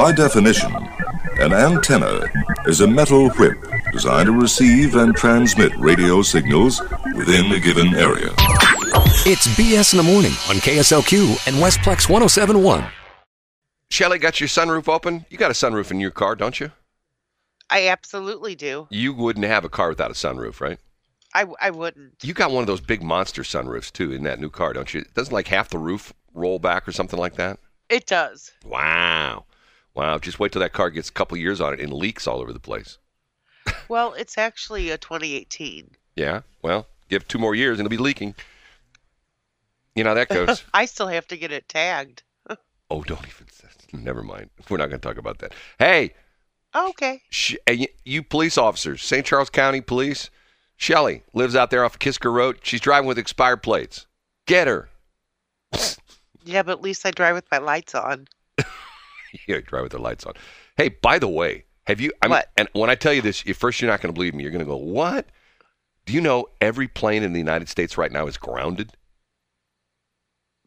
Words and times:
By 0.00 0.12
definition, 0.12 0.74
an 1.40 1.52
antenna 1.52 2.22
is 2.64 2.80
a 2.80 2.86
metal 2.86 3.28
whip 3.32 3.58
designed 3.92 4.28
to 4.28 4.32
receive 4.32 4.96
and 4.96 5.14
transmit 5.14 5.76
radio 5.76 6.22
signals 6.22 6.80
within 7.14 7.52
a 7.52 7.60
given 7.60 7.94
area. 7.94 8.30
It's 9.26 9.46
BS 9.58 9.92
in 9.92 9.98
the 9.98 10.02
morning 10.02 10.30
on 10.48 10.56
KSLQ 10.56 11.46
and 11.46 11.56
Westplex 11.56 12.08
1071. 12.08 12.82
Shelly, 13.90 14.18
got 14.18 14.40
your 14.40 14.48
sunroof 14.48 14.88
open? 14.88 15.26
You 15.28 15.36
got 15.36 15.50
a 15.50 15.54
sunroof 15.54 15.90
in 15.90 16.00
your 16.00 16.12
car, 16.12 16.34
don't 16.34 16.58
you? 16.58 16.72
I 17.68 17.88
absolutely 17.88 18.54
do. 18.54 18.88
You 18.88 19.12
wouldn't 19.12 19.44
have 19.44 19.66
a 19.66 19.68
car 19.68 19.90
without 19.90 20.10
a 20.10 20.14
sunroof, 20.14 20.62
right? 20.62 20.78
I, 21.34 21.44
I 21.60 21.68
wouldn't. 21.68 22.14
You 22.24 22.32
got 22.32 22.52
one 22.52 22.62
of 22.62 22.66
those 22.66 22.80
big 22.80 23.02
monster 23.02 23.42
sunroofs 23.42 23.92
too 23.92 24.12
in 24.12 24.22
that 24.22 24.40
new 24.40 24.48
car, 24.48 24.72
don't 24.72 24.94
you? 24.94 25.04
Doesn't 25.14 25.34
like 25.34 25.48
half 25.48 25.68
the 25.68 25.76
roof 25.76 26.14
roll 26.32 26.58
back 26.58 26.88
or 26.88 26.92
something 26.92 27.18
like 27.18 27.34
that? 27.34 27.58
It 27.90 28.06
does. 28.06 28.50
Wow. 28.64 29.44
Wow. 29.94 30.18
Just 30.18 30.38
wait 30.38 30.52
till 30.52 30.60
that 30.60 30.72
car 30.72 30.90
gets 30.90 31.08
a 31.08 31.12
couple 31.12 31.36
years 31.36 31.60
on 31.60 31.72
it 31.74 31.80
and 31.80 31.92
leaks 31.92 32.26
all 32.26 32.40
over 32.40 32.52
the 32.52 32.58
place. 32.60 32.98
Well, 33.88 34.14
it's 34.14 34.38
actually 34.38 34.90
a 34.90 34.98
2018. 34.98 35.90
Yeah. 36.16 36.40
Well, 36.62 36.86
give 37.08 37.26
two 37.28 37.38
more 37.38 37.54
years 37.54 37.78
and 37.78 37.86
it'll 37.86 37.96
be 37.96 38.02
leaking. 38.02 38.34
You 39.94 40.04
know 40.04 40.10
how 40.10 40.14
that 40.14 40.28
goes. 40.30 40.62
I 40.72 40.84
still 40.86 41.08
have 41.08 41.26
to 41.28 41.36
get 41.36 41.52
it 41.52 41.68
tagged. 41.68 42.22
oh, 42.90 43.02
don't 43.02 43.20
even. 43.26 43.46
Never 44.04 44.22
mind. 44.22 44.50
We're 44.68 44.76
not 44.76 44.88
going 44.88 45.00
to 45.00 45.08
talk 45.08 45.18
about 45.18 45.38
that. 45.40 45.52
Hey, 45.78 46.14
Okay. 46.74 47.20
sh- 47.30 47.56
you- 47.68 47.88
you 48.04 48.22
police 48.22 48.56
officers, 48.56 49.02
St. 49.02 49.26
Charles 49.26 49.50
County 49.50 49.80
Police. 49.80 50.30
Shelly 50.76 51.24
lives 51.34 51.56
out 51.56 51.70
there 51.70 51.84
off 51.84 51.98
Kisker 51.98 52.32
Road. 52.32 52.60
She's 52.62 52.80
driving 52.80 53.08
with 53.08 53.18
expired 53.18 53.62
plates. 53.64 54.06
Get 54.46 54.68
her. 54.68 54.88
Yeah, 56.42 56.62
but 56.62 56.72
at 56.72 56.80
least 56.80 57.04
I 57.04 57.10
drive 57.10 57.34
with 57.34 57.44
my 57.52 57.58
lights 57.58 57.94
on. 57.94 58.26
Yeah, 59.46 59.60
drive 59.60 59.84
with 59.84 59.92
the 59.92 59.98
lights 59.98 60.24
on. 60.26 60.34
Hey, 60.76 60.88
by 60.88 61.18
the 61.18 61.28
way, 61.28 61.64
have 61.86 62.00
you? 62.00 62.12
I 62.22 62.26
mean, 62.26 62.30
What? 62.30 62.50
And 62.56 62.68
when 62.72 62.90
I 62.90 62.94
tell 62.94 63.12
you 63.12 63.22
this, 63.22 63.44
at 63.46 63.56
first 63.56 63.80
you're 63.80 63.90
not 63.90 64.00
going 64.00 64.12
to 64.12 64.16
believe 64.18 64.34
me. 64.34 64.42
You're 64.42 64.52
going 64.52 64.64
to 64.64 64.70
go, 64.70 64.76
"What?" 64.76 65.26
Do 66.06 66.12
you 66.12 66.20
know 66.20 66.46
every 66.60 66.88
plane 66.88 67.22
in 67.22 67.32
the 67.32 67.38
United 67.38 67.68
States 67.68 67.96
right 67.96 68.10
now 68.10 68.26
is 68.26 68.36
grounded? 68.36 68.92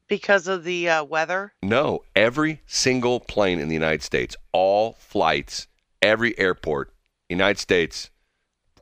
Because 0.08 0.48
of 0.48 0.64
the 0.64 0.90
uh, 0.90 1.04
weather? 1.04 1.54
No, 1.64 2.04
every 2.16 2.62
single 2.68 3.20
plane 3.20 3.60
in 3.60 3.68
the 3.68 3.74
United 3.74 4.04
States, 4.04 4.36
all 4.52 4.94
flights, 4.94 5.68
every 6.02 6.38
airport, 6.38 6.94
United 7.30 7.60
States, 7.60 8.10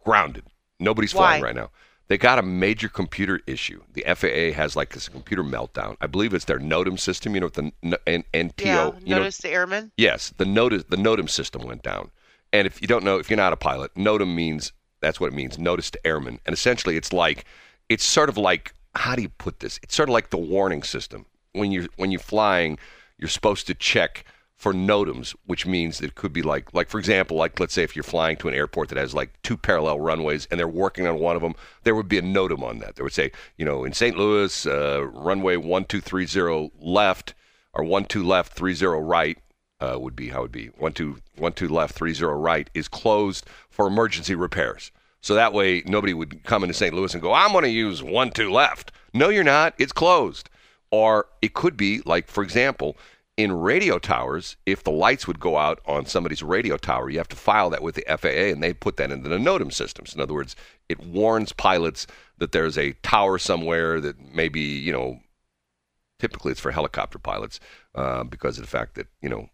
grounded. 0.03 0.43
Nobody's 0.79 1.11
flying 1.11 1.43
right 1.43 1.55
now. 1.55 1.69
They 2.11 2.17
got 2.17 2.39
a 2.39 2.41
major 2.41 2.89
computer 2.89 3.39
issue. 3.47 3.83
The 3.93 4.03
FAA 4.03 4.53
has 4.61 4.75
like 4.75 4.89
this 4.89 5.07
computer 5.07 5.45
meltdown. 5.45 5.95
I 6.01 6.07
believe 6.07 6.33
it's 6.33 6.43
their 6.43 6.59
NOTAM 6.59 6.99
system. 6.99 7.33
You 7.35 7.39
know, 7.39 7.45
what 7.45 7.53
the 7.53 7.71
N- 7.81 7.95
N- 8.05 8.23
NTO. 8.33 8.65
Yeah. 8.65 8.91
you 9.01 9.15
know, 9.15 9.29
the 9.29 9.49
airman? 9.49 9.93
Yes, 9.95 10.33
the 10.35 10.43
notice 10.43 10.83
the 10.89 10.97
NOTAM 10.97 11.29
system 11.29 11.61
went 11.61 11.83
down. 11.83 12.11
And 12.51 12.67
if 12.67 12.81
you 12.81 12.87
don't 12.89 13.05
know, 13.05 13.17
if 13.17 13.29
you're 13.29 13.37
not 13.37 13.53
a 13.53 13.55
pilot, 13.55 13.95
NOTAM 13.95 14.35
means 14.35 14.73
that's 14.99 15.21
what 15.21 15.27
it 15.27 15.33
means, 15.33 15.57
notice 15.57 15.89
to 15.91 16.05
airmen. 16.05 16.39
And 16.45 16.51
essentially 16.51 16.97
it's 16.97 17.13
like 17.13 17.45
it's 17.87 18.03
sort 18.03 18.27
of 18.27 18.35
like 18.35 18.73
how 18.93 19.15
do 19.15 19.21
you 19.21 19.29
put 19.29 19.61
this? 19.61 19.79
It's 19.81 19.95
sort 19.95 20.09
of 20.09 20.13
like 20.13 20.31
the 20.31 20.37
warning 20.37 20.83
system. 20.83 21.25
When 21.53 21.71
you're 21.71 21.87
when 21.95 22.11
you're 22.11 22.19
flying, 22.19 22.77
you're 23.19 23.29
supposed 23.29 23.67
to 23.67 23.73
check 23.73 24.25
for 24.61 24.73
NOTAMs, 24.73 25.33
which 25.47 25.65
means 25.65 25.97
that 25.97 26.11
it 26.11 26.15
could 26.15 26.31
be 26.31 26.43
like 26.43 26.71
like 26.71 26.87
for 26.87 26.99
example, 26.99 27.35
like 27.35 27.59
let's 27.59 27.73
say 27.73 27.81
if 27.81 27.95
you're 27.95 28.03
flying 28.03 28.37
to 28.37 28.47
an 28.47 28.53
airport 28.53 28.89
that 28.89 28.97
has 28.99 29.11
like 29.11 29.33
two 29.41 29.57
parallel 29.57 29.99
runways 29.99 30.47
and 30.51 30.59
they're 30.59 30.67
working 30.67 31.07
on 31.07 31.17
one 31.17 31.35
of 31.35 31.41
them, 31.41 31.55
there 31.83 31.95
would 31.95 32.07
be 32.07 32.19
a 32.19 32.21
NOTAM 32.21 32.61
on 32.61 32.77
that. 32.77 32.95
There 32.95 33.03
would 33.03 33.11
say, 33.11 33.31
you 33.57 33.65
know, 33.65 33.83
in 33.83 33.93
St. 33.93 34.15
Louis, 34.15 34.67
uh, 34.67 35.01
runway 35.01 35.57
1230 35.57 36.73
left 36.79 37.33
or 37.73 37.83
one 37.83 38.05
two 38.05 38.23
left, 38.23 38.53
30 38.53 38.85
right 38.85 39.39
uh, 39.79 39.97
would 39.99 40.15
be 40.15 40.29
how 40.29 40.39
it 40.39 40.41
would 40.43 40.51
be 40.51 40.67
one 40.77 40.93
two 40.93 41.17
one 41.37 41.53
two 41.53 41.67
left 41.67 41.95
three 41.95 42.13
zero 42.13 42.37
right 42.37 42.69
is 42.75 42.87
closed 42.87 43.47
for 43.71 43.87
emergency 43.87 44.35
repairs. 44.35 44.91
So 45.21 45.33
that 45.33 45.53
way 45.53 45.81
nobody 45.87 46.13
would 46.13 46.43
come 46.43 46.63
into 46.63 46.75
St. 46.75 46.93
Louis 46.93 47.13
and 47.15 47.23
go, 47.23 47.33
I'm 47.33 47.51
going 47.51 47.63
to 47.63 47.69
use 47.71 48.03
one 48.03 48.29
two 48.29 48.51
left. 48.51 48.91
No, 49.11 49.29
you're 49.29 49.43
not. 49.43 49.73
It's 49.79 49.91
closed. 49.91 50.51
Or 50.91 51.25
it 51.41 51.55
could 51.55 51.77
be 51.77 52.03
like, 52.05 52.27
for 52.27 52.43
example, 52.43 52.95
in 53.41 53.51
radio 53.51 53.97
towers, 53.97 54.55
if 54.67 54.83
the 54.83 54.91
lights 54.91 55.25
would 55.25 55.39
go 55.39 55.57
out 55.57 55.79
on 55.87 56.05
somebody's 56.05 56.43
radio 56.43 56.77
tower, 56.77 57.09
you 57.09 57.17
have 57.17 57.27
to 57.29 57.35
file 57.35 57.71
that 57.71 57.81
with 57.81 57.95
the 57.95 58.05
FAA, 58.07 58.51
and 58.51 58.61
they 58.61 58.71
put 58.71 58.97
that 58.97 59.11
into 59.11 59.27
the 59.27 59.37
NOTAM 59.37 59.73
systems. 59.73 60.13
In 60.13 60.21
other 60.21 60.35
words, 60.35 60.55
it 60.87 60.99
warns 60.99 61.51
pilots 61.51 62.05
that 62.37 62.51
there's 62.51 62.77
a 62.77 62.93
tower 63.01 63.39
somewhere 63.39 63.99
that 63.99 64.33
maybe 64.33 64.61
you 64.61 64.93
know 64.93 65.19
typically 66.19 66.51
it's 66.51 66.61
for 66.61 66.71
helicopter 66.71 67.17
pilots 67.17 67.59
uh, 67.95 68.23
because 68.23 68.59
of 68.59 68.63
the 68.63 68.69
fact 68.69 68.93
that 68.93 69.07
you 69.21 69.29
know 69.29 69.49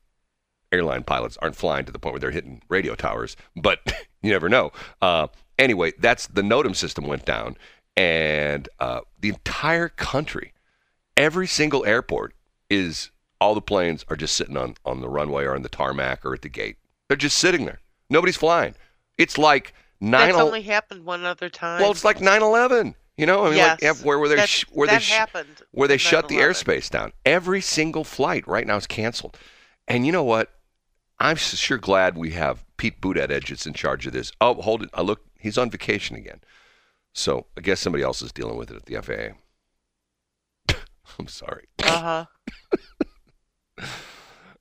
airline 0.73 1.03
pilots 1.03 1.37
aren't 1.41 1.55
flying 1.55 1.85
to 1.85 1.91
the 1.93 1.99
point 1.99 2.13
where 2.13 2.19
they're 2.19 2.31
hitting 2.31 2.61
radio 2.67 2.93
towers, 2.93 3.37
but 3.55 3.79
you 4.21 4.31
never 4.31 4.49
know. 4.49 4.71
Uh, 5.01 5.27
anyway, 5.57 5.93
that's 5.97 6.27
the 6.27 6.41
NOTAM 6.41 6.75
system 6.75 7.07
went 7.07 7.23
down, 7.23 7.55
and 7.95 8.67
uh, 8.81 8.99
the 9.21 9.29
entire 9.29 9.87
country, 9.87 10.51
every 11.15 11.47
single 11.47 11.85
airport 11.85 12.33
is 12.69 13.11
all 13.39 13.53
the 13.55 13.61
planes 13.61 14.05
are 14.09 14.15
just 14.15 14.35
sitting 14.35 14.57
on 14.57 14.75
on 14.85 15.01
the 15.01 15.09
runway 15.09 15.43
or 15.45 15.55
on 15.55 15.61
the 15.61 15.69
tarmac 15.69 16.25
or 16.25 16.33
at 16.33 16.41
the 16.41 16.49
gate. 16.49 16.77
They're 17.07 17.17
just 17.17 17.37
sitting 17.37 17.65
there. 17.65 17.79
Nobody's 18.09 18.37
flying. 18.37 18.75
It's 19.17 19.37
like 19.37 19.73
nine. 20.01 20.29
That's 20.29 20.39
only 20.41 20.61
happened 20.61 21.05
one 21.05 21.23
other 21.25 21.49
time. 21.49 21.81
well, 21.81 21.91
it's 21.91 22.03
like 22.05 22.19
9/11. 22.19 22.95
You 23.17 23.25
know, 23.25 23.45
I 23.45 23.49
mean, 23.49 23.57
yes. 23.57 23.81
like 23.81 23.97
where 24.05 24.19
where 24.19 24.29
they 24.29 24.35
That- 24.35 24.49
sh- 24.49 24.65
where 24.71 24.87
they 24.87 24.99
sh- 24.99 25.11
happened. 25.11 25.61
where 25.71 25.87
they 25.87 25.97
shut 25.97 26.27
the 26.27 26.35
airspace 26.37 26.89
down. 26.89 27.13
Every 27.25 27.61
single 27.61 28.03
flight 28.03 28.47
right 28.47 28.67
now 28.67 28.75
is 28.77 28.85
canceled. 28.85 29.37
And 29.87 30.05
you 30.05 30.11
know 30.11 30.23
what? 30.23 30.53
I'm 31.19 31.35
sure 31.35 31.79
glad 31.79 32.15
we 32.15 32.31
have 32.31 32.63
Pete 32.77 33.01
Buttigieg 33.01 33.47
that's 33.47 33.65
in 33.65 33.73
charge 33.73 34.05
of 34.05 34.13
this. 34.13 34.31
Oh, 34.39 34.53
hold 34.61 34.83
it. 34.83 34.89
I 34.93 35.01
look. 35.01 35.21
He's 35.39 35.57
on 35.57 35.71
vacation 35.71 36.15
again. 36.15 36.41
So 37.13 37.47
I 37.57 37.61
guess 37.61 37.79
somebody 37.79 38.03
else 38.03 38.21
is 38.21 38.31
dealing 38.31 38.55
with 38.57 38.69
it 38.69 38.75
at 38.75 38.85
the 38.85 39.01
FAA. 39.01 39.35
I'm 41.19 41.27
sorry. 41.27 41.65
Uh-huh. 41.83 42.25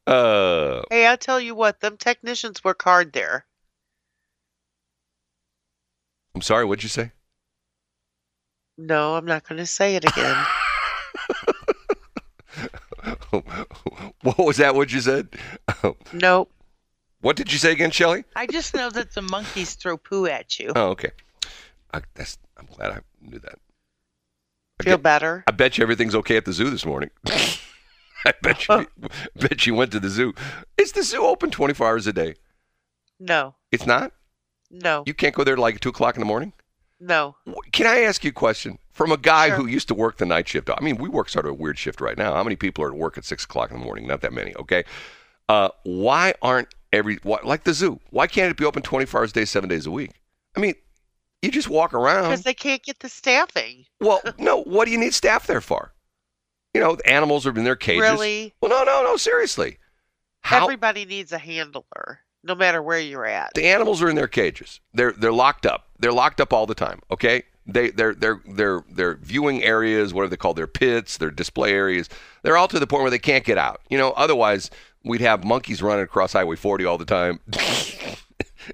Uh, 0.06 0.82
Hey, 0.90 1.08
I 1.08 1.16
tell 1.16 1.40
you 1.40 1.54
what, 1.54 1.80
them 1.80 1.96
technicians 1.96 2.62
work 2.62 2.82
hard 2.82 3.12
there. 3.12 3.44
I'm 6.34 6.42
sorry. 6.42 6.64
What'd 6.64 6.82
you 6.82 6.88
say? 6.88 7.12
No, 8.78 9.16
I'm 9.16 9.24
not 9.24 9.48
going 9.48 9.58
to 9.58 9.66
say 9.66 9.96
it 9.96 10.04
again. 10.04 10.36
what 14.22 14.38
was 14.38 14.58
that? 14.58 14.74
What 14.74 14.92
you 14.92 15.00
said? 15.00 15.28
nope. 16.12 16.50
what 17.20 17.36
did 17.36 17.50
you 17.52 17.58
say 17.58 17.72
again, 17.72 17.90
Shelley? 17.90 18.24
I 18.34 18.46
just 18.46 18.74
know 18.74 18.90
that 18.90 19.12
the 19.14 19.22
monkeys 19.22 19.74
throw 19.74 19.96
poo 19.96 20.26
at 20.26 20.58
you. 20.58 20.72
Oh, 20.76 20.88
okay. 20.90 21.10
I, 21.94 22.02
that's. 22.14 22.38
I'm 22.58 22.66
glad 22.66 22.90
I 22.92 23.00
knew 23.20 23.38
that. 23.38 23.58
I 24.80 24.84
Feel 24.84 24.96
get- 24.98 25.02
better? 25.02 25.44
I 25.46 25.52
bet 25.52 25.78
you 25.78 25.82
everything's 25.82 26.14
okay 26.14 26.36
at 26.36 26.44
the 26.44 26.52
zoo 26.52 26.68
this 26.70 26.84
morning. 26.86 27.10
I 28.26 28.32
bet 28.42 28.68
you, 28.68 28.86
bet 29.36 29.66
you 29.66 29.74
went 29.74 29.92
to 29.92 30.00
the 30.00 30.08
zoo. 30.08 30.34
Is 30.78 30.92
the 30.92 31.02
zoo 31.02 31.22
open 31.24 31.50
24 31.50 31.86
hours 31.86 32.06
a 32.06 32.12
day? 32.12 32.34
No. 33.20 33.54
It's 33.72 33.86
not. 33.86 34.12
No. 34.70 35.04
You 35.06 35.14
can't 35.14 35.34
go 35.34 35.44
there 35.44 35.56
like 35.56 35.80
two 35.80 35.90
o'clock 35.90 36.16
in 36.16 36.20
the 36.20 36.26
morning. 36.26 36.52
No. 36.98 37.36
Can 37.72 37.86
I 37.86 38.00
ask 38.00 38.24
you 38.24 38.30
a 38.30 38.32
question 38.32 38.78
from 38.90 39.12
a 39.12 39.16
guy 39.16 39.48
Sure. 39.48 39.56
who 39.56 39.66
used 39.66 39.88
to 39.88 39.94
work 39.94 40.16
the 40.16 40.26
night 40.26 40.48
shift? 40.48 40.70
I 40.70 40.82
mean, 40.82 40.96
we 40.96 41.08
work 41.08 41.28
sort 41.28 41.44
of 41.44 41.50
a 41.50 41.54
weird 41.54 41.78
shift 41.78 42.00
right 42.00 42.16
now. 42.16 42.32
How 42.34 42.42
many 42.42 42.56
people 42.56 42.82
are 42.84 42.88
at 42.88 42.96
work 42.96 43.18
at 43.18 43.24
six 43.24 43.44
o'clock 43.44 43.70
in 43.70 43.78
the 43.78 43.84
morning? 43.84 44.06
Not 44.06 44.22
that 44.22 44.32
many. 44.32 44.54
Okay. 44.56 44.84
Uh, 45.48 45.68
why 45.84 46.32
aren't 46.42 46.68
every 46.92 47.18
why, 47.22 47.38
like 47.44 47.64
the 47.64 47.74
zoo? 47.74 48.00
Why 48.10 48.26
can't 48.26 48.50
it 48.50 48.56
be 48.56 48.64
open 48.64 48.82
24 48.82 49.20
hours 49.20 49.30
a 49.30 49.34
day, 49.34 49.44
seven 49.44 49.68
days 49.68 49.86
a 49.86 49.90
week? 49.90 50.12
I 50.56 50.60
mean, 50.60 50.74
you 51.42 51.50
just 51.50 51.68
walk 51.68 51.92
around. 51.92 52.24
Because 52.30 52.42
they 52.42 52.54
can't 52.54 52.82
get 52.82 52.98
the 53.00 53.08
staffing. 53.10 53.84
Well, 54.00 54.22
no. 54.38 54.62
What 54.62 54.86
do 54.86 54.90
you 54.90 54.98
need 54.98 55.12
staff 55.14 55.46
there 55.46 55.60
for? 55.60 55.92
You 56.76 56.82
know, 56.82 56.98
animals 57.06 57.46
are 57.46 57.56
in 57.56 57.64
their 57.64 57.74
cages. 57.74 58.02
Really? 58.02 58.54
Well, 58.60 58.68
no, 58.70 58.84
no, 58.84 59.02
no. 59.02 59.16
Seriously. 59.16 59.78
How 60.42 60.64
Everybody 60.64 61.06
needs 61.06 61.32
a 61.32 61.38
handler, 61.38 62.20
no 62.44 62.54
matter 62.54 62.82
where 62.82 62.98
you're 63.00 63.24
at. 63.24 63.54
the 63.54 63.64
animals 63.66 64.02
are 64.02 64.10
in 64.10 64.14
their 64.14 64.28
cages. 64.28 64.80
They're 64.92 65.12
they're 65.12 65.32
locked 65.32 65.64
up. 65.64 65.88
They're 65.98 66.12
locked 66.12 66.38
up 66.38 66.52
all 66.52 66.66
the 66.66 66.74
time. 66.74 67.00
Okay. 67.10 67.44
They 67.64 67.88
they're 67.92 68.12
they're 68.14 68.42
they're 68.46 68.84
they're 68.90 69.14
viewing 69.16 69.62
areas, 69.64 70.12
whatever 70.12 70.28
they 70.28 70.36
call 70.36 70.52
their 70.52 70.66
pits, 70.66 71.16
their 71.16 71.30
display 71.30 71.72
areas. 71.72 72.10
They're 72.42 72.58
all 72.58 72.68
to 72.68 72.78
the 72.78 72.86
point 72.86 73.00
where 73.02 73.10
they 73.10 73.18
can't 73.18 73.42
get 73.44 73.56
out. 73.56 73.80
You 73.88 73.96
know, 73.96 74.10
otherwise 74.10 74.70
we'd 75.02 75.22
have 75.22 75.44
monkeys 75.44 75.80
running 75.80 76.04
across 76.04 76.34
Highway 76.34 76.56
40 76.56 76.84
all 76.84 76.98
the 76.98 77.06
time. 77.06 77.40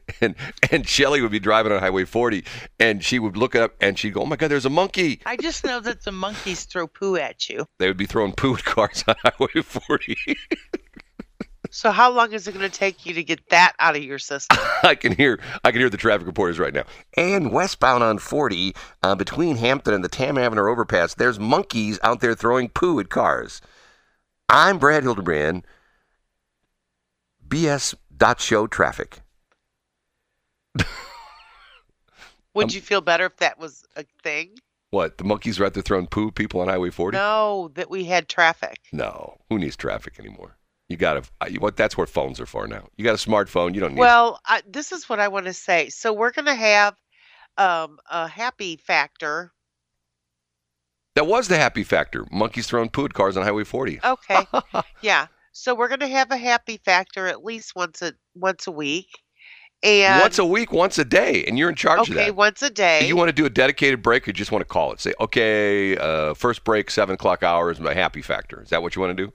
and 0.21 0.35
and 0.71 0.87
Shelly 0.87 1.21
would 1.21 1.31
be 1.31 1.41
driving 1.41 1.73
on 1.73 1.81
Highway 1.81 2.05
40 2.05 2.45
and 2.79 3.03
she 3.03 3.19
would 3.19 3.37
look 3.37 3.55
up 3.55 3.75
and 3.81 3.99
she'd 3.99 4.15
go, 4.15 4.23
"Oh 4.23 4.27
my 4.27 4.37
god, 4.37 4.51
there's 4.51 4.67
a 4.67 4.71
monkey." 4.71 5.21
I 5.27 5.37
just 5.37 5.65
know 5.65 5.81
that 5.81 6.05
the 6.05 6.13
monkeys 6.13 6.65
throw 6.65 6.87
poo 6.87 7.17
at 7.17 7.49
you. 7.49 7.67
They 7.79 7.89
would 7.89 7.97
be 7.97 8.07
throwing 8.07 8.33
poo 8.33 8.55
at 8.55 8.65
cars 8.65 9.05
on 9.07 9.15
Highway 9.25 9.63
40. 9.63 10.17
So 11.75 11.91
how 11.91 12.11
long 12.11 12.33
is 12.33 12.47
it 12.47 12.53
going 12.53 12.71
to 12.71 12.79
take 12.79 13.07
you 13.07 13.15
to 13.15 13.25
get 13.25 13.49
that 13.49 13.73
out 13.79 13.97
of 13.97 14.03
your 14.03 14.19
system? 14.19 14.59
I 14.83 14.95
can 14.95 15.13
hear 15.13 15.41
I 15.65 15.71
can 15.71 15.81
hear 15.81 15.89
the 15.89 15.97
traffic 15.97 16.27
reporters 16.27 16.59
right 16.59 16.75
now. 16.75 16.85
And 17.17 17.51
westbound 17.51 18.05
on 18.05 18.19
40, 18.19 18.75
uh, 19.03 19.15
between 19.15 19.57
Hampton 19.57 19.95
and 19.95 20.05
the 20.05 20.11
Tamm 20.11 20.37
Avenue 20.37 20.69
overpass, 20.69 21.15
there's 21.15 21.41
monkeys 21.41 21.99
out 22.03 22.21
there 22.21 22.35
throwing 22.35 22.69
poo 22.69 23.01
at 23.01 23.09
cars. 23.09 23.63
I'm 24.51 24.79
Brad 24.79 25.03
Hildebrand. 25.03 25.67
BS 27.49 27.95
dot 28.15 28.39
show 28.39 28.67
traffic. 28.67 29.21
Would 32.55 32.65
Um, 32.65 32.71
you 32.75 32.81
feel 32.81 33.01
better 33.01 33.27
if 33.27 33.37
that 33.39 33.59
was 33.59 33.85
a 33.97 34.05
thing? 34.23 34.51
What? 34.91 35.17
The 35.19 35.25
monkeys 35.25 35.59
are 35.59 35.65
out 35.65 35.75
there 35.75 35.83
throwing 35.83 36.07
poo 36.07 36.31
people 36.31 36.61
on 36.61 36.69
Highway 36.69 36.91
40? 36.91 37.17
No, 37.17 37.71
that 37.75 37.89
we 37.91 38.05
had 38.05 38.29
traffic. 38.29 38.77
No. 38.93 39.39
Who 39.49 39.59
needs 39.59 39.75
traffic 39.77 40.19
anymore? 40.19 40.59
You 40.89 40.99
got 40.99 41.25
to. 41.41 41.59
What? 41.61 41.79
That's 41.79 41.97
what 41.97 42.11
phones 42.11 42.39
are 42.41 42.45
for 42.47 42.67
now. 42.67 42.89
You 42.97 43.05
got 43.05 43.15
a 43.15 43.29
smartphone. 43.31 43.75
You 43.75 43.81
don't 43.81 43.95
need. 43.95 44.01
Well, 44.01 44.39
I, 44.45 44.61
this 44.69 44.93
is 44.93 45.09
what 45.09 45.19
I 45.21 45.29
want 45.29 45.47
to 45.47 45.55
say. 45.55 45.89
So 45.89 46.13
we're 46.13 46.33
going 46.33 46.45
to 46.45 46.55
have 46.55 46.95
um, 47.57 47.99
a 48.11 48.29
happy 48.29 48.77
factor. 48.77 49.53
that 51.15 51.27
was 51.27 51.49
the 51.49 51.57
happy 51.57 51.85
factor. 51.85 52.27
Monkeys 52.31 52.67
throwing 52.67 52.91
poo 52.91 53.07
at 53.07 53.15
cars 53.15 53.39
on 53.39 53.45
Highway 53.45 53.65
40. 53.65 54.01
Okay, 54.05 54.47
yeah. 55.01 55.29
So 55.53 55.75
we're 55.75 55.89
going 55.89 56.01
to 56.01 56.09
have 56.09 56.31
a 56.31 56.37
happy 56.37 56.77
factor 56.85 57.27
at 57.27 57.43
least 57.43 57.75
once 57.75 58.03
a 58.03 58.13
once 58.35 58.67
a 58.67 58.73
week, 58.73 59.22
and 59.83 60.21
once 60.21 60.39
a 60.39 60.45
week, 60.45 60.73
once 60.73 60.99
a 60.99 61.05
day, 61.05 61.45
and 61.45 61.59
you're 61.59 61.69
in 61.69 61.75
charge 61.75 62.09
of 62.09 62.15
that. 62.15 62.21
okay, 62.23 62.31
once 62.31 62.63
a 62.63 62.71
day. 62.71 63.07
You 63.07 63.17
want 63.17 63.29
to 63.29 63.33
do 63.33 63.45
a 63.47 63.51
dedicated 63.51 64.03
break, 64.03 64.29
or 64.29 64.33
just 64.33 64.53
want 64.53 64.61
to 64.63 64.67
call 64.67 64.93
it? 64.93 65.01
Say, 65.01 65.13
okay, 65.21 65.97
uh, 65.97 66.35
first 66.35 66.65
break, 66.65 66.91
seven 66.91 67.15
o'clock 67.15 67.43
hours, 67.43 67.81
my 67.81 67.95
happy 67.95 68.23
factor. 68.23 68.63
Is 68.63 68.71
that 68.71 68.83
what 68.83 68.95
you 68.95 69.03
want 69.03 69.17
to 69.17 69.27
do? 69.27 69.33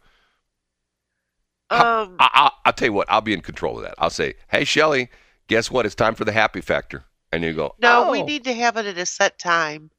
um, 1.69 2.15
I, 2.19 2.29
I, 2.33 2.51
I'll 2.65 2.73
tell 2.73 2.87
you 2.87 2.93
what. 2.93 3.09
I'll 3.11 3.21
be 3.21 3.33
in 3.33 3.41
control 3.41 3.77
of 3.77 3.83
that. 3.83 3.95
I'll 3.97 4.09
say, 4.09 4.35
hey, 4.49 4.63
Shelly, 4.63 5.09
guess 5.47 5.69
what? 5.69 5.85
It's 5.85 5.95
time 5.95 6.15
for 6.15 6.23
the 6.25 6.31
happy 6.31 6.61
factor. 6.61 7.03
And 7.33 7.43
you 7.43 7.53
go, 7.53 7.75
no, 7.79 8.09
we 8.09 8.21
"Oh." 8.21 8.25
need 8.25 8.45
to 8.45 8.53
have 8.53 8.77
it 8.77 8.85
at 8.85 8.97
a 8.97 9.05
set 9.05 9.37
time. 9.37 9.91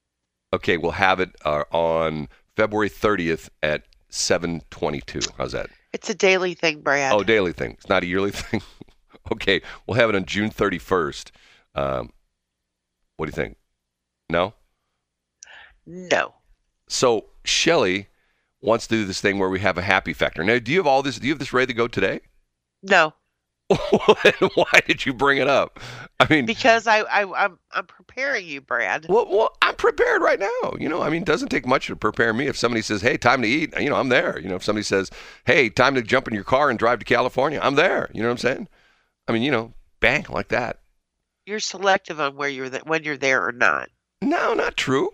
Okay, 0.54 0.78
we'll 0.78 0.92
have 0.92 1.20
it 1.20 1.30
uh, 1.44 1.64
on 1.70 2.28
February 2.56 2.88
30th 2.88 3.50
at 3.62 3.82
7:22. 4.10 5.28
How's 5.36 5.52
that? 5.52 5.68
It's 5.92 6.08
a 6.08 6.14
daily 6.14 6.54
thing, 6.54 6.80
Brad. 6.80 7.12
Oh, 7.12 7.22
daily 7.22 7.52
thing. 7.52 7.72
It's 7.72 7.88
not 7.90 8.02
a 8.02 8.06
yearly 8.06 8.30
thing. 8.32 8.62
okay, 9.32 9.60
we'll 9.86 9.96
have 9.96 10.08
it 10.08 10.16
on 10.16 10.25
June 10.25 10.50
31st. 10.50 11.30
Um, 11.75 12.12
what 13.16 13.26
do 13.26 13.30
you 13.30 13.32
think? 13.32 13.56
No. 14.30 14.54
no. 15.86 16.34
So 16.88 17.26
Shelly 17.44 18.08
wants 18.60 18.86
to 18.88 18.96
do 18.96 19.04
this 19.04 19.20
thing 19.20 19.38
where 19.38 19.48
we 19.48 19.60
have 19.60 19.78
a 19.78 19.82
happy 19.82 20.12
factor. 20.12 20.44
Now, 20.44 20.58
do 20.58 20.72
you 20.72 20.78
have 20.78 20.86
all 20.86 21.02
this? 21.02 21.19
Do 21.19 21.26
you 21.26 21.32
have 21.32 21.38
this 21.38 21.52
ready 21.52 21.66
to 21.66 21.75
go 21.75 21.88
today? 21.88 22.20
No, 22.82 23.14
Why 24.54 24.80
did 24.86 25.04
you 25.04 25.12
bring 25.12 25.38
it 25.38 25.46
up? 25.46 25.78
I 26.20 26.26
mean, 26.30 26.46
because 26.46 26.86
I, 26.86 27.00
I 27.00 27.44
I'm 27.44 27.58
I'm 27.72 27.86
preparing 27.86 28.46
you, 28.46 28.62
Brad. 28.62 29.06
well, 29.10 29.26
well, 29.28 29.56
I'm 29.60 29.75
prepared 29.75 30.22
right 30.22 30.40
now. 30.40 30.75
You 30.78 30.88
know, 30.88 31.02
I 31.02 31.10
mean, 31.10 31.22
it 31.22 31.26
doesn't 31.26 31.48
take 31.48 31.66
much 31.66 31.88
to 31.88 31.96
prepare 31.96 32.32
me. 32.32 32.46
If 32.46 32.56
somebody 32.56 32.80
says, 32.80 33.02
"Hey, 33.02 33.19
time 33.19 33.42
to 33.42 33.48
eat," 33.48 33.78
you 33.78 33.90
know, 33.90 33.96
I'm 33.96 34.08
there. 34.08 34.38
You 34.40 34.48
know, 34.48 34.54
if 34.54 34.64
somebody 34.64 34.84
says, 34.84 35.10
"Hey, 35.44 35.69
time 35.69 35.94
to 35.96 36.02
jump 36.02 36.26
in 36.28 36.34
your 36.34 36.44
car 36.44 36.70
and 36.70 36.78
drive 36.78 37.00
to 37.00 37.04
California," 37.04 37.60
I'm 37.62 37.75
there. 37.75 38.10
You 38.14 38.22
know 38.22 38.28
what 38.28 38.32
I'm 38.32 38.38
saying? 38.38 38.69
I 39.28 39.32
mean, 39.32 39.42
you 39.42 39.50
know, 39.50 39.75
bang 40.00 40.25
like 40.28 40.48
that. 40.48 40.80
You're 41.46 41.60
selective 41.60 42.19
on 42.20 42.36
where 42.36 42.48
you're 42.48 42.69
th- 42.70 42.84
when 42.84 43.04
you're 43.04 43.16
there 43.16 43.46
or 43.46 43.52
not. 43.52 43.88
No, 44.22 44.54
not 44.54 44.76
true. 44.76 45.10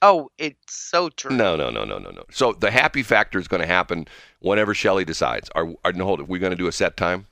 Oh, 0.00 0.30
it's 0.38 0.72
so 0.72 1.08
true. 1.08 1.34
No, 1.34 1.56
no, 1.56 1.70
no, 1.70 1.84
no, 1.84 1.98
no, 1.98 2.10
no. 2.10 2.24
So 2.30 2.52
the 2.52 2.70
happy 2.70 3.02
factor 3.02 3.38
is 3.38 3.48
going 3.48 3.60
to 3.62 3.66
happen 3.66 4.06
whenever 4.40 4.72
Shelly 4.74 5.04
decides. 5.04 5.50
Are, 5.54 5.68
are 5.84 5.92
no, 5.92 6.04
hold 6.04 6.20
it. 6.20 6.28
We're 6.28 6.38
going 6.40 6.50
to 6.52 6.56
do 6.56 6.66
a 6.68 6.72
set 6.72 6.96
time. 6.96 7.26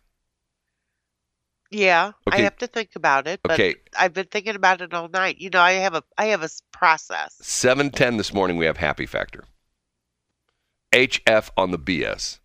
Yeah, 1.70 2.12
Okay. 2.28 2.38
I 2.38 2.40
have 2.42 2.56
to 2.58 2.66
think 2.68 2.90
about 2.94 3.26
it, 3.26 3.40
but 3.42 3.52
Okay. 3.52 3.74
I've 3.98 4.12
been 4.14 4.26
thinking 4.26 4.54
about 4.54 4.80
it 4.80 4.94
all 4.94 5.08
night. 5.08 5.38
You 5.38 5.50
know, 5.50 5.60
I 5.60 5.72
have 5.72 5.94
a 5.94 6.02
I 6.16 6.26
have 6.26 6.42
a 6.44 6.48
process. 6.72 7.36
Seven 7.40 7.90
ten 7.90 8.16
this 8.18 8.32
morning. 8.32 8.56
We 8.56 8.66
have 8.66 8.76
happy 8.76 9.04
factor. 9.06 9.44
HF 10.92 11.50
on 11.56 11.72
the 11.72 11.78
BS. 11.78 12.38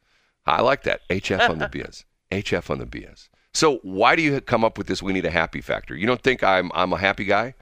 I 0.46 0.62
like 0.62 0.84
that. 0.84 1.02
HF 1.10 1.50
on 1.50 1.60
the 1.60 1.66
BS. 1.70 2.04
HF 2.32 2.70
on 2.72 2.80
the 2.80 2.86
BS. 2.88 3.30
So 3.54 3.78
why 3.84 4.16
do 4.16 4.22
you 4.22 4.40
come 4.42 4.64
up 4.64 4.78
with 4.78 4.88
this? 4.88 5.04
We 5.04 5.14
need 5.14 5.26
a 5.26 5.32
happy 5.32 5.62
factor. 5.62 5.96
You 5.96 6.08
don't 6.08 6.22
think 6.22 6.44
I'm 6.44 6.72
I'm 6.74 6.94
a 6.94 6.98
happy 6.98 7.26
guy? 7.26 7.56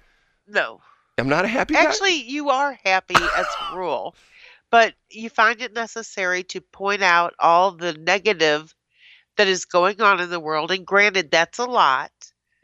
No, 0.48 0.82
I'm 1.18 1.30
not 1.30 1.46
a 1.46 1.48
happy 1.48 1.74
guy. 1.74 1.82
actually, 1.84 2.24
you 2.24 2.50
are 2.50 2.78
happy 2.84 3.16
as 3.16 3.46
a 3.72 3.78
rule, 3.78 4.16
but 4.72 4.94
you 5.10 5.30
find 5.30 5.62
it 5.62 5.74
necessary 5.74 6.44
to 6.44 6.62
point 6.62 7.02
out 7.02 7.34
all 7.40 7.72
the 7.72 7.94
negative 7.94 8.74
that 9.38 9.48
is 9.48 9.66
going 9.66 10.02
on 10.02 10.20
in 10.20 10.30
the 10.30 10.40
world. 10.40 10.70
And 10.72 10.86
granted, 10.86 11.32
that's 11.32 11.60
a 11.60 11.66
lot, 11.66 12.12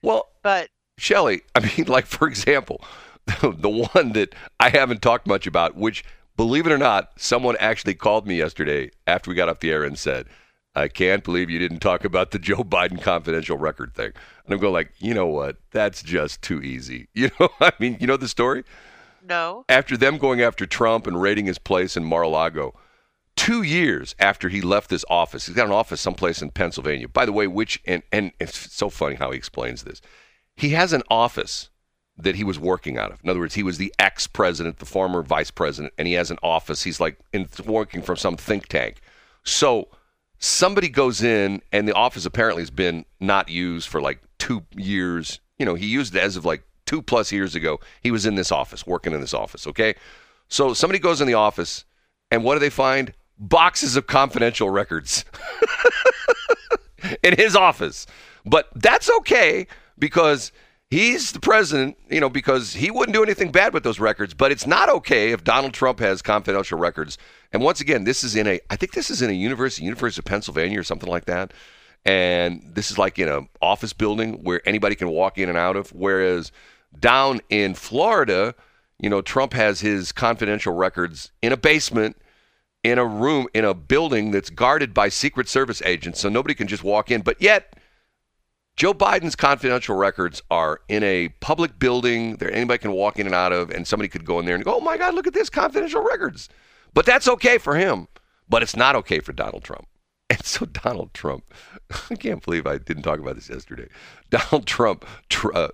Well, 0.01 0.27
but 0.43 0.69
Shelly, 0.97 1.41
I 1.55 1.59
mean, 1.61 1.85
like 1.87 2.05
for 2.05 2.27
example, 2.27 2.83
the 3.41 3.89
one 3.93 4.13
that 4.13 4.35
I 4.59 4.69
haven't 4.69 5.01
talked 5.01 5.25
much 5.25 5.47
about, 5.47 5.75
which 5.75 6.03
believe 6.37 6.67
it 6.67 6.71
or 6.73 6.77
not, 6.77 7.11
someone 7.17 7.55
actually 7.59 7.95
called 7.95 8.27
me 8.27 8.37
yesterday 8.37 8.91
after 9.07 9.29
we 9.29 9.35
got 9.35 9.49
off 9.49 9.59
the 9.61 9.71
air 9.71 9.83
and 9.83 9.97
said, 9.97 10.27
"I 10.75 10.87
can't 10.87 11.23
believe 11.23 11.49
you 11.49 11.59
didn't 11.59 11.79
talk 11.79 12.03
about 12.05 12.31
the 12.31 12.39
Joe 12.39 12.63
Biden 12.63 13.01
confidential 13.01 13.57
record 13.57 13.93
thing." 13.93 14.11
And 14.45 14.53
I'm 14.53 14.59
going 14.59 14.73
like, 14.73 14.91
you 14.99 15.13
know 15.13 15.27
what? 15.27 15.57
That's 15.71 16.03
just 16.03 16.41
too 16.41 16.61
easy. 16.61 17.07
You 17.15 17.31
know, 17.39 17.49
I 17.59 17.71
mean, 17.79 17.97
you 17.99 18.07
know 18.07 18.17
the 18.17 18.27
story 18.27 18.63
no. 19.27 19.65
after 19.69 19.97
them 19.97 20.17
going 20.17 20.41
after 20.41 20.65
Trump 20.65 21.07
and 21.07 21.21
raiding 21.21 21.45
his 21.45 21.57
place 21.57 21.97
in 21.97 22.03
Mar-a-Lago, 22.03 22.75
two 23.35 23.63
years 23.63 24.15
after 24.19 24.49
he 24.49 24.61
left 24.61 24.89
this 24.89 25.05
office, 25.09 25.45
he's 25.45 25.55
got 25.55 25.67
an 25.67 25.73
office 25.73 26.01
someplace 26.01 26.41
in 26.41 26.51
Pennsylvania. 26.51 27.07
By 27.07 27.25
the 27.25 27.31
way, 27.31 27.47
which 27.47 27.81
and 27.85 28.03
and 28.11 28.31
it's 28.39 28.73
so 28.73 28.89
funny 28.89 29.15
how 29.15 29.31
he 29.31 29.37
explains 29.37 29.83
this. 29.83 30.01
He 30.55 30.69
has 30.69 30.93
an 30.93 31.03
office 31.09 31.69
that 32.17 32.35
he 32.35 32.43
was 32.43 32.57
working 32.57 32.97
out 32.97 33.11
of. 33.11 33.19
In 33.23 33.29
other 33.29 33.41
words, 33.41 33.55
he 33.55 33.63
was 33.63 33.77
the 33.77 33.93
ex-president, 33.99 34.77
the 34.79 34.85
former 34.85 35.21
vice 35.21 35.51
president, 35.51 35.93
and 35.97 36.07
he 36.07 36.13
has 36.13 36.31
an 36.31 36.37
office. 36.41 36.83
He's 36.83 36.99
like 36.99 37.17
in, 37.33 37.49
working 37.65 38.01
from 38.01 38.15
some 38.15 38.37
think 38.37 38.67
tank. 38.67 39.01
So 39.43 39.89
somebody 40.45 40.89
goes 40.89 41.23
in, 41.23 41.61
and 41.71 41.87
the 41.87 41.93
office 41.93 42.25
apparently 42.25 42.61
has 42.61 42.69
been 42.69 43.05
not 43.19 43.49
used 43.49 43.87
for 43.87 43.99
like 43.99 44.21
two 44.37 44.63
years. 44.75 45.39
You 45.57 45.65
know, 45.65 45.75
he 45.75 45.87
used 45.87 46.15
it 46.15 46.21
as 46.21 46.37
of 46.37 46.45
like 46.45 46.63
two 46.85 47.01
plus 47.01 47.31
years 47.31 47.55
ago. 47.55 47.79
He 48.01 48.11
was 48.11 48.25
in 48.25 48.35
this 48.35 48.51
office, 48.51 48.85
working 48.85 49.13
in 49.13 49.21
this 49.21 49.33
office. 49.33 49.65
Okay, 49.67 49.95
so 50.47 50.73
somebody 50.73 50.99
goes 50.99 51.19
in 51.19 51.27
the 51.27 51.33
office, 51.33 51.85
and 52.29 52.43
what 52.43 52.53
do 52.53 52.59
they 52.59 52.69
find? 52.69 53.13
Boxes 53.37 53.95
of 53.95 54.07
confidential 54.07 54.69
records 54.69 55.25
in 57.23 57.35
his 57.35 57.55
office. 57.55 58.05
But 58.45 58.69
that's 58.75 59.09
okay 59.19 59.67
because 59.97 60.51
he's 60.89 61.31
the 61.31 61.39
president, 61.39 61.97
you 62.09 62.19
know, 62.19 62.29
because 62.29 62.73
he 62.73 62.91
wouldn't 62.91 63.13
do 63.13 63.23
anything 63.23 63.51
bad 63.51 63.73
with 63.73 63.83
those 63.83 63.99
records. 63.99 64.33
But 64.33 64.51
it's 64.51 64.67
not 64.67 64.89
okay 64.89 65.31
if 65.31 65.43
Donald 65.43 65.73
Trump 65.73 65.99
has 65.99 66.21
confidential 66.21 66.77
records. 66.77 67.17
And 67.51 67.61
once 67.61 67.81
again, 67.81 68.03
this 68.03 68.23
is 68.23 68.35
in 68.35 68.47
a, 68.47 68.59
I 68.69 68.75
think 68.75 68.93
this 68.93 69.09
is 69.09 69.21
in 69.21 69.29
a 69.29 69.33
university, 69.33 69.83
University 69.83 70.21
of 70.21 70.25
Pennsylvania 70.25 70.79
or 70.79 70.83
something 70.83 71.09
like 71.09 71.25
that. 71.25 71.53
And 72.05 72.61
this 72.63 72.91
is 72.91 72.97
like 72.97 73.17
in 73.17 73.27
an 73.27 73.49
office 73.61 73.93
building 73.93 74.43
where 74.43 74.61
anybody 74.67 74.95
can 74.95 75.09
walk 75.09 75.37
in 75.37 75.49
and 75.49 75.57
out 75.57 75.75
of. 75.75 75.89
Whereas 75.89 76.51
down 76.99 77.41
in 77.49 77.73
Florida, 77.73 78.53
you 78.99 79.09
know, 79.09 79.21
Trump 79.21 79.53
has 79.53 79.81
his 79.81 80.11
confidential 80.11 80.73
records 80.73 81.31
in 81.41 81.51
a 81.51 81.57
basement 81.57 82.17
in 82.85 82.99
a 82.99 83.05
room 83.05 83.47
in 83.55 83.65
a 83.65 83.73
building 83.73 84.29
that's 84.29 84.51
guarded 84.51 84.93
by 84.93 85.09
Secret 85.09 85.49
Service 85.49 85.81
agents, 85.83 86.19
so 86.19 86.29
nobody 86.29 86.53
can 86.53 86.67
just 86.67 86.83
walk 86.83 87.09
in. 87.09 87.21
But 87.21 87.41
yet, 87.41 87.75
Joe 88.75 88.93
Biden's 88.93 89.37
confidential 89.37 89.95
records 89.95 90.41
are 90.51 90.81
in 90.89 91.01
a 91.03 91.29
public 91.39 91.79
building 91.79 92.35
that 92.37 92.53
anybody 92.53 92.79
can 92.79 92.91
walk 92.91 93.17
in 93.17 93.25
and 93.25 93.35
out 93.35 93.53
of, 93.53 93.69
and 93.69 93.87
somebody 93.87 94.09
could 94.09 94.25
go 94.25 94.39
in 94.39 94.45
there 94.45 94.55
and 94.55 94.65
go, 94.65 94.75
"Oh 94.75 94.81
my 94.81 94.97
God, 94.97 95.13
look 95.13 95.27
at 95.27 95.33
this 95.33 95.49
confidential 95.49 96.03
records." 96.03 96.49
But 96.93 97.05
that's 97.05 97.27
okay 97.27 97.57
for 97.57 97.75
him, 97.75 98.07
but 98.49 98.63
it's 98.63 98.75
not 98.75 98.95
okay 98.97 99.19
for 99.19 99.33
Donald 99.33 99.63
Trump. 99.63 99.87
And 100.27 100.43
so 100.43 100.65
Donald 100.65 101.13
Trump, 101.13 101.53
I 102.09 102.15
can't 102.15 102.43
believe 102.43 102.65
I 102.65 102.79
didn't 102.79 103.03
talk 103.03 103.19
about 103.19 103.35
this 103.35 103.47
yesterday. 103.47 103.87
Donald 104.31 104.65
Trump 104.65 105.05
tr- 105.29 105.55
uh, 105.55 105.67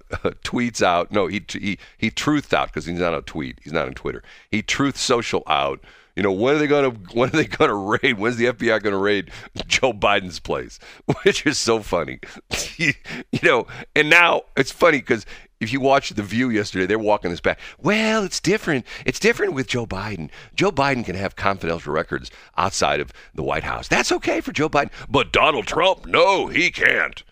tweets 0.43 0.81
out, 0.81 1.09
no, 1.09 1.27
he 1.27 1.41
he 1.49 1.79
he 1.97 2.11
truthed 2.11 2.53
out 2.53 2.67
because 2.67 2.85
he's 2.85 2.99
not 2.99 3.13
on 3.13 3.23
tweet, 3.23 3.59
he's 3.63 3.71
not 3.71 3.87
on 3.87 3.93
Twitter. 3.93 4.21
He 4.49 4.61
truth 4.61 4.97
social 4.97 5.43
out. 5.47 5.79
You 6.15 6.23
know 6.23 6.31
when 6.31 6.55
are 6.55 6.59
they 6.59 6.67
gonna 6.67 6.89
when 7.13 7.29
are 7.29 7.33
they 7.33 7.45
gonna 7.45 7.75
raid? 7.75 8.17
When's 8.17 8.37
the 8.37 8.45
FBI 8.45 8.81
gonna 8.81 8.97
raid 8.97 9.31
Joe 9.67 9.93
Biden's 9.93 10.39
place? 10.39 10.79
Which 11.23 11.45
is 11.45 11.57
so 11.57 11.79
funny, 11.79 12.19
you, 12.77 12.93
you 13.31 13.39
know. 13.43 13.67
And 13.95 14.09
now 14.09 14.43
it's 14.55 14.71
funny 14.71 14.99
because 14.99 15.25
if 15.59 15.71
you 15.71 15.79
watched 15.79 16.15
The 16.15 16.23
View 16.23 16.49
yesterday, 16.49 16.87
they're 16.87 16.99
walking 16.99 17.29
this 17.29 17.39
back. 17.39 17.59
Well, 17.79 18.23
it's 18.23 18.39
different. 18.39 18.85
It's 19.05 19.19
different 19.19 19.53
with 19.53 19.67
Joe 19.67 19.85
Biden. 19.85 20.29
Joe 20.55 20.71
Biden 20.71 21.05
can 21.05 21.15
have 21.15 21.35
confidential 21.35 21.93
records 21.93 22.31
outside 22.57 22.99
of 22.99 23.13
the 23.35 23.43
White 23.43 23.63
House. 23.63 23.87
That's 23.87 24.11
okay 24.11 24.41
for 24.41 24.51
Joe 24.51 24.69
Biden. 24.69 24.89
But 25.07 25.31
Donald 25.31 25.67
Trump, 25.67 26.07
no, 26.07 26.47
he 26.47 26.71
can't. 26.71 27.23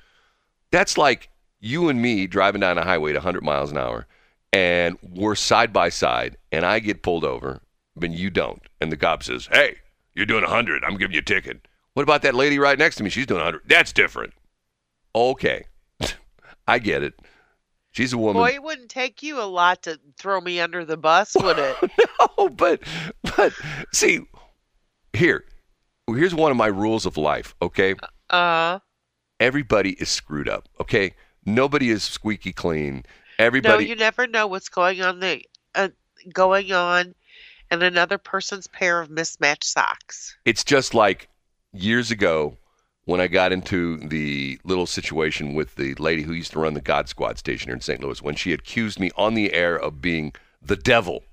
That's 0.72 0.96
like 0.98 1.30
you 1.60 1.90
and 1.90 2.02
me 2.02 2.28
driving 2.28 2.62
down 2.62 2.78
a 2.78 2.84
highway 2.84 3.12
at 3.12 3.16
100 3.16 3.44
miles 3.44 3.72
an 3.72 3.78
hour, 3.78 4.06
and 4.54 4.98
we're 5.02 5.36
side 5.36 5.74
by 5.74 5.90
side, 5.90 6.38
and 6.52 6.66
I 6.66 6.80
get 6.80 7.02
pulled 7.02 7.26
over, 7.26 7.62
but 8.00 8.12
you 8.12 8.30
don't. 8.30 8.62
And 8.82 8.92
the 8.92 8.98
cop 8.98 9.24
says, 9.24 9.48
Hey, 9.52 9.78
you're 10.14 10.26
doing 10.26 10.44
100. 10.44 10.84
I'm 10.84 10.98
giving 10.98 11.14
you 11.14 11.20
a 11.20 11.24
ticket. 11.24 11.68
What 11.94 12.04
about 12.04 12.22
that 12.22 12.36
lady 12.36 12.60
right 12.60 12.78
next 12.78 12.96
to 12.98 13.04
me? 13.04 13.10
She's 13.10 13.26
doing 13.26 13.40
100. 13.40 13.64
That's 13.68 13.92
different. 13.92 14.34
Okay. 15.16 15.66
I 16.68 16.80
get 16.80 17.04
it. 17.04 17.14
She's 17.92 18.14
a 18.14 18.18
woman. 18.18 18.42
Boy, 18.42 18.52
it 18.54 18.64
wouldn't 18.64 18.90
take 18.90 19.24
you 19.24 19.42
a 19.42 19.44
lot 19.44 19.84
to 19.84 20.00
throw 20.18 20.40
me 20.40 20.60
under 20.60 20.86
the 20.86 20.98
bus, 20.98 21.36
would 21.36 21.58
it? 21.58 21.78
no, 22.38 22.50
but 22.50 22.82
but 23.36 23.52
see, 23.92 24.22
here, 25.14 25.44
here's 26.08 26.36
one 26.36 26.52
of 26.52 26.58
my 26.58 26.68
rules 26.68 27.08
of 27.08 27.18
life. 27.18 27.56
Okay, 27.62 27.96
Uh, 28.30 28.80
everybody 29.40 29.94
is 29.94 30.10
screwed 30.10 30.48
up. 30.48 30.70
Okay, 30.80 31.16
nobody 31.46 31.90
is 31.90 32.04
squeaky 32.04 32.54
clean. 32.54 33.04
Everybody. 33.40 33.86
No, 33.86 33.90
you 33.90 33.96
never 33.96 34.28
know 34.28 34.46
what's 34.46 34.70
going 34.70 35.02
on 35.02 35.20
the 35.20 35.44
uh, 35.74 35.90
going 36.32 36.72
on 36.72 37.16
in 37.72 37.82
another 37.84 38.18
person's 38.18 38.68
pair 38.68 39.00
of 39.02 39.10
mismatched 39.10 39.64
socks. 39.66 40.36
it's 40.46 40.64
just 40.64 40.94
like 40.94 41.28
years 41.74 42.10
ago 42.12 42.58
when 43.06 43.20
I 43.22 43.28
got 43.28 43.52
into 43.52 43.98
the 44.08 44.60
little 44.64 44.86
situation 44.86 45.54
with 45.56 45.76
the 45.76 45.96
lady 45.96 46.22
who 46.24 46.34
used 46.34 46.52
to 46.52 46.60
run 46.60 46.74
the 46.76 46.82
God 46.82 47.10
Squad 47.10 47.38
station 47.40 47.70
here 47.70 47.76
in 47.76 47.82
St. 47.82 48.02
Louis 48.02 48.22
when 48.22 48.36
she 48.36 48.54
accused 48.54 49.00
me 49.00 49.10
on 49.18 49.34
the 49.34 49.54
air 49.54 49.76
of 49.80 50.02
being 50.02 50.34
the 50.62 50.76
devil. 50.76 51.24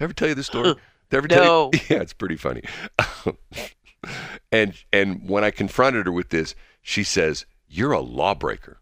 Ever 0.00 0.12
tell 0.12 0.28
you 0.28 0.34
this 0.34 0.46
story? 0.46 0.74
Ever 1.10 1.28
tell 1.28 1.44
No. 1.44 1.70
you? 1.72 1.80
Yeah, 1.88 2.00
it's 2.02 2.12
pretty 2.12 2.36
funny. 2.36 2.62
and 4.52 4.74
and 4.92 5.28
when 5.28 5.44
I 5.44 5.50
confronted 5.50 6.06
her 6.06 6.12
with 6.12 6.30
this, 6.30 6.54
she 6.82 7.04
says, 7.04 7.46
"You're 7.68 7.92
a 7.92 8.00
lawbreaker." 8.00 8.80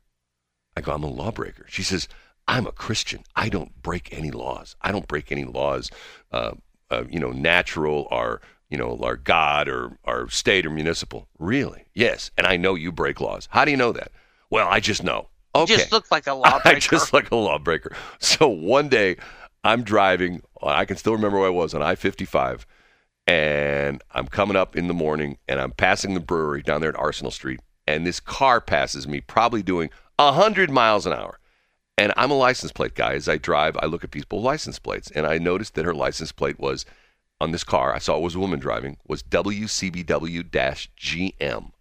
I 0.77 0.81
go, 0.81 0.93
"I'm 0.93 1.03
a 1.05 1.09
lawbreaker." 1.11 1.67
She 1.69 1.83
says, 1.83 2.09
"I'm 2.49 2.67
a 2.67 2.73
Christian. 2.73 3.25
I 3.37 3.49
don't 3.49 3.83
break 3.83 4.09
any 4.17 4.31
laws. 4.31 4.75
I 4.81 4.91
don't 4.93 5.07
break 5.07 5.31
any 5.31 5.45
laws, 5.45 5.91
uh, 6.33 6.53
uh, 6.93 7.05
you 7.11 7.19
know, 7.19 7.31
natural 7.31 8.07
or 8.11 8.41
you 8.71 8.79
know, 8.79 8.99
our 9.03 9.17
God 9.17 9.69
or 9.69 9.99
our 10.05 10.29
state 10.29 10.67
or 10.67 10.71
municipal." 10.71 11.29
Really? 11.39 11.85
Yes. 11.95 12.31
And 12.37 12.47
I 12.47 12.57
know 12.57 12.75
you 12.75 12.93
break 12.93 13.21
laws. 13.21 13.49
How 13.51 13.65
do 13.65 13.71
you 13.71 13.77
know 13.77 13.93
that? 13.93 14.13
Well, 14.51 14.69
I 14.69 14.81
just 14.81 15.03
know. 15.03 15.29
Okay. 15.55 15.77
Just 15.77 15.93
look 15.93 16.11
like 16.11 16.27
a 16.27 16.35
lawbreaker. 16.35 16.69
I 16.77 16.79
just 16.79 17.13
like 17.13 17.31
a 17.31 17.37
lawbreaker. 17.37 17.95
So 18.19 18.49
one 18.49 18.89
day 18.89 19.17
I'm 19.65 19.83
driving, 19.83 20.43
I 20.63 20.85
can 20.85 20.97
still 20.97 21.13
remember 21.13 21.39
where 21.39 21.49
I 21.49 21.51
was 21.51 21.75
on 21.75 21.83
I 21.83 21.95
55, 21.95 22.67
and 23.27 24.03
I'm 24.13 24.27
coming 24.27 24.57
up 24.57 24.77
in 24.77 24.89
the 24.89 24.95
morning 24.95 25.39
and 25.47 25.61
I'm 25.61 25.71
passing 25.73 26.15
the 26.15 26.21
brewery 26.21 26.63
down 26.63 26.81
there 26.81 26.91
at 26.91 26.99
Arsenal 26.99 27.31
Street, 27.31 27.61
and 27.87 28.07
this 28.07 28.19
car 28.19 28.61
passes 28.61 29.07
me, 29.07 29.21
probably 29.21 29.63
doing 29.63 29.91
100 30.17 30.71
miles 30.71 31.07
an 31.07 31.13
hour. 31.13 31.39
And 31.99 32.13
I'm 32.17 32.31
a 32.31 32.35
license 32.35 32.73
plate 32.73 32.95
guy. 32.95 33.15
As 33.15 33.29
I 33.29 33.37
drive, 33.37 33.77
I 33.81 33.87
look 33.87 34.03
at 34.03 34.11
people's 34.11 34.45
license 34.45 34.79
plates, 34.79 35.11
and 35.11 35.27
I 35.27 35.39
noticed 35.39 35.75
that 35.75 35.85
her 35.85 35.95
license 35.95 36.33
plate 36.33 36.59
was 36.59 36.87
on 37.41 37.51
this 37.51 37.65
car. 37.65 37.95
I 37.95 37.99
saw 37.99 38.17
it 38.17 38.23
was 38.23 38.35
a 38.35 38.41
woman 38.41 38.61
driving, 38.61 38.97
was 39.07 39.23
WCBW 39.25 40.49
GM. 40.51 41.73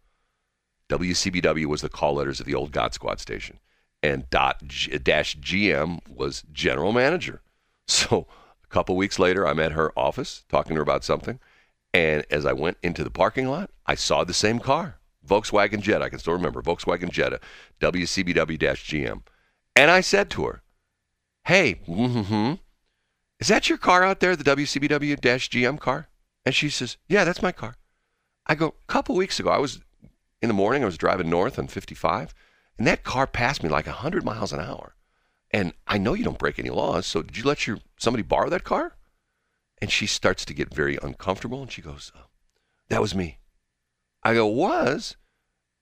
WCBW 0.89 1.65
was 1.67 1.81
the 1.81 1.89
call 1.89 2.15
letters 2.15 2.39
of 2.39 2.45
the 2.45 2.55
old 2.55 2.71
God 2.71 2.93
Squad 2.93 3.19
station, 3.19 3.59
and 4.03 4.29
dot 4.29 4.61
G, 4.65 4.97
dash 4.97 5.37
GM 5.37 5.99
was 6.09 6.43
general 6.51 6.91
manager. 6.91 7.41
So 7.87 8.25
a 8.63 8.67
couple 8.67 8.95
weeks 8.95 9.19
later, 9.19 9.45
I'm 9.45 9.59
at 9.59 9.73
her 9.73 9.91
office 9.99 10.45
talking 10.47 10.75
to 10.75 10.75
her 10.77 10.83
about 10.83 11.03
something, 11.03 11.39
and 11.93 12.25
as 12.31 12.45
I 12.45 12.53
went 12.53 12.77
into 12.81 13.03
the 13.03 13.09
parking 13.09 13.49
lot, 13.49 13.69
I 13.85 13.95
saw 13.95 14.23
the 14.23 14.33
same 14.33 14.59
car, 14.59 14.97
Volkswagen 15.27 15.81
Jetta. 15.81 16.05
I 16.05 16.09
can 16.09 16.19
still 16.19 16.33
remember 16.33 16.61
Volkswagen 16.61 17.11
Jetta, 17.11 17.41
WCBW 17.81 18.57
dash 18.57 18.89
GM, 18.89 19.23
and 19.75 19.91
I 19.91 20.01
said 20.01 20.29
to 20.31 20.45
her, 20.45 20.61
"Hey, 21.45 21.81
mm-hmm, 21.87 22.53
is 23.39 23.47
that 23.47 23.69
your 23.69 23.77
car 23.77 24.03
out 24.03 24.19
there, 24.19 24.35
the 24.35 24.43
WCBW 24.43 25.17
GM 25.17 25.79
car?" 25.79 26.09
And 26.45 26.55
she 26.55 26.69
says, 26.69 26.97
"Yeah, 27.07 27.23
that's 27.23 27.41
my 27.41 27.51
car." 27.51 27.75
I 28.47 28.55
go, 28.55 28.67
a 28.67 28.91
couple 28.91 29.15
weeks 29.15 29.39
ago, 29.39 29.49
I 29.49 29.59
was 29.59 29.81
in 30.41 30.47
the 30.47 30.53
morning, 30.53 30.81
I 30.81 30.87
was 30.87 30.97
driving 30.97 31.29
north 31.29 31.59
on 31.59 31.67
55, 31.67 32.33
and 32.77 32.87
that 32.87 33.03
car 33.03 33.27
passed 33.27 33.61
me 33.61 33.69
like 33.69 33.85
100 33.85 34.25
miles 34.25 34.51
an 34.51 34.59
hour. 34.59 34.95
And 35.51 35.73
I 35.85 35.97
know 35.97 36.13
you 36.13 36.23
don't 36.23 36.39
break 36.39 36.57
any 36.57 36.69
laws, 36.69 37.05
so 37.05 37.21
did 37.21 37.37
you 37.37 37.43
let 37.43 37.67
your 37.67 37.79
somebody 37.97 38.23
borrow 38.23 38.49
that 38.49 38.63
car? 38.63 38.95
And 39.81 39.91
she 39.91 40.07
starts 40.07 40.45
to 40.45 40.53
get 40.53 40.73
very 40.73 40.97
uncomfortable, 41.01 41.61
and 41.61 41.71
she 41.71 41.81
goes, 41.81 42.11
oh, 42.15 42.27
"That 42.89 43.01
was 43.01 43.13
me." 43.13 43.39
I 44.23 44.33
go, 44.33 44.47
"Was?" 44.47 45.17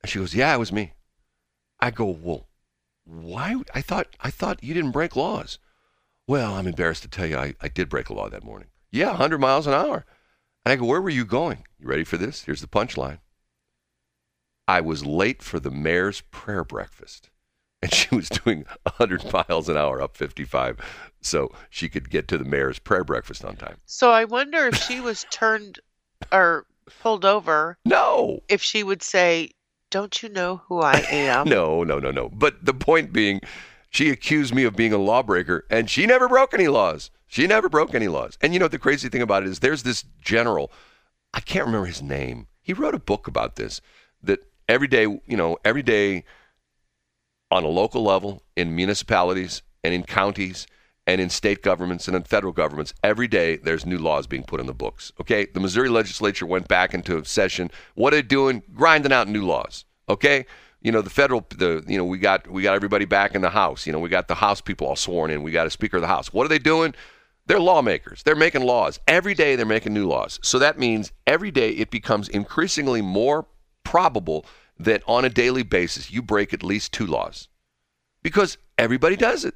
And 0.01 0.09
she 0.09 0.19
goes, 0.19 0.35
"Yeah, 0.35 0.53
it 0.53 0.59
was 0.59 0.71
me." 0.71 0.93
I 1.79 1.91
go, 1.91 2.05
"Well, 2.05 2.48
why? 3.09 3.55
I 3.73 3.81
thought 3.81 4.15
I 4.19 4.29
thought 4.29 4.63
you 4.63 4.73
didn't 4.73 4.91
break 4.91 5.15
laws." 5.15 5.59
Well, 6.27 6.53
I'm 6.53 6.67
embarrassed 6.67 7.01
to 7.03 7.09
tell 7.09 7.25
you, 7.25 7.37
I, 7.37 7.55
I 7.59 7.67
did 7.69 7.89
break 7.89 8.09
a 8.09 8.13
law 8.13 8.29
that 8.29 8.43
morning. 8.43 8.67
Yeah, 8.91 9.09
100 9.09 9.39
miles 9.39 9.65
an 9.65 9.73
hour. 9.73 10.05
And 10.63 10.71
I 10.71 10.75
go, 10.75 10.85
"Where 10.85 11.01
were 11.01 11.09
you 11.09 11.25
going?" 11.25 11.63
You 11.79 11.87
ready 11.87 12.03
for 12.03 12.17
this? 12.17 12.43
Here's 12.43 12.61
the 12.61 12.67
punchline. 12.67 13.19
I 14.67 14.81
was 14.81 15.03
late 15.03 15.41
for 15.41 15.59
the 15.59 15.71
mayor's 15.71 16.21
prayer 16.21 16.63
breakfast. 16.63 17.31
And 17.81 17.91
she 17.99 18.13
was 18.13 18.29
doing 18.29 18.65
100 18.83 19.33
miles 19.33 19.67
an 19.67 19.77
hour 19.77 20.01
up 20.01 20.15
55 20.15 20.77
so 21.21 21.51
she 21.69 21.89
could 21.89 22.09
get 22.09 22.27
to 22.27 22.37
the 22.37 22.45
mayor's 22.45 22.77
prayer 22.77 23.03
breakfast 23.03 23.43
on 23.43 23.55
time. 23.55 23.77
So 23.85 24.11
I 24.11 24.25
wonder 24.25 24.67
if 24.67 24.75
she 24.75 24.99
was 25.01 25.25
turned 25.31 25.79
or 26.31 26.65
pulled 27.01 27.25
over, 27.25 27.77
No, 27.85 28.41
if 28.47 28.61
she 28.61 28.83
would 28.83 29.01
say, 29.01 29.51
"Don't 29.89 30.21
you 30.21 30.29
know 30.29 30.61
who 30.67 30.81
I 30.81 30.99
am?" 31.09 31.47
no, 31.49 31.83
no, 31.83 31.99
no, 31.99 32.11
no. 32.11 32.29
But 32.29 32.65
the 32.65 32.73
point 32.73 33.11
being, 33.13 33.41
she 33.89 34.09
accused 34.09 34.53
me 34.53 34.63
of 34.63 34.75
being 34.75 34.93
a 34.93 34.97
lawbreaker, 34.97 35.65
and 35.69 35.89
she 35.89 36.05
never 36.05 36.27
broke 36.27 36.53
any 36.53 36.67
laws. 36.67 37.11
She 37.27 37.45
never 37.47 37.69
broke 37.69 37.93
any 37.93 38.07
laws. 38.07 38.37
And 38.41 38.53
you 38.53 38.59
know, 38.59 38.67
the 38.67 38.79
crazy 38.79 39.09
thing 39.09 39.21
about 39.21 39.43
it 39.43 39.49
is 39.49 39.59
there's 39.59 39.83
this 39.83 40.03
general, 40.21 40.71
I 41.33 41.39
can't 41.39 41.65
remember 41.65 41.85
his 41.85 42.01
name. 42.01 42.47
He 42.61 42.73
wrote 42.73 42.95
a 42.95 42.99
book 42.99 43.27
about 43.27 43.55
this 43.55 43.81
that 44.23 44.39
every 44.67 44.87
day, 44.87 45.03
you 45.03 45.37
know, 45.37 45.57
every 45.63 45.83
day 45.83 46.23
on 47.51 47.63
a 47.63 47.67
local 47.67 48.03
level, 48.03 48.43
in 48.55 48.75
municipalities 48.75 49.61
and 49.83 49.93
in 49.93 50.03
counties 50.03 50.67
and 51.09 51.19
in 51.19 51.29
state 51.31 51.63
governments 51.63 52.07
and 52.07 52.15
in 52.15 52.21
federal 52.21 52.53
governments, 52.53 52.93
every 53.03 53.27
day 53.27 53.57
there's 53.57 53.83
new 53.83 53.97
laws 53.97 54.27
being 54.27 54.43
put 54.43 54.59
in 54.59 54.67
the 54.67 54.75
books. 54.75 55.11
Okay? 55.19 55.47
The 55.47 55.59
Missouri 55.59 55.89
legislature 55.89 56.45
went 56.45 56.67
back 56.67 56.93
into 56.93 57.23
session. 57.25 57.71
What 57.95 58.13
are 58.13 58.17
they 58.17 58.21
doing? 58.21 58.61
Grinding 58.75 59.11
out 59.11 59.27
new 59.27 59.43
laws. 59.43 59.85
Okay? 60.07 60.45
You 60.81 60.91
know, 60.91 61.01
the 61.01 61.09
federal 61.09 61.43
the 61.49 61.83
you 61.87 61.97
know, 61.97 62.05
we 62.05 62.19
got 62.19 62.47
we 62.47 62.61
got 62.61 62.75
everybody 62.75 63.05
back 63.05 63.33
in 63.33 63.41
the 63.41 63.49
House. 63.49 63.87
You 63.87 63.91
know, 63.91 63.99
we 63.99 64.07
got 64.07 64.27
the 64.27 64.35
House 64.35 64.61
people 64.61 64.85
all 64.85 64.95
sworn 64.95 65.31
in. 65.31 65.41
We 65.41 65.51
got 65.51 65.65
a 65.65 65.71
Speaker 65.71 65.97
of 65.97 66.01
the 66.01 66.07
House. 66.07 66.31
What 66.31 66.45
are 66.45 66.49
they 66.49 66.59
doing? 66.59 66.93
They're 67.47 67.59
lawmakers. 67.59 68.21
They're 68.21 68.35
making 68.35 68.61
laws. 68.61 68.99
Every 69.07 69.33
day 69.33 69.55
they're 69.55 69.65
making 69.65 69.93
new 69.95 70.07
laws. 70.07 70.39
So 70.43 70.59
that 70.59 70.77
means 70.77 71.11
every 71.25 71.49
day 71.49 71.71
it 71.71 71.89
becomes 71.89 72.29
increasingly 72.29 73.01
more 73.01 73.47
probable 73.83 74.45
that 74.77 75.01
on 75.07 75.25
a 75.25 75.29
daily 75.29 75.63
basis 75.63 76.11
you 76.11 76.21
break 76.21 76.53
at 76.53 76.63
least 76.63 76.93
two 76.93 77.07
laws 77.07 77.47
because 78.21 78.59
everybody 78.77 79.15
does 79.15 79.43
it. 79.43 79.55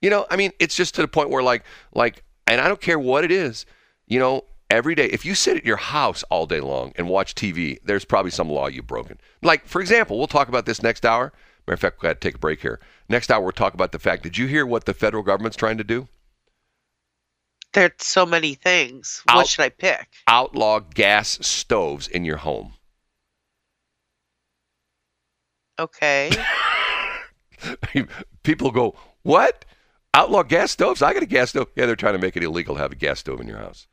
You 0.00 0.10
know, 0.10 0.26
I 0.30 0.36
mean, 0.36 0.52
it's 0.58 0.76
just 0.76 0.94
to 0.96 1.02
the 1.02 1.08
point 1.08 1.30
where 1.30 1.42
like 1.42 1.64
like 1.94 2.22
and 2.46 2.60
I 2.60 2.68
don't 2.68 2.80
care 2.80 2.98
what 2.98 3.24
it 3.24 3.32
is, 3.32 3.66
you 4.06 4.18
know, 4.18 4.44
every 4.70 4.94
day 4.94 5.06
if 5.06 5.24
you 5.24 5.34
sit 5.34 5.56
at 5.56 5.64
your 5.64 5.76
house 5.76 6.22
all 6.30 6.46
day 6.46 6.60
long 6.60 6.92
and 6.96 7.08
watch 7.08 7.34
TV, 7.34 7.78
there's 7.84 8.04
probably 8.04 8.30
some 8.30 8.48
law 8.48 8.68
you've 8.68 8.86
broken. 8.86 9.18
Like 9.42 9.66
for 9.66 9.80
example, 9.80 10.18
we'll 10.18 10.26
talk 10.26 10.48
about 10.48 10.66
this 10.66 10.82
next 10.82 11.04
hour. 11.04 11.32
Matter 11.66 11.74
of 11.74 11.80
fact, 11.80 12.00
we 12.00 12.06
got 12.06 12.20
to 12.20 12.26
take 12.26 12.36
a 12.36 12.38
break 12.38 12.62
here. 12.62 12.80
Next 13.08 13.30
hour 13.30 13.42
we'll 13.42 13.52
talk 13.52 13.74
about 13.74 13.92
the 13.92 13.98
fact 13.98 14.22
did 14.22 14.38
you 14.38 14.46
hear 14.46 14.64
what 14.64 14.84
the 14.84 14.94
federal 14.94 15.22
government's 15.22 15.56
trying 15.56 15.78
to 15.78 15.84
do? 15.84 16.08
There's 17.74 17.92
so 17.98 18.24
many 18.24 18.54
things. 18.54 19.22
Out. 19.28 19.36
What 19.36 19.46
should 19.46 19.62
I 19.62 19.68
pick? 19.68 20.08
Outlaw 20.26 20.80
gas 20.80 21.38
stoves 21.46 22.08
in 22.08 22.24
your 22.24 22.38
home. 22.38 22.74
Okay. 25.78 26.30
People 28.42 28.70
go, 28.70 28.96
"What? 29.22 29.64
Outlaw 30.18 30.42
gas 30.42 30.72
stoves? 30.72 31.00
I 31.00 31.12
got 31.14 31.22
a 31.22 31.26
gas 31.26 31.50
stove." 31.50 31.68
Yeah, 31.76 31.86
they're 31.86 31.96
trying 31.96 32.14
to 32.14 32.18
make 32.18 32.36
it 32.36 32.42
illegal 32.42 32.74
to 32.74 32.80
have 32.80 32.92
a 32.92 32.96
gas 32.96 33.20
stove 33.20 33.40
in 33.40 33.46
your 33.46 33.58
house. 33.58 33.86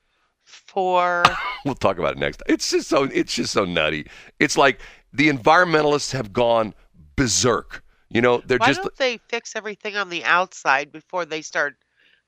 For 0.43 1.23
We'll 1.65 1.75
talk 1.75 1.97
about 1.99 2.13
it 2.13 2.17
next. 2.17 2.41
It's 2.47 2.69
just 2.69 2.89
so 2.89 3.03
it's 3.03 3.35
just 3.35 3.53
so 3.53 3.65
nutty. 3.65 4.07
It's 4.39 4.57
like 4.57 4.79
the 5.13 5.29
environmentalists 5.29 6.11
have 6.13 6.33
gone 6.33 6.73
berserk. 7.15 7.83
You 8.09 8.21
know, 8.21 8.41
they're 8.45 8.57
why 8.57 8.67
just 8.67 8.81
don't 8.81 8.95
they 8.97 9.19
fix 9.29 9.55
everything 9.55 9.95
on 9.95 10.09
the 10.09 10.23
outside 10.23 10.91
before 10.91 11.25
they 11.25 11.41
start 11.41 11.75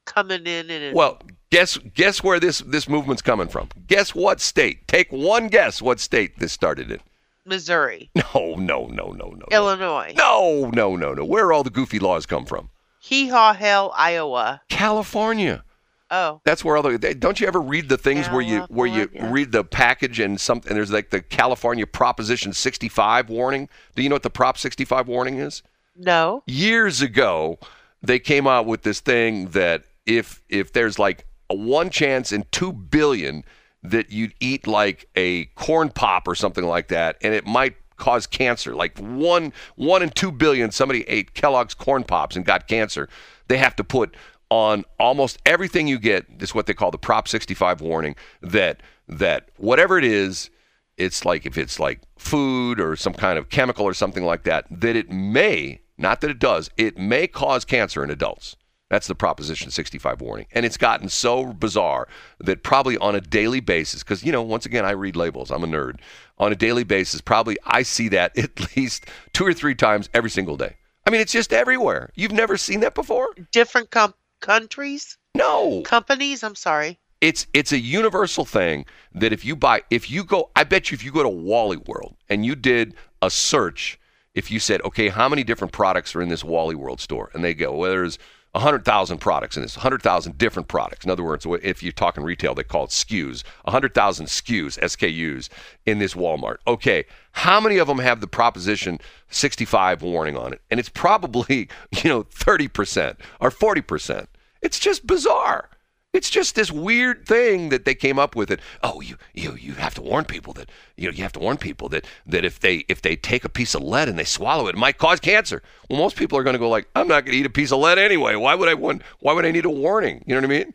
coming 0.05 0.45
in 0.45 0.69
and 0.69 0.95
well. 0.95 1.19
Guess 1.49 1.77
guess 1.95 2.23
where 2.23 2.39
this 2.39 2.59
this 2.59 2.87
movement's 2.89 3.21
coming 3.21 3.47
from? 3.47 3.69
Guess 3.87 4.13
what 4.13 4.41
state? 4.41 4.87
Take 4.87 5.11
one 5.11 5.47
guess. 5.47 5.81
What 5.81 5.99
state 5.99 6.37
this 6.39 6.51
started 6.51 6.91
in? 6.91 6.99
Missouri, 7.45 8.11
No, 8.15 8.55
no, 8.57 8.87
no, 8.87 9.11
no, 9.13 9.29
no. 9.29 9.45
Illinois, 9.51 10.13
No, 10.17 10.69
no, 10.73 10.95
no, 10.97 11.13
no. 11.13 11.23
Where 11.23 11.45
are 11.45 11.53
all 11.53 11.63
the 11.63 11.69
goofy 11.69 11.97
laws 11.97 12.25
come 12.25 12.45
from? 12.45 12.69
Hee 13.07 13.29
Haw 13.29 13.53
Hell, 13.53 13.93
Iowa. 13.95 14.61
California. 14.69 15.63
Oh, 16.09 16.39
That's 16.45 16.63
where 16.63 16.77
all 16.77 16.83
the 16.83 16.97
don't 17.15 17.39
you 17.39 17.47
ever 17.47 17.59
read 17.59 17.89
the 17.89 17.97
things 17.97 18.27
where 18.27 18.41
you 18.41 18.61
where 18.69 18.87
you 18.87 19.09
read 19.23 19.51
the 19.51 19.63
package 19.65 20.19
and 20.19 20.39
something 20.39 20.69
and 20.69 20.77
there's 20.77 20.91
like 20.91 21.09
the 21.09 21.21
California 21.21 21.85
Proposition 21.85 22.53
65 22.53 23.29
warning. 23.29 23.67
Do 23.95 24.01
you 24.03 24.09
know 24.09 24.15
what 24.15 24.23
the 24.23 24.29
Prop 24.29 24.57
65 24.57 25.07
warning 25.07 25.37
is? 25.39 25.63
no. 25.97 26.43
Years 26.45 27.01
ago, 27.01 27.59
they 28.01 28.19
came 28.19 28.47
out 28.47 28.65
with 28.65 28.83
this 28.83 28.99
thing 29.01 29.49
that 29.49 29.83
if 30.05 30.41
if 30.47 30.71
there's 30.71 30.97
like 30.97 31.25
a 31.49 31.55
one 31.55 31.89
chance 31.89 32.31
in 32.31 32.45
2 32.51 32.71
billion 32.71 33.43
that 33.83 34.11
you'd 34.11 34.33
eat 34.39 34.65
like 34.67 35.07
a 35.15 35.45
corn 35.55 35.89
pop 35.89 36.27
or 36.27 36.35
something 36.35 36.65
like 36.65 36.87
that 36.89 37.17
and 37.21 37.33
it 37.33 37.45
might 37.45 37.75
cause 37.97 38.27
cancer 38.27 38.75
like 38.75 38.97
one 38.99 39.51
one 39.75 40.01
in 40.01 40.09
2 40.09 40.31
billion 40.31 40.71
somebody 40.71 41.03
ate 41.09 41.33
Kellogg's 41.33 41.73
corn 41.73 42.03
pops 42.03 42.35
and 42.35 42.45
got 42.45 42.67
cancer 42.67 43.09
they 43.47 43.57
have 43.57 43.75
to 43.75 43.83
put 43.83 44.15
on 44.49 44.85
almost 44.99 45.39
everything 45.45 45.87
you 45.87 45.99
get 45.99 46.39
this 46.39 46.49
is 46.49 46.55
what 46.55 46.67
they 46.67 46.73
call 46.73 46.91
the 46.91 46.97
prop 46.97 47.27
65 47.27 47.81
warning 47.81 48.15
that 48.41 48.81
that 49.07 49.49
whatever 49.57 49.97
it 49.97 50.05
is 50.05 50.49
it's 50.97 51.25
like 51.25 51.45
if 51.45 51.57
it's 51.57 51.79
like 51.79 52.01
food 52.17 52.79
or 52.79 52.95
some 52.95 53.13
kind 53.13 53.37
of 53.37 53.49
chemical 53.49 53.85
or 53.85 53.93
something 53.93 54.25
like 54.25 54.43
that, 54.43 54.65
that 54.69 54.95
it 54.95 55.09
may, 55.09 55.79
not 55.97 56.21
that 56.21 56.31
it 56.31 56.39
does, 56.39 56.69
it 56.75 56.97
may 56.97 57.27
cause 57.27 57.63
cancer 57.63 58.03
in 58.03 58.09
adults. 58.09 58.55
That's 58.89 59.07
the 59.07 59.15
Proposition 59.15 59.69
65 59.69 60.21
warning. 60.21 60.45
And 60.53 60.65
it's 60.65 60.77
gotten 60.77 61.09
so 61.09 61.51
bizarre 61.53 62.07
that 62.39 62.63
probably 62.63 62.97
on 62.97 63.15
a 63.15 63.21
daily 63.21 63.59
basis, 63.59 64.01
because, 64.03 64.23
you 64.23 64.31
know, 64.31 64.41
once 64.41 64.65
again, 64.65 64.85
I 64.85 64.91
read 64.91 65.15
labels, 65.17 65.51
I'm 65.51 65.63
a 65.63 65.67
nerd. 65.67 65.99
On 66.37 66.51
a 66.51 66.55
daily 66.55 66.83
basis, 66.85 67.19
probably 67.19 67.57
I 67.65 67.81
see 67.83 68.07
that 68.09 68.37
at 68.37 68.75
least 68.77 69.05
two 69.33 69.45
or 69.45 69.53
three 69.53 69.75
times 69.75 70.09
every 70.13 70.29
single 70.29 70.55
day. 70.55 70.77
I 71.05 71.09
mean, 71.09 71.19
it's 71.21 71.31
just 71.33 71.51
everywhere. 71.53 72.11
You've 72.15 72.31
never 72.31 72.55
seen 72.57 72.79
that 72.81 72.95
before? 72.95 73.29
Different 73.51 73.91
com- 73.91 74.13
countries, 74.39 75.17
No. 75.35 75.81
companies. 75.81 76.43
I'm 76.43 76.55
sorry. 76.55 76.99
it's 77.21 77.47
it's 77.53 77.71
a 77.71 77.79
universal 77.79 78.45
thing 78.45 78.85
that 79.13 79.33
if 79.33 79.43
you 79.43 79.55
buy 79.55 79.81
if 79.89 80.09
you 80.11 80.23
go 80.23 80.49
I 80.55 80.63
bet 80.63 80.91
you 80.91 80.95
if 80.95 81.03
you 81.03 81.11
go 81.11 81.23
to 81.23 81.29
Wally 81.29 81.77
World 81.77 82.15
and 82.29 82.45
you 82.45 82.55
did 82.55 82.93
a 83.23 83.29
search 83.31 83.99
if 84.35 84.51
you 84.51 84.59
said 84.59 84.79
okay 84.83 85.09
how 85.09 85.27
many 85.27 85.43
different 85.43 85.73
products 85.73 86.15
are 86.15 86.21
in 86.21 86.29
this 86.29 86.43
Wally 86.43 86.75
World 86.75 87.01
store 87.01 87.31
and 87.33 87.43
they 87.43 87.55
go 87.55 87.75
well 87.75 87.89
there's 87.89 88.19
100,000 88.57 89.19
products 89.19 89.55
in 89.55 89.61
this 89.61 89.77
100,000 89.77 90.37
different 90.37 90.67
products. 90.67 91.05
In 91.05 91.11
other 91.11 91.23
words 91.23 91.45
if 91.61 91.83
you're 91.83 91.91
talking 91.91 92.23
retail 92.23 92.55
they 92.55 92.63
call 92.63 92.85
it 92.85 92.89
SKUs 92.89 93.43
100,000 93.63 94.25
SKUs 94.25 94.79
SKUs 94.79 95.49
in 95.85 95.99
this 95.99 96.13
Walmart. 96.13 96.57
Okay 96.67 97.05
how 97.31 97.59
many 97.59 97.77
of 97.77 97.87
them 97.87 97.99
have 97.99 98.19
the 98.19 98.27
proposition 98.27 98.99
65 99.29 100.01
warning 100.01 100.35
on 100.35 100.53
it? 100.53 100.61
And 100.71 100.79
it's 100.79 100.89
probably 100.89 101.69
you 102.03 102.09
know 102.09 102.23
30% 102.23 103.17
or 103.39 103.51
40% 103.51 104.27
it's 104.61 104.79
just 104.79 105.05
bizarre 105.05 105.69
it's 106.17 106.31
just 106.31 106.55
this 106.55 106.71
weird 106.71 107.27
thing 107.27 107.69
that 107.69 107.85
they 107.85 107.93
came 107.93 108.17
up 108.17 108.35
with 108.35 108.49
it. 108.49 108.59
Oh, 108.81 109.01
you 109.01 109.17
you 109.35 109.55
you 109.55 109.73
have 109.73 109.93
to 109.95 110.01
warn 110.01 110.25
people 110.25 110.51
that 110.53 110.69
you 110.95 111.07
know 111.07 111.13
you 111.13 111.21
have 111.21 111.31
to 111.33 111.39
warn 111.39 111.57
people 111.57 111.89
that 111.89 112.05
that 112.25 112.43
if 112.43 112.59
they 112.59 112.77
if 112.89 113.03
they 113.03 113.15
take 113.15 113.45
a 113.45 113.49
piece 113.49 113.75
of 113.75 113.83
lead 113.83 114.09
and 114.09 114.17
they 114.17 114.23
swallow 114.23 114.65
it, 114.67 114.75
it 114.75 114.79
might 114.79 114.97
cause 114.97 115.19
cancer. 115.19 115.61
Well, 115.89 115.99
most 115.99 116.17
people 116.17 116.37
are 116.37 116.43
going 116.43 116.55
to 116.55 116.59
go 116.59 116.69
like, 116.69 116.89
I'm 116.95 117.07
not 117.07 117.23
going 117.23 117.33
to 117.33 117.37
eat 117.37 117.45
a 117.45 117.51
piece 117.51 117.71
of 117.71 117.79
lead 117.79 117.99
anyway. 117.99 118.35
Why 118.35 118.55
would 118.55 118.67
I 118.67 118.73
want? 118.73 119.03
Why 119.19 119.33
would 119.33 119.45
I 119.45 119.51
need 119.51 119.65
a 119.65 119.69
warning? 119.69 120.23
You 120.25 120.33
know 120.33 120.41
what 120.41 120.51
I 120.51 120.57
mean? 120.59 120.73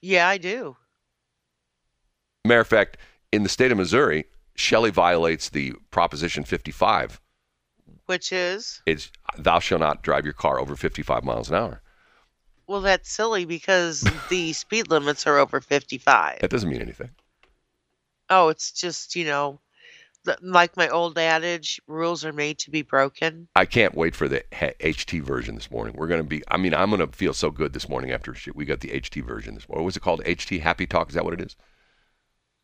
Yeah, 0.00 0.26
I 0.26 0.38
do. 0.38 0.76
Matter 2.46 2.60
of 2.60 2.66
fact, 2.66 2.96
in 3.30 3.42
the 3.42 3.50
state 3.50 3.70
of 3.70 3.76
Missouri, 3.76 4.24
Shelley 4.54 4.90
violates 4.90 5.50
the 5.50 5.74
Proposition 5.90 6.44
55. 6.44 7.20
Which 8.06 8.32
is 8.32 8.80
It's 8.86 9.12
thou 9.36 9.58
shalt 9.58 9.82
not 9.82 10.02
drive 10.02 10.24
your 10.24 10.32
car 10.34 10.58
over 10.58 10.74
55 10.74 11.22
miles 11.24 11.50
an 11.50 11.56
hour. 11.56 11.82
Well, 12.70 12.82
that's 12.82 13.10
silly 13.10 13.46
because 13.46 14.08
the 14.28 14.52
speed 14.52 14.90
limits 14.90 15.26
are 15.26 15.38
over 15.38 15.60
55. 15.60 16.38
That 16.38 16.50
doesn't 16.50 16.70
mean 16.70 16.80
anything. 16.80 17.10
Oh, 18.30 18.48
it's 18.48 18.70
just 18.70 19.16
you 19.16 19.24
know, 19.24 19.58
like 20.40 20.76
my 20.76 20.88
old 20.88 21.18
adage: 21.18 21.80
rules 21.88 22.24
are 22.24 22.32
made 22.32 22.60
to 22.60 22.70
be 22.70 22.82
broken. 22.82 23.48
I 23.56 23.64
can't 23.64 23.96
wait 23.96 24.14
for 24.14 24.28
the 24.28 24.44
HT 24.52 25.20
version 25.20 25.56
this 25.56 25.68
morning. 25.68 25.96
We're 25.96 26.06
going 26.06 26.22
to 26.22 26.28
be, 26.28 26.44
I 26.46 26.58
mean, 26.58 26.72
I'm 26.72 26.90
going 26.90 27.00
to 27.00 27.08
feel 27.08 27.34
so 27.34 27.50
good 27.50 27.72
this 27.72 27.88
morning 27.88 28.12
after 28.12 28.36
we 28.54 28.64
got 28.64 28.78
the 28.78 28.90
HT 28.90 29.24
version 29.24 29.56
this 29.56 29.68
morning. 29.68 29.82
What 29.82 29.86
was 29.86 29.96
it 29.96 30.00
called? 30.00 30.22
HT 30.22 30.60
Happy 30.60 30.86
Talk? 30.86 31.08
Is 31.08 31.16
that 31.16 31.24
what 31.24 31.34
it 31.34 31.40
is? 31.40 31.56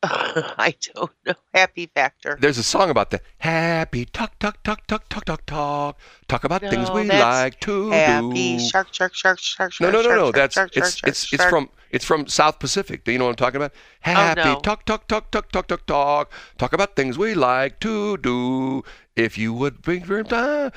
I 0.08 0.74
don't 0.94 1.10
know. 1.24 1.34
Happy 1.54 1.90
Factor. 1.92 2.36
There's 2.40 2.58
a 2.58 2.62
song 2.62 2.90
about 2.90 3.10
that. 3.10 3.22
Happy 3.38 4.04
talk, 4.04 4.38
talk, 4.38 4.62
talk, 4.62 4.86
talk, 4.86 5.08
talk, 5.08 5.24
talk, 5.24 5.46
talk. 5.46 5.98
Talk 6.28 6.44
about 6.44 6.62
no, 6.62 6.70
things 6.70 6.90
we 6.90 7.04
like 7.04 7.60
to 7.60 7.90
happy 7.90 8.58
do. 8.58 8.64
Shark, 8.64 8.88
shark, 8.92 9.14
shark, 9.14 9.38
shark, 9.38 9.72
shark. 9.72 9.92
No, 9.92 10.02
no, 10.02 10.02
no, 10.02 10.08
shark, 10.08 10.18
no. 10.18 10.24
Shark, 10.24 10.34
that's 10.34 10.54
shark, 10.54 10.76
it's 10.76 10.96
shark, 10.96 11.08
it's, 11.08 11.24
shark, 11.24 11.40
it's 11.40 11.50
from 11.50 11.70
it's 11.90 12.04
from 12.04 12.26
South 12.26 12.58
Pacific. 12.58 13.04
Do 13.04 13.12
you 13.12 13.18
know 13.18 13.24
what 13.24 13.30
I'm 13.30 13.36
talking 13.36 13.56
about? 13.56 13.72
Happy 14.00 14.40
oh, 14.42 14.54
no. 14.54 14.60
talk, 14.60 14.84
talk, 14.84 15.08
talk, 15.08 15.30
talk, 15.30 15.50
talk, 15.50 15.66
talk, 15.66 15.86
talk. 15.86 16.30
Talk 16.58 16.72
about 16.72 16.96
things 16.96 17.16
we 17.16 17.34
like 17.34 17.80
to 17.80 18.16
do. 18.18 18.82
If 19.14 19.38
you 19.38 19.54
would 19.54 19.80
bring 19.80 20.04
your 20.04 20.24
time. 20.24 20.72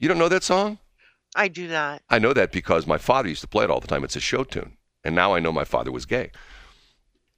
You 0.00 0.08
don't 0.08 0.18
know 0.18 0.28
that 0.28 0.42
song? 0.42 0.78
I 1.38 1.48
do 1.48 1.68
not. 1.68 2.02
I 2.10 2.18
know 2.18 2.32
that 2.34 2.52
because 2.52 2.86
my 2.86 2.98
father 2.98 3.28
used 3.28 3.40
to 3.42 3.48
play 3.48 3.64
it 3.64 3.70
all 3.70 3.80
the 3.80 3.86
time. 3.86 4.02
It's 4.04 4.16
a 4.16 4.20
show 4.20 4.42
tune, 4.44 4.76
and 5.04 5.14
now 5.14 5.34
I 5.34 5.38
know 5.38 5.52
my 5.52 5.64
father 5.64 5.92
was 5.92 6.04
gay. 6.04 6.30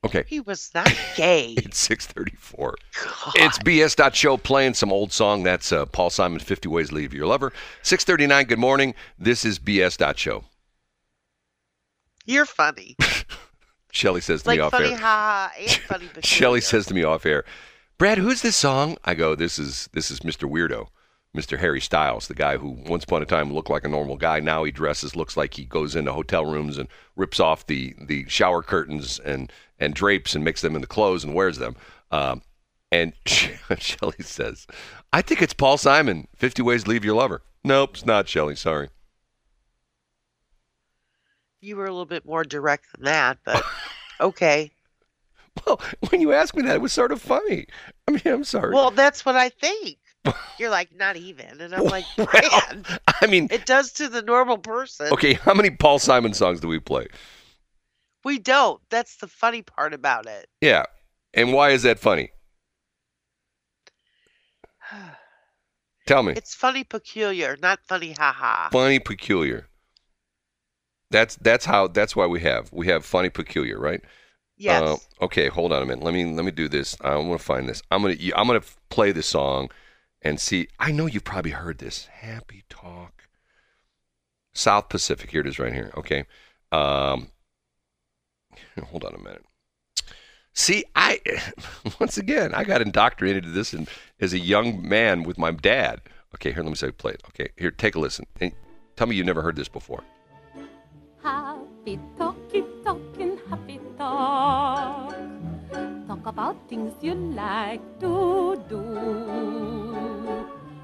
Okay, 0.03 0.25
He 0.27 0.41
was 0.41 0.71
not 0.75 0.91
gay. 1.17 1.53
it's 1.59 1.79
six 1.79 2.07
thirty-four. 2.07 2.75
God. 3.05 3.33
It's 3.37 3.59
BS. 3.59 4.15
Show 4.15 4.39
playing 4.39 4.73
some 4.73 4.91
old 4.91 5.13
song. 5.13 5.43
That's 5.43 5.71
uh, 5.73 5.85
Paul 5.85 6.09
Simon, 6.09 6.39
50 6.41 6.69
Ways 6.71 6.89
to 6.89 6.95
Leave 6.95 7.13
Your 7.13 7.27
Lover. 7.27 7.53
639, 7.83 8.47
good 8.47 8.59
morning. 8.59 8.95
This 9.19 9.45
is 9.45 9.59
BS. 9.59 10.17
Show. 10.17 10.45
You're 12.25 12.47
funny. 12.47 12.97
Shelly 13.93 14.21
says 14.23 14.43
to 14.45 14.49
like 14.49 14.59
me 14.59 14.63
off 14.63 14.71
funny, 14.73 14.93
air. 14.93 14.97
ha 14.99 15.53
funny. 15.87 16.09
Shelly 16.23 16.61
says 16.63 16.87
to 16.87 16.95
me 16.95 17.03
off 17.03 17.27
air, 17.27 17.45
Brad, 17.99 18.17
who's 18.19 18.41
this 18.41 18.57
song? 18.57 18.97
I 19.05 19.15
go, 19.15 19.35
this 19.35 19.59
is 19.59 19.91
this 19.93 20.11
is 20.11 20.21
Mr. 20.21 20.49
Weirdo, 20.51 20.87
Mr. 21.37 21.59
Harry 21.59 21.81
Styles, 21.81 22.27
the 22.27 22.35
guy 22.35 22.57
who 22.57 22.71
once 22.87 23.05
upon 23.05 23.23
a 23.23 23.27
time 23.27 23.53
looked 23.53 23.71
like 23.71 23.85
a 23.85 23.89
normal 23.89 24.17
guy. 24.17 24.41
Now 24.41 24.65
he 24.65 24.73
dresses, 24.73 25.15
looks 25.15 25.37
like 25.37 25.55
he 25.55 25.65
goes 25.65 25.95
into 25.95 26.13
hotel 26.13 26.45
rooms 26.45 26.77
and 26.77 26.89
rips 27.15 27.39
off 27.39 27.67
the 27.67 27.95
the 28.01 28.29
shower 28.29 28.63
curtains 28.63 29.21
and 29.21 29.53
and 29.79 29.95
drapes 29.95 30.35
and 30.35 30.45
makes 30.45 30.61
them 30.61 30.75
into 30.75 30.89
clothes 30.89 31.23
and 31.23 31.35
wears 31.35 31.59
them. 31.59 31.77
Um, 32.11 32.43
and 32.91 33.13
Shelly 33.27 34.17
says, 34.21 34.67
I 35.13 35.23
think 35.23 35.41
it's 35.41 35.55
Paul 35.55 35.79
Simon, 35.79 36.27
50 36.35 36.63
Ways 36.63 36.85
to 36.85 36.91
Leave 36.91 37.05
Your 37.05 37.15
Lover. 37.15 37.43
Nope, 37.63 37.91
it's 37.95 38.07
not 38.07 38.29
Shelly. 38.29 38.57
Sorry. 38.57 38.89
You 41.61 41.77
were 41.77 41.85
a 41.85 41.91
little 41.91 42.07
bit 42.07 42.25
more 42.25 42.43
direct 42.43 42.87
than 42.93 43.05
that, 43.05 43.39
but 43.45 43.63
okay. 44.21 44.73
Well, 45.65 45.81
when 46.09 46.21
you 46.21 46.33
asked 46.33 46.57
me 46.57 46.63
that, 46.63 46.77
it 46.77 46.81
was 46.81 46.93
sort 46.93 47.13
of 47.13 47.21
funny. 47.21 47.67
I 48.09 48.13
mean, 48.13 48.23
I'm 48.25 48.45
sorry. 48.45 48.75
Well, 48.75 48.91
that's 48.91 49.25
what 49.25 49.37
I 49.37 49.51
think. 49.51 49.99
You're 50.59 50.71
like 50.71 50.95
not 50.95 51.17
even, 51.17 51.61
and 51.61 51.75
I'm 51.75 51.85
like, 51.85 52.05
Well, 52.19 52.29
man, 52.33 52.85
I 53.23 53.27
mean, 53.27 53.49
it 53.51 53.65
does 53.67 53.93
to 53.93 54.09
the 54.09 54.23
normal 54.23 54.59
person. 54.59 55.09
okay, 55.13 55.35
how 55.35 55.55
many 55.55 55.71
Paul 55.71 55.99
Simon 55.99 56.35
songs 56.35 56.61
do 56.61 56.69
we 56.69 56.79
play? 56.79 57.07
We 58.25 58.39
don't. 58.39 58.81
That's 58.91 59.17
the 59.17 59.27
funny 59.29 59.63
part 59.63 59.95
about 59.95 60.27
it. 60.27 60.49
Yeah. 60.61 60.85
And 61.33 61.53
why 61.53 61.71
is 61.71 61.83
that 61.85 61.99
funny? 61.99 62.33
Tell 66.07 66.23
me. 66.23 66.35
It's 66.37 66.55
funny 66.55 66.85
peculiar, 66.85 67.57
not 67.63 67.81
funny 67.87 68.13
haha. 68.13 68.69
Funny 68.71 68.99
peculiar. 68.99 69.69
That's 71.11 71.37
that's 71.37 71.65
how 71.65 71.89
that's 71.89 72.15
why 72.15 72.27
we 72.27 72.41
have 72.41 72.73
we 72.73 72.87
have 72.89 73.05
funny 73.05 73.31
peculiar, 73.31 73.79
right? 73.79 74.01
Yes. 74.57 74.83
Uh, 74.83 75.25
okay, 75.25 75.49
hold 75.49 75.73
on 75.73 75.83
a 75.83 75.87
minute. 75.87 76.05
Let 76.05 76.15
me 76.15 76.25
let 76.25 76.45
me 76.45 76.51
do 76.51 76.69
this. 76.69 76.97
I'm 77.01 77.27
gonna 77.27 77.39
find 77.39 77.69
this. 77.69 77.83
I'm 77.91 78.03
gonna 78.03 78.17
I'm 78.37 78.47
gonna 78.47 78.63
play 78.91 79.11
the 79.13 79.23
song 79.23 79.71
and 80.23 80.41
see. 80.41 80.69
I 80.79 80.93
know 80.93 81.07
you've 81.07 81.25
probably 81.25 81.53
heard 81.53 81.79
this. 81.79 82.07
Happy 82.07 82.65
Talk. 82.69 83.29
South 84.53 84.89
Pacific. 84.89 85.31
Here 85.31 85.41
it 85.41 85.47
is, 85.47 85.59
right 85.59 85.73
here. 85.73 85.93
Okay. 85.97 86.25
Um, 86.73 87.29
hold 88.91 89.05
on 89.05 89.15
a 89.15 89.19
minute. 89.19 89.45
See, 90.53 90.85
I 90.97 91.21
once 92.01 92.19
again 92.19 92.55
I 92.55 92.65
got 92.65 92.83
indoctrinated 92.83 93.45
to 93.45 93.51
this 93.51 93.75
as 94.21 94.33
a 94.33 94.39
young 94.39 94.87
man 94.87 95.23
with 95.23 95.39
my 95.39 95.53
dad. 95.53 96.01
Okay, 96.35 96.53
here 96.53 96.63
let 96.63 96.69
me 96.71 96.77
say 96.77 96.91
play 96.91 97.13
it. 97.13 97.23
Okay, 97.29 97.51
here 97.57 97.71
take 97.71 97.95
a 97.95 98.01
listen. 98.01 98.27
Tell 98.97 99.07
me 99.07 99.17
you 99.17 99.25
never 99.25 99.43
heard 99.43 99.57
this 99.57 99.69
before. 99.69 100.05
Happy 101.23 101.99
talky 102.19 102.65
talking 102.85 103.39
happy 103.49 103.81
talk. 103.97 105.15
Talk 106.07 106.27
about 106.27 106.57
things 106.69 106.93
you 107.01 107.15
like 107.15 107.81
to 108.01 108.63
do. 108.69 109.90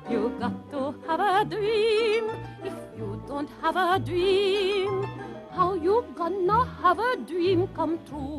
You 0.08 0.32
got 0.38 0.70
to 0.70 0.94
have 1.08 1.20
a 1.20 1.44
dream. 1.44 2.30
If 2.62 2.74
you 2.96 3.20
don't 3.26 3.50
have 3.60 3.74
a 3.74 3.98
dream, 3.98 5.02
how 5.50 5.74
you 5.74 6.04
gonna 6.14 6.64
have 6.80 7.00
a 7.00 7.16
dream 7.16 7.66
come 7.74 7.98
true? 8.06 8.38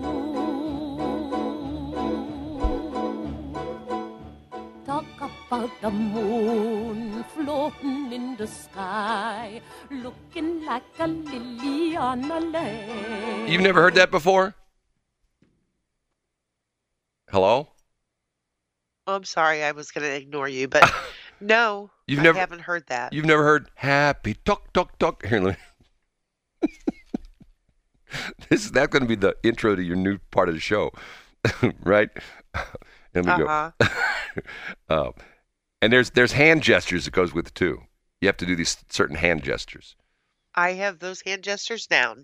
Talk 4.86 5.06
about 5.20 5.70
the 5.82 5.92
moon 5.92 7.26
floating 7.36 8.14
in 8.14 8.38
the 8.38 8.48
sky, 8.48 9.60
looking 9.92 10.64
like 10.64 10.84
a 11.00 11.08
lily 11.08 11.98
on 11.98 12.32
a 12.32 12.40
lake. 12.40 13.50
You've 13.50 13.62
never 13.62 13.82
heard 13.82 13.96
that 13.96 14.10
before? 14.10 14.56
Hello? 17.30 17.68
Oh, 19.06 19.16
I'm 19.16 19.26
sorry, 19.26 19.64
I 19.64 19.74
was 19.74 19.92
going 19.92 20.04
to 20.04 20.16
ignore 20.16 20.48
you, 20.48 20.70
but 20.70 20.90
no, 21.40 21.90
You've 22.08 22.20
I 22.20 22.24
never- 22.24 22.40
haven't 22.40 22.62
heard 22.62 22.88
that. 22.88 23.14
You've 23.14 23.26
never 23.26 23.44
heard 23.44 23.70
happy 23.76 24.36
talk 24.46 24.72
talk 24.74 24.98
talk. 25.00 25.26
Here, 25.26 25.40
let 25.42 25.58
me- 26.62 26.70
this 28.50 28.66
is 28.66 28.72
that's 28.72 28.88
going 28.92 29.04
to 29.04 29.08
be 29.08 29.16
the 29.16 29.36
intro 29.44 29.76
to 29.76 29.82
your 29.84 29.96
new 29.96 30.18
part 30.32 30.50
of 30.50 30.56
the 30.56 30.62
show, 30.62 30.92
right? 31.84 32.10
Let 33.14 33.26
me 33.26 33.32
Uh-huh. 33.32 33.72
go. 33.80 33.88
Um, 34.90 35.14
and 35.82 35.92
there's 35.92 36.12
there's 36.12 36.32
hand 36.34 36.62
gestures 36.64 37.06
that 37.06 37.12
goes 37.12 37.34
with 37.34 37.48
it 37.48 37.56
too. 37.56 37.82
You 38.22 38.28
have 38.28 38.38
to 38.38 38.46
do 38.46 38.56
these 38.56 38.78
certain 38.90 39.16
hand 39.16 39.44
gestures. 39.44 39.96
I 40.56 40.74
have 40.74 41.00
those 41.00 41.22
hand 41.22 41.44
gestures 41.44 41.88
down. 41.88 42.22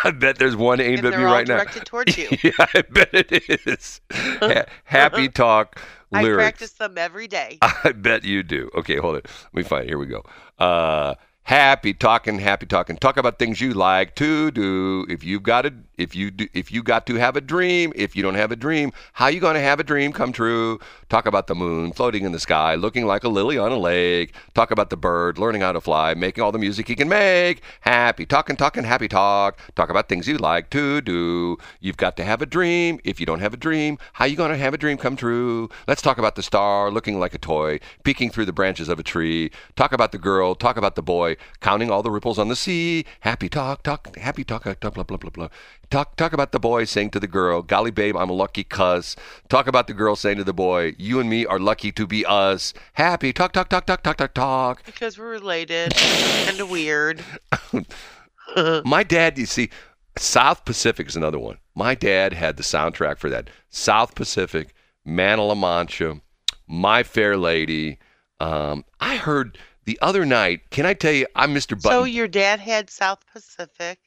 I 0.04 0.10
bet 0.10 0.38
there's 0.38 0.56
one 0.56 0.80
aimed 0.80 1.04
at 1.04 1.16
me 1.16 1.24
right 1.24 1.46
now. 1.46 1.56
directed 1.56 1.84
towards 1.84 2.16
you. 2.16 2.28
yeah, 2.42 2.52
I 2.58 2.82
bet 2.82 3.10
it 3.12 3.66
is. 3.66 4.00
Ha- 4.12 4.64
happy 4.84 5.28
talk 5.42 5.80
lyrics. 6.10 6.34
I 6.34 6.36
practice 6.36 6.72
them 6.72 6.98
every 6.98 7.28
day. 7.28 7.58
I 7.62 7.92
bet 7.92 8.24
you 8.24 8.42
do. 8.42 8.70
Okay, 8.74 8.96
hold 8.96 9.16
it. 9.16 9.26
Let 9.26 9.54
me 9.54 9.62
find 9.62 9.84
it. 9.84 9.88
Here 9.88 9.98
we 9.98 10.06
go. 10.06 10.24
Uh, 10.58 11.14
happy 11.42 11.92
talking, 11.94 12.38
happy 12.38 12.66
talking. 12.66 12.96
Talk 12.96 13.16
about 13.16 13.38
things 13.38 13.60
you 13.60 13.74
like 13.74 14.14
to 14.16 14.50
do. 14.50 15.06
If 15.08 15.22
you've 15.24 15.42
got 15.42 15.66
a, 15.66 15.74
if 16.00 16.16
you 16.16 16.30
do, 16.30 16.48
if 16.54 16.72
you 16.72 16.82
got 16.82 17.06
to 17.06 17.16
have 17.16 17.36
a 17.36 17.40
dream, 17.42 17.92
if 17.94 18.16
you 18.16 18.22
don't 18.22 18.34
have 18.34 18.50
a 18.50 18.56
dream, 18.56 18.90
how 19.12 19.26
you 19.26 19.38
going 19.38 19.54
to 19.54 19.60
have 19.60 19.78
a 19.78 19.84
dream 19.84 20.12
come 20.12 20.32
true? 20.32 20.80
Talk 21.10 21.26
about 21.26 21.46
the 21.46 21.54
moon 21.54 21.92
floating 21.92 22.24
in 22.24 22.32
the 22.32 22.38
sky, 22.38 22.74
looking 22.74 23.04
like 23.04 23.22
a 23.22 23.28
lily 23.28 23.58
on 23.58 23.70
a 23.70 23.76
lake. 23.76 24.32
Talk 24.54 24.70
about 24.70 24.88
the 24.88 24.96
bird 24.96 25.38
learning 25.38 25.60
how 25.60 25.72
to 25.72 25.80
fly, 25.80 26.14
making 26.14 26.42
all 26.42 26.52
the 26.52 26.58
music 26.58 26.88
he 26.88 26.94
can 26.94 27.08
make. 27.08 27.62
Happy 27.82 28.24
talking, 28.24 28.56
talking, 28.56 28.84
happy 28.84 29.08
talk. 29.08 29.58
Talk 29.74 29.90
about 29.90 30.08
things 30.08 30.26
you 30.26 30.38
like 30.38 30.70
to 30.70 31.02
do. 31.02 31.58
You've 31.80 31.98
got 31.98 32.16
to 32.16 32.24
have 32.24 32.40
a 32.40 32.46
dream. 32.46 32.98
If 33.04 33.20
you 33.20 33.26
don't 33.26 33.40
have 33.40 33.52
a 33.52 33.58
dream, 33.58 33.98
how 34.14 34.24
you 34.24 34.36
going 34.36 34.52
to 34.52 34.56
have 34.56 34.72
a 34.72 34.78
dream 34.78 34.96
come 34.96 35.16
true? 35.16 35.68
Let's 35.86 36.00
talk 36.00 36.16
about 36.16 36.34
the 36.34 36.42
star 36.42 36.90
looking 36.90 37.20
like 37.20 37.34
a 37.34 37.38
toy, 37.38 37.78
peeking 38.04 38.30
through 38.30 38.46
the 38.46 38.52
branches 38.54 38.88
of 38.88 38.98
a 38.98 39.02
tree. 39.02 39.50
Talk 39.76 39.92
about 39.92 40.12
the 40.12 40.18
girl. 40.18 40.54
Talk 40.54 40.78
about 40.78 40.94
the 40.94 41.02
boy, 41.02 41.36
counting 41.60 41.90
all 41.90 42.02
the 42.02 42.10
ripples 42.10 42.38
on 42.38 42.48
the 42.48 42.56
sea. 42.56 43.04
Happy 43.20 43.50
talk, 43.50 43.82
talk, 43.82 44.16
happy 44.16 44.44
talk, 44.44 44.64
talk, 44.64 44.94
blah 44.94 45.04
blah 45.04 45.16
blah 45.18 45.30
blah. 45.30 45.48
Talk, 45.90 46.14
talk 46.14 46.32
about 46.32 46.52
the 46.52 46.60
boy 46.60 46.84
saying 46.84 47.10
to 47.10 47.20
the 47.20 47.26
girl, 47.26 47.62
"Golly, 47.62 47.90
babe, 47.90 48.16
I'm 48.16 48.30
a 48.30 48.32
lucky 48.32 48.62
cuss." 48.62 49.16
Talk 49.48 49.66
about 49.66 49.88
the 49.88 49.92
girl 49.92 50.14
saying 50.14 50.36
to 50.36 50.44
the 50.44 50.54
boy, 50.54 50.94
"You 50.98 51.18
and 51.18 51.28
me 51.28 51.44
are 51.44 51.58
lucky 51.58 51.90
to 51.90 52.06
be 52.06 52.24
us." 52.24 52.72
Happy 52.92 53.32
talk, 53.32 53.52
talk, 53.52 53.68
talk, 53.68 53.86
talk, 53.86 54.04
talk, 54.04 54.16
talk, 54.16 54.32
talk. 54.32 54.84
Because 54.86 55.18
we're 55.18 55.30
related 55.30 55.92
and 55.96 56.70
weird. 56.70 57.24
My 58.84 59.02
dad, 59.02 59.36
you 59.36 59.46
see, 59.46 59.70
South 60.16 60.64
Pacific 60.64 61.08
is 61.08 61.16
another 61.16 61.40
one. 61.40 61.58
My 61.74 61.96
dad 61.96 62.34
had 62.34 62.56
the 62.56 62.62
soundtrack 62.62 63.18
for 63.18 63.28
that. 63.30 63.50
South 63.68 64.14
Pacific, 64.14 64.74
Man 65.04 65.40
of 65.40 65.46
La 65.46 65.54
Mancha, 65.56 66.20
My 66.68 67.02
Fair 67.02 67.36
Lady. 67.36 67.98
Um, 68.38 68.84
I 69.00 69.16
heard 69.16 69.58
the 69.86 69.98
other 70.00 70.24
night. 70.24 70.70
Can 70.70 70.86
I 70.86 70.94
tell 70.94 71.12
you? 71.12 71.26
I'm 71.34 71.52
Mr. 71.52 71.70
Button. 71.70 71.98
So 71.98 72.04
your 72.04 72.28
dad 72.28 72.60
had 72.60 72.90
South 72.90 73.24
Pacific. 73.32 73.98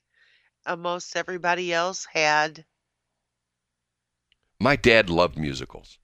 Uh, 0.65 0.75
most 0.75 1.15
everybody 1.15 1.73
else 1.73 2.07
had. 2.11 2.65
My 4.59 4.75
dad 4.75 5.09
loved 5.09 5.37
musicals. 5.37 5.97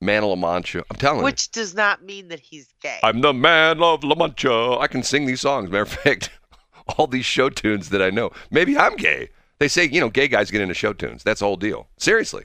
Man 0.00 0.22
of 0.24 0.30
La 0.30 0.36
Mancha. 0.36 0.82
I'm 0.90 0.96
telling 0.96 1.18
you. 1.18 1.24
Which 1.24 1.50
does 1.50 1.74
not 1.74 2.02
mean 2.02 2.28
that 2.28 2.40
he's 2.40 2.72
gay. 2.82 2.98
I'm 3.02 3.20
the 3.20 3.32
man 3.32 3.82
of 3.82 4.02
La 4.02 4.14
Mancha. 4.14 4.78
I 4.80 4.86
can 4.88 5.02
sing 5.02 5.26
these 5.26 5.40
songs. 5.40 5.70
Matter 5.70 5.82
of 5.82 5.90
fact, 5.90 6.30
all 6.98 7.06
these 7.06 7.24
show 7.26 7.50
tunes 7.50 7.90
that 7.90 8.02
I 8.02 8.10
know. 8.10 8.30
Maybe 8.50 8.76
I'm 8.76 8.96
gay. 8.96 9.28
They 9.58 9.68
say, 9.68 9.84
you 9.84 10.00
know, 10.00 10.08
gay 10.10 10.26
guys 10.26 10.50
get 10.50 10.60
into 10.60 10.74
show 10.74 10.92
tunes. 10.92 11.22
That's 11.22 11.38
the 11.40 11.46
whole 11.46 11.56
deal. 11.56 11.88
Seriously. 11.98 12.44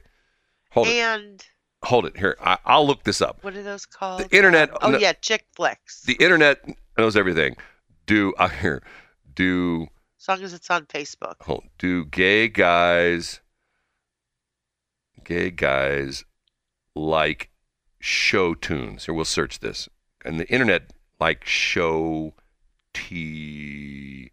Hold 0.72 0.88
it. 0.88 0.96
and 0.96 1.44
Hold 1.84 2.06
it. 2.06 2.18
Here. 2.18 2.38
I, 2.42 2.58
I'll 2.66 2.86
look 2.86 3.04
this 3.04 3.22
up. 3.22 3.44
what 3.44 3.56
are 3.56 3.64
those 3.64 3.86
called? 3.86 4.22
The 4.22 4.36
internet. 4.36 4.70
Oh 4.82 4.92
no, 4.92 4.98
yeah, 5.00 5.14
chick 5.14 5.46
flicks. 5.56 6.04
The 6.04 6.14
internet 6.20 6.60
knows 6.98 7.16
everything. 7.16 7.56
Do 8.06 8.34
I 8.40 8.50
hear? 8.50 8.84
Do 9.34 9.88
as 10.20 10.28
long 10.28 10.42
as 10.42 10.54
it's 10.54 10.70
on 10.70 10.86
Facebook. 10.86 11.36
hold, 11.42 11.64
do 11.78 12.06
gay 12.06 12.48
guys? 12.48 13.42
Gay 15.24 15.52
guys 15.52 16.26
like 16.96 17.50
show 18.00 18.54
tunes. 18.54 19.06
Here, 19.06 19.14
we'll 19.14 19.26
search 19.26 19.60
this. 19.60 19.90
And 20.24 20.40
the 20.40 20.48
internet 20.50 20.94
like 21.20 21.46
show 21.46 22.34
T 22.94 24.32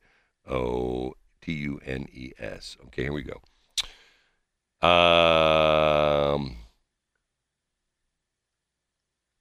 O 0.48 1.14
T 1.42 1.52
U 1.52 1.80
N 1.84 2.06
E 2.12 2.32
S. 2.38 2.76
Okay, 2.86 3.02
here 3.02 3.12
we 3.12 3.22
go. 3.22 3.40
Um, 4.86 6.56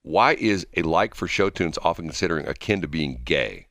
why 0.03 0.33
is 0.35 0.65
a 0.75 0.81
like 0.83 1.15
for 1.15 1.27
show 1.27 1.49
tunes 1.49 1.77
often 1.81 2.05
considering 2.05 2.47
akin 2.47 2.81
to 2.81 2.87
being 2.87 3.21
gay? 3.23 3.67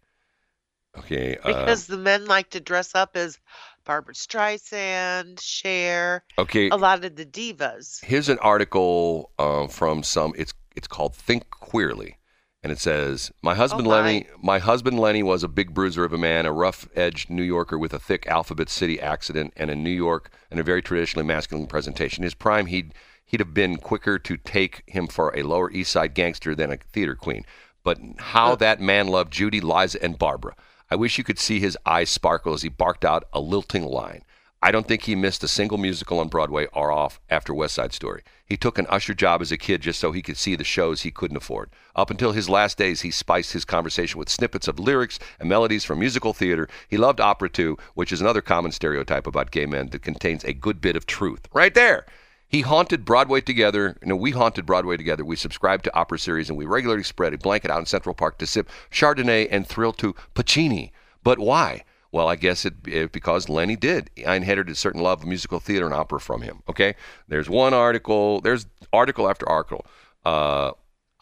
Okay, 0.98 1.38
uh, 1.42 1.46
Because 1.48 1.86
the 1.86 1.96
men 1.96 2.26
like 2.26 2.50
to 2.50 2.60
dress 2.60 2.94
up 2.94 3.16
as 3.16 3.38
Barbra 3.84 4.14
Streisand, 4.14 5.40
Cher, 5.40 6.22
okay. 6.38 6.68
a 6.68 6.76
lot 6.76 7.04
of 7.04 7.16
the 7.16 7.24
divas. 7.24 8.04
Here's 8.04 8.28
an 8.28 8.38
article 8.40 9.30
um, 9.38 9.68
from 9.68 10.02
some. 10.02 10.34
It's 10.36 10.52
it's 10.76 10.86
called 10.86 11.14
Think 11.14 11.48
Queerly, 11.50 12.16
and 12.62 12.70
it 12.70 12.78
says, 12.78 13.32
"My 13.42 13.54
husband 13.54 13.86
Oh, 13.86 13.90
my. 13.90 14.02
Lenny, 14.02 14.26
my 14.42 14.58
husband 14.58 14.98
Lenny 15.00 15.22
was 15.22 15.42
a 15.42 15.48
big 15.48 15.72
bruiser 15.72 16.04
of 16.04 16.12
a 16.12 16.18
man, 16.18 16.44
a 16.46 16.52
rough-edged 16.52 17.30
New 17.30 17.42
Yorker 17.42 17.78
with 17.78 17.94
a 17.94 17.98
thick 17.98 18.26
Alphabet 18.26 18.68
City 18.68 19.00
accent, 19.00 19.52
and 19.56 19.70
a 19.70 19.74
New 19.74 19.90
York 19.90 20.30
and 20.50 20.60
a 20.60 20.62
very 20.62 20.82
traditionally 20.82 21.26
masculine 21.26 21.66
presentation. 21.66 22.22
His 22.22 22.34
prime, 22.34 22.66
he'd 22.66 22.94
he'd 23.24 23.40
have 23.40 23.54
been 23.54 23.78
quicker 23.78 24.18
to 24.18 24.36
take 24.36 24.82
him 24.86 25.06
for 25.06 25.34
a 25.36 25.42
Lower 25.42 25.70
East 25.70 25.92
Side 25.92 26.14
gangster 26.14 26.54
than 26.54 26.70
a 26.70 26.76
theater 26.76 27.14
queen. 27.14 27.44
But 27.82 27.98
how 28.18 28.54
that 28.56 28.80
man 28.80 29.08
loved 29.08 29.32
Judy, 29.32 29.62
Liza, 29.62 30.02
and 30.04 30.18
Barbara." 30.18 30.54
I 30.92 30.94
wish 30.94 31.16
you 31.16 31.24
could 31.24 31.38
see 31.38 31.58
his 31.58 31.78
eyes 31.86 32.10
sparkle 32.10 32.52
as 32.52 32.60
he 32.60 32.68
barked 32.68 33.02
out 33.02 33.24
a 33.32 33.40
lilting 33.40 33.82
line. 33.82 34.24
I 34.62 34.70
don't 34.70 34.86
think 34.86 35.04
he 35.04 35.14
missed 35.14 35.42
a 35.42 35.48
single 35.48 35.78
musical 35.78 36.18
on 36.18 36.28
Broadway 36.28 36.66
or 36.66 36.92
off 36.92 37.18
after 37.30 37.54
West 37.54 37.76
Side 37.76 37.94
Story. 37.94 38.22
He 38.44 38.58
took 38.58 38.76
an 38.76 38.86
usher 38.90 39.14
job 39.14 39.40
as 39.40 39.50
a 39.50 39.56
kid 39.56 39.80
just 39.80 39.98
so 39.98 40.12
he 40.12 40.20
could 40.20 40.36
see 40.36 40.54
the 40.54 40.64
shows 40.64 41.00
he 41.00 41.10
couldn't 41.10 41.38
afford. 41.38 41.70
Up 41.96 42.10
until 42.10 42.32
his 42.32 42.50
last 42.50 42.76
days, 42.76 43.00
he 43.00 43.10
spiced 43.10 43.54
his 43.54 43.64
conversation 43.64 44.18
with 44.18 44.28
snippets 44.28 44.68
of 44.68 44.78
lyrics 44.78 45.18
and 45.40 45.48
melodies 45.48 45.82
from 45.82 45.98
musical 45.98 46.34
theater. 46.34 46.68
He 46.86 46.98
loved 46.98 47.22
opera 47.22 47.48
too, 47.48 47.78
which 47.94 48.12
is 48.12 48.20
another 48.20 48.42
common 48.42 48.70
stereotype 48.70 49.26
about 49.26 49.50
gay 49.50 49.64
men 49.64 49.88
that 49.92 50.02
contains 50.02 50.44
a 50.44 50.52
good 50.52 50.82
bit 50.82 50.94
of 50.94 51.06
truth. 51.06 51.48
Right 51.54 51.72
there. 51.72 52.04
He 52.52 52.60
haunted 52.60 53.06
Broadway 53.06 53.40
together. 53.40 53.96
You 54.02 54.08
know, 54.08 54.16
we 54.16 54.30
haunted 54.32 54.66
Broadway 54.66 54.98
together. 54.98 55.24
We 55.24 55.36
subscribed 55.36 55.84
to 55.84 55.94
opera 55.96 56.18
series, 56.18 56.50
and 56.50 56.58
we 56.58 56.66
regularly 56.66 57.02
spread 57.02 57.32
a 57.32 57.38
blanket 57.38 57.70
out 57.70 57.80
in 57.80 57.86
Central 57.86 58.14
Park 58.14 58.36
to 58.38 58.46
sip 58.46 58.68
Chardonnay 58.90 59.48
and 59.50 59.66
thrill 59.66 59.94
to 59.94 60.14
Puccini. 60.34 60.92
But 61.24 61.38
why? 61.38 61.84
Well, 62.12 62.28
I 62.28 62.36
guess 62.36 62.66
it, 62.66 62.74
it 62.86 63.10
because 63.10 63.48
Lenny 63.48 63.74
did. 63.74 64.10
I 64.26 64.36
inherited 64.36 64.70
a 64.70 64.76
certain 64.76 65.00
love 65.00 65.22
of 65.22 65.28
musical 65.28 65.60
theater 65.60 65.86
and 65.86 65.94
opera 65.94 66.20
from 66.20 66.42
him. 66.42 66.62
Okay, 66.68 66.94
there's 67.26 67.48
one 67.48 67.72
article. 67.72 68.42
There's 68.42 68.66
article 68.92 69.30
after 69.30 69.48
article. 69.48 69.86
Uh, 70.22 70.72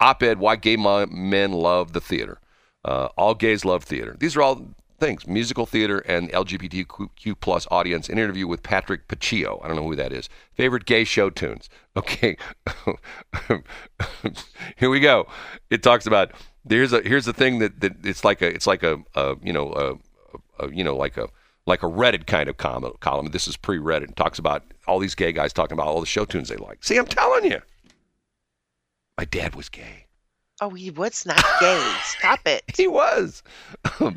op-ed: 0.01 0.40
Why 0.40 0.57
gay 0.57 0.77
men 0.77 1.53
love 1.53 1.93
the 1.93 2.01
theater. 2.01 2.40
Uh, 2.85 3.11
all 3.16 3.37
gays 3.37 3.64
love 3.64 3.85
theater. 3.85 4.16
These 4.19 4.37
are 4.37 4.43
all 4.43 4.75
things: 5.01 5.27
musical 5.27 5.67
theater 5.67 5.99
and 6.01 6.31
LGBTQ 6.31 7.35
plus 7.41 7.67
audience. 7.71 8.09
An 8.09 8.19
interview 8.19 8.47
with 8.47 8.63
Patrick 8.63 9.09
Paccio. 9.09 9.65
I 9.65 9.69
don't 9.69 9.77
know 9.77 9.87
who 9.87 9.97
that 9.97 10.13
is. 10.13 10.29
Favorite 10.55 10.85
gay 10.85 11.05
show 11.05 11.31
tunes. 11.31 11.69
Okay, 11.97 12.37
here 14.77 14.91
we 14.91 15.01
go. 15.01 15.27
It 15.71 15.83
talks 15.83 16.07
about 16.07 16.33
here's 16.69 16.93
a 16.93 17.01
here's 17.03 17.25
the 17.25 17.33
thing 17.33 17.59
that, 17.59 17.81
that 17.81 18.05
it's 18.05 18.25
like 18.25 18.43
a 18.43 18.47
it's 18.47 18.67
like 18.67 18.83
a, 18.83 18.99
a 19.15 19.37
you 19.43 19.53
know 19.53 19.73
a, 19.73 20.65
a 20.65 20.73
you 20.73 20.85
know 20.85 20.97
like 20.97 21.17
a 21.17 21.29
like 21.67 21.83
a 21.83 21.87
Reddit 21.87 22.27
kind 22.27 22.49
of 22.49 22.57
column. 22.57 22.93
column. 23.01 23.31
This 23.31 23.49
is 23.49 23.57
pre-Reddit. 23.57 24.11
It 24.11 24.17
talks 24.17 24.39
about 24.39 24.63
all 24.87 24.99
these 24.99 25.15
gay 25.15 25.33
guys 25.33 25.53
talking 25.53 25.75
about 25.75 25.87
all 25.87 26.01
the 26.01 26.07
show 26.07 26.25
tunes 26.25 26.49
they 26.49 26.57
like. 26.57 26.85
See, 26.85 26.97
I'm 26.97 27.07
telling 27.07 27.45
you, 27.51 27.61
my 29.17 29.25
dad 29.25 29.55
was 29.55 29.69
gay. 29.69 30.07
Oh, 30.61 30.71
he 30.71 30.91
was 30.91 31.25
not 31.25 31.43
gay. 31.59 31.93
Stop 32.03 32.41
it. 32.47 32.63
He 32.77 32.87
was. 32.87 33.43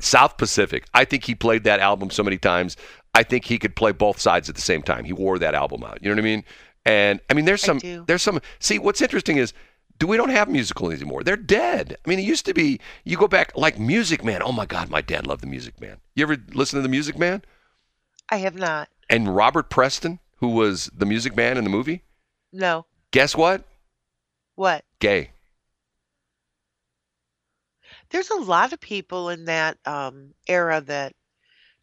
South 0.00 0.36
Pacific. 0.36 0.84
I 0.94 1.04
think 1.04 1.24
he 1.24 1.34
played 1.34 1.64
that 1.64 1.80
album 1.80 2.10
so 2.10 2.22
many 2.22 2.38
times. 2.38 2.76
I 3.14 3.22
think 3.22 3.44
he 3.44 3.58
could 3.58 3.76
play 3.76 3.92
both 3.92 4.20
sides 4.20 4.48
at 4.48 4.54
the 4.54 4.60
same 4.60 4.82
time. 4.82 5.04
He 5.04 5.12
wore 5.12 5.38
that 5.38 5.54
album 5.54 5.84
out. 5.84 5.98
You 6.02 6.08
know 6.08 6.14
what 6.14 6.20
I 6.20 6.24
mean? 6.24 6.44
And 6.84 7.20
I 7.30 7.34
mean, 7.34 7.44
there's 7.44 7.62
some. 7.62 7.80
There's 8.06 8.22
some. 8.22 8.40
See, 8.58 8.78
what's 8.78 9.00
interesting 9.00 9.38
is. 9.38 9.52
Do 9.98 10.06
we 10.06 10.18
don't 10.18 10.28
have 10.28 10.50
musicals 10.50 10.92
anymore? 10.92 11.24
They're 11.24 11.38
dead. 11.38 11.96
I 12.04 12.08
mean, 12.10 12.18
it 12.18 12.26
used 12.26 12.44
to 12.44 12.52
be. 12.52 12.80
You 13.04 13.16
go 13.16 13.26
back 13.26 13.56
like 13.56 13.78
Music 13.78 14.22
Man. 14.22 14.42
Oh 14.42 14.52
my 14.52 14.66
God, 14.66 14.90
my 14.90 15.00
dad 15.00 15.26
loved 15.26 15.42
the 15.42 15.46
Music 15.46 15.80
Man. 15.80 15.96
You 16.14 16.22
ever 16.22 16.36
listen 16.52 16.76
to 16.76 16.82
the 16.82 16.88
Music 16.90 17.16
Man? 17.16 17.40
I 18.28 18.36
have 18.36 18.56
not. 18.56 18.90
And 19.08 19.34
Robert 19.34 19.70
Preston, 19.70 20.18
who 20.36 20.48
was 20.48 20.90
the 20.94 21.06
Music 21.06 21.34
Man 21.34 21.56
in 21.56 21.64
the 21.64 21.70
movie. 21.70 22.02
No. 22.52 22.84
Guess 23.10 23.36
what? 23.36 23.64
What? 24.54 24.84
Gay. 24.98 25.30
There's 28.10 28.30
a 28.30 28.36
lot 28.36 28.72
of 28.72 28.80
people 28.80 29.28
in 29.28 29.44
that 29.46 29.78
um, 29.86 30.34
era 30.46 30.80
that 30.82 31.14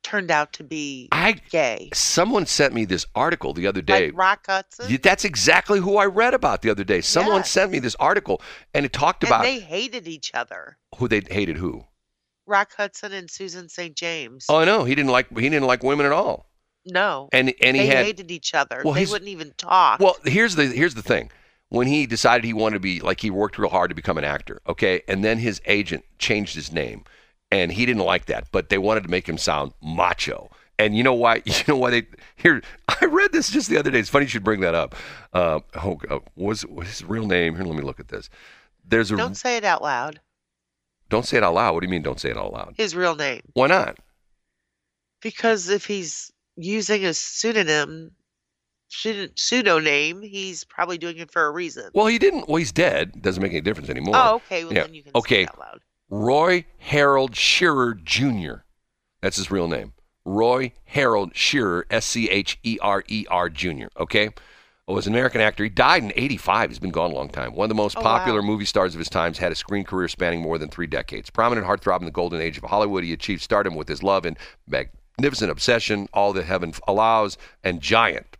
turned 0.03 0.29
out 0.31 0.51
to 0.53 0.63
be 0.63 1.07
I 1.11 1.33
gay. 1.49 1.89
someone 1.93 2.45
sent 2.45 2.73
me 2.73 2.83
this 2.85 3.05
article 3.15 3.53
the 3.53 3.67
other 3.67 3.81
day. 3.81 4.07
Like 4.07 4.17
Rock 4.17 4.45
Hudson. 4.47 4.99
That's 5.01 5.23
exactly 5.25 5.79
who 5.79 5.97
I 5.97 6.05
read 6.05 6.33
about 6.33 6.61
the 6.61 6.69
other 6.69 6.83
day. 6.83 7.01
Someone 7.01 7.37
Yes. 7.37 7.51
sent 7.51 7.71
me 7.71 7.79
this 7.79 7.95
article, 7.99 8.41
and 8.73 8.85
it 8.85 8.91
talked 8.93 9.23
and 9.23 9.29
about 9.29 9.43
they 9.43 9.59
hated 9.59 10.07
each 10.07 10.31
other. 10.33 10.77
who 10.97 11.07
they 11.07 11.21
hated 11.29 11.57
who. 11.57 11.85
Rock 12.45 12.73
Hudson 12.75 13.13
and 13.13 13.31
Susan 13.31 13.69
Saint 13.69 13.95
James. 13.95 14.45
Oh, 14.49 14.57
I 14.57 14.65
know 14.65 14.83
he 14.83 14.93
didn't 14.95 15.11
like 15.11 15.29
he 15.37 15.49
didn't 15.49 15.63
like 15.67 15.81
women 15.83 16.05
at 16.05 16.11
all, 16.11 16.49
no. 16.85 17.29
and 17.31 17.53
and 17.61 17.77
he 17.77 17.83
they 17.83 17.87
had 17.87 18.05
hated 18.05 18.29
each 18.31 18.53
other. 18.53 18.81
Well, 18.83 18.93
they 18.93 19.05
wouldn't 19.05 19.29
even 19.29 19.53
talk. 19.57 20.01
well. 20.01 20.17
Here's 20.25 20.55
the 20.55 20.65
here's 20.65 20.95
the 20.95 21.01
thing. 21.01 21.31
When 21.73 21.87
he 21.87 22.05
decided 22.05 22.45
he 22.45 22.53
wanted 22.53 22.75
to 22.75 22.79
be 22.81 22.99
like 22.99 23.19
he 23.21 23.31
worked 23.31 23.57
real 23.57 23.71
hard 23.71 23.89
to 23.89 23.95
become 23.95 24.19
an 24.19 24.23
actor, 24.23 24.61
okay, 24.67 25.01
and 25.07 25.23
then 25.23 25.39
his 25.39 25.59
agent 25.65 26.05
changed 26.19 26.53
his 26.53 26.71
name, 26.71 27.03
and 27.49 27.71
he 27.71 27.83
didn't 27.87 28.03
like 28.03 28.27
that, 28.27 28.47
but 28.51 28.69
they 28.69 28.77
wanted 28.77 29.01
to 29.05 29.09
make 29.09 29.27
him 29.27 29.39
sound 29.39 29.73
macho, 29.81 30.51
And 30.77 30.95
you 30.95 31.01
know 31.01 31.15
why? 31.15 31.41
You 31.45 31.63
know 31.67 31.77
why 31.77 31.89
they 31.89 32.03
here? 32.35 32.61
I 33.01 33.05
read 33.05 33.31
this 33.31 33.49
just 33.49 33.69
the 33.69 33.77
other 33.79 33.89
day. 33.89 33.97
It's 33.97 34.09
funny 34.09 34.25
you 34.25 34.29
should 34.29 34.43
bring 34.43 34.61
that 34.61 34.75
up. 34.75 34.93
Uh, 35.33 35.61
oh, 35.83 35.99
uh, 36.11 36.19
what 36.35 36.47
was, 36.49 36.65
was 36.67 36.87
his 36.89 37.03
real 37.03 37.25
name? 37.25 37.55
Here, 37.55 37.63
let 37.65 37.75
me 37.75 37.81
look 37.81 37.99
at 37.99 38.09
this. 38.09 38.29
There's 38.87 39.09
a 39.09 39.17
Don't 39.17 39.35
say 39.35 39.57
it 39.57 39.63
out 39.63 39.81
loud. 39.81 40.21
don't 41.09 41.25
say 41.25 41.37
it 41.37 41.43
out 41.43 41.55
loud. 41.55 41.73
What 41.73 41.79
do 41.79 41.87
you 41.87 41.91
mean? 41.91 42.03
Don't 42.03 42.19
say 42.19 42.29
it 42.29 42.37
out 42.37 42.53
loud? 42.53 42.75
His 42.77 42.95
real 42.95 43.15
name. 43.15 43.41
Why 43.53 43.65
not? 43.65 43.97
Because 45.23 45.69
if 45.69 45.87
he's 45.87 46.31
using 46.55 47.03
a 47.03 47.15
pseudonym, 47.15 48.11
pseudo 48.11 48.22
pseudonym, 49.35 50.21
he's 50.21 50.63
probably 50.63 50.97
doing 50.97 51.17
it 51.17 51.31
for 51.31 51.45
a 51.45 51.51
reason. 51.51 51.89
Well, 51.93 52.07
he 52.07 52.17
didn't. 52.19 52.47
Well, 52.47 52.57
he's 52.57 52.71
dead. 52.71 53.21
Doesn't 53.21 53.41
make 53.41 53.51
any 53.51 53.61
difference 53.61 53.89
anymore. 53.89 54.15
oh, 54.17 54.35
okay. 54.35 54.63
Well, 54.63 54.73
Yeah. 54.73 54.83
then 54.83 54.93
you 54.93 55.03
can 55.03 55.11
Okay. 55.15 55.35
say 55.35 55.41
it 55.43 55.49
out 55.49 55.59
loud. 55.59 55.81
Roy 56.09 56.65
Harold 56.77 57.35
Scherer 57.35 57.93
Jr. 57.95 58.63
That's 59.21 59.37
his 59.37 59.49
real 59.49 59.67
name. 59.67 59.93
Roy 60.25 60.73
Harold 60.85 61.35
Scherer, 61.35 61.85
S 61.89 62.05
C 62.05 62.29
H 62.29 62.59
E 62.63 62.77
R 62.81 63.03
E 63.07 63.25
R 63.29 63.49
Jr. 63.49 63.87
Okay? 63.99 64.29
Oh, 64.87 64.93
was 64.95 65.07
an 65.07 65.13
American 65.13 65.39
actor. 65.41 65.63
He 65.63 65.69
died 65.69 66.03
in 66.03 66.11
85. 66.15 66.69
He's 66.69 66.79
been 66.79 66.91
gone 66.91 67.11
a 67.11 67.15
long 67.15 67.29
time. 67.29 67.53
One 67.55 67.65
of 67.65 67.69
the 67.69 67.75
most 67.75 67.97
Oh, 67.97 68.01
popular 68.01 68.41
wow. 68.41 68.47
movie 68.47 68.65
stars 68.65 68.93
of 68.93 68.99
his 68.99 69.07
times, 69.09 69.37
had 69.37 69.51
a 69.51 69.55
screen 69.55 69.85
career 69.85 70.09
spanning 70.09 70.41
more 70.41 70.57
than 70.57 70.67
three 70.69 70.87
decades. 70.87 71.29
Prominent 71.29 71.65
heartthrob 71.65 71.99
in 71.99 72.05
the 72.05 72.11
golden 72.11 72.41
age 72.41 72.57
of 72.57 72.63
Hollywood, 72.65 73.03
he 73.05 73.13
achieved 73.13 73.41
stardom 73.41 73.75
with 73.75 73.87
his 73.87 74.03
love 74.03 74.25
and 74.25 74.37
magnificent 74.67 75.49
obsession, 75.51 76.09
All 76.13 76.33
That 76.33 76.43
Heaven 76.45 76.73
Allows, 76.85 77.37
and 77.63 77.79
Giant, 77.81 78.35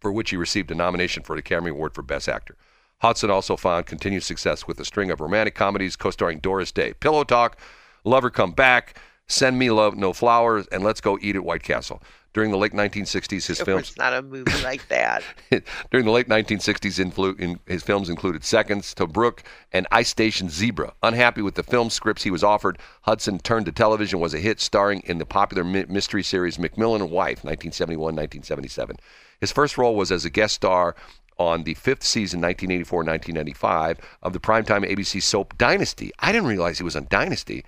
for 0.00 0.10
which 0.10 0.30
he 0.30 0.36
received 0.36 0.70
a 0.70 0.74
nomination 0.74 1.22
for 1.22 1.34
an 1.34 1.38
Academy 1.38 1.70
Award 1.70 1.94
for 1.94 2.02
Best 2.02 2.28
Actor. 2.28 2.56
Hudson 2.98 3.30
also 3.30 3.56
found 3.56 3.86
continued 3.86 4.22
success 4.22 4.66
with 4.66 4.78
a 4.80 4.84
string 4.84 5.10
of 5.10 5.20
romantic 5.20 5.54
comedies 5.54 5.96
co-starring 5.96 6.38
Doris 6.38 6.72
Day, 6.72 6.94
Pillow 6.94 7.24
Talk, 7.24 7.58
Lover 8.04 8.30
Come 8.30 8.52
Back, 8.52 8.98
Send 9.26 9.58
Me 9.58 9.70
Love 9.70 9.96
No 9.96 10.12
Flowers, 10.12 10.66
and 10.68 10.82
Let's 10.82 11.00
Go 11.00 11.18
Eat 11.20 11.36
at 11.36 11.44
White 11.44 11.62
Castle. 11.62 12.02
During 12.32 12.52
the 12.52 12.56
late 12.56 12.72
1960s, 12.72 13.46
his 13.46 13.60
films 13.60 13.88
It's 13.88 13.98
not 13.98 14.14
a 14.14 14.22
movie 14.22 14.62
like 14.62 14.86
that. 14.88 15.24
during 15.90 16.06
the 16.06 16.12
late 16.12 16.28
1960s, 16.28 17.04
influ- 17.04 17.38
in, 17.40 17.58
his 17.66 17.82
films 17.82 18.08
included 18.08 18.44
Seconds, 18.44 18.94
Tobruk, 18.94 19.40
and 19.72 19.88
Ice 19.90 20.08
Station 20.08 20.48
Zebra. 20.48 20.92
Unhappy 21.02 21.42
with 21.42 21.56
the 21.56 21.64
film 21.64 21.90
scripts 21.90 22.22
he 22.22 22.30
was 22.30 22.44
offered, 22.44 22.78
Hudson 23.02 23.40
turned 23.40 23.66
to 23.66 23.72
television, 23.72 24.20
was 24.20 24.32
a 24.32 24.38
hit, 24.38 24.60
starring 24.60 25.00
in 25.00 25.18
the 25.18 25.26
popular 25.26 25.64
mi- 25.64 25.86
mystery 25.88 26.22
series 26.22 26.56
McMillan 26.56 27.00
and 27.00 27.10
Wife, 27.10 27.42
1971-1977. 27.42 28.96
His 29.40 29.50
first 29.50 29.76
role 29.76 29.96
was 29.96 30.12
as 30.12 30.24
a 30.24 30.30
guest 30.30 30.54
star 30.54 30.94
on 31.36 31.64
the 31.64 31.74
fifth 31.74 32.04
season, 32.04 32.40
1984-1995, 32.42 33.98
of 34.22 34.32
the 34.32 34.38
primetime 34.40 34.88
ABC 34.88 35.20
soap 35.22 35.56
Dynasty. 35.58 36.12
I 36.20 36.30
didn't 36.30 36.48
realize 36.48 36.78
he 36.78 36.84
was 36.84 36.96
on 36.96 37.06
Dynasty 37.10 37.64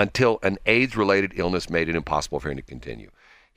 until 0.00 0.38
an 0.42 0.58
AIDS-related 0.66 1.34
illness 1.36 1.68
made 1.68 1.88
it 1.88 1.94
impossible 1.94 2.40
for 2.40 2.50
him 2.50 2.56
to 2.56 2.62
continue. 2.62 3.10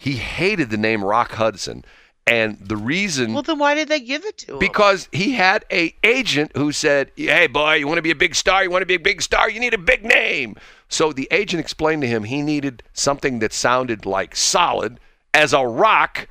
He 0.04 0.18
hated 0.18 0.70
the 0.70 0.76
name 0.76 1.02
Rock 1.02 1.32
Hudson, 1.32 1.86
and 2.28 2.58
the 2.60 2.76
reason 2.76 3.34
well, 3.34 3.42
then 3.42 3.58
why 3.58 3.74
did 3.74 3.88
they 3.88 4.02
give 4.02 4.26
it 4.26 4.38
to 4.40 4.54
him? 4.54 4.60
because 4.60 5.08
he 5.14 5.32
had 5.32 5.64
a 5.72 5.96
agent 6.04 6.52
who 6.58 6.74
said, 6.74 7.12
"Hey, 7.16 7.48
boy, 7.48 7.76
you 7.76 7.88
want 7.88 8.00
to 8.00 8.02
be 8.02 8.12
a 8.12 8.16
big 8.16 8.36
star? 8.36 8.66
You 8.66 8.70
want 8.70 8.82
to 8.82 8.86
be 8.86 8.96
a 8.96 9.00
big 9.00 9.22
star? 9.22 9.50
You 9.50 9.62
need 9.62 9.74
a 9.74 9.78
big 9.78 10.04
name." 10.04 10.58
So 10.90 11.14
the 11.14 11.30
agent 11.32 11.62
explained 11.62 12.02
to 12.02 12.08
him 12.10 12.26
he 12.26 12.42
needed 12.42 12.84
something 12.92 13.40
that 13.40 13.54
sounded 13.54 14.06
like 14.06 14.36
solid 14.36 15.00
as 15.34 15.54
a 15.54 15.66
rock, 15.66 16.28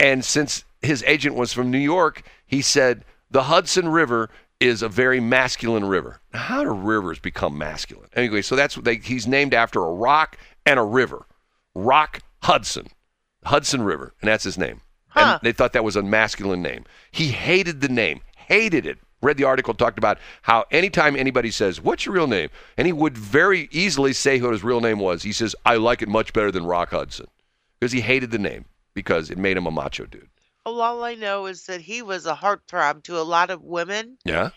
and 0.00 0.24
since 0.24 0.64
his 0.82 1.04
agent 1.04 1.36
was 1.36 1.52
from 1.52 1.70
New 1.70 1.78
York, 1.78 2.22
he 2.44 2.62
said 2.62 3.04
the 3.30 3.44
Hudson 3.44 3.88
River 3.90 4.28
is 4.58 4.82
a 4.82 4.88
very 4.88 5.20
masculine 5.20 5.84
river. 5.84 6.20
Now, 6.32 6.40
how 6.40 6.64
do 6.64 6.70
rivers 6.70 7.20
become 7.20 7.56
masculine? 7.56 8.08
Anyway, 8.14 8.42
so 8.42 8.56
that's 8.56 8.76
what 8.76 8.84
they, 8.84 8.96
he's 8.96 9.28
named 9.28 9.54
after 9.54 9.80
a 9.80 9.92
rock 9.92 10.36
and 10.66 10.80
a 10.80 10.84
river, 10.84 11.26
Rock 11.76 12.20
Hudson, 12.42 12.88
Hudson 13.44 13.82
River, 13.82 14.14
and 14.20 14.28
that's 14.28 14.44
his 14.44 14.58
name. 14.58 14.80
Huh. 15.08 15.38
And 15.38 15.40
they 15.42 15.52
thought 15.52 15.72
that 15.74 15.84
was 15.84 15.96
a 15.96 16.02
masculine 16.02 16.62
name. 16.62 16.84
He 17.12 17.28
hated 17.28 17.80
the 17.80 17.88
name, 17.88 18.20
hated 18.36 18.86
it. 18.86 18.98
Read 19.22 19.38
the 19.38 19.44
article, 19.44 19.72
talked 19.72 19.96
about 19.96 20.18
how 20.42 20.66
anytime 20.70 21.16
anybody 21.16 21.50
says, 21.50 21.80
What's 21.80 22.04
your 22.04 22.14
real 22.14 22.26
name? 22.26 22.50
And 22.76 22.86
he 22.86 22.92
would 22.92 23.16
very 23.16 23.68
easily 23.70 24.12
say 24.12 24.38
what 24.40 24.52
his 24.52 24.62
real 24.62 24.82
name 24.82 24.98
was. 24.98 25.22
He 25.22 25.32
says, 25.32 25.56
I 25.64 25.76
like 25.76 26.02
it 26.02 26.08
much 26.10 26.34
better 26.34 26.50
than 26.50 26.66
Rock 26.66 26.90
Hudson. 26.90 27.26
Because 27.80 27.92
he 27.92 28.02
hated 28.02 28.32
the 28.32 28.38
name, 28.38 28.66
because 28.92 29.30
it 29.30 29.38
made 29.38 29.56
him 29.56 29.66
a 29.66 29.70
macho 29.70 30.04
dude. 30.04 30.28
Well, 30.66 30.80
all 30.80 31.04
I 31.04 31.14
know 31.14 31.46
is 31.46 31.64
that 31.66 31.80
he 31.80 32.02
was 32.02 32.26
a 32.26 32.34
heartthrob 32.34 33.02
to 33.04 33.18
a 33.18 33.22
lot 33.22 33.48
of 33.50 33.62
women, 33.62 34.18
Yeah? 34.24 34.50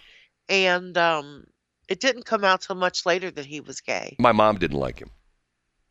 and 0.50 0.98
um, 0.98 1.46
it 1.88 2.00
didn't 2.00 2.26
come 2.26 2.44
out 2.44 2.62
till 2.62 2.76
much 2.76 3.06
later 3.06 3.30
that 3.32 3.46
he 3.46 3.60
was 3.62 3.80
gay. 3.82 4.16
My 4.20 4.32
mom 4.34 4.58
didn't 4.58 4.80
like 4.80 5.00
him. 5.00 5.12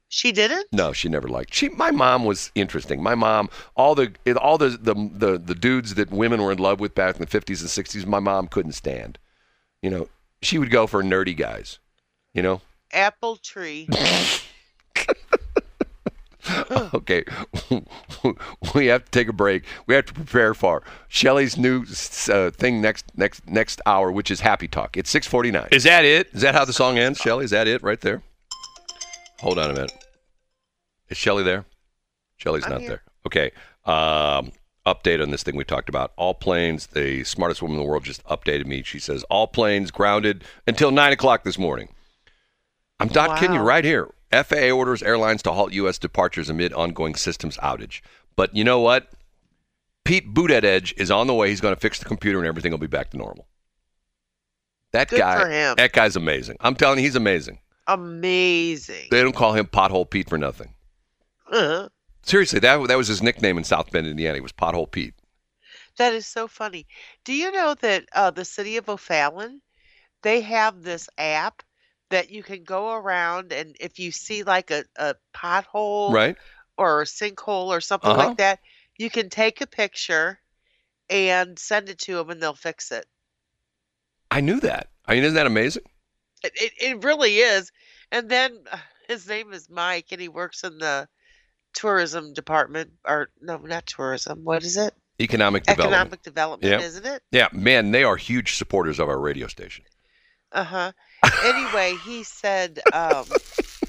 She 0.08 0.30
didn't. 0.32 0.66
No, 0.72 0.92
she 0.92 1.08
never 1.08 1.28
liked. 1.28 1.52
She, 1.52 1.68
my 1.70 1.90
mom 1.90 2.24
was 2.24 2.50
interesting. 2.54 3.02
My 3.02 3.14
mom, 3.14 3.50
all 3.74 3.94
the, 3.94 4.12
all 4.40 4.56
the, 4.56 4.70
the, 4.70 4.94
the, 4.94 5.38
the 5.38 5.54
dudes 5.54 5.94
that 5.96 6.10
women 6.10 6.42
were 6.42 6.52
in 6.52 6.58
love 6.58 6.78
with 6.78 6.94
back 6.94 7.16
in 7.16 7.20
the 7.20 7.26
fifties 7.26 7.60
and 7.60 7.70
sixties, 7.70 8.06
my 8.06 8.20
mom 8.20 8.46
couldn't 8.46 8.72
stand. 8.72 9.18
You 9.82 9.90
know, 9.90 10.08
she 10.42 10.58
would 10.58 10.70
go 10.70 10.86
for 10.86 11.02
nerdy 11.02 11.36
guys. 11.36 11.78
You 12.34 12.42
know, 12.42 12.60
Apple 12.92 13.36
tree. 13.36 13.88
okay, 16.94 17.24
we 18.74 18.86
have 18.86 19.04
to 19.04 19.10
take 19.10 19.28
a 19.28 19.32
break. 19.32 19.64
We 19.86 19.94
have 19.94 20.06
to 20.06 20.12
prepare 20.12 20.54
for 20.54 20.82
Shelly's 21.08 21.56
new 21.56 21.84
uh, 22.30 22.50
thing 22.50 22.80
next 22.80 23.06
next 23.16 23.48
next 23.48 23.80
hour, 23.86 24.12
which 24.12 24.30
is 24.30 24.40
Happy 24.40 24.68
Talk. 24.68 24.96
It's 24.96 25.10
six 25.10 25.26
forty 25.26 25.50
nine. 25.50 25.68
Is 25.72 25.84
that 25.84 26.04
it? 26.04 26.28
Is 26.32 26.42
that 26.42 26.54
how 26.54 26.64
the 26.64 26.72
song 26.72 26.98
ends, 26.98 27.18
Shelly? 27.18 27.44
Is 27.44 27.50
that 27.50 27.66
it 27.66 27.82
right 27.82 28.00
there? 28.00 28.22
Hold 29.40 29.59
on 29.59 29.70
a 29.70 29.75
minute. 29.75 29.92
Is 31.09 31.16
Shelly 31.16 31.42
there? 31.42 31.64
Shelly's 32.37 32.64
I'm 32.64 32.72
not 32.72 32.81
here. 32.81 32.88
there. 32.88 33.03
Okay. 33.27 33.51
Um, 33.85 34.53
update 34.87 35.22
on 35.22 35.31
this 35.31 35.42
thing 35.42 35.57
we 35.57 35.64
talked 35.64 35.88
about. 35.88 36.12
All 36.16 36.35
planes. 36.35 36.88
The 36.88 37.25
smartest 37.25 37.62
woman 37.62 37.77
in 37.77 37.83
the 37.83 37.88
world 37.88 38.05
just 38.05 38.25
updated 38.25 38.66
me. 38.66 38.83
She 38.83 38.99
says 38.99 39.22
all 39.25 39.46
planes 39.46 39.90
grounded 39.90 40.44
until 40.66 40.90
nine 40.90 41.12
o'clock 41.12 41.44
this 41.44 41.59
morning. 41.59 41.88
I'm 42.99 43.11
not 43.12 43.38
kidding 43.38 43.55
you. 43.55 43.61
Right 43.61 43.85
here. 43.85 44.11
FAA 44.33 44.70
orders 44.70 45.03
airlines 45.03 45.42
to 45.42 45.53
halt 45.53 45.72
U.S. 45.72 45.99
departures 45.99 46.51
amid 46.51 46.72
ongoing 46.72 47.14
systems 47.14 47.57
outage. 47.59 48.01
But 48.35 48.55
you 48.55 48.64
know 48.64 48.81
what? 48.81 49.11
Pete 50.05 50.33
Buttigieg 50.33 50.94
is 50.96 51.11
on 51.11 51.27
the 51.27 51.35
way. 51.35 51.49
He's 51.49 51.61
going 51.61 51.75
to 51.75 51.81
fix 51.81 51.99
the 51.99 52.05
computer 52.05 52.38
and 52.38 52.46
everything 52.46 52.70
will 52.70 52.79
be 52.79 52.87
back 52.87 53.11
to 53.11 53.16
normal. 53.16 53.46
That 54.92 55.09
Good 55.09 55.18
guy, 55.18 55.75
that 55.75 55.92
guy's 55.92 56.16
amazing. 56.16 56.57
I'm 56.61 56.75
telling 56.75 56.99
you, 56.99 57.05
he's 57.05 57.16
amazing. 57.16 57.59
Amazing. 57.88 59.09
They 59.11 59.22
don't 59.22 59.35
call 59.35 59.55
him 59.55 59.66
Pothole 59.66 60.09
Pete 60.09 60.29
for 60.29 60.38
nothing. 60.38 60.75
Uh, 61.51 61.88
Seriously, 62.22 62.61
that 62.61 62.88
that 62.88 62.99
was 62.99 63.09
his 63.09 63.22
nickname 63.22 63.57
in 63.57 63.64
South 63.64 63.90
Bend, 63.90 64.07
Indiana. 64.07 64.35
He 64.37 64.40
was 64.42 64.53
Pothole 64.53 64.90
Pete. 64.90 65.14
that 65.99 66.12
is 66.14 66.27
so 66.27 66.46
funny. 66.49 66.87
Do 67.25 67.33
you 67.35 67.51
know 67.53 67.75
that 67.75 68.05
uh, 68.12 68.31
the 68.31 68.44
city 68.44 68.77
of 68.77 68.88
O'Fallon, 68.88 69.61
they 70.22 70.40
have 70.42 70.83
this 70.83 71.09
app 71.18 71.62
that 72.11 72.31
you 72.31 72.42
can 72.42 72.64
go 72.64 72.92
around 72.94 73.53
and 73.53 73.77
if 73.81 73.99
you 73.99 74.12
see 74.12 74.42
like 74.44 74.70
a, 74.70 74.85
a 74.96 75.16
pothole 75.35 76.12
Right? 76.12 76.37
or 76.79 77.03
a 77.03 77.07
sinkhole 77.07 77.68
or 77.68 77.81
something 77.81 78.11
Uh-huh. 78.11 78.18
like 78.18 78.37
that, 78.38 78.61
you 78.99 79.11
can 79.11 79.31
take 79.31 79.61
a 79.61 79.66
picture 79.66 80.40
and 81.11 81.59
send 81.59 81.88
it 81.90 81.99
to 82.01 82.16
them 82.16 82.31
and 82.31 82.42
they'll 82.42 82.55
fix 82.55 82.92
it. 82.92 83.07
I 84.31 84.40
knew 84.40 84.61
that. 84.61 84.90
I 85.07 85.14
mean, 85.14 85.25
isn't 85.25 85.35
that 85.35 85.46
amazing? 85.46 85.85
It, 86.44 86.53
it, 86.55 86.72
it 86.81 87.05
really 87.05 87.37
is. 87.38 87.70
And 88.12 88.29
then 88.29 88.57
uh, 88.70 88.77
his 89.09 89.29
name 89.29 89.53
is 89.53 89.68
Mike 89.70 90.07
and 90.12 90.20
he 90.20 90.29
works 90.29 90.64
in 90.64 90.79
the 90.79 91.09
tourism 91.75 92.33
department 92.33 92.90
or 93.07 93.29
no, 93.40 93.59
not 93.59 93.87
tourism. 93.87 94.40
What 94.44 94.62
is 94.62 94.77
it? 94.77 94.94
Economic 95.20 95.64
development. 95.64 95.92
Economic 95.94 96.22
development, 96.22 96.70
Yep. 96.70 96.81
isn't 96.83 97.07
it? 97.07 97.22
Yeah, 97.33 97.49
man, 97.53 97.90
they 97.90 98.05
are 98.05 98.16
huge 98.16 98.55
supporters 98.57 98.99
of 98.99 99.09
our 99.09 99.18
radio 99.18 99.46
station. 99.46 99.85
Uh 100.53 100.64
huh. 100.64 100.92
Anyway, 101.44 101.94
he 102.05 102.22
said, 102.22 102.81
um, 102.92 103.25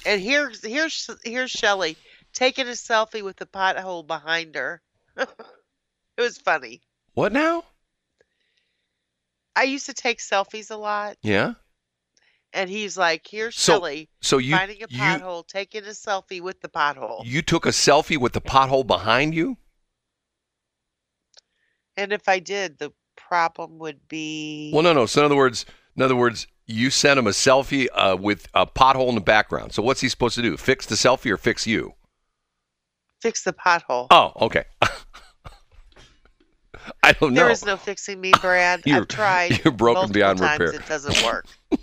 and 0.06 0.20
here's 0.22 0.66
here's 0.66 1.10
here's 1.24 1.52
Shelley 1.52 1.96
taking 2.34 2.68
a 2.68 2.72
selfie 2.72 3.22
with 3.24 3.36
the 3.38 3.46
pothole 3.46 4.06
behind 4.08 4.56
her. 4.56 4.82
it 5.18 5.28
was 6.18 6.38
funny. 6.38 6.82
What 7.14 7.32
now? 7.34 7.64
I 9.56 9.64
used 9.64 9.86
to 9.88 9.94
take 9.94 10.20
selfies 10.20 10.72
a 10.72 10.76
lot, 10.76 11.18
Yeah. 11.22 11.54
And 12.58 12.70
he's 12.70 12.98
like, 12.98 13.26
"Here's 13.30 13.56
So- 13.58 13.74
Shelley 13.74 14.10
So 14.22 14.38
you 14.40 14.56
finding 14.58 14.78
a 14.84 14.88
you 14.90 14.98
pothole, 14.98 15.48
taking 15.48 15.84
a 15.86 15.90
selfie 15.90 16.42
with 16.42 16.60
the 16.62 16.68
pothole." 16.70 17.22
you 17.26 17.42
took 17.42 17.66
a 17.66 17.70
selfie 17.70 18.18
with 18.18 18.34
the 18.34 18.42
pothole 18.42 18.86
behind 18.86 19.34
you? 19.34 19.58
And 21.96 22.12
if 22.12 22.28
I 22.28 22.40
did, 22.40 22.78
the 22.80 22.92
problem 23.16 23.80
would 23.80 24.08
be 24.08 24.72
Well, 24.74 24.84
no, 24.84 24.94
no. 24.94 25.06
So 25.06 25.22
in 25.22 25.26
other 25.26 25.36
words, 25.36 25.66
in 25.96 26.04
other 26.04 26.16
words, 26.16 26.48
you 26.66 26.90
sent 26.90 27.18
him 27.18 27.28
a 27.28 27.32
selfie 27.32 27.88
uh, 27.94 28.18
with 28.20 28.48
a 28.54 28.68
pothole 28.68 29.10
in 29.10 29.16
the 29.16 29.22
background. 29.22 29.74
So 29.74 29.82
what's 29.82 30.02
he 30.02 30.10
supposed 30.10 30.36
to 30.36 30.42
do? 30.42 30.58
Fix 30.58 30.86
the 30.86 30.96
selfie 30.96 31.32
or 31.32 31.38
fix 31.38 31.66
you? 31.68 31.94
fix 33.20 33.44
the 33.44 33.52
pothole. 33.54 34.06
Oh, 34.12 34.32
okay. 34.46 34.66
I 37.04 37.14
don't 37.14 37.34
know. 37.34 37.42
There 37.42 37.50
is 37.50 37.66
no 37.66 37.76
fixing 37.76 38.22
me, 38.22 38.32
Brad. 38.42 38.82
You're- 38.86 39.02
I've 39.02 39.08
tried. 39.08 39.60
you're 39.66 39.74
broken 39.74 40.12
beyond 40.12 40.38
times. 40.40 40.60
repair. 40.60 40.80
It 40.80 40.88
doesn't 40.88 41.26
work. 41.26 41.46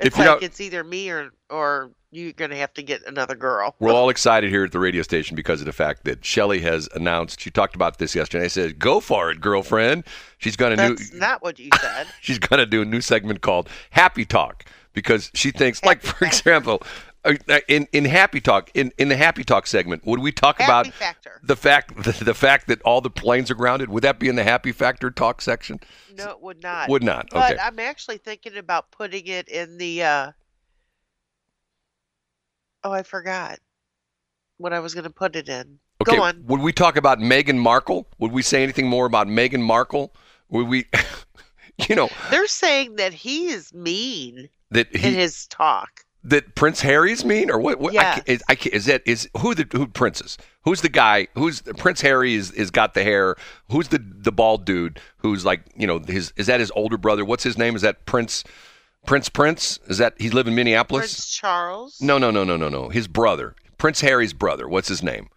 If 0.00 0.06
It's 0.06 0.18
you're 0.18 0.26
like 0.26 0.42
it's 0.42 0.60
either 0.60 0.82
me 0.84 1.10
or 1.10 1.30
or 1.50 1.90
you're 2.10 2.32
gonna 2.32 2.56
have 2.56 2.72
to 2.74 2.82
get 2.82 3.02
another 3.06 3.34
girl. 3.34 3.74
We're 3.78 3.92
all 3.92 4.10
excited 4.10 4.50
here 4.50 4.64
at 4.64 4.72
the 4.72 4.78
radio 4.78 5.02
station 5.02 5.34
because 5.34 5.60
of 5.60 5.66
the 5.66 5.72
fact 5.72 6.04
that 6.04 6.24
Shelly 6.24 6.60
has 6.60 6.88
announced. 6.94 7.40
She 7.40 7.50
talked 7.50 7.74
about 7.74 7.98
this 7.98 8.14
yesterday. 8.14 8.44
She 8.44 8.50
says, 8.50 8.72
"Go 8.74 9.00
for 9.00 9.30
it, 9.30 9.40
girlfriend." 9.40 10.04
She's 10.38 10.56
going 10.56 10.76
to 10.76 10.88
new. 10.88 10.96
That's 10.96 11.12
not 11.14 11.42
what 11.42 11.58
you 11.58 11.70
said. 11.80 12.06
She's 12.20 12.38
going 12.38 12.58
to 12.58 12.66
do 12.66 12.82
a 12.82 12.84
new 12.84 13.00
segment 13.00 13.40
called 13.40 13.68
Happy 13.90 14.24
Talk 14.24 14.64
because 14.92 15.30
she 15.34 15.50
thinks, 15.50 15.82
like 15.84 16.02
for 16.02 16.24
example, 16.26 16.82
in 17.68 17.86
in 17.92 18.04
Happy 18.04 18.40
Talk, 18.40 18.70
in 18.74 18.92
in 18.98 19.08
the 19.08 19.16
Happy 19.16 19.44
Talk 19.44 19.66
segment, 19.66 20.04
would 20.06 20.20
we 20.20 20.32
talk 20.32 20.58
Happy 20.60 20.88
about 20.88 20.94
Factor. 20.94 21.40
the 21.44 21.56
fact 21.56 21.94
the, 22.04 22.24
the 22.24 22.34
fact 22.34 22.68
that 22.68 22.82
all 22.82 23.00
the 23.00 23.10
planes 23.10 23.50
are 23.50 23.54
grounded? 23.54 23.88
Would 23.90 24.02
that 24.02 24.18
be 24.18 24.28
in 24.28 24.36
the 24.36 24.44
Happy 24.44 24.72
Factor 24.72 25.10
talk 25.10 25.40
section? 25.40 25.80
No, 26.16 26.30
it 26.30 26.40
would 26.40 26.62
not. 26.62 26.88
Would 26.88 27.02
not. 27.02 27.28
But 27.30 27.52
Okay. 27.52 27.62
I'm 27.62 27.78
actually 27.78 28.18
thinking 28.18 28.56
about 28.56 28.90
putting 28.90 29.26
it 29.26 29.48
in 29.48 29.78
the. 29.78 30.02
uh 30.02 30.32
Oh, 32.84 32.90
I 32.90 33.04
forgot 33.04 33.60
what 34.56 34.72
I 34.72 34.80
was 34.80 34.92
going 34.94 35.04
to 35.04 35.10
put 35.10 35.36
it 35.36 35.48
in. 35.48 35.78
Okay. 36.02 36.16
Go 36.16 36.22
on. 36.22 36.42
Would 36.46 36.60
we 36.60 36.72
talk 36.72 36.96
about 36.96 37.18
Meghan 37.20 37.58
Markle? 37.58 38.08
Would 38.18 38.32
we 38.32 38.42
say 38.42 38.62
anything 38.64 38.88
more 38.88 39.06
about 39.06 39.28
Meghan 39.28 39.62
Markle? 39.62 40.12
Would 40.48 40.66
we, 40.66 40.86
you 41.88 41.94
know, 41.94 42.08
They're 42.30 42.48
saying 42.48 42.96
that 42.96 43.12
he 43.12 43.48
is 43.48 43.72
mean 43.72 44.48
that 44.72 44.90
in 44.90 45.14
his 45.14 45.46
talk. 45.46 46.04
That 46.24 46.54
Prince 46.54 46.80
Harry's 46.80 47.24
mean 47.24 47.50
or 47.50 47.58
what? 47.58 47.78
what 47.80 47.96
I, 47.96 48.22
is, 48.26 48.42
I, 48.48 48.54
can't- 48.54 48.74
is 48.74 48.84
that 48.86 49.02
is 49.06 49.28
who 49.38 49.54
the 49.54 49.66
who 49.72 49.86
princes? 49.86 50.38
Who's 50.64 50.80
the 50.80 50.88
guy? 50.88 51.28
Who's 51.34 51.62
Prince 51.62 52.00
Harry? 52.02 52.34
Is 52.34 52.50
is 52.52 52.70
got 52.70 52.94
the 52.94 53.02
hair? 53.02 53.36
Who's 53.70 53.88
the 53.88 53.98
the 53.98 54.32
bald 54.32 54.64
dude? 54.64 55.00
Who's 55.18 55.44
like 55.44 55.62
you 55.76 55.86
know 55.86 55.98
his? 55.98 56.32
Is 56.36 56.46
that 56.46 56.60
his 56.60 56.70
older 56.72 56.96
brother? 56.96 57.24
What's 57.24 57.42
his 57.44 57.58
name? 57.58 57.74
Is 57.74 57.82
that 57.82 58.06
Prince? 58.06 58.44
Prince 59.04 59.28
Prince? 59.28 59.80
Is 59.88 59.98
that 59.98 60.14
he's 60.18 60.32
live 60.32 60.46
in 60.46 60.54
Minneapolis? 60.54 61.02
Prince 61.02 61.28
Charles. 61.30 62.00
No, 62.00 62.18
no, 62.18 62.30
no, 62.30 62.44
no, 62.44 62.56
no, 62.56 62.68
no. 62.68 62.88
His 62.88 63.08
brother, 63.08 63.56
Prince 63.76 64.00
Harry's 64.00 64.32
brother. 64.32 64.68
What's 64.68 64.86
his 64.86 65.02
name? 65.02 65.28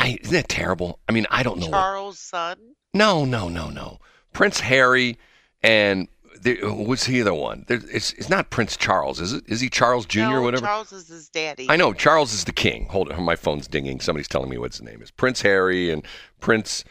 I, 0.00 0.18
isn't 0.20 0.32
that 0.32 0.48
terrible? 0.48 0.98
I 1.08 1.12
mean, 1.12 1.26
I 1.30 1.44
don't 1.44 1.60
know. 1.60 1.68
Charles' 1.70 2.18
son. 2.18 2.58
no, 2.92 3.24
no, 3.24 3.48
no, 3.48 3.70
no. 3.70 3.98
Prince 4.32 4.58
Harry 4.60 5.16
and 5.62 6.08
the, 6.42 6.56
what's 6.64 7.06
the 7.06 7.20
other 7.20 7.34
one? 7.34 7.64
There, 7.68 7.80
it's 7.90 8.12
it's 8.14 8.28
not 8.28 8.50
Prince 8.50 8.76
Charles, 8.76 9.20
is 9.20 9.32
it? 9.32 9.44
Is 9.46 9.60
he 9.60 9.70
Charles 9.70 10.06
Jr. 10.06 10.20
no, 10.20 10.32
or 10.34 10.42
whatever? 10.42 10.66
Charles 10.66 10.92
is 10.92 11.08
his 11.08 11.28
daddy. 11.28 11.66
I 11.68 11.76
know 11.76 11.92
Charles 11.92 12.32
is 12.32 12.44
the 12.44 12.52
king. 12.52 12.86
Hold 12.86 13.12
on, 13.12 13.22
my 13.22 13.36
phone's 13.36 13.68
dinging. 13.68 14.00
Somebody's 14.00 14.28
telling 14.28 14.50
me 14.50 14.58
what 14.58 14.72
his 14.72 14.82
name 14.82 15.00
is. 15.02 15.10
Prince 15.10 15.42
Harry 15.42 15.90
and 15.90 16.04
Prince 16.40 16.84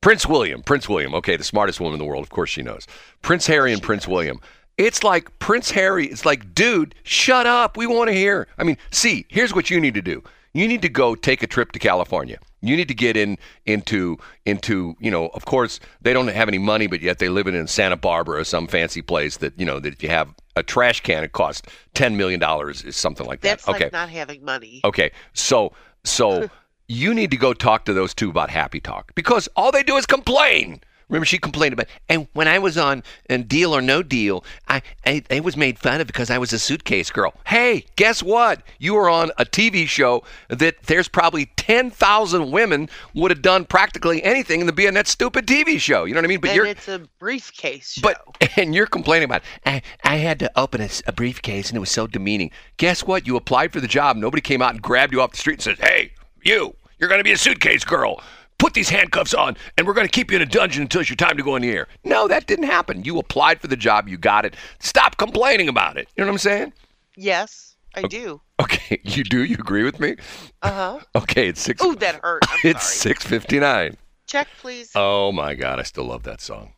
Prince 0.00 0.26
William. 0.26 0.62
Prince 0.62 0.88
William. 0.88 1.14
Okay, 1.14 1.36
the 1.36 1.44
smartest 1.44 1.80
woman 1.80 1.94
in 1.94 1.98
the 2.00 2.04
world. 2.04 2.24
Of 2.24 2.30
course 2.30 2.50
she 2.50 2.62
knows. 2.62 2.86
Prince 3.22 3.46
Harry 3.46 3.72
and 3.72 3.82
Prince 3.82 4.08
William. 4.08 4.40
It's 4.76 5.02
like 5.02 5.38
Prince 5.38 5.70
Harry. 5.70 6.06
It's 6.06 6.26
like, 6.26 6.54
dude, 6.54 6.94
shut 7.02 7.46
up. 7.46 7.76
We 7.76 7.86
want 7.86 8.08
to 8.08 8.14
hear. 8.14 8.46
I 8.58 8.64
mean, 8.64 8.76
see, 8.90 9.24
here's 9.28 9.54
what 9.54 9.70
you 9.70 9.80
need 9.80 9.94
to 9.94 10.02
do. 10.02 10.22
You 10.56 10.66
need 10.66 10.80
to 10.82 10.88
go 10.88 11.14
take 11.14 11.42
a 11.42 11.46
trip 11.46 11.72
to 11.72 11.78
California. 11.78 12.38
You 12.62 12.78
need 12.78 12.88
to 12.88 12.94
get 12.94 13.14
in 13.14 13.36
into 13.66 14.16
into 14.46 14.96
you 14.98 15.10
know. 15.10 15.26
Of 15.28 15.44
course, 15.44 15.80
they 16.00 16.14
don't 16.14 16.28
have 16.28 16.48
any 16.48 16.56
money, 16.56 16.86
but 16.86 17.02
yet 17.02 17.18
they 17.18 17.28
live 17.28 17.46
in 17.46 17.66
Santa 17.66 17.96
Barbara 17.96 18.40
or 18.40 18.44
some 18.44 18.66
fancy 18.66 19.02
place 19.02 19.36
that 19.36 19.52
you 19.58 19.66
know 19.66 19.78
that 19.80 19.92
if 19.92 20.02
you 20.02 20.08
have 20.08 20.34
a 20.56 20.62
trash 20.62 21.02
can, 21.02 21.22
it 21.22 21.32
costs 21.32 21.68
ten 21.92 22.16
million 22.16 22.40
dollars, 22.40 22.82
is 22.84 22.96
something 22.96 23.26
like 23.26 23.42
that. 23.42 23.58
That's 23.58 23.68
okay. 23.68 23.84
like 23.84 23.92
not 23.92 24.08
having 24.08 24.42
money. 24.44 24.80
Okay, 24.82 25.10
so 25.34 25.72
so 26.04 26.48
you 26.88 27.12
need 27.12 27.30
to 27.32 27.36
go 27.36 27.52
talk 27.52 27.84
to 27.84 27.92
those 27.92 28.14
two 28.14 28.30
about 28.30 28.48
Happy 28.48 28.80
Talk 28.80 29.14
because 29.14 29.50
all 29.56 29.70
they 29.70 29.82
do 29.82 29.96
is 29.96 30.06
complain. 30.06 30.80
Remember, 31.08 31.24
she 31.24 31.38
complained 31.38 31.72
about, 31.72 31.86
and 32.08 32.26
when 32.32 32.48
I 32.48 32.58
was 32.58 32.76
on 32.76 33.04
uh, 33.30 33.36
Deal 33.36 33.74
or 33.74 33.80
No 33.80 34.02
Deal, 34.02 34.44
I, 34.66 34.82
I 35.04 35.22
I 35.30 35.40
was 35.40 35.56
made 35.56 35.78
fun 35.78 36.00
of 36.00 36.08
because 36.08 36.30
I 36.30 36.38
was 36.38 36.52
a 36.52 36.58
suitcase 36.58 37.10
girl. 37.10 37.34
Hey, 37.46 37.84
guess 37.94 38.24
what? 38.24 38.62
You 38.80 38.94
were 38.94 39.08
on 39.08 39.30
a 39.38 39.44
TV 39.44 39.86
show 39.86 40.24
that 40.48 40.82
there's 40.84 41.06
probably 41.06 41.46
ten 41.56 41.90
thousand 41.90 42.50
women 42.50 42.88
would 43.14 43.30
have 43.30 43.40
done 43.40 43.66
practically 43.66 44.20
anything 44.24 44.66
to 44.66 44.72
be 44.72 44.88
on 44.88 44.94
that 44.94 45.06
stupid 45.06 45.46
TV 45.46 45.78
show. 45.78 46.04
You 46.04 46.14
know 46.14 46.18
what 46.18 46.24
I 46.24 46.28
mean? 46.28 46.40
But 46.40 46.50
and 46.50 46.56
you're 46.56 46.66
it's 46.66 46.88
a 46.88 47.00
briefcase 47.20 47.92
show. 47.92 48.02
but 48.02 48.24
and 48.56 48.74
you're 48.74 48.86
complaining 48.86 49.26
about 49.26 49.42
I, 49.64 49.82
I 50.02 50.16
had 50.16 50.40
to 50.40 50.50
open 50.58 50.80
a 51.06 51.12
briefcase 51.12 51.68
and 51.68 51.76
it 51.76 51.80
was 51.80 51.90
so 51.90 52.08
demeaning. 52.08 52.50
Guess 52.78 53.04
what? 53.04 53.28
You 53.28 53.36
applied 53.36 53.72
for 53.72 53.80
the 53.80 53.88
job. 53.88 54.16
Nobody 54.16 54.40
came 54.40 54.60
out 54.60 54.72
and 54.72 54.82
grabbed 54.82 55.12
you 55.12 55.22
off 55.22 55.30
the 55.30 55.36
street 55.36 55.54
and 55.54 55.62
says, 55.62 55.78
"Hey, 55.78 56.12
you, 56.42 56.74
you're 56.98 57.08
going 57.08 57.20
to 57.20 57.24
be 57.24 57.32
a 57.32 57.38
suitcase 57.38 57.84
girl. 57.84 58.20
Put 58.58 58.74
these 58.74 58.88
handcuffs 58.88 59.34
on, 59.34 59.56
and 59.76 59.86
we're 59.86 59.92
going 59.92 60.06
to 60.06 60.10
keep 60.12 60.30
you 60.30 60.36
in 60.36 60.42
a 60.42 60.46
dungeon 60.46 60.82
until 60.82 61.02
it's 61.02 61.10
your 61.10 61.16
time 61.16 61.36
to 61.36 61.42
go 61.42 61.56
in 61.56 61.62
the 61.62 61.70
air." 61.70 61.88
No, 62.04 62.26
that 62.28 62.46
didn't 62.46 62.64
happen. 62.66 63.04
You 63.04 63.18
applied 63.18 63.60
for 63.60 63.66
the 63.66 63.76
job. 63.76 64.08
You 64.08 64.16
got 64.16 64.44
it. 64.44 64.56
Stop 64.78 65.18
complaining 65.18 65.68
about 65.68 65.96
it. 65.96 66.08
You 66.16 66.22
know 66.24 66.28
what 66.28 66.34
I'm 66.34 66.38
saying? 66.38 66.72
yes, 67.16 67.76
I 67.94 68.02
do. 68.02 68.40
Okay, 68.60 69.00
you 69.04 69.24
do. 69.24 69.44
You 69.44 69.56
agree 69.56 69.84
with 69.84 70.00
me? 70.00 70.16
Uh 70.62 70.70
huh. 70.72 71.00
Okay, 71.16 71.48
it's 71.48 71.60
six. 71.60 71.82
Ooh, 71.84 71.94
that 71.96 72.16
hurt. 72.22 72.42
I'm 72.48 72.58
it's 72.64 72.84
six 72.86 73.24
fifty 73.24 73.58
nine. 73.60 73.96
Check, 74.26 74.48
please. 74.60 74.90
Oh 74.94 75.32
my 75.32 75.54
God, 75.54 75.78
I 75.78 75.82
still 75.82 76.04
love 76.04 76.22
that 76.24 76.40
song. 76.40 76.72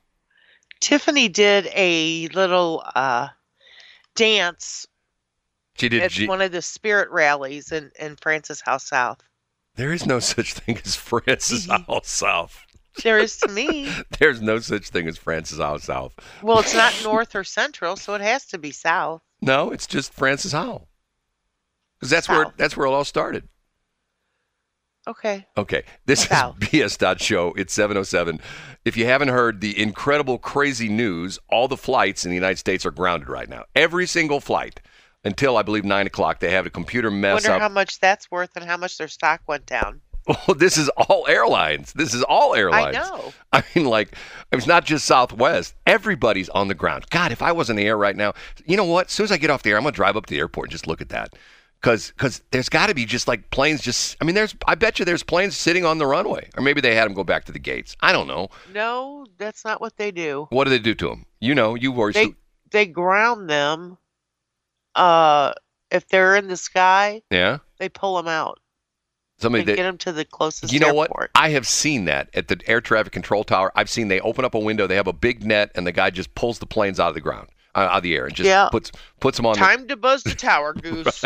Tiffany 0.81 1.29
did 1.29 1.69
a 1.75 2.29
little 2.29 2.85
uh, 2.95 3.29
dance 4.15 4.87
She 5.77 5.89
did. 5.89 6.03
at 6.03 6.11
G- 6.11 6.27
one 6.29 6.41
of 6.41 6.53
the 6.53 6.63
spirit 6.63 7.09
rallies 7.11 7.73
in, 7.73 7.91
in 7.99 8.17
Francis 8.17 8.61
Howell 8.61 8.79
South. 8.79 9.19
There 9.79 9.93
is 9.93 10.05
no 10.05 10.19
such 10.19 10.53
thing 10.55 10.79
as 10.85 10.97
Francis 10.97 11.67
Howell 11.71 12.03
South. 12.03 12.67
There 13.05 13.19
is 13.19 13.37
to 13.39 13.49
me. 13.49 13.91
There's 14.19 14.43
no 14.43 14.59
such 14.59 14.89
thing 14.91 15.07
as 15.07 15.17
Francis 15.17 15.59
Howell 15.59 15.79
South. 15.79 16.13
Well, 16.43 16.59
it's 16.59 16.75
not 16.75 16.93
north 17.05 17.35
or 17.37 17.45
central, 17.45 17.97
so 17.97 18.15
it 18.15 18.21
has 18.21 18.45
to 18.47 18.59
be 18.59 18.73
south. 18.73 19.23
No, 19.41 19.71
it's 19.71 19.87
just 19.87 20.13
Francis 20.13 20.51
Howell. 20.53 20.89
Because 21.99 22.11
that's 22.11 22.29
where 22.29 22.47
that's 22.57 22.77
where 22.77 22.87
it 22.87 22.91
all 22.91 23.05
started. 23.05 23.49
Okay. 25.07 25.47
Okay, 25.57 25.85
this 26.05 26.25
South. 26.25 26.57
is 26.61 26.69
BS. 26.69 27.21
Show. 27.21 27.55
It's 27.57 27.73
707. 27.73 28.41
If 28.85 28.97
you 28.97 29.07
haven't 29.07 29.29
heard 29.29 29.61
the 29.61 29.81
incredible, 29.81 30.37
crazy 30.39 30.89
news, 30.89 31.39
all 31.49 31.67
the 31.67 31.79
flights 31.79 32.27
in 32.27 32.31
the 32.31 32.35
United 32.35 32.59
States 32.59 32.85
are 32.85 32.91
grounded 32.91 33.29
right 33.29 33.49
now. 33.49 33.65
Every 33.75 34.07
single 34.07 34.41
flight 34.41 34.81
until 35.25 35.57
I 35.57 35.63
believe 35.63 35.85
nine 35.85 36.07
o'clock. 36.07 36.41
They 36.41 36.51
have 36.51 36.67
a 36.67 36.71
computer 36.71 37.11
mess 37.11 37.45
Wonder 37.45 37.57
up. 37.57 37.61
how 37.63 37.69
much 37.69 38.01
that's 38.01 38.31
worth 38.31 38.51
and 38.57 38.65
how 38.65 38.77
much 38.77 38.99
their 38.99 39.09
stock 39.09 39.41
went 39.47 39.67
down. 39.67 40.01
Oh, 40.47 40.53
this 40.53 40.77
is 40.77 40.91
all 40.91 41.27
airlines. 41.27 41.95
This 41.95 42.13
is 42.13 42.23
all 42.23 42.55
airlines. 42.55 42.95
I 42.99 43.01
know. 43.01 43.33
I 43.55 43.63
mean, 43.75 43.87
like, 43.87 44.15
it's 44.53 44.67
not 44.67 44.85
just 44.85 45.07
Southwest. 45.07 45.75
Everybody's 45.87 46.51
on 46.51 46.69
the 46.69 46.75
ground. 46.75 47.07
God, 47.09 47.33
if 47.33 47.41
I 47.41 47.51
was 47.53 47.71
in 47.71 47.77
the 47.77 47.87
air 47.87 47.97
right 47.97 48.15
now, 48.15 48.35
you 48.67 48.77
know 48.77 48.85
what? 48.85 49.07
As 49.07 49.13
soon 49.13 49.25
as 49.25 49.33
I 49.33 49.39
get 49.39 49.49
off 49.49 49.63
the 49.63 49.71
air, 49.71 49.79
I'm 49.79 49.85
gonna 49.85 49.93
drive 49.93 50.19
up 50.19 50.27
to 50.27 50.35
the 50.35 50.39
airport 50.39 50.67
and 50.67 50.73
just 50.73 50.87
look 50.87 51.01
at 51.01 51.09
that, 51.09 51.33
because 51.81 52.11
because 52.11 52.43
there's 52.51 52.69
got 52.69 52.89
to 52.89 52.95
be 52.95 53.07
just 53.07 53.27
like 53.27 53.49
planes. 53.51 53.81
Just 53.81 54.19
I 54.21 54.27
mean, 54.27 54.35
there's 54.35 54.55
I 54.67 54.75
bet 54.75 54.99
you 54.99 55.07
there's 55.07 55.23
planes 55.23 55.57
sitting 55.57 55.87
on 55.87 55.97
the 55.97 56.07
runway, 56.07 56.51
or 56.59 56.63
maybe 56.63 56.83
they 56.83 56.95
had 56.95 57.07
them 57.07 57.15
go 57.15 57.25
back 57.25 57.47
to 57.47 57.53
the 57.53 57.59
gates. 57.59 57.97
I 58.01 58.13
don't 58.13 58.27
know. 58.27 58.49
No, 58.75 59.25
that's 59.39 59.65
not 59.65 59.81
what 59.81 59.97
they 59.97 60.11
do. 60.11 60.47
What 60.51 60.65
do 60.65 60.71
they 60.71 60.79
do 60.79 60.95
to 60.95 61.09
them? 61.09 61.25
You 61.41 61.55
know, 61.55 61.75
you 61.75 61.91
were. 61.91 62.13
They 62.13 62.35
they 62.71 62.85
ground 62.85 63.49
them. 63.49 63.97
Uh, 64.99 65.53
if 65.91 66.09
they're 66.09 66.37
in 66.37 66.49
the 66.49 66.57
sky, 66.57 67.23
yeah. 67.31 67.59
they 67.79 67.89
pull 67.89 68.17
them 68.17 68.29
out 68.29 68.59
Somebody 69.41 69.63
that 69.65 69.77
get 69.77 69.85
them 69.85 69.99
to 69.99 70.13
the 70.13 70.25
closest 70.25 70.73
You 70.73 70.81
know 70.81 70.93
what? 70.93 71.11
I 71.37 71.51
have 71.51 71.67
seen 71.67 72.07
that 72.07 72.29
at 72.35 72.49
the 72.49 72.61
air 72.67 72.81
traffic 72.81 73.13
control 73.13 73.45
tower. 73.45 73.71
I've 73.77 73.89
seen 73.89 74.09
they 74.09 74.21
open 74.21 74.45
up 74.45 74.55
a 74.55 74.59
window, 74.59 74.89
they 74.89 74.97
have 74.97 75.07
a 75.07 75.13
big 75.13 75.45
net, 75.45 75.71
and 75.77 75.87
the 75.87 75.93
guy 75.93 76.11
just 76.11 76.35
pulls 76.35 76.59
the 76.59 76.67
planes 76.67 76.99
out 76.99 77.09
of 77.09 77.15
the 77.15 77.21
ground, 77.21 77.49
uh, 77.77 77.81
out 77.81 77.99
of 77.99 78.03
the 78.03 78.17
air, 78.17 78.27
and 78.27 78.35
just 78.35 78.49
Yeah. 78.49 78.69
puts 78.71 78.91
puts 79.21 79.37
them 79.37 79.47
on. 79.47 79.55
Time 79.55 79.87
to 79.87 79.97
buzz 79.97 80.25
the 80.25 80.35
tower, 80.35 80.75
Goose. 80.75 81.25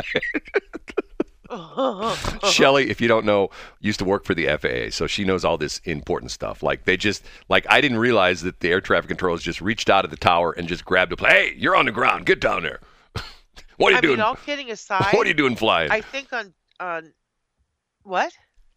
Shelly, 2.51 2.91
if 2.91 3.01
you 3.01 3.09
don't 3.09 3.25
know, 3.25 3.51
used 3.81 3.99
to 4.01 4.05
work 4.05 4.25
for 4.25 4.35
the 4.35 4.47
FAA, 4.47 4.91
so 4.91 5.07
she 5.07 5.25
knows 5.25 5.43
all 5.43 5.57
this 5.57 5.81
important 5.85 6.31
stuff. 6.31 6.63
Like 6.63 6.85
they 6.85 6.99
just 6.99 7.25
like 7.49 7.67
I 7.71 7.81
didn't 7.81 7.99
realize 7.99 8.43
that 8.43 8.61
the 8.61 8.69
air 8.71 8.83
traffic 8.83 9.09
controllers 9.09 9.43
just 9.43 9.63
reached 9.63 9.89
out 9.89 10.05
of 10.05 10.11
the 10.11 10.17
tower 10.19 10.53
and 10.53 10.69
just 10.69 10.85
grabbed 10.85 11.13
a 11.13 11.17
plane. 11.17 11.33
Hey, 11.33 11.55
you're 11.57 11.77
on 11.77 11.87
the 11.87 11.93
ground. 11.93 12.27
Get 12.27 12.41
down 12.41 12.63
there. 12.63 12.81
What 13.77 13.89
are 13.89 13.93
you 13.93 13.99
I 13.99 14.01
doing? 14.01 14.17
mean, 14.17 14.21
all 14.21 14.37
kidding 14.37 14.71
aside, 14.71 15.07
what 15.13 15.27
are 15.27 15.29
you 15.29 15.35
doing 15.35 15.57
flying? 15.57 15.91
I 15.91 16.01
think 16.01 16.33
on 16.33 16.53
on 16.81 17.13
what? 18.03 18.33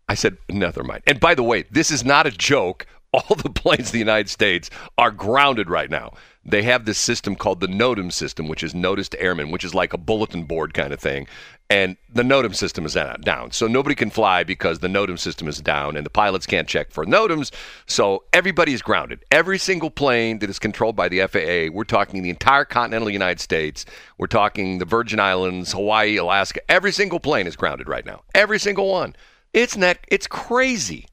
I 0.07 0.13
said, 0.13 0.38
never 0.49 0.84
mind. 0.84 1.01
And 1.07 1.20
by 1.20 1.34
the 1.34 1.43
way, 1.43 1.63
this 1.72 1.89
is 1.91 2.05
not 2.05 2.28
a 2.28 2.32
joke. 2.32 2.86
All 3.15 3.36
the 3.38 3.49
planes 3.49 3.88
in 3.88 3.93
the 3.93 3.99
United 3.99 4.30
States 4.30 4.70
are 4.97 5.09
grounded 5.09 5.70
right 5.70 5.89
now. 5.89 6.11
They 6.43 6.63
have 6.63 6.84
this 6.84 6.97
system 6.97 7.38
called 7.38 7.61
the 7.61 7.67
NOTAM 7.67 8.11
system, 8.11 8.49
which 8.49 8.61
is 8.61 8.76
Notice 8.76 9.07
to 9.09 9.22
Airmen, 9.22 9.51
which 9.51 9.63
is 9.63 9.74
like 9.74 9.93
a 9.93 9.97
bulletin 9.97 10.43
board 10.43 10.74
kind 10.74 10.91
of 10.91 10.99
thing. 10.99 11.26
And 11.70 11.97
the 12.13 12.22
NOTAM 12.22 12.53
system 12.53 12.86
is 12.86 12.93
down. 12.93 13.51
So 13.51 13.66
nobody 13.66 13.95
can 13.95 14.11
fly 14.11 14.43
because 14.43 14.80
the 14.80 14.88
NOTAM 14.88 15.18
system 15.18 15.47
is 15.47 15.59
down 15.59 15.97
and 15.97 16.05
the 16.05 16.11
pilots 16.11 16.45
can't 16.45 16.68
check 16.68 16.91
for 16.91 17.05
NOTAMs. 17.05 17.51
So 17.88 18.24
everybody 18.34 18.74
is 18.74 18.84
grounded. 18.84 19.26
Every 19.32 19.57
single 19.57 19.89
plane 19.89 20.39
that 20.39 20.49
is 20.49 20.59
controlled 20.59 20.95
by 20.95 21.09
the 21.09 21.26
FAA, 21.26 21.76
we're 21.76 21.84
talking 21.84 22.22
the 22.22 22.30
entire 22.30 22.66
continental 22.66 23.09
United 23.09 23.39
States, 23.39 23.84
we're 24.20 24.28
talking 24.28 24.78
the 24.78 24.86
Virgin 24.86 25.20
Islands, 25.20 25.72
Hawaii, 25.72 26.18
Alaska, 26.18 26.59
every 26.70 26.91
single 26.91 27.20
plane 27.20 27.47
is 27.47 27.55
grounded 27.55 27.88
right 27.88 28.05
now. 28.05 28.22
Every 28.36 28.59
single 28.59 28.91
one. 28.91 29.16
It's 29.51 29.76
not, 29.76 29.97
it's 30.07 30.28
crazy. 30.28 31.07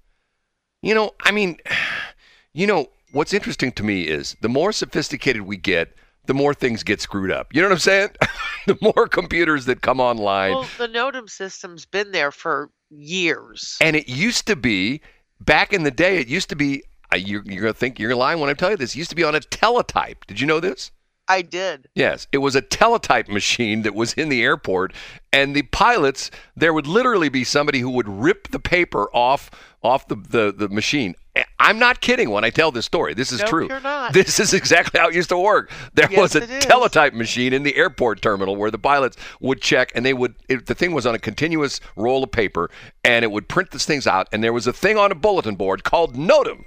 You 0.83 0.95
know, 0.95 1.13
I 1.23 1.31
mean, 1.31 1.59
you 2.53 2.67
know, 2.67 2.91
what's 3.13 3.33
interesting 3.33 3.73
to 3.73 3.83
me 3.83 4.03
is 4.03 4.37
the 4.43 4.49
more 4.51 4.73
sophisticated 4.73 5.43
we 5.43 5.57
get, 5.57 5.97
the 6.27 6.35
more 6.35 6.55
things 6.55 6.83
get 6.83 7.01
screwed 7.01 7.31
up. 7.31 7.55
You 7.55 7.63
know 7.63 7.69
what 7.69 7.75
I'm 7.75 7.79
saying? 7.81 8.11
the 8.67 8.79
more 8.81 9.09
computers 9.09 9.65
that 9.67 9.83
come 9.83 10.01
online. 10.01 10.53
Well, 10.53 10.69
the 10.79 10.89
NOTAM 10.89 11.29
system's 11.29 11.85
been 11.85 12.13
there 12.13 12.31
for 12.31 12.71
years. 12.91 13.77
And 13.81 13.97
it 13.97 14.09
used 14.09 14.47
to 14.47 14.57
be 14.57 15.01
back 15.41 15.73
in 15.73 15.83
the 15.83 15.91
day. 15.91 16.19
It 16.19 16.29
used 16.29 16.49
to 16.51 16.57
be. 16.57 16.85
Uh, 17.13 17.17
you're, 17.17 17.43
you're 17.45 17.63
gonna 17.63 17.75
think 17.75 17.99
you're 17.99 18.15
lying 18.15 18.41
when 18.41 18.49
I 18.49 18.55
tell 18.55 18.71
you 18.71 18.77
this. 18.77 18.95
It 18.95 18.99
used 18.99 19.11
to 19.11 19.17
be 19.17 19.25
on 19.25 19.35
a 19.35 19.41
teletype. 19.41 20.27
Did 20.27 20.41
you 20.41 20.47
know 20.47 20.61
this? 20.61 20.93
I 21.33 21.43
did. 21.43 21.89
Yes, 21.95 22.27
it 22.33 22.39
was 22.39 22.55
a 22.55 22.61
teletype 22.61 23.29
machine 23.29 23.83
that 23.83 23.95
was 23.95 24.13
in 24.15 24.29
the 24.29 24.43
airport, 24.43 24.93
and 25.33 25.55
the 25.57 25.63
pilots. 25.63 26.31
There 26.57 26.73
would 26.73 26.87
literally 26.87 27.29
be 27.29 27.45
somebody 27.45 27.81
who 27.81 27.91
would 27.91 28.09
rip 28.09 28.49
the 28.49 28.61
paper 28.61 29.09
off 29.15 29.51
off 29.83 30.07
the 30.09 30.17
the, 30.17 30.53
the 30.57 30.69
machine. 30.69 31.15
I'm 31.59 31.79
not 31.79 32.03
kidding 32.03 32.29
when 32.29 32.45
I 32.45 32.51
tell 32.51 32.71
this 32.71 32.85
story. 32.85 33.15
This 33.15 33.33
is 33.33 33.41
Nope, 33.41 33.49
true. 33.49 33.69
you're 33.69 33.81
not. 33.81 34.13
This 34.13 34.39
is 34.39 34.53
exactly 34.53 35.01
how 35.01 35.09
it 35.09 35.15
used 35.15 35.31
to 35.31 35.39
work. 35.39 35.71
There 35.95 36.07
Yes, 36.11 36.21
was 36.21 36.35
a 36.35 36.47
teletype 36.61 37.15
machine 37.15 37.55
in 37.55 37.63
the 37.63 37.75
airport 37.77 38.21
terminal 38.21 38.55
where 38.57 38.71
the 38.71 38.79
pilots 38.79 39.17
would 39.41 39.63
check, 39.63 39.93
and 39.95 40.05
they 40.05 40.13
would. 40.13 40.35
It, 40.49 40.67
the 40.67 40.75
thing 40.75 40.93
was 40.93 41.07
on 41.07 41.15
a 41.15 41.19
continuous 41.19 41.81
roll 41.97 42.23
of 42.23 42.31
paper, 42.33 42.71
and 43.03 43.25
it 43.25 43.31
would 43.31 43.49
print 43.49 43.71
these 43.71 43.87
things 43.87 44.07
out. 44.07 44.29
And 44.33 44.45
there 44.45 44.53
was 44.53 44.67
a 44.67 44.73
thing 44.75 44.99
on 44.99 45.11
a 45.11 45.15
bulletin 45.15 45.57
board 45.57 45.85
called 45.85 46.15
NOTAM. 46.17 46.65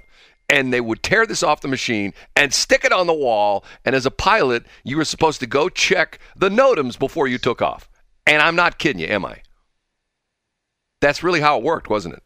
And 0.48 0.72
they 0.72 0.80
would 0.80 1.02
tear 1.02 1.26
this 1.26 1.42
off 1.42 1.60
the 1.60 1.68
machine 1.68 2.14
and 2.36 2.54
stick 2.54 2.84
it 2.84 2.92
on 2.92 3.06
the 3.08 3.14
wall. 3.14 3.64
And 3.84 3.96
as 3.96 4.06
a 4.06 4.10
pilot, 4.12 4.64
you 4.84 4.96
were 4.96 5.04
supposed 5.04 5.40
to 5.40 5.46
go 5.46 5.68
check 5.68 6.20
the 6.36 6.48
NOTAMs 6.48 6.98
before 6.98 7.26
you 7.26 7.36
took 7.38 7.60
off. 7.60 7.88
And 8.28 8.40
I'm 8.40 8.54
not 8.54 8.78
kidding 8.78 9.00
you, 9.00 9.08
am 9.08 9.24
I? 9.24 9.40
That's 11.00 11.22
really 11.22 11.40
how 11.40 11.58
it 11.58 11.64
worked, 11.64 11.90
wasn't 11.90 12.14
it? 12.14 12.22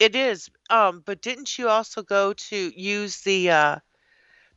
It 0.00 0.16
is. 0.16 0.48
Um, 0.70 1.02
but 1.04 1.20
didn't 1.20 1.58
you 1.58 1.68
also 1.68 2.02
go 2.02 2.32
to 2.32 2.56
use 2.80 3.20
the 3.20 3.50
uh, 3.50 3.76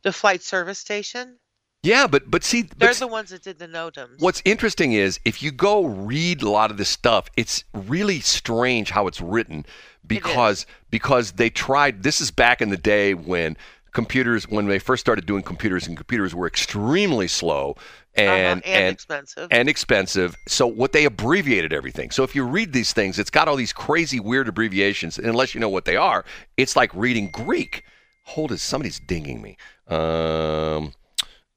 the 0.02 0.12
flight 0.12 0.42
service 0.42 0.78
station? 0.78 1.36
Yeah, 1.82 2.06
but 2.06 2.30
but 2.30 2.44
see, 2.44 2.62
They're 2.62 2.90
s- 2.90 2.98
the 2.98 3.06
ones 3.06 3.28
that 3.30 3.42
did 3.42 3.58
the 3.58 3.68
NOTAMs. 3.68 4.20
What's 4.20 4.40
interesting 4.46 4.92
is 4.94 5.20
if 5.26 5.42
you 5.42 5.50
go 5.52 5.84
read 5.84 6.40
a 6.42 6.48
lot 6.48 6.70
of 6.70 6.78
this 6.78 6.88
stuff, 6.88 7.28
it's 7.36 7.64
really 7.74 8.20
strange 8.20 8.90
how 8.90 9.06
it's 9.06 9.20
written 9.20 9.66
because 10.06 10.66
because 10.90 11.32
they 11.32 11.50
tried 11.50 12.02
this 12.02 12.20
is 12.20 12.30
back 12.30 12.60
in 12.62 12.68
the 12.70 12.76
day 12.76 13.14
when 13.14 13.56
computers 13.92 14.48
when 14.48 14.66
they 14.66 14.78
first 14.78 15.00
started 15.00 15.24
doing 15.26 15.42
computers 15.42 15.86
and 15.86 15.96
computers 15.96 16.34
were 16.34 16.46
extremely 16.46 17.28
slow 17.28 17.70
Uh-huh, 18.16 18.22
and 18.22 18.64
and, 18.64 18.66
and 18.66 18.92
expensive. 18.94 19.48
and 19.50 19.68
expensive. 19.68 20.36
So 20.48 20.66
what 20.66 20.92
they 20.92 21.04
abbreviated 21.04 21.72
everything. 21.72 22.10
So 22.10 22.22
if 22.24 22.34
you 22.34 22.44
read 22.44 22.72
these 22.72 22.92
things, 22.92 23.18
it's 23.18 23.30
got 23.30 23.46
all 23.48 23.56
these 23.56 23.72
crazy 23.72 24.20
weird 24.20 24.48
abbreviations. 24.48 25.16
And 25.18 25.26
unless 25.28 25.54
you 25.54 25.60
know 25.60 25.68
what 25.68 25.84
they 25.84 25.96
are, 25.96 26.24
it's 26.56 26.74
like 26.76 26.92
reading 26.94 27.28
Greek. 27.30 27.84
Hold 28.24 28.52
it, 28.52 28.58
somebody's 28.60 28.98
dinging 29.00 29.40
me. 29.42 29.56
Um, 29.88 30.92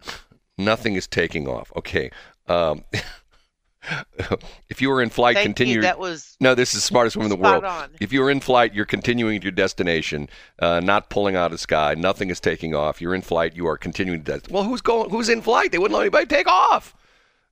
nothing 0.57 0.95
is 0.95 1.07
taking 1.07 1.47
off. 1.47 1.71
Okay. 1.75 2.11
Um, 2.47 2.83
if 4.69 4.81
you 4.81 4.89
were 4.89 5.01
in 5.01 5.09
flight, 5.09 5.35
Thank 5.35 5.45
continue. 5.45 5.75
you. 5.75 5.81
That 5.81 5.99
was 5.99 6.35
no, 6.39 6.55
this 6.55 6.69
is 6.69 6.81
the 6.81 6.87
smartest 6.87 7.15
woman 7.15 7.31
in 7.31 7.37
the 7.39 7.43
world. 7.43 7.63
on. 7.63 7.89
If 7.99 8.11
you're 8.11 8.29
in 8.29 8.39
flight, 8.39 8.73
you're 8.73 8.85
continuing 8.85 9.39
to 9.41 9.45
your 9.45 9.51
destination, 9.51 10.29
uh, 10.59 10.79
not 10.79 11.09
pulling 11.09 11.35
out 11.35 11.51
of 11.53 11.59
sky. 11.59 11.95
Nothing 11.95 12.29
is 12.29 12.39
taking 12.39 12.75
off. 12.75 13.01
You're 13.01 13.15
in 13.15 13.21
flight. 13.21 13.55
You 13.55 13.67
are 13.67 13.77
continuing 13.77 14.23
to. 14.23 14.39
Des- 14.39 14.53
well, 14.53 14.63
who's 14.63 14.81
going? 14.81 15.09
Who's 15.09 15.29
in 15.29 15.41
flight? 15.41 15.71
They 15.71 15.77
wouldn't 15.77 15.95
let 15.95 16.01
anybody 16.01 16.25
take 16.25 16.47
off. 16.47 16.95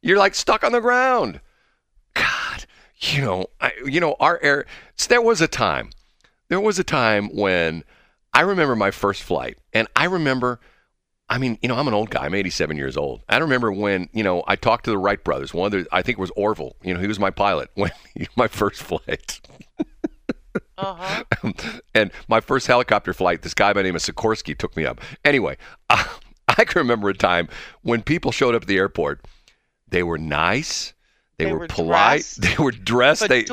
You're 0.02 0.18
like 0.18 0.36
stuck 0.36 0.64
on 0.64 0.72
the 0.72 0.82
ground. 0.82 1.42
God, 2.14 2.66
you 3.00 3.22
know, 3.22 3.48
I, 3.60 3.72
you 3.86 4.00
know, 4.00 4.16
our 4.20 4.40
air. 4.42 4.66
there 5.08 5.22
was 5.22 5.42
a 5.42 5.48
time. 5.48 5.90
There 6.48 6.60
was 6.62 6.78
a 6.80 6.84
time 6.84 7.36
when 7.36 7.84
I 8.34 8.42
remember 8.42 8.76
my 8.76 8.92
first 8.92 9.24
flight, 9.24 9.58
and 9.74 9.88
I 9.96 10.06
remember. 10.06 10.60
I 11.28 11.38
mean, 11.40 11.58
you 11.62 11.68
know, 11.68 11.76
I'm 11.76 11.88
an 11.88 11.94
old 11.94 12.12
guy. 12.12 12.26
I'm 12.26 12.36
87 12.36 12.78
years 12.78 12.96
old. 12.96 13.22
I 13.28 13.38
remember 13.38 13.72
when, 13.72 14.10
you 14.14 14.24
know, 14.24 14.44
I 14.48 14.56
talked 14.56 14.86
to 14.86 14.92
the 14.92 14.98
Wright 14.98 15.24
brothers. 15.24 15.54
One 15.54 15.68
of 15.68 15.72
the, 15.72 15.88
I 15.92 16.02
think 16.02 16.20
it 16.20 16.22
was 16.22 16.32
Orville. 16.36 16.76
You 16.84 16.94
know, 16.94 17.00
he 17.00 17.08
was 17.08 17.20
my 17.20 17.32
pilot 17.32 17.70
when 17.74 17.92
my 18.36 18.48
first 18.48 18.84
flight. 18.84 19.42
uh-huh. 20.78 21.24
and 21.96 22.12
my 22.28 22.42
first 22.42 22.68
helicopter 22.68 23.14
flight, 23.14 23.42
this 23.42 23.56
guy 23.56 23.74
by 23.74 23.82
the 23.82 23.88
name 23.88 23.96
of 23.96 24.02
Sikorsky 24.02 24.56
took 24.58 24.78
me 24.78 24.86
up. 24.86 25.02
Anyway, 25.24 25.58
uh, 25.90 26.04
I 26.48 26.64
can 26.64 26.80
remember 26.80 27.10
a 27.10 27.14
time 27.16 27.50
when 27.82 28.04
people 28.04 28.32
showed 28.32 28.54
up 28.54 28.64
at 28.64 28.68
the 28.68 28.78
airport. 28.78 29.26
They 29.88 30.04
were 30.04 30.20
nice. 30.20 30.94
They, 31.38 31.46
They 31.46 31.52
were, 31.52 31.60
were 31.60 31.68
polite. 31.68 32.22
dressed. 32.22 32.42
They 32.42 32.64
were 32.64 32.72
dressed. 32.72 33.28
They 33.28 33.44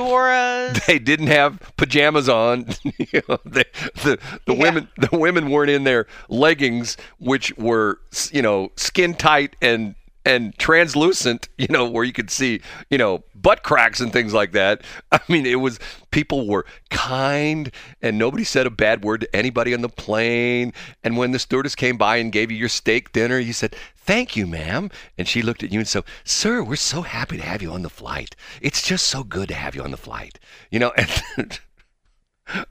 they 0.87 0.99
didn't 0.99 1.27
have 1.29 1.59
pajamas 1.77 2.29
on. 2.29 2.67
you 2.85 3.23
know, 3.29 3.39
they, 3.45 3.65
the 4.03 4.19
the 4.47 4.55
Yeah. 4.55 4.63
women 4.63 4.89
the 4.99 5.17
women 5.17 5.51
weren't 5.51 5.71
in 5.71 5.85
their 5.85 6.07
leggings, 6.29 6.97
which 7.19 7.57
were 7.57 7.99
you 8.31 8.43
know 8.43 8.71
skin 8.77 9.15
tight 9.15 9.57
and 9.61 9.95
and 10.25 10.57
translucent. 10.59 11.49
You 11.59 11.69
know 11.69 11.89
where 11.89 12.05
you 12.05 12.13
could 12.13 12.31
see 12.31 12.61
you 12.91 12.99
know 12.99 13.25
butt 13.35 13.63
cracks 13.63 14.01
and 14.01 14.13
things 14.13 14.33
like 14.33 14.53
that. 14.53 14.83
I 15.13 15.21
mean, 15.29 15.47
it 15.47 15.57
was 15.57 15.79
people 16.11 16.47
were 16.47 16.67
kind 16.91 17.71
and 18.01 18.19
nobody 18.19 18.45
said 18.45 18.67
a 18.67 18.71
bad 18.71 19.05
word 19.05 19.23
to 19.23 19.37
anybody 19.37 19.75
on 19.75 19.83
the 19.83 19.89
plane. 19.89 20.73
And 21.03 21.17
when 21.17 21.33
the 21.33 21.39
stewardess 21.39 21.75
came 21.75 21.97
by 21.97 22.17
and 22.17 22.33
gave 22.33 22.51
you 22.51 22.57
your 22.57 22.69
steak 22.69 23.13
dinner, 23.13 23.39
you 23.39 23.53
said. 23.53 23.77
Thank 24.05 24.35
you, 24.35 24.49
ma'am. 24.49 24.91
And 25.17 25.29
she 25.29 25.43
looked 25.43 25.63
at 25.63 25.73
you 25.73 25.79
and 25.79 25.87
said, 25.87 26.03
Sir, 26.25 26.61
we're 26.61 26.75
so 26.75 27.03
happy 27.03 27.37
to 27.37 27.43
have 27.45 27.63
you 27.63 27.71
on 27.71 27.83
the 27.83 27.89
flight. 27.89 28.35
It's 28.61 28.83
just 28.83 29.07
so 29.07 29.23
good 29.23 29.47
to 29.47 29.55
have 29.55 29.77
you 29.77 29.83
on 29.85 29.93
the 29.93 29.97
flight. 29.97 30.41
You 30.73 30.81
know, 30.81 30.93
and 30.97 31.61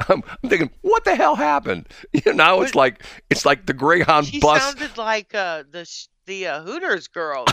I'm, 0.09 0.23
thinking, 0.45 0.71
what 0.81 1.05
the 1.05 1.15
hell 1.15 1.35
happened? 1.35 1.87
You 2.11 2.21
know, 2.25 2.31
now 2.33 2.61
it's 2.61 2.75
like 2.75 3.03
it's 3.29 3.45
like 3.45 3.65
the 3.65 3.73
Greyhound 3.73 4.27
She 4.27 4.39
bus. 4.39 4.61
sounded 4.61 4.97
like 4.97 5.33
uh, 5.33 5.63
the 5.69 5.85
the 6.31 6.47
uh, 6.47 6.61
Hooters 6.61 7.09
girl. 7.09 7.43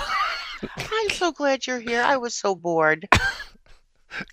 I'm 0.76 1.10
so 1.10 1.32
glad 1.32 1.66
you're 1.66 1.80
here. 1.80 2.00
I 2.00 2.16
was 2.16 2.32
so 2.34 2.54
bored. 2.54 3.08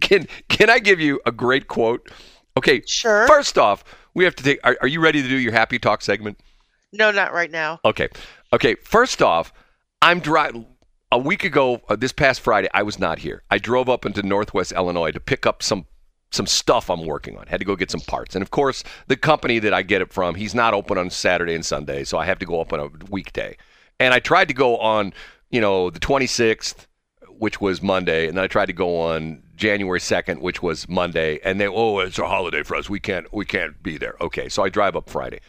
Can 0.01 0.27
can 0.49 0.69
I 0.69 0.77
give 0.79 0.99
you 1.01 1.19
a 1.25 1.31
great 1.31 1.67
quote? 1.67 2.09
Okay, 2.55 2.81
Sure. 2.85 3.27
first 3.27 3.57
off, 3.57 3.83
we 4.13 4.23
have 4.23 4.35
to 4.35 4.43
take. 4.43 4.59
Are, 4.63 4.77
are 4.81 4.87
you 4.87 5.01
ready 5.01 5.21
to 5.21 5.27
do 5.27 5.35
your 5.35 5.51
happy 5.51 5.79
talk 5.79 6.01
segment? 6.01 6.39
No, 6.93 7.11
not 7.11 7.33
right 7.33 7.51
now. 7.51 7.79
Okay. 7.83 8.07
Okay. 8.53 8.75
First 8.75 9.21
off, 9.21 9.51
I'm 10.01 10.19
driving. 10.19 10.67
A 11.11 11.17
week 11.17 11.43
ago, 11.43 11.81
uh, 11.89 11.95
this 11.95 12.11
past 12.11 12.41
Friday, 12.41 12.67
I 12.73 12.83
was 12.83 12.99
not 12.99 13.19
here. 13.19 13.43
I 13.51 13.57
drove 13.57 13.89
up 13.89 14.05
into 14.05 14.21
Northwest 14.23 14.71
Illinois 14.71 15.11
to 15.11 15.19
pick 15.19 15.45
up 15.45 15.61
some 15.63 15.85
some 16.31 16.45
stuff 16.47 16.89
I'm 16.89 17.05
working 17.05 17.35
on. 17.37 17.47
Had 17.47 17.59
to 17.61 17.65
go 17.65 17.75
get 17.75 17.89
some 17.91 18.01
parts, 18.01 18.35
and 18.35 18.41
of 18.43 18.51
course, 18.51 18.83
the 19.07 19.17
company 19.17 19.57
that 19.59 19.73
I 19.73 19.81
get 19.81 20.01
it 20.01 20.13
from, 20.13 20.35
he's 20.35 20.53
not 20.55 20.73
open 20.73 20.97
on 20.97 21.09
Saturday 21.09 21.55
and 21.55 21.65
Sunday, 21.65 22.03
so 22.03 22.17
I 22.17 22.25
have 22.25 22.39
to 22.39 22.45
go 22.45 22.61
up 22.61 22.71
on 22.73 22.79
a 22.79 22.89
weekday. 23.09 23.57
And 23.99 24.13
I 24.13 24.19
tried 24.19 24.47
to 24.49 24.53
go 24.53 24.77
on, 24.77 25.13
you 25.49 25.61
know, 25.61 25.89
the 25.89 25.99
26th, 25.99 26.87
which 27.37 27.61
was 27.61 27.81
Monday, 27.81 28.27
and 28.27 28.37
then 28.37 28.43
I 28.43 28.47
tried 28.47 28.67
to 28.67 28.73
go 28.73 28.99
on 28.99 29.43
January 29.55 29.99
2nd, 29.99 30.39
which 30.41 30.61
was 30.61 30.87
Monday, 30.89 31.39
and 31.43 31.59
they, 31.59 31.67
oh, 31.67 31.99
it's 31.99 32.19
a 32.19 32.27
holiday 32.27 32.63
for 32.63 32.75
us. 32.75 32.89
We 32.89 32.99
can't 32.99 33.31
we 33.33 33.45
can't 33.45 33.81
be 33.81 33.97
there. 33.97 34.15
Okay, 34.21 34.49
so 34.49 34.63
I 34.63 34.69
drive 34.69 34.95
up 34.95 35.09
Friday. 35.09 35.39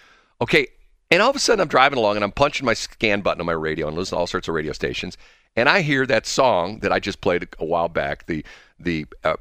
Okay, 0.40 0.68
and 1.10 1.22
all 1.22 1.30
of 1.30 1.36
a 1.36 1.38
sudden, 1.38 1.60
I'm 1.60 1.68
driving 1.68 1.98
along 1.98 2.16
and 2.16 2.24
I'm 2.24 2.32
punching 2.32 2.64
my 2.64 2.74
scan 2.74 3.20
button 3.20 3.40
on 3.40 3.46
my 3.46 3.52
radio 3.52 3.88
and 3.88 3.96
listening 3.96 4.16
to 4.16 4.20
all 4.20 4.26
sorts 4.26 4.48
of 4.48 4.54
radio 4.54 4.72
stations. 4.72 5.16
And 5.54 5.68
I 5.68 5.80
hear 5.82 6.04
that 6.06 6.26
song 6.26 6.80
that 6.80 6.92
I 6.92 6.98
just 6.98 7.20
played 7.20 7.48
a 7.58 7.64
while 7.64 7.88
back, 7.88 8.26
the 8.26 8.44
the 8.78 9.06
uh, 9.24 9.36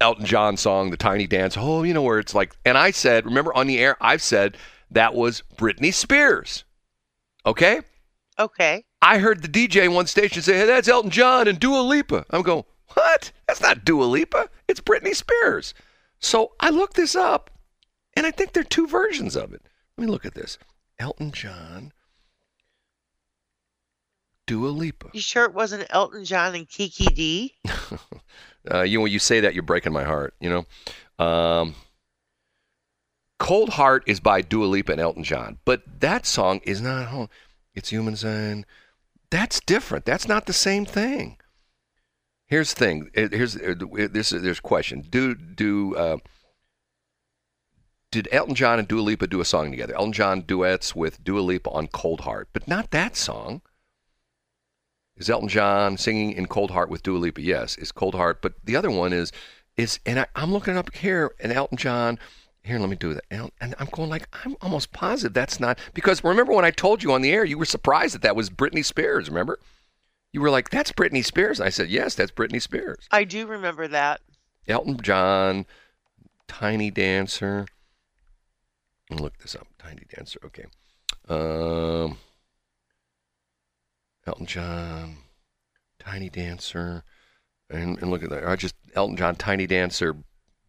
Elton 0.00 0.26
John 0.26 0.56
song, 0.56 0.90
the 0.90 0.96
Tiny 0.96 1.26
Dance. 1.26 1.56
Oh, 1.56 1.82
you 1.82 1.94
know 1.94 2.02
where 2.02 2.18
it's 2.18 2.34
like. 2.34 2.56
And 2.64 2.76
I 2.76 2.90
said, 2.90 3.24
remember 3.24 3.54
on 3.54 3.66
the 3.66 3.78
air, 3.78 3.96
I've 4.00 4.22
said 4.22 4.56
that 4.90 5.14
was 5.14 5.42
Britney 5.56 5.94
Spears. 5.94 6.64
Okay. 7.44 7.80
Okay. 8.38 8.84
I 9.00 9.18
heard 9.18 9.42
the 9.42 9.48
DJ 9.48 9.88
on 9.88 9.94
one 9.94 10.06
station 10.06 10.42
say, 10.42 10.58
"Hey, 10.58 10.66
that's 10.66 10.88
Elton 10.88 11.10
John 11.10 11.48
and 11.48 11.58
Dua 11.58 11.80
Lipa." 11.80 12.26
I'm 12.30 12.42
going, 12.42 12.64
"What? 12.94 13.32
That's 13.46 13.60
not 13.60 13.84
Dua 13.84 14.04
Lipa. 14.04 14.48
It's 14.68 14.80
Britney 14.80 15.14
Spears." 15.14 15.74
So 16.18 16.52
I 16.60 16.70
looked 16.70 16.96
this 16.96 17.14
up, 17.14 17.50
and 18.14 18.26
I 18.26 18.30
think 18.30 18.52
there 18.52 18.62
are 18.62 18.64
two 18.64 18.86
versions 18.86 19.36
of 19.36 19.52
it. 19.52 19.62
Let 19.96 20.06
me 20.06 20.10
look 20.10 20.26
at 20.26 20.34
this: 20.34 20.58
Elton 20.98 21.32
John, 21.32 21.92
Dua 24.46 24.68
Lipa. 24.68 25.10
You 25.12 25.20
sure 25.20 25.44
it 25.44 25.54
wasn't 25.54 25.86
Elton 25.90 26.24
John 26.24 26.54
and 26.54 26.68
Kiki 26.68 27.06
Dee? 27.06 27.54
Uh, 28.68 28.82
you 28.82 28.98
know, 28.98 29.02
when 29.02 29.12
you 29.12 29.18
say 29.20 29.38
that, 29.38 29.54
you're 29.54 29.62
breaking 29.62 29.92
my 29.92 30.02
heart. 30.02 30.34
You 30.40 30.50
know, 31.20 31.24
um, 31.24 31.76
"Cold 33.38 33.68
Heart" 33.68 34.02
is 34.08 34.18
by 34.18 34.42
Dua 34.42 34.64
Lipa 34.66 34.90
and 34.90 35.00
Elton 35.00 35.22
John, 35.22 35.58
but 35.64 35.82
that 36.00 36.26
song 36.26 36.58
is 36.64 36.80
not. 36.80 37.06
Oh, 37.12 37.28
it's 37.76 37.90
human 37.90 38.14
design. 38.14 38.66
That's 39.30 39.60
different. 39.60 40.04
That's 40.04 40.26
not 40.26 40.46
the 40.46 40.52
same 40.52 40.84
thing. 40.86 41.36
Here's 42.46 42.74
the 42.74 42.78
thing. 42.78 43.10
Here's 43.14 43.56
uh, 43.56 43.74
this. 44.10 44.30
There's 44.30 44.58
a 44.58 44.62
question. 44.62 45.02
Do 45.08 45.34
do 45.34 45.94
uh, 45.96 46.18
did 48.12 48.28
Elton 48.30 48.54
John 48.54 48.78
and 48.78 48.86
Dua 48.86 49.00
Lipa 49.00 49.26
do 49.26 49.40
a 49.40 49.44
song 49.44 49.70
together? 49.70 49.94
Elton 49.94 50.12
John 50.12 50.40
duets 50.42 50.94
with 50.94 51.22
Dua 51.22 51.40
Lipa 51.40 51.70
on 51.70 51.88
"Cold 51.88 52.20
Heart," 52.20 52.48
but 52.52 52.68
not 52.68 52.92
that 52.92 53.16
song. 53.16 53.62
Is 55.16 55.28
Elton 55.28 55.48
John 55.48 55.96
singing 55.96 56.32
in 56.32 56.46
Cold 56.46 56.70
Heart 56.70 56.88
with 56.88 57.02
Dua 57.02 57.18
Lipa? 57.18 57.42
Yes, 57.42 57.76
is 57.76 57.90
Cold 57.90 58.14
Heart. 58.14 58.42
But 58.42 58.54
the 58.64 58.76
other 58.76 58.90
one 58.90 59.12
is 59.12 59.32
is 59.76 59.98
and 60.06 60.20
I, 60.20 60.26
I'm 60.36 60.52
looking 60.52 60.76
up 60.76 60.94
here, 60.94 61.34
and 61.40 61.52
Elton 61.52 61.78
John 61.78 62.18
Here, 62.66 62.80
let 62.80 62.88
me 62.88 62.96
do 62.96 63.14
that. 63.14 63.24
And 63.30 63.74
I'm 63.78 63.88
going 63.92 64.10
like, 64.10 64.28
I'm 64.44 64.56
almost 64.60 64.92
positive 64.92 65.32
that's 65.32 65.60
not 65.60 65.78
because 65.94 66.24
remember 66.24 66.52
when 66.52 66.64
I 66.64 66.72
told 66.72 67.02
you 67.02 67.12
on 67.12 67.22
the 67.22 67.30
air, 67.30 67.44
you 67.44 67.58
were 67.58 67.64
surprised 67.64 68.14
that 68.14 68.22
that 68.22 68.34
was 68.34 68.50
Britney 68.50 68.84
Spears. 68.84 69.28
Remember? 69.28 69.60
You 70.32 70.40
were 70.40 70.50
like, 70.50 70.68
"That's 70.70 70.92
Britney 70.92 71.24
Spears." 71.24 71.60
I 71.60 71.70
said, 71.70 71.88
"Yes, 71.88 72.14
that's 72.14 72.32
Britney 72.32 72.60
Spears." 72.60 73.06
I 73.10 73.24
do 73.24 73.46
remember 73.46 73.88
that. 73.88 74.20
Elton 74.66 75.00
John, 75.00 75.64
Tiny 76.48 76.90
Dancer. 76.90 77.66
Look 79.10 79.38
this 79.38 79.54
up. 79.54 79.68
Tiny 79.78 80.02
Dancer. 80.14 80.40
Okay. 80.44 80.66
Um, 81.28 82.18
Elton 84.26 84.46
John, 84.46 85.18
Tiny 85.98 86.28
Dancer, 86.28 87.04
and, 87.70 87.96
and 88.02 88.10
look 88.10 88.22
at 88.22 88.30
that. 88.30 88.46
I 88.46 88.56
just 88.56 88.74
Elton 88.94 89.16
John, 89.16 89.36
Tiny 89.36 89.66
Dancer, 89.66 90.16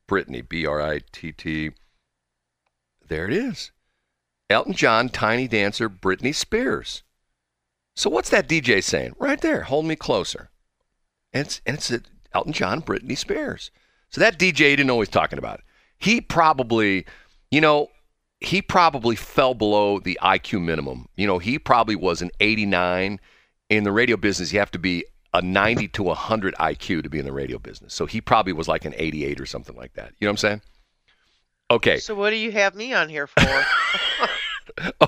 Britney, 0.08 0.48
B 0.48 0.66
R 0.66 0.80
I 0.80 1.02
T 1.12 1.32
T. 1.32 1.72
There 3.08 3.28
it 3.28 3.34
is. 3.34 3.72
Elton 4.50 4.74
John, 4.74 5.10
Tiny 5.10 5.48
Dancer, 5.48 5.90
Britney 5.90 6.34
Spears. 6.34 7.04
So 7.96 8.10
what's 8.10 8.30
that 8.30 8.48
DJ 8.48 8.84
saying? 8.84 9.14
Right 9.18 9.42
there. 9.42 9.64
Hold 9.64 9.86
me 9.86 9.96
closer. 9.96 10.50
And 11.34 11.48
it's 11.48 11.62
and 11.66 11.78
it's 11.78 11.92
Elton 12.34 12.54
John, 12.54 12.82
Britney 12.82 13.18
Spears. 13.18 13.72
So 14.10 14.22
that 14.22 14.40
DJ 14.40 14.78
didn't 14.78 14.90
he's 14.90 15.10
talking 15.10 15.40
about. 15.40 15.62
He 15.98 16.22
probably, 16.22 17.06
you 17.52 17.60
know, 17.60 17.90
he 18.40 18.62
probably 18.62 19.16
fell 19.16 19.54
below 19.54 20.00
the 20.00 20.18
IQ 20.22 20.62
minimum. 20.62 21.08
You 21.16 21.28
know, 21.28 21.40
he 21.40 21.58
probably 21.60 21.96
was 21.96 22.22
an 22.22 22.32
89. 22.40 23.20
In 23.70 23.84
the 23.84 23.92
radio 23.92 24.16
business, 24.16 24.54
you 24.54 24.60
have 24.60 24.72
to 24.72 24.80
be 24.80 25.04
a 25.34 25.42
90 25.42 25.90
to 25.90 26.04
100 26.04 26.56
IQ 26.56 27.04
to 27.04 27.10
be 27.10 27.20
in 27.20 27.26
the 27.26 27.34
radio 27.34 27.60
business. 27.60 27.94
So 27.94 28.06
he 28.06 28.22
probably 28.22 28.54
was 28.54 28.70
like 28.70 28.86
an 28.86 28.94
88 28.96 29.42
or 29.42 29.46
something 29.46 29.76
like 29.76 29.94
that. 29.96 30.14
You 30.20 30.26
know 30.26 30.30
what 30.30 30.34
I'm 30.34 30.38
saying? 30.38 30.62
Okay. 31.70 31.98
So 31.98 32.16
what 32.16 32.30
do 32.30 32.38
you 32.38 32.52
have 32.52 32.76
me 32.76 32.94
on 32.94 33.10
here 33.10 33.28
for? 33.28 33.44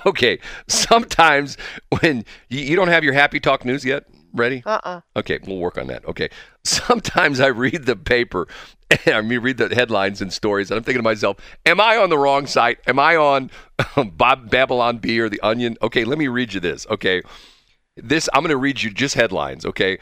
Okay. 0.06 0.40
Sometimes 0.66 1.56
when 2.00 2.24
you, 2.48 2.60
you 2.60 2.76
don't 2.76 2.88
have 2.88 3.04
your 3.04 3.12
happy 3.12 3.38
talk 3.38 3.64
news 3.64 3.84
yet 3.84 4.04
ready? 4.32 4.62
uh-uh. 4.64 5.00
Okay, 5.16 5.38
we'll 5.46 5.58
work 5.58 5.78
on 5.78 5.86
that. 5.88 6.04
Okay. 6.06 6.28
Sometimes 6.64 7.40
I 7.40 7.48
read 7.48 7.86
the 7.86 7.96
paper 7.96 8.48
and 9.06 9.14
I 9.14 9.20
mean 9.20 9.40
read 9.40 9.58
the 9.58 9.72
headlines 9.74 10.20
and 10.20 10.32
stories 10.32 10.70
and 10.70 10.78
I'm 10.78 10.84
thinking 10.84 11.00
to 11.00 11.04
myself, 11.04 11.36
am 11.66 11.80
I 11.80 11.96
on 11.96 12.10
the 12.10 12.18
wrong 12.18 12.46
site? 12.46 12.78
Am 12.86 12.98
I 12.98 13.16
on 13.16 13.50
Bob 14.14 14.50
Babylon 14.50 14.98
Bee 14.98 15.20
or 15.20 15.28
the 15.28 15.40
Onion? 15.40 15.76
Okay, 15.82 16.04
let 16.04 16.18
me 16.18 16.28
read 16.28 16.52
you 16.52 16.60
this. 16.60 16.86
Okay. 16.88 17.22
This 17.96 18.28
I'm 18.32 18.42
going 18.42 18.50
to 18.50 18.56
read 18.56 18.82
you 18.82 18.90
just 18.90 19.14
headlines, 19.14 19.66
okay? 19.66 19.98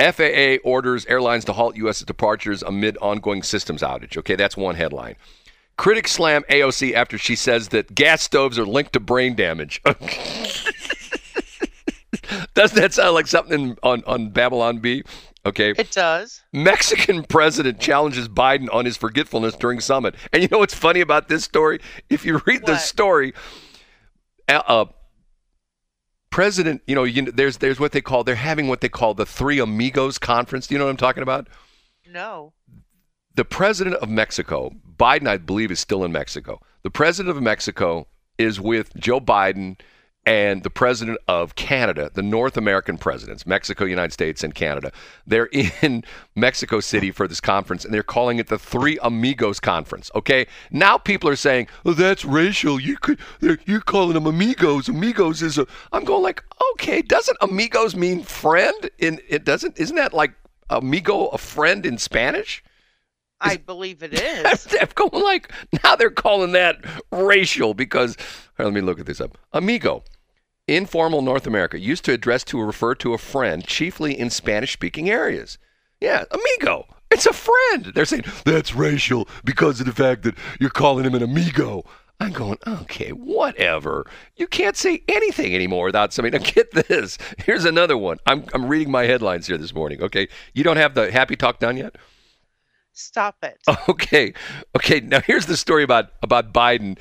FAA 0.00 0.56
orders 0.64 1.04
airlines 1.06 1.44
to 1.46 1.52
halt 1.52 1.76
US 1.76 2.00
departures 2.00 2.62
amid 2.62 2.96
ongoing 2.98 3.42
systems 3.42 3.82
outage. 3.82 4.16
Okay, 4.16 4.36
that's 4.36 4.56
one 4.56 4.76
headline. 4.76 5.16
Critics 5.78 6.12
slam 6.12 6.42
AOC 6.50 6.92
after 6.92 7.16
she 7.16 7.34
says 7.36 7.68
that 7.68 7.94
gas 7.94 8.20
stoves 8.22 8.58
are 8.58 8.66
linked 8.66 8.92
to 8.94 9.00
brain 9.00 9.34
damage. 9.36 9.80
Doesn't 12.54 12.76
that 12.76 12.92
sound 12.92 13.14
like 13.14 13.28
something 13.28 13.78
on, 13.84 14.02
on 14.04 14.30
Babylon 14.30 14.78
Bee? 14.78 15.04
Okay. 15.46 15.70
It 15.78 15.92
does. 15.92 16.42
Mexican 16.52 17.22
president 17.22 17.78
challenges 17.78 18.28
Biden 18.28 18.68
on 18.72 18.84
his 18.84 18.96
forgetfulness 18.96 19.54
during 19.54 19.78
summit. 19.78 20.16
And 20.32 20.42
you 20.42 20.48
know 20.50 20.58
what's 20.58 20.74
funny 20.74 21.00
about 21.00 21.28
this 21.28 21.44
story? 21.44 21.80
If 22.10 22.24
you 22.24 22.42
read 22.44 22.66
the 22.66 22.76
story, 22.76 23.32
uh, 24.48 24.62
uh, 24.66 24.86
president, 26.30 26.82
you 26.88 26.96
know, 26.96 27.04
you 27.04 27.30
there's 27.30 27.58
there's 27.58 27.78
what 27.78 27.92
they 27.92 28.00
call 28.00 28.24
they're 28.24 28.34
having 28.34 28.66
what 28.66 28.80
they 28.80 28.88
call 28.88 29.14
the 29.14 29.24
Three 29.24 29.60
Amigos 29.60 30.18
conference. 30.18 30.66
Do 30.66 30.74
you 30.74 30.80
know 30.80 30.86
what 30.86 30.90
I'm 30.90 30.96
talking 30.96 31.22
about? 31.22 31.48
No. 32.10 32.52
The 33.38 33.44
president 33.44 33.94
of 34.02 34.08
Mexico, 34.08 34.72
Biden, 34.98 35.28
I 35.28 35.36
believe, 35.36 35.70
is 35.70 35.78
still 35.78 36.02
in 36.02 36.10
Mexico. 36.10 36.60
The 36.82 36.90
president 36.90 37.36
of 37.36 37.40
Mexico 37.40 38.08
is 38.36 38.60
with 38.60 38.92
Joe 38.96 39.20
Biden 39.20 39.78
and 40.26 40.64
the 40.64 40.70
president 40.70 41.18
of 41.28 41.54
Canada, 41.54 42.10
the 42.12 42.20
North 42.20 42.56
American 42.56 42.98
presidents, 42.98 43.46
Mexico, 43.46 43.84
United 43.84 44.12
States, 44.12 44.42
and 44.42 44.56
Canada. 44.56 44.90
They're 45.24 45.48
in 45.52 46.02
Mexico 46.34 46.80
City 46.80 47.12
for 47.12 47.28
this 47.28 47.40
conference, 47.40 47.84
and 47.84 47.94
they're 47.94 48.02
calling 48.02 48.40
it 48.40 48.48
the 48.48 48.58
Three 48.58 48.98
Amigos 49.02 49.60
Conference. 49.60 50.10
Okay, 50.16 50.48
now 50.72 50.98
people 50.98 51.30
are 51.30 51.36
saying, 51.36 51.68
"Oh, 51.84 51.92
that's 51.92 52.24
racial. 52.24 52.80
You 52.80 52.96
could, 52.96 53.20
you're 53.40 53.80
calling 53.80 54.14
them 54.14 54.26
amigos. 54.26 54.88
Amigos 54.88 55.42
is 55.42 55.58
a." 55.58 55.66
I'm 55.92 56.02
going 56.02 56.24
like, 56.24 56.42
okay, 56.72 57.02
doesn't 57.02 57.38
amigos 57.40 57.94
mean 57.94 58.24
friend? 58.24 58.90
In 58.98 59.20
it 59.28 59.44
doesn't. 59.44 59.78
Isn't 59.78 59.94
that 59.94 60.12
like 60.12 60.32
amigo 60.70 61.26
a 61.26 61.38
friend 61.38 61.86
in 61.86 61.98
Spanish? 61.98 62.64
I 63.40 63.56
believe 63.56 64.02
it 64.02 64.14
is. 64.14 64.68
I'm 64.80 64.88
going 64.94 65.22
like 65.22 65.52
now 65.84 65.96
they're 65.96 66.10
calling 66.10 66.52
that 66.52 66.84
racial 67.12 67.74
because 67.74 68.16
here, 68.56 68.66
let 68.66 68.74
me 68.74 68.80
look 68.80 68.98
at 69.00 69.06
this 69.06 69.20
up. 69.20 69.38
Amigo, 69.52 70.02
informal 70.66 71.22
North 71.22 71.46
America, 71.46 71.78
used 71.78 72.04
to 72.06 72.12
address 72.12 72.44
to 72.44 72.60
refer 72.60 72.94
to 72.96 73.14
a 73.14 73.18
friend, 73.18 73.64
chiefly 73.66 74.18
in 74.18 74.30
Spanish-speaking 74.30 75.08
areas. 75.08 75.58
Yeah, 76.00 76.24
amigo. 76.30 76.86
It's 77.10 77.26
a 77.26 77.32
friend. 77.32 77.86
They're 77.94 78.04
saying 78.04 78.24
that's 78.44 78.74
racial 78.74 79.28
because 79.44 79.80
of 79.80 79.86
the 79.86 79.92
fact 79.92 80.24
that 80.24 80.34
you're 80.60 80.70
calling 80.70 81.04
him 81.04 81.14
an 81.14 81.22
amigo. 81.22 81.84
I'm 82.20 82.32
going, 82.32 82.58
okay, 82.66 83.10
whatever. 83.10 84.04
You 84.36 84.48
can't 84.48 84.76
say 84.76 85.02
anything 85.08 85.54
anymore 85.54 85.86
without 85.86 86.12
somebody. 86.12 86.36
Now 86.36 86.44
get 86.44 86.72
this. 86.72 87.16
Here's 87.38 87.64
another 87.64 87.96
one. 87.96 88.18
I'm, 88.26 88.44
I'm 88.52 88.66
reading 88.66 88.90
my 88.90 89.04
headlines 89.04 89.46
here 89.46 89.56
this 89.56 89.72
morning. 89.72 90.02
Okay, 90.02 90.28
you 90.52 90.64
don't 90.64 90.76
have 90.76 90.94
the 90.94 91.12
happy 91.12 91.36
talk 91.36 91.60
done 91.60 91.76
yet. 91.76 91.96
Stop 92.98 93.36
it. 93.42 93.58
Okay. 93.88 94.34
Okay. 94.76 95.00
Now 95.00 95.20
here's 95.20 95.46
the 95.46 95.56
story 95.56 95.82
about 95.82 96.10
about 96.22 96.52
Biden. 96.52 96.98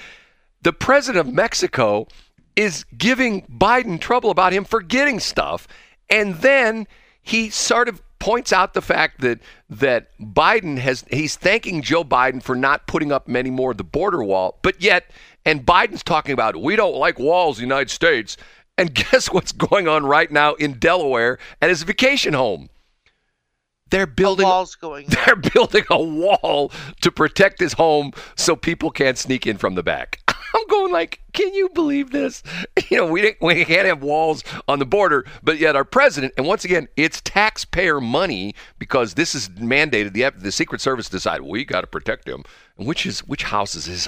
The 0.61 0.73
president 0.73 1.27
of 1.27 1.33
Mexico 1.33 2.07
is 2.55 2.85
giving 2.97 3.43
Biden 3.43 3.99
trouble 3.99 4.29
about 4.29 4.53
him 4.53 4.63
forgetting 4.63 5.19
stuff, 5.19 5.67
and 6.09 6.35
then 6.35 6.87
he 7.21 7.49
sort 7.49 7.89
of 7.89 8.01
points 8.19 8.51
out 8.53 8.73
the 8.73 8.81
fact 8.81 9.21
that 9.21 9.39
that 9.69 10.09
Biden 10.19 10.77
has 10.77 11.03
he's 11.11 11.35
thanking 11.35 11.81
Joe 11.81 12.03
Biden 12.03 12.41
for 12.41 12.55
not 12.55 12.87
putting 12.87 13.11
up 13.11 13.27
many 13.27 13.49
more 13.49 13.71
of 13.71 13.77
the 13.77 13.83
border 13.83 14.23
wall, 14.23 14.59
but 14.61 14.81
yet 14.81 15.11
and 15.45 15.65
Biden's 15.65 16.03
talking 16.03 16.33
about 16.33 16.55
we 16.55 16.75
don't 16.75 16.95
like 16.95 17.19
walls 17.19 17.57
in 17.57 17.63
the 17.63 17.73
United 17.73 17.89
States. 17.89 18.37
And 18.77 18.93
guess 19.11 19.31
what's 19.31 19.51
going 19.51 19.87
on 19.87 20.05
right 20.05 20.31
now 20.31 20.53
in 20.55 20.73
Delaware 20.73 21.39
at 21.61 21.69
his 21.69 21.83
vacation 21.83 22.33
home? 22.33 22.69
They're 23.89 24.05
The 24.05 24.11
building 24.11 24.45
wall's 24.45 24.75
going 24.75 25.07
they're 25.25 25.35
building 25.35 25.85
a 25.89 26.01
wall 26.01 26.71
to 27.01 27.11
protect 27.11 27.59
his 27.59 27.73
home 27.73 28.11
so 28.35 28.55
people 28.55 28.91
can't 28.91 29.17
sneak 29.17 29.47
in 29.47 29.57
from 29.57 29.75
the 29.75 29.83
back. 29.83 30.21
I'm 30.55 30.67
going 30.67 30.91
like, 30.91 31.19
can 31.33 31.53
you 31.53 31.69
believe 31.69 32.11
this? 32.11 32.43
You 32.89 32.97
know, 32.97 33.11
we 33.11 33.21
didn't, 33.21 33.41
we 33.41 33.65
can't 33.65 33.85
have 33.85 34.01
walls 34.01 34.45
on 34.67 34.79
the 34.79 34.85
border, 34.85 35.25
but 35.43 35.57
yet 35.57 35.75
our 35.75 35.83
president, 35.83 36.33
and 36.37 36.47
once 36.47 36.63
again, 36.63 36.87
it's 36.95 37.19
taxpayer 37.19 37.99
money 37.99 38.55
because 38.79 39.15
this 39.15 39.35
is 39.35 39.49
mandated. 39.49 40.13
The 40.13 40.31
the 40.37 40.53
Secret 40.53 40.79
Service 40.79 41.09
decided 41.09 41.45
we 41.45 41.65
got 41.65 41.81
to 41.81 41.87
protect 41.87 42.29
him. 42.29 42.43
Which 42.77 43.05
is 43.05 43.19
which 43.27 43.43
houses 43.43 43.89
is 43.89 44.05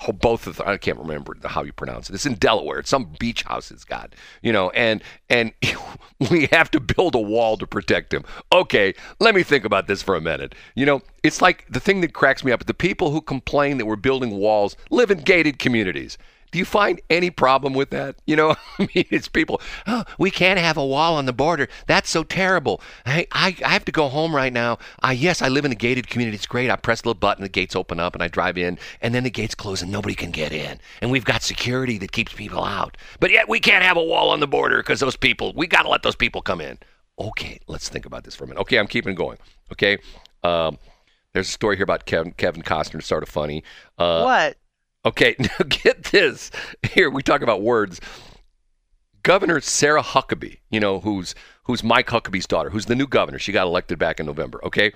this? 0.00 0.08
of 0.08 0.58
Hoboth. 0.58 0.60
I 0.60 0.76
can't 0.76 0.98
remember 0.98 1.36
how 1.44 1.62
you 1.62 1.72
pronounce 1.72 2.10
it. 2.10 2.14
It's 2.14 2.26
in 2.26 2.34
Delaware. 2.34 2.80
It's 2.80 2.90
some 2.90 3.14
beach 3.18 3.42
house. 3.42 3.70
It's 3.70 3.84
got 3.84 4.14
you 4.42 4.52
know, 4.52 4.70
and 4.70 5.02
and 5.28 5.52
we 6.30 6.46
have 6.52 6.70
to 6.72 6.80
build 6.80 7.14
a 7.14 7.20
wall 7.20 7.56
to 7.58 7.66
protect 7.66 8.12
him. 8.12 8.24
Okay, 8.52 8.94
let 9.20 9.34
me 9.34 9.42
think 9.42 9.64
about 9.64 9.86
this 9.86 10.02
for 10.02 10.16
a 10.16 10.20
minute. 10.20 10.54
You 10.74 10.86
know, 10.86 11.02
it's 11.22 11.42
like 11.42 11.66
the 11.68 11.80
thing 11.80 12.00
that 12.02 12.14
cracks 12.14 12.44
me 12.44 12.52
up. 12.52 12.66
The 12.66 12.74
people 12.74 13.10
who 13.10 13.20
complain 13.20 13.78
that 13.78 13.86
we're 13.86 13.96
building 13.96 14.32
walls 14.32 14.76
live 14.90 15.10
in 15.10 15.18
gated 15.18 15.58
communities. 15.58 16.18
Do 16.50 16.58
you 16.58 16.64
find 16.64 17.00
any 17.10 17.30
problem 17.30 17.74
with 17.74 17.90
that? 17.90 18.16
You 18.26 18.36
know, 18.36 18.50
I 18.78 18.88
mean, 18.94 19.04
it's 19.10 19.28
people, 19.28 19.60
oh, 19.86 20.04
we 20.18 20.30
can't 20.30 20.58
have 20.58 20.76
a 20.76 20.84
wall 20.84 21.16
on 21.16 21.26
the 21.26 21.32
border. 21.32 21.68
That's 21.86 22.10
so 22.10 22.22
terrible. 22.22 22.80
I, 23.06 23.26
I, 23.32 23.56
I 23.64 23.68
have 23.68 23.84
to 23.86 23.92
go 23.92 24.08
home 24.08 24.34
right 24.34 24.52
now. 24.52 24.78
Uh, 25.02 25.14
yes, 25.16 25.42
I 25.42 25.48
live 25.48 25.64
in 25.64 25.72
a 25.72 25.76
gated 25.76 26.08
community. 26.08 26.36
It's 26.36 26.46
great. 26.46 26.70
I 26.70 26.76
press 26.76 27.02
a 27.02 27.08
little 27.08 27.18
button, 27.18 27.42
the 27.42 27.48
gates 27.48 27.76
open 27.76 28.00
up, 28.00 28.14
and 28.14 28.22
I 28.22 28.28
drive 28.28 28.58
in, 28.58 28.78
and 29.00 29.14
then 29.14 29.24
the 29.24 29.30
gates 29.30 29.54
close, 29.54 29.82
and 29.82 29.90
nobody 29.90 30.14
can 30.14 30.30
get 30.30 30.52
in. 30.52 30.78
And 31.00 31.10
we've 31.10 31.24
got 31.24 31.42
security 31.42 31.98
that 31.98 32.12
keeps 32.12 32.32
people 32.32 32.64
out. 32.64 32.96
But 33.20 33.30
yet 33.30 33.48
we 33.48 33.60
can't 33.60 33.84
have 33.84 33.96
a 33.96 34.02
wall 34.02 34.30
on 34.30 34.40
the 34.40 34.48
border 34.48 34.78
because 34.78 35.00
those 35.00 35.16
people, 35.16 35.52
we 35.54 35.66
got 35.66 35.82
to 35.82 35.88
let 35.88 36.02
those 36.02 36.16
people 36.16 36.42
come 36.42 36.60
in. 36.60 36.78
Okay, 37.18 37.60
let's 37.66 37.88
think 37.88 38.06
about 38.06 38.24
this 38.24 38.34
for 38.34 38.44
a 38.44 38.46
minute. 38.46 38.60
Okay, 38.60 38.78
I'm 38.78 38.86
keeping 38.86 39.14
going. 39.14 39.38
Okay. 39.72 39.98
Um, 40.42 40.78
there's 41.32 41.48
a 41.48 41.52
story 41.52 41.76
here 41.76 41.84
about 41.84 42.06
Kevin, 42.06 42.32
Kevin 42.32 42.62
Costner, 42.62 43.02
sort 43.02 43.22
of 43.22 43.28
funny. 43.28 43.62
Uh, 43.98 44.22
what? 44.22 44.56
Okay, 45.04 45.34
now 45.38 45.64
get 45.68 46.04
this. 46.04 46.50
Here 46.82 47.10
we 47.10 47.22
talk 47.22 47.42
about 47.42 47.62
words. 47.62 48.00
Governor 49.22 49.60
Sarah 49.60 50.02
Huckabee, 50.02 50.58
you 50.70 50.80
know, 50.80 51.00
who's 51.00 51.34
who's 51.64 51.84
Mike 51.84 52.08
Huckabee's 52.08 52.46
daughter, 52.46 52.70
who's 52.70 52.86
the 52.86 52.94
new 52.94 53.06
governor. 53.06 53.38
She 53.38 53.52
got 53.52 53.66
elected 53.66 53.98
back 53.98 54.18
in 54.18 54.26
November. 54.26 54.64
Okay, 54.64 54.92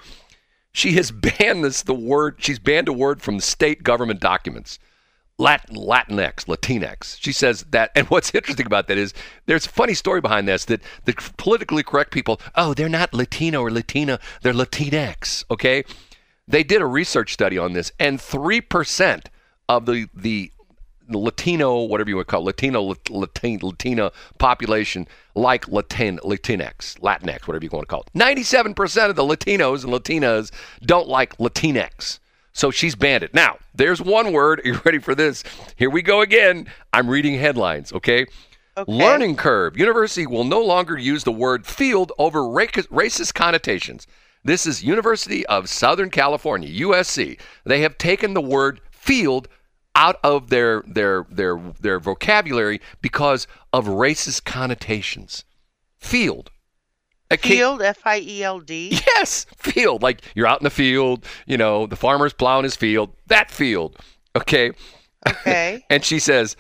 she 0.73 0.93
has 0.93 1.11
banned 1.39 1.65
this 1.65 1.83
the 1.83 1.95
word. 1.95 2.37
She's 2.39 2.59
banned 2.59 2.89
a 2.89 2.93
word 2.93 3.23
from 3.23 3.37
the 3.37 3.43
state 3.43 3.83
government 3.83 4.21
documents. 4.21 4.79
Latin, 5.37 5.75
Latinx, 5.75 6.47
Latinx. 6.47 7.19
She 7.21 7.33
says 7.33 7.65
that, 7.71 7.91
and 7.97 8.07
what's 8.07 8.33
interesting 8.35 8.67
about 8.67 8.87
that 8.87 8.97
is 8.99 9.13
there's 9.47 9.67
a 9.67 9.71
funny 9.71 9.95
story 9.95 10.21
behind 10.21 10.47
this 10.47 10.65
that 10.67 10.81
the 11.07 11.13
politically 11.37 11.83
correct 11.83 12.13
people, 12.13 12.41
oh, 12.55 12.73
they're 12.73 12.89
not 12.89 13.13
Latino 13.13 13.61
or 13.61 13.71
Latina, 13.71 14.21
they're 14.43 14.53
Latinx. 14.53 15.45
Okay, 15.51 15.85
They 16.47 16.63
did 16.63 16.83
a 16.83 16.87
research 16.87 17.33
study 17.33 17.59
on 17.59 17.73
this, 17.73 17.91
and 17.99 18.21
three 18.21 18.61
percent 18.61 19.29
of 19.69 19.87
the 19.87 20.09
the 20.17 20.51
Latino, 21.09 21.83
whatever 21.83 22.09
you 22.09 22.17
would 22.17 22.27
call 22.27 22.41
it, 22.43 22.45
Latino 22.45 22.95
Latin, 23.11 23.59
Latina 23.63 24.11
population 24.39 25.07
like 25.35 25.69
Latin 25.69 26.19
Latinx, 26.25 26.99
Latinx, 27.01 27.47
whatever 27.47 27.65
you 27.65 27.71
want 27.71 27.83
to 27.83 27.87
call 27.87 28.01
it. 28.01 28.11
Ninety-seven 28.15 28.75
percent 28.75 29.11
of 29.11 29.17
the 29.17 29.23
Latinos 29.23 29.85
and 29.85 29.93
Latinas 29.93 30.51
don't 30.83 31.09
like 31.09 31.37
Latinx. 31.39 32.21
So 32.53 32.71
she's 32.71 32.95
banned 32.95 33.25
it. 33.25 33.35
Now, 33.35 33.59
there's 33.75 34.01
one 34.01 34.33
word. 34.33 34.61
Are 34.61 34.69
you 34.69 34.81
ready 34.85 35.01
for 35.01 35.15
this? 35.15 35.43
Here 35.77 35.91
we 35.91 36.03
go 36.03 36.21
again. 36.21 36.69
I'm 36.93 37.11
reading 37.11 37.37
headlines, 37.37 37.93
okay? 37.93 38.27
Okay. 38.77 38.93
Learning 38.93 39.37
curve. 39.37 39.77
University 39.77 40.27
will 40.27 40.45
no 40.45 40.61
longer 40.61 40.97
use 40.97 41.25
the 41.25 41.33
word 41.33 41.67
field 41.67 42.13
over 42.19 42.41
racist 42.41 43.35
connotations. 43.35 44.07
This 44.45 44.67
is 44.67 44.85
University 44.85 45.45
of 45.47 45.69
Southern 45.69 46.11
California, 46.11 46.69
USC. 46.87 47.41
They 47.65 47.81
have 47.81 47.99
taken 47.99 48.35
the 48.35 48.41
word 48.41 48.81
field 49.05 49.49
out 49.95 50.17
of 50.25 50.51
their 50.51 50.83
their 50.87 51.27
their 51.31 51.61
their 51.81 52.01
vocabulary 52.01 52.81
because 53.01 53.47
of 53.73 53.87
racist 53.87 54.45
connotations. 54.45 55.45
Field. 55.99 56.51
Okay. 57.33 57.57
Field, 57.57 57.83
F 57.83 58.01
I 58.05 58.21
E 58.21 58.43
L 58.43 58.61
D. 58.61 58.99
Yes, 59.17 59.47
field. 59.57 60.03
Like 60.03 60.23
you're 60.35 60.47
out 60.47 60.61
in 60.61 60.65
the 60.65 60.71
field, 60.71 61.25
you 61.47 61.57
know, 61.57 61.87
the 61.87 61.97
farmer's 61.97 62.33
plowing 62.33 62.65
his 62.65 62.77
field. 62.77 63.11
That 63.27 63.51
field. 63.51 63.97
Okay. 64.37 64.73
Okay. 65.29 65.85
And 65.91 66.05
she 66.05 66.19
says, 66.19 66.57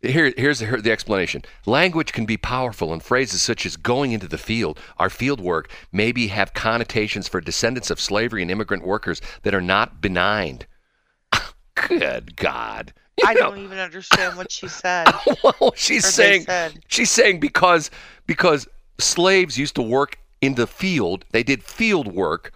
here, 0.00 0.32
here's 0.36 0.60
her, 0.60 0.80
the 0.80 0.92
explanation. 0.92 1.42
Language 1.66 2.12
can 2.12 2.24
be 2.26 2.36
powerful, 2.36 2.92
and 2.92 3.02
phrases 3.02 3.42
such 3.42 3.66
as 3.66 3.76
going 3.76 4.12
into 4.12 4.28
the 4.28 4.38
field, 4.38 4.78
our 4.98 5.10
field 5.10 5.40
work, 5.40 5.70
maybe 5.92 6.28
have 6.28 6.54
connotations 6.54 7.28
for 7.28 7.40
descendants 7.40 7.90
of 7.90 8.00
slavery 8.00 8.42
and 8.42 8.50
immigrant 8.50 8.86
workers 8.86 9.20
that 9.42 9.54
are 9.54 9.60
not 9.60 10.00
benign. 10.00 10.60
Good 11.76 12.36
God. 12.36 12.92
You 13.18 13.24
I 13.26 13.34
know, 13.34 13.40
don't 13.40 13.58
even 13.58 13.78
understand 13.78 14.36
what 14.36 14.50
she 14.52 14.68
said. 14.68 15.06
well, 15.44 15.72
she's 15.76 16.04
saying 16.04 16.46
she's 16.88 17.10
saying 17.10 17.40
because 17.40 17.90
because 18.26 18.68
slaves 18.98 19.56
used 19.58 19.74
to 19.76 19.82
work 19.82 20.18
in 20.42 20.54
the 20.54 20.66
field, 20.66 21.24
they 21.30 21.42
did 21.42 21.62
field 21.62 22.08
work 22.08 22.52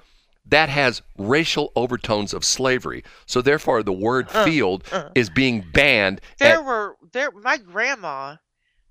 that 0.47 0.69
has 0.69 1.01
racial 1.17 1.73
overtones 1.77 2.35
of 2.35 2.45
slavery. 2.45 3.05
So 3.27 3.41
therefore 3.41 3.83
the 3.83 3.93
word 3.93 4.29
uh, 4.35 4.45
field 4.45 4.85
uh. 4.93 5.09
is 5.15 5.31
being 5.31 5.65
banned. 5.73 6.21
There 6.39 6.59
And- 6.59 6.67
were 6.67 6.97
there. 7.13 7.31
My 7.31 7.57
grandma 7.57 8.37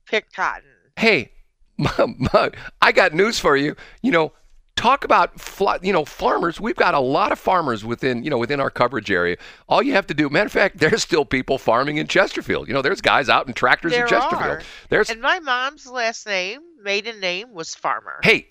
picked 0.07 0.33
cotton. 0.33 0.69
hey, 0.97 1.31
I 2.81 2.91
got 2.93 3.13
news 3.13 3.39
for 3.39 3.55
you. 3.55 3.75
You 4.01 4.11
know, 4.11 4.33
talk 4.79 5.03
about 5.03 5.31
you 5.83 5.91
know 5.91 6.05
farmers. 6.05 6.59
We've 6.59 6.75
got 6.75 6.93
a 6.93 6.99
lot 6.99 7.31
of 7.31 7.39
farmers 7.39 7.83
within 7.83 8.23
you 8.23 8.29
know 8.29 8.37
within 8.37 8.59
our 8.59 8.69
coverage 8.69 9.11
area. 9.11 9.37
All 9.67 9.83
you 9.83 9.93
have 9.93 10.07
to 10.07 10.13
do, 10.13 10.29
matter 10.29 10.45
of 10.45 10.51
fact, 10.51 10.77
there's 10.79 11.03
still 11.03 11.25
people 11.25 11.57
farming 11.57 11.97
in 11.97 12.07
Chesterfield. 12.07 12.67
You 12.67 12.73
know, 12.73 12.81
there's 12.81 13.01
guys 13.01 13.29
out 13.29 13.47
in 13.47 13.53
tractors 13.53 13.91
There 13.91 14.03
in 14.03 14.09
Chesterfield. 14.09 14.51
are. 14.51 14.61
There's 14.89 15.09
And 15.09 15.21
my 15.21 15.39
mom's 15.39 15.85
last 15.85 16.25
name, 16.25 16.61
maiden 16.81 17.19
name, 17.19 17.53
was 17.53 17.75
Farmer. 17.75 18.19
hey, 18.23 18.47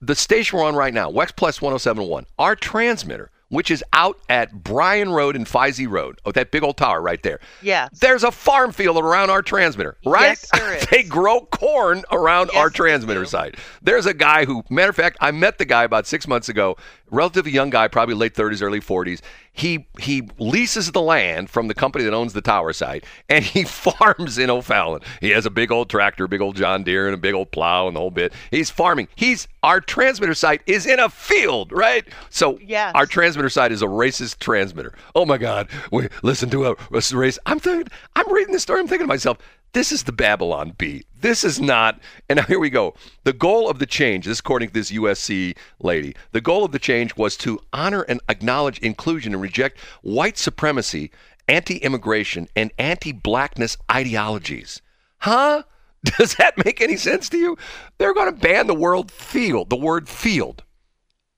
the 0.00 0.14
station 0.14 0.58
we're 0.58 0.64
on 0.64 0.76
right 0.76 0.94
now, 0.94 1.10
Wex 1.10 1.34
Plus 1.34 1.60
1071, 1.60 2.26
our 2.38 2.54
transmitter, 2.54 3.30
which 3.48 3.70
is 3.70 3.84
out 3.92 4.18
at 4.28 4.52
Bryan 4.64 5.10
Road 5.10 5.36
and 5.36 5.46
Feisey 5.46 5.88
Road, 5.88 6.20
oh, 6.24 6.32
that 6.32 6.50
big 6.50 6.62
old 6.62 6.76
tower 6.76 7.00
right 7.00 7.22
there. 7.22 7.40
Yeah. 7.62 7.88
There's 8.00 8.24
a 8.24 8.32
farm 8.32 8.72
field 8.72 8.96
around 8.98 9.30
our 9.30 9.42
transmitter, 9.42 9.96
right? 10.04 10.38
Yes, 10.52 10.86
they 10.90 11.02
grow 11.02 11.42
corn 11.42 12.04
around 12.10 12.50
Yes, 12.52 12.56
our 12.56 12.70
transmitter 12.70 13.24
site. 13.24 13.56
There's 13.82 14.06
a 14.06 14.14
guy 14.14 14.44
who, 14.44 14.64
matter 14.68 14.90
of 14.90 14.96
fact, 14.96 15.18
I 15.20 15.30
met 15.30 15.58
the 15.58 15.64
guy 15.64 15.84
about 15.84 16.06
six 16.06 16.26
months 16.26 16.48
ago, 16.48 16.76
relatively 17.10 17.52
young 17.52 17.70
guy, 17.70 17.88
probably 17.88 18.14
late 18.14 18.34
30s, 18.34 18.62
early 18.62 18.80
40s. 18.80 19.20
He 19.56 19.86
he 19.98 20.28
leases 20.38 20.92
the 20.92 21.00
land 21.00 21.48
from 21.50 21.68
the 21.68 21.74
company 21.74 22.04
that 22.04 22.12
owns 22.12 22.34
the 22.34 22.42
tower 22.42 22.72
site, 22.72 23.04
and 23.28 23.44
he 23.44 23.64
farms 23.64 24.36
in 24.38 24.50
O'Fallon. 24.50 25.00
He 25.20 25.30
has 25.30 25.46
a 25.46 25.50
big 25.50 25.72
old 25.72 25.88
tractor, 25.88 26.24
a 26.24 26.28
big 26.28 26.40
old 26.42 26.56
John 26.56 26.82
Deere, 26.84 27.06
and 27.06 27.14
a 27.14 27.18
big 27.18 27.34
old 27.34 27.50
plow, 27.50 27.86
and 27.86 27.96
the 27.96 28.00
whole 28.00 28.10
bit. 28.10 28.32
He's 28.50 28.70
farming. 28.70 29.08
He's 29.16 29.48
our 29.62 29.80
transmitter 29.80 30.34
site 30.34 30.60
is 30.66 30.86
in 30.86 31.00
a 31.00 31.08
field, 31.08 31.72
right? 31.72 32.06
So 32.30 32.58
Yes. 32.62 32.92
our 32.94 33.06
transmitter 33.06 33.48
site 33.48 33.72
is 33.72 33.82
a 33.82 33.86
racist 33.86 34.38
transmitter. 34.38 34.92
Oh 35.14 35.24
my 35.24 35.38
God! 35.38 35.68
We 35.90 36.08
listen 36.22 36.50
to 36.50 36.66
a, 36.66 36.72
a 36.92 37.02
race. 37.16 37.38
I'm 37.46 37.58
thinking. 37.58 37.88
I'm 38.14 38.30
reading 38.32 38.52
this 38.52 38.62
story. 38.62 38.80
I'm 38.80 38.88
thinking 38.88 39.06
to 39.06 39.08
myself, 39.08 39.38
this 39.76 39.92
is 39.92 40.04
the 40.04 40.12
Babylon 40.12 40.72
Bee. 40.78 41.04
This 41.20 41.44
is 41.44 41.60
not. 41.60 42.00
And 42.30 42.42
here 42.46 42.58
we 42.58 42.70
go. 42.70 42.94
The 43.24 43.34
goal 43.34 43.68
of 43.68 43.78
the 43.78 43.84
change, 43.84 44.24
this 44.24 44.36
is 44.36 44.40
according 44.40 44.68
to 44.68 44.74
this 44.74 44.90
USC 44.90 45.54
lady, 45.80 46.16
the 46.32 46.40
goal 46.40 46.64
of 46.64 46.72
the 46.72 46.78
change 46.78 47.14
was 47.14 47.36
to 47.36 47.60
honor 47.74 48.00
and 48.08 48.22
acknowledge 48.30 48.78
inclusion 48.78 49.34
and 49.34 49.42
reject 49.42 49.78
white 50.00 50.38
supremacy, 50.38 51.10
anti-immigration, 51.46 52.48
and 52.56 52.72
anti-blackness 52.78 53.76
ideologies. 53.92 54.80
Huh? 55.18 55.64
Does 56.04 56.36
that 56.36 56.64
make 56.64 56.80
any 56.80 56.96
sense 56.96 57.28
to 57.28 57.36
you? 57.36 57.58
They're 57.98 58.14
going 58.14 58.34
to 58.34 58.40
ban 58.40 58.68
the 58.68 58.74
word 58.74 59.10
field, 59.10 59.68
the 59.68 59.76
word 59.76 60.08
field. 60.08 60.64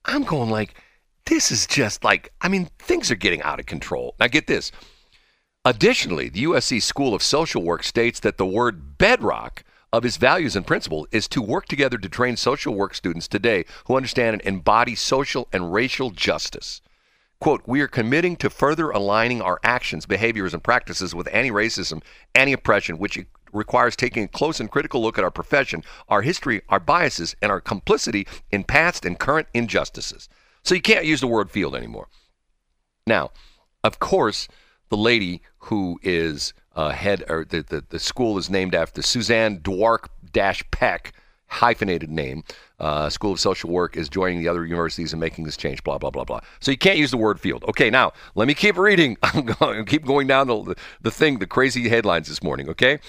I'm 0.05 0.23
going 0.23 0.49
like, 0.49 0.81
this 1.25 1.51
is 1.51 1.67
just 1.67 2.05
like, 2.05 2.33
I 2.41 2.47
mean, 2.47 2.69
things 2.79 3.11
are 3.11 3.17
getting 3.17 3.43
out 3.43 3.59
of 3.59 3.67
control. 3.67 4.15
Now, 4.21 4.29
get 4.29 4.47
this. 4.47 4.71
Additionally, 5.69 6.31
the 6.31 6.45
USC 6.45 6.83
School 6.83 7.15
of 7.15 7.23
Social 7.23 7.63
Work 7.63 7.83
states 7.83 8.21
that 8.21 8.39
the 8.39 8.47
word 8.47 8.97
bedrock 8.97 9.65
of 9.93 10.07
its 10.07 10.17
values 10.17 10.57
and 10.57 10.67
principle 10.67 11.07
is 11.13 11.29
to 11.29 11.43
work 11.43 11.67
together 11.67 11.99
to 11.99 12.09
train 12.09 12.39
social 12.39 12.75
work 12.75 12.95
students 12.95 13.29
today 13.29 13.67
who 13.85 13.95
understand 13.95 14.33
and 14.33 14.43
embody 14.47 14.95
social 14.95 15.47
and 15.53 15.71
racial 15.71 16.11
justice. 16.11 16.81
Quote, 17.39 17.61
we 17.67 17.83
are 17.83 17.87
committing 17.87 18.35
to 18.37 18.49
further 18.49 18.89
aligning 18.89 19.43
our 19.43 19.61
actions, 19.63 20.07
behaviors, 20.07 20.55
and 20.55 20.65
practices 20.65 21.15
with 21.15 21.29
anti 21.35 21.51
racism, 21.51 22.03
anti 22.35 22.55
oppression, 22.55 22.97
which 22.97 23.19
requires 23.53 23.95
taking 23.95 24.25
a 24.25 24.29
close 24.29 24.61
and 24.61 24.71
critical 24.71 25.03
look 25.03 25.19
at 25.19 25.25
our 25.25 25.31
profession, 25.31 25.85
our 26.09 26.23
history, 26.23 26.63
our 26.71 26.81
biases, 26.81 27.37
and 27.43 27.53
our 27.53 27.61
complicity 27.61 28.27
in 28.51 28.65
past 28.65 29.05
and 29.05 29.19
current 29.19 29.49
injustices. 29.53 30.31
So 30.63 30.75
you 30.75 30.81
can't 30.81 31.05
use 31.05 31.21
the 31.21 31.27
word 31.27 31.51
field 31.51 31.77
anymore. 31.77 32.09
Now, 33.07 33.33
of 33.85 33.99
course, 33.99 34.49
the 34.89 34.97
lady 34.97 35.43
who 35.59 35.99
is 36.03 36.53
uh, 36.77 36.91
head, 36.91 37.25
or 37.29 37.45
the, 37.45 37.63
the, 37.63 37.85
the 37.89 37.99
school 37.99 38.39
is 38.39 38.49
named 38.49 38.75
after 38.75 39.03
Suzanne 39.03 39.59
Dworak 39.59 40.07
Dash 40.33 40.63
Peck, 40.71 41.13
hyphenated 41.47 42.11
name. 42.11 42.45
Uh, 42.79 43.11
school 43.11 43.33
of 43.33 43.41
Social 43.41 43.71
Work 43.71 43.97
is 43.97 44.09
joining 44.09 44.39
the 44.39 44.49
other 44.49 44.65
universities 44.65 45.13
and 45.13 45.19
making 45.19 45.45
this 45.45 45.57
change, 45.57 45.83
blah, 45.83 45.99
blah, 45.99 46.11
blah, 46.11 46.25
blah. 46.25 46.41
So 46.61 46.71
you 46.71 46.79
can't 46.79 46.99
use 46.99 47.11
the 47.11 47.17
word 47.17 47.41
field. 47.41 47.65
Okay, 47.65 47.91
now, 47.91 48.13
let 48.37 48.47
me 48.47 48.55
keep 48.55 48.77
reading. 48.77 49.17
I'm 49.23 49.45
going 49.45 49.85
to 49.85 49.85
keep 49.85 50.05
going 50.05 50.29
down 50.29 50.47
the, 50.47 50.77
the 51.01 51.11
thing, 51.11 51.41
the 51.41 51.47
crazy 51.47 51.89
headlines 51.89 52.29
this 52.29 52.43
morning, 52.43 52.69
okay? 52.71 53.01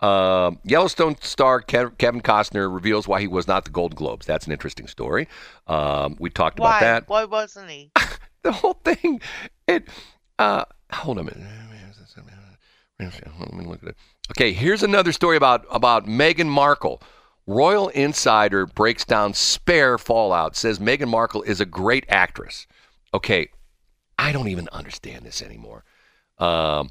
Um 0.00 0.58
Yellowstone 0.64 1.14
star 1.20 1.62
Kev- 1.62 1.96
Kevin 1.96 2.22
Costner 2.22 2.72
reveals 2.74 3.06
why 3.06 3.20
he 3.20 3.28
was 3.28 3.46
not 3.46 3.64
the 3.64 3.70
Golden 3.70 3.94
Globes. 3.94 4.26
That's 4.26 4.46
an 4.46 4.52
interesting 4.52 4.88
story. 4.88 5.28
Um, 5.68 6.16
we 6.18 6.28
talked 6.28 6.58
Why? 6.58 6.70
about 6.70 6.80
that 6.80 7.08
Why 7.08 7.24
wasn't 7.24 7.70
he? 7.70 7.92
the 8.42 8.50
whole 8.50 8.80
thing. 8.84 9.20
It. 9.68 9.88
Uh, 10.40 10.64
hold 10.92 11.18
on 11.18 11.28
a 11.28 11.30
minute. 11.34 11.48
Let 13.00 13.54
me 13.54 13.64
look 13.64 13.82
at 13.82 13.90
it. 13.90 13.96
Okay, 14.30 14.52
here's 14.52 14.82
another 14.82 15.12
story 15.12 15.36
about 15.36 15.66
about 15.70 16.06
Meghan 16.06 16.46
Markle. 16.46 17.02
Royal 17.46 17.88
Insider 17.88 18.66
breaks 18.66 19.04
down 19.04 19.34
spare 19.34 19.98
fallout. 19.98 20.56
Says 20.56 20.78
Meghan 20.78 21.08
Markle 21.08 21.42
is 21.42 21.60
a 21.60 21.66
great 21.66 22.04
actress. 22.08 22.66
Okay, 23.12 23.48
I 24.18 24.32
don't 24.32 24.48
even 24.48 24.68
understand 24.70 25.26
this 25.26 25.42
anymore. 25.42 25.84
Um, 26.38 26.90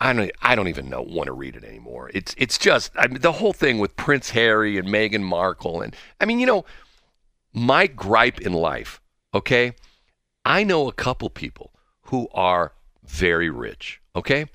I 0.00 0.12
don't. 0.12 0.30
I 0.42 0.54
don't 0.54 0.68
even 0.68 0.90
know. 0.90 1.02
Want 1.02 1.26
to 1.26 1.32
read 1.32 1.56
it 1.56 1.64
anymore? 1.64 2.10
It's. 2.12 2.34
It's 2.36 2.58
just. 2.58 2.92
I 2.96 3.06
mean, 3.08 3.20
the 3.20 3.32
whole 3.32 3.52
thing 3.52 3.78
with 3.78 3.96
Prince 3.96 4.30
Harry 4.30 4.76
and 4.76 4.88
Meghan 4.88 5.22
Markle, 5.22 5.80
and 5.80 5.96
I 6.20 6.26
mean, 6.26 6.38
you 6.38 6.46
know, 6.46 6.64
my 7.52 7.86
gripe 7.86 8.40
in 8.40 8.52
life. 8.52 9.00
Okay, 9.34 9.74
I 10.44 10.64
know 10.64 10.88
a 10.88 10.92
couple 10.92 11.30
people 11.30 11.72
who 12.02 12.28
are 12.34 12.72
very 13.04 13.50
rich. 13.50 14.00
Okay, 14.14 14.46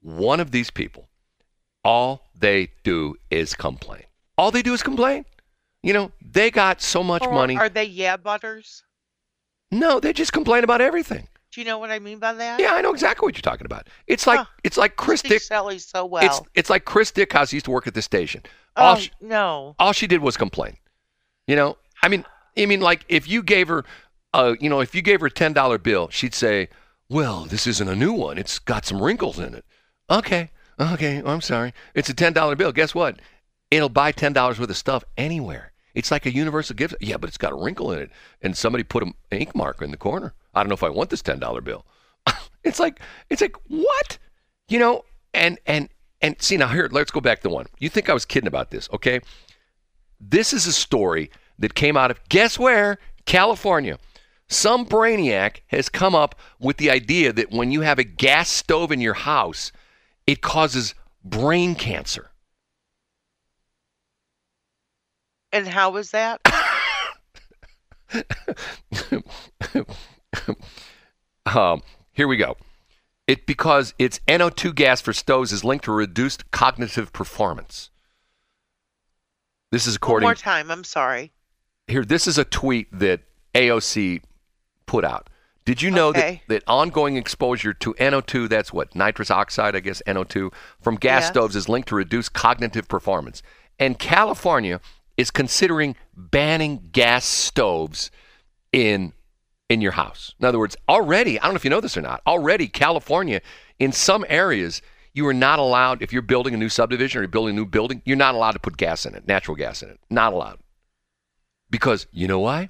one 0.00 0.40
of 0.40 0.50
these 0.50 0.70
people, 0.70 1.08
all 1.82 2.26
they 2.38 2.68
do 2.82 3.16
is 3.30 3.54
complain. 3.54 4.04
All 4.36 4.50
they 4.50 4.62
do 4.62 4.74
is 4.74 4.82
complain. 4.82 5.24
You 5.82 5.92
know, 5.92 6.12
they 6.22 6.50
got 6.50 6.80
so 6.80 7.02
much 7.02 7.26
Or 7.26 7.32
money. 7.32 7.56
Are 7.56 7.68
they 7.68 7.84
yeah 7.84 8.16
butters? 8.16 8.84
No, 9.70 10.00
they 10.00 10.12
just 10.12 10.32
complain 10.32 10.64
about 10.64 10.80
everything. 10.80 11.28
Do 11.52 11.60
you 11.60 11.64
know 11.66 11.78
what 11.78 11.90
I 11.90 11.98
mean 12.00 12.18
by 12.18 12.32
that? 12.32 12.58
Yeah, 12.58 12.72
I 12.74 12.80
know 12.80 12.92
exactly 12.92 13.26
what 13.26 13.36
you're 13.36 13.42
talking 13.42 13.66
about. 13.66 13.88
It's 14.06 14.26
like 14.26 14.40
Huh. 14.40 14.46
it's 14.64 14.76
like 14.76 14.96
Chris 14.96 15.22
Dick. 15.22 15.40
sells 15.42 15.84
so 15.84 16.04
well. 16.04 16.24
It's 16.24 16.40
it's 16.54 16.70
like 16.70 16.84
Chris 16.84 17.12
Dickhouse 17.12 17.52
used 17.52 17.66
to 17.66 17.70
work 17.70 17.86
at 17.86 17.94
the 17.94 18.02
station. 18.02 18.42
All 18.76 18.96
oh 18.96 18.98
she, 18.98 19.10
no. 19.20 19.76
all 19.78 19.92
she 19.92 20.06
did 20.06 20.20
was 20.20 20.36
complain. 20.36 20.76
You 21.46 21.54
know, 21.56 21.76
I 22.02 22.08
mean, 22.08 22.24
I 22.58 22.66
mean, 22.66 22.80
like 22.80 23.04
if 23.08 23.28
you 23.28 23.42
gave 23.42 23.68
her, 23.68 23.84
uh, 24.34 24.56
you 24.60 24.68
know, 24.68 24.80
if 24.80 24.94
you 24.94 25.00
gave 25.00 25.20
her 25.20 25.28
a 25.28 25.30
ten 25.30 25.52
dollar 25.52 25.78
bill, 25.78 26.08
she'd 26.10 26.34
say, 26.34 26.68
"Well, 27.08 27.44
this 27.44 27.66
isn't 27.68 27.88
a 27.88 27.94
new 27.94 28.12
one. 28.12 28.36
It's 28.36 28.58
got 28.58 28.84
some 28.84 29.00
wrinkles 29.00 29.38
in 29.38 29.54
it." 29.54 29.64
Okay, 30.10 30.50
okay, 30.78 31.22
I'm 31.24 31.40
sorry. 31.40 31.72
It's 31.94 32.08
a 32.08 32.14
ten 32.14 32.32
dollar 32.32 32.56
bill. 32.56 32.72
Guess 32.72 32.94
what? 32.94 33.20
It'll 33.70 33.88
buy 33.88 34.10
ten 34.10 34.32
dollars 34.32 34.58
worth 34.58 34.70
of 34.70 34.76
stuff 34.76 35.04
anywhere. 35.16 35.72
It's 35.94 36.10
like 36.10 36.26
a 36.26 36.34
universal 36.34 36.74
gift. 36.74 36.96
Yeah, 37.00 37.16
but 37.16 37.28
it's 37.28 37.38
got 37.38 37.52
a 37.52 37.56
wrinkle 37.56 37.92
in 37.92 38.00
it, 38.00 38.10
and 38.42 38.56
somebody 38.56 38.82
put 38.82 39.04
an 39.04 39.14
ink 39.30 39.54
marker 39.54 39.84
in 39.84 39.92
the 39.92 39.96
corner. 39.96 40.34
I 40.52 40.62
don't 40.62 40.68
know 40.68 40.74
if 40.74 40.82
I 40.82 40.88
want 40.88 41.10
this 41.10 41.22
ten 41.22 41.38
dollar 41.38 41.60
bill. 41.60 41.86
it's 42.64 42.80
like 42.80 43.00
it's 43.30 43.40
like 43.40 43.56
what, 43.68 44.18
you 44.68 44.80
know? 44.80 45.04
And 45.32 45.60
and 45.64 45.88
and 46.20 46.42
see 46.42 46.56
now 46.56 46.68
here, 46.68 46.88
let's 46.90 47.12
go 47.12 47.20
back 47.20 47.42
to 47.42 47.48
one. 47.48 47.66
You 47.78 47.88
think 47.88 48.10
I 48.10 48.14
was 48.14 48.24
kidding 48.24 48.48
about 48.48 48.72
this? 48.72 48.88
Okay, 48.92 49.20
this 50.20 50.52
is 50.52 50.66
a 50.66 50.72
story 50.72 51.30
that 51.60 51.74
came 51.74 51.96
out 51.96 52.10
of 52.10 52.20
guess 52.28 52.58
where? 52.58 52.98
California. 53.26 53.98
Some 54.48 54.86
brainiac 54.86 55.60
has 55.68 55.88
come 55.88 56.14
up 56.14 56.38
with 56.58 56.76
the 56.76 56.90
idea 56.90 57.32
that 57.32 57.50
when 57.50 57.70
you 57.70 57.80
have 57.80 57.98
a 57.98 58.04
gas 58.04 58.48
stove 58.48 58.92
in 58.92 59.00
your 59.00 59.14
house, 59.14 59.72
it 60.26 60.40
causes 60.42 60.94
brain 61.24 61.74
cancer. 61.74 62.30
And 65.52 65.66
how 65.68 65.90
was 65.90 66.10
that? 66.10 66.40
um, 71.46 71.82
here 72.12 72.28
we 72.28 72.36
go. 72.36 72.56
It 73.26 73.46
because 73.46 73.94
its 73.98 74.20
NO2 74.28 74.74
gas 74.74 75.00
for 75.00 75.12
stoves 75.12 75.52
is 75.52 75.64
linked 75.64 75.86
to 75.86 75.92
reduced 75.92 76.50
cognitive 76.50 77.12
performance. 77.12 77.90
This 79.72 79.86
is 79.86 79.94
One 79.94 79.96
according 79.96 80.26
more 80.26 80.34
time. 80.34 80.70
I'm 80.70 80.84
sorry. 80.84 81.32
here. 81.86 82.04
This 82.04 82.26
is 82.26 82.36
a 82.36 82.44
tweet 82.44 82.88
that 82.98 83.20
AOC 83.54 84.22
put 84.86 85.04
out. 85.04 85.30
Did 85.64 85.80
you 85.80 85.90
know 85.90 86.08
Okay. 86.08 86.42
that, 86.48 86.62
that 86.62 86.70
ongoing 86.70 87.16
exposure 87.16 87.72
to 87.72 87.94
NO2, 87.94 88.48
that's 88.48 88.72
what, 88.72 88.94
nitrous 88.94 89.30
oxide, 89.30 89.74
I 89.74 89.80
guess, 89.80 90.02
NO2, 90.06 90.52
from 90.82 90.96
gas 90.96 91.22
Yes. 91.22 91.28
stoves 91.28 91.56
is 91.56 91.68
linked 91.68 91.88
to 91.88 91.94
reduced 91.96 92.34
cognitive 92.34 92.86
performance? 92.86 93.42
And 93.78 93.98
California 93.98 94.80
is 95.16 95.30
considering 95.30 95.96
banning 96.16 96.88
gas 96.92 97.24
stoves 97.24 98.10
in 98.72 99.12
in 99.70 99.80
your 99.80 99.92
house. 99.92 100.34
In 100.38 100.44
other 100.44 100.58
words, 100.58 100.76
already, 100.90 101.40
I 101.40 101.44
don't 101.44 101.54
know 101.54 101.56
if 101.56 101.64
you 101.64 101.70
know 101.70 101.80
this 101.80 101.96
or 101.96 102.02
not, 102.02 102.20
already 102.26 102.68
California, 102.68 103.40
in 103.78 103.92
some 103.92 104.24
areas, 104.28 104.82
you 105.14 105.26
are 105.26 105.32
not 105.32 105.58
allowed, 105.58 106.02
if 106.02 106.12
you're 106.12 106.20
building 106.20 106.52
a 106.52 106.56
new 106.58 106.68
subdivision 106.68 107.18
or 107.18 107.22
you're 107.22 107.28
building 107.28 107.54
a 107.54 107.58
new 107.58 107.64
building, 107.64 108.02
you're 108.04 108.16
not 108.18 108.34
allowed 108.34 108.52
to 108.52 108.58
put 108.58 108.76
gas 108.76 109.06
in 109.06 109.14
it, 109.14 109.26
natural 109.26 109.56
gas 109.56 109.82
in 109.82 109.88
it. 109.88 109.98
Not 110.10 110.34
allowed. 110.34 110.58
Because 111.70 112.06
you 112.12 112.28
know 112.28 112.40
why? 112.40 112.68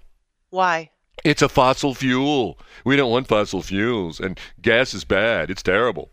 Why? 0.51 0.91
It's 1.23 1.43
a 1.43 1.49
fossil 1.49 1.95
fuel. 1.95 2.59
We 2.85 2.97
don't 2.97 3.11
want 3.11 3.29
fossil 3.29 3.63
fuels, 3.63 4.21
and 4.21 4.39
gas 4.61 4.95
is 4.95 5.05
bad. 5.05 5.51
It's 5.51 5.63
terrible. 5.63 6.11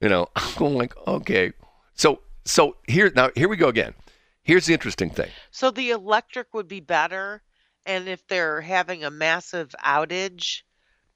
You 0.00 0.08
know, 0.08 0.28
I'm 0.36 0.54
going 0.56 0.74
like, 0.74 0.94
okay. 1.06 1.52
So, 1.94 2.20
so 2.44 2.76
here 2.88 3.12
now, 3.14 3.30
here 3.34 3.48
we 3.48 3.56
go 3.56 3.68
again. 3.68 3.94
Here's 4.42 4.66
the 4.66 4.74
interesting 4.74 5.10
thing. 5.10 5.30
So 5.50 5.70
the 5.70 5.90
electric 5.90 6.52
would 6.52 6.68
be 6.68 6.80
better, 6.80 7.42
and 7.86 8.08
if 8.08 8.26
they're 8.26 8.60
having 8.60 9.04
a 9.04 9.10
massive 9.10 9.74
outage, 9.82 10.62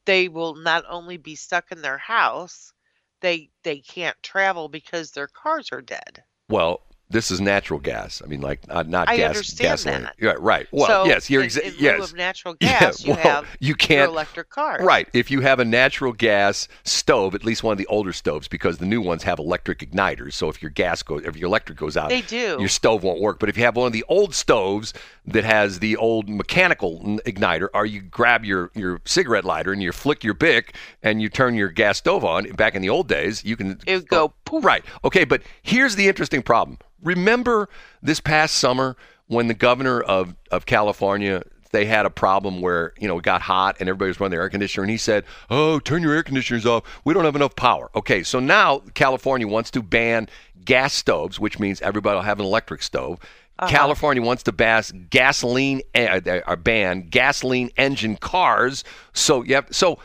they 0.07 0.29
will 0.29 0.55
not 0.55 0.85
only 0.89 1.19
be 1.19 1.35
stuck 1.35 1.71
in 1.71 1.83
their 1.83 1.99
house, 1.99 2.73
they 3.21 3.51
they 3.65 3.81
can't 3.81 4.21
travel 4.23 4.69
because 4.69 5.11
their 5.11 5.27
cars 5.27 5.71
are 5.73 5.83
dead. 5.83 6.25
Well, 6.49 6.81
this 7.11 7.31
is 7.31 7.41
natural 7.41 7.81
gas. 7.81 8.21
I 8.23 8.29
mean, 8.29 8.41
like 8.41 8.67
not, 8.69 8.89
not 8.89 9.09
I 9.09 9.17
gas. 9.17 9.29
understand 9.29 9.71
gasoline. 9.71 10.03
that. 10.03 10.15
Right, 10.21 10.41
right. 10.41 10.69
Well, 10.73 10.87
so 10.87 11.05
yes, 11.07 11.31
you're 11.31 11.43
in, 11.43 11.49
exa- 11.49 11.63
in 11.63 11.71
lieu 11.73 11.79
yes. 11.81 12.11
of 12.11 12.17
natural 12.17 12.57
Yeah, 12.61 12.81
gas, 12.81 13.05
you 13.05 13.15
well, 13.15 13.23
have 13.23 13.45
you 13.61 13.69
your 13.69 13.77
can't 13.77 14.11
electric 14.11 14.51
car. 14.51 14.79
Right. 14.83 15.09
If 15.15 15.31
you 15.31 15.41
have 15.41 15.59
a 15.59 15.65
natural 15.65 16.13
gas 16.13 16.69
stove, 16.85 17.35
at 17.35 17.45
least 17.45 17.63
one 17.63 17.73
of 17.73 17.79
the 17.79 17.87
older 17.87 18.13
stoves, 18.13 18.47
because 18.47 18.79
the 18.79 18.87
new 18.87 19.01
ones 19.01 19.23
have 19.23 19.39
electric 19.39 19.79
igniters. 19.79 20.35
So 20.35 20.49
if 20.49 20.61
your 20.61 20.71
gas 20.71 21.03
goes, 21.03 21.25
if 21.25 21.37
your 21.37 21.47
electric 21.47 21.79
goes 21.79 21.97
out, 21.97 22.11
They 22.11 22.23
do. 22.23 22.57
Your 22.59 22.69
stove 22.69 23.03
won't 23.03 23.21
work. 23.21 23.39
But 23.39 23.49
if 23.49 23.57
you 23.57 23.65
have 23.65 23.77
one 23.77 23.87
of 23.87 23.93
the 23.93 24.05
old 24.09 24.35
stoves 24.35 24.93
that 25.27 25.45
has 25.45 25.79
the 25.79 25.97
old 25.97 26.29
mechanical 26.29 27.01
igniter, 27.27 27.69
or 27.73 27.87
you 27.87 28.03
grab 28.03 28.45
your 28.45 28.71
your 28.75 29.01
cigarette 29.05 29.45
lighter 29.45 29.73
and 29.73 29.83
you 29.83 29.93
flick 29.93 30.25
your 30.25 30.35
bic 30.35 30.75
and 31.03 31.23
you 31.23 31.29
turn 31.29 31.55
your 31.55 31.69
gas 31.69 31.99
stove 31.99 32.25
on. 32.25 32.51
Back 32.53 32.75
in 32.75 32.83
the 32.83 32.91
old 32.91 33.09
days, 33.09 33.45
you 33.45 33.57
can 33.57 33.81
It 33.87 33.95
would 33.95 34.09
go 34.09 34.35
poof. 34.45 34.65
Right. 34.65 34.85
Okay. 35.05 35.25
But 35.25 35.43
here's 35.63 35.97
the 35.97 36.09
interesting 36.09 36.43
problem. 36.43 36.79
Remember 37.03 37.69
this 38.03 38.21
past 38.21 38.57
summer 38.57 38.97
when 39.27 39.47
the 39.47 39.55
governor 39.55 40.01
of, 40.01 40.35
of 40.51 40.67
California 40.67 41.43
they 41.71 41.85
had 41.85 42.07
a 42.07 42.11
problem 42.11 42.63
where 42.63 42.95
you 42.99 43.07
know 43.07 43.19
it 43.19 43.25
got 43.25 43.43
hot 43.43 43.77
and 43.79 43.89
everybody 43.89 44.09
was 44.09 44.21
running 44.21 44.31
their 44.31 44.41
air 44.41 44.49
conditioner 44.49 44.85
and 44.85 44.91
he 44.91 44.97
said, 44.97 45.25
"Oh, 45.51 45.79
turn 45.79 46.03
your 46.03 46.15
air 46.15 46.23
conditioners 46.23 46.65
off. 46.65 46.85
We 47.05 47.13
don't 47.15 47.25
have 47.25 47.37
enough 47.37 47.57
power." 47.57 47.91
Okay, 47.95 48.23
so 48.23 48.41
now 48.41 48.79
California 48.95 49.47
wants 49.47 49.71
to 49.73 49.83
ban 49.83 50.29
gas 50.65 50.95
stoves, 50.95 51.39
which 51.39 51.59
means 51.59 51.81
everybody 51.83 52.17
will 52.17 52.23
have 52.23 52.41
an 52.41 52.47
electric 52.47 52.83
stove. 52.83 53.19
California 53.67 54.23
wants 54.23 54.45
to 54.45 54.53
bass 54.53 54.93
gasoline 55.11 55.83
uh, 55.95 56.21
uh, 56.47 56.57
ban 56.57 57.09
gasoline 57.09 57.71
engine 57.77 58.17
cars. 58.17 58.85
So 59.13 59.43
yep. 59.43 59.75
So 59.75 59.99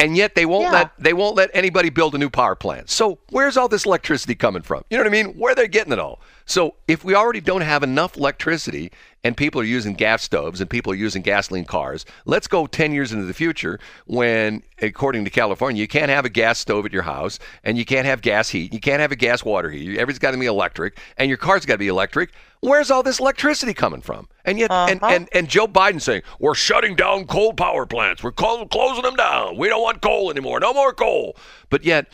and 0.00 0.16
yet 0.16 0.34
they 0.34 0.44
won't 0.46 0.64
Yeah. 0.64 0.72
let 0.72 0.90
they 0.98 1.12
won't 1.12 1.36
let 1.36 1.50
anybody 1.54 1.88
build 1.90 2.14
a 2.14 2.18
new 2.18 2.30
power 2.30 2.54
plant. 2.54 2.90
So 2.90 3.18
where's 3.30 3.56
all 3.56 3.68
this 3.68 3.84
electricity 3.86 4.34
coming 4.34 4.62
from? 4.62 4.84
You 4.90 4.96
know 4.98 5.04
what 5.04 5.08
I 5.08 5.22
mean? 5.22 5.34
Where 5.38 5.52
are 5.52 5.54
they 5.54 5.68
getting 5.68 5.92
it 5.92 5.98
all? 5.98 6.20
So 6.46 6.74
if 6.88 7.04
we 7.04 7.14
already 7.14 7.40
don't 7.40 7.62
have 7.62 7.82
enough 7.82 8.16
electricity 8.18 8.92
and 9.22 9.34
people 9.34 9.60
are 9.60 9.64
using 9.64 9.94
gas 9.94 10.22
stoves 10.22 10.60
and 10.60 10.68
people 10.68 10.92
are 10.92 10.96
using 10.96 11.22
gasoline 11.22 11.64
cars, 11.64 12.04
let's 12.26 12.46
go 12.46 12.66
10 12.66 12.92
years 12.92 13.12
into 13.12 13.24
the 13.24 13.32
future 13.32 13.78
when 14.06 14.62
according 14.82 15.24
to 15.24 15.30
California 15.30 15.80
you 15.80 15.88
can't 15.88 16.10
have 16.10 16.24
a 16.26 16.28
gas 16.28 16.58
stove 16.58 16.84
at 16.84 16.92
your 16.92 17.02
house 17.04 17.38
and 17.62 17.78
you 17.78 17.84
can't 17.86 18.04
have 18.04 18.20
gas 18.20 18.50
heat, 18.50 18.74
you 18.74 18.80
can't 18.80 19.00
have 19.00 19.12
a 19.12 19.16
gas 19.16 19.42
water 19.44 19.70
heater. 19.70 19.98
Everything's 19.98 20.18
got 20.18 20.32
to 20.32 20.38
be 20.38 20.46
electric 20.46 20.98
and 21.16 21.28
your 21.28 21.38
car's 21.38 21.64
got 21.64 21.74
to 21.74 21.78
be 21.78 21.88
electric. 21.88 22.30
Where's 22.64 22.90
all 22.90 23.02
this 23.02 23.20
electricity 23.20 23.74
coming 23.74 24.00
from? 24.00 24.28
And 24.44 24.58
yet 24.58 24.70
and, 24.70 25.02
Uh-huh. 25.02 25.14
and 25.14 25.28
and 25.32 25.48
Joe 25.48 25.66
Biden 25.68 26.00
saying, 26.00 26.22
"We're 26.38 26.54
shutting 26.54 26.96
down 26.96 27.26
coal 27.26 27.52
power 27.52 27.86
plants. 27.86 28.22
We're 28.22 28.32
clo- 28.32 28.66
closing 28.66 29.02
them 29.02 29.16
down. 29.16 29.56
We 29.56 29.68
don't 29.68 29.82
want 29.82 30.00
coal 30.02 30.30
anymore. 30.30 30.60
No 30.60 30.72
more 30.72 30.92
coal." 30.92 31.36
But 31.70 31.84
yet, 31.84 32.06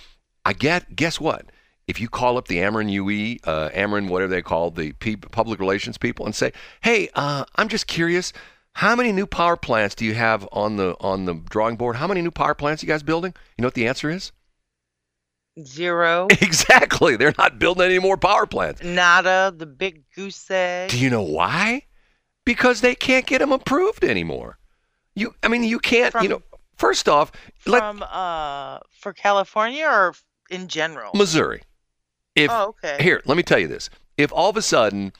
I 0.45 0.53
get 0.53 0.97
guess 0.97 1.21
what? 1.21 1.47
If 1.87 2.01
you 2.01 2.09
call 2.09 2.37
up 2.39 2.47
the 2.49 2.59
Ameren 2.59 2.89
UE, 2.91 3.39
uh, 3.45 3.69
Ameren, 3.71 4.09
whatever 4.09 4.31
they 4.31 4.43
call 4.43 4.71
the 4.71 4.93
pe- 4.93 5.17
public 5.17 5.59
relations 5.61 5.99
people, 5.99 6.25
and 6.27 6.35
say, 6.35 6.53
"Hey, 6.83 7.09
uh, 7.15 7.45
I'm 7.57 7.69
just 7.69 7.87
curious, 7.87 8.33
how 8.75 8.95
many 8.95 9.11
new 9.13 9.27
power 9.27 9.57
plants 9.57 9.95
do 9.97 10.05
you 10.05 10.15
have 10.15 10.49
on 10.53 10.77
the 10.77 10.95
on 11.01 11.25
the 11.25 11.35
drawing 11.35 11.77
board? 11.77 11.97
How 11.97 12.07
many 12.07 12.23
new 12.23 12.31
power 12.31 12.55
plants 12.55 12.83
you 12.83 12.87
guys 12.89 13.03
building?" 13.03 13.35
You 13.57 13.63
know 13.63 13.67
what 13.67 13.75
the 13.75 13.89
answer 13.89 14.09
is? 14.11 14.31
Zero. 15.67 16.29
Exactly. 16.41 17.17
They're 17.17 17.35
not 17.39 17.59
building 17.59 17.87
any 17.87 17.99
more 17.99 18.17
power 18.17 18.47
plants. 18.47 18.83
Nada, 18.83 19.53
the 19.57 19.67
big 19.67 20.03
goose 20.15 20.51
egg. 20.51 20.91
Do 20.91 20.99
you 20.99 21.11
know 21.11 21.23
why? 21.23 21.83
Because 22.45 22.81
they 22.81 22.95
can't 22.95 23.27
get 23.27 23.39
them 23.39 23.53
approved 23.53 24.05
anymore. 24.05 24.59
You, 25.15 25.35
I 25.43 25.49
mean, 25.49 25.65
you 25.65 25.79
can't. 25.79 26.15
you 26.23 26.29
know, 26.29 26.43
first 26.77 27.09
off, 27.09 27.33
let 27.67 27.83
uh 27.83 28.79
for 28.91 29.13
California 29.13 29.85
or 29.85 30.15
in 30.51 30.69
general? 30.69 31.11
Missouri. 31.15 31.63
If 32.35 32.51
oh, 32.51 32.75
okay. 32.83 33.03
here, 33.03 33.23
let 33.27 33.37
me 33.37 33.43
tell 33.43 33.59
you 33.59 33.69
this: 33.69 33.91
if 34.17 34.33
all 34.33 34.51
of 34.51 34.57
a 34.57 34.63
sudden, 34.63 35.13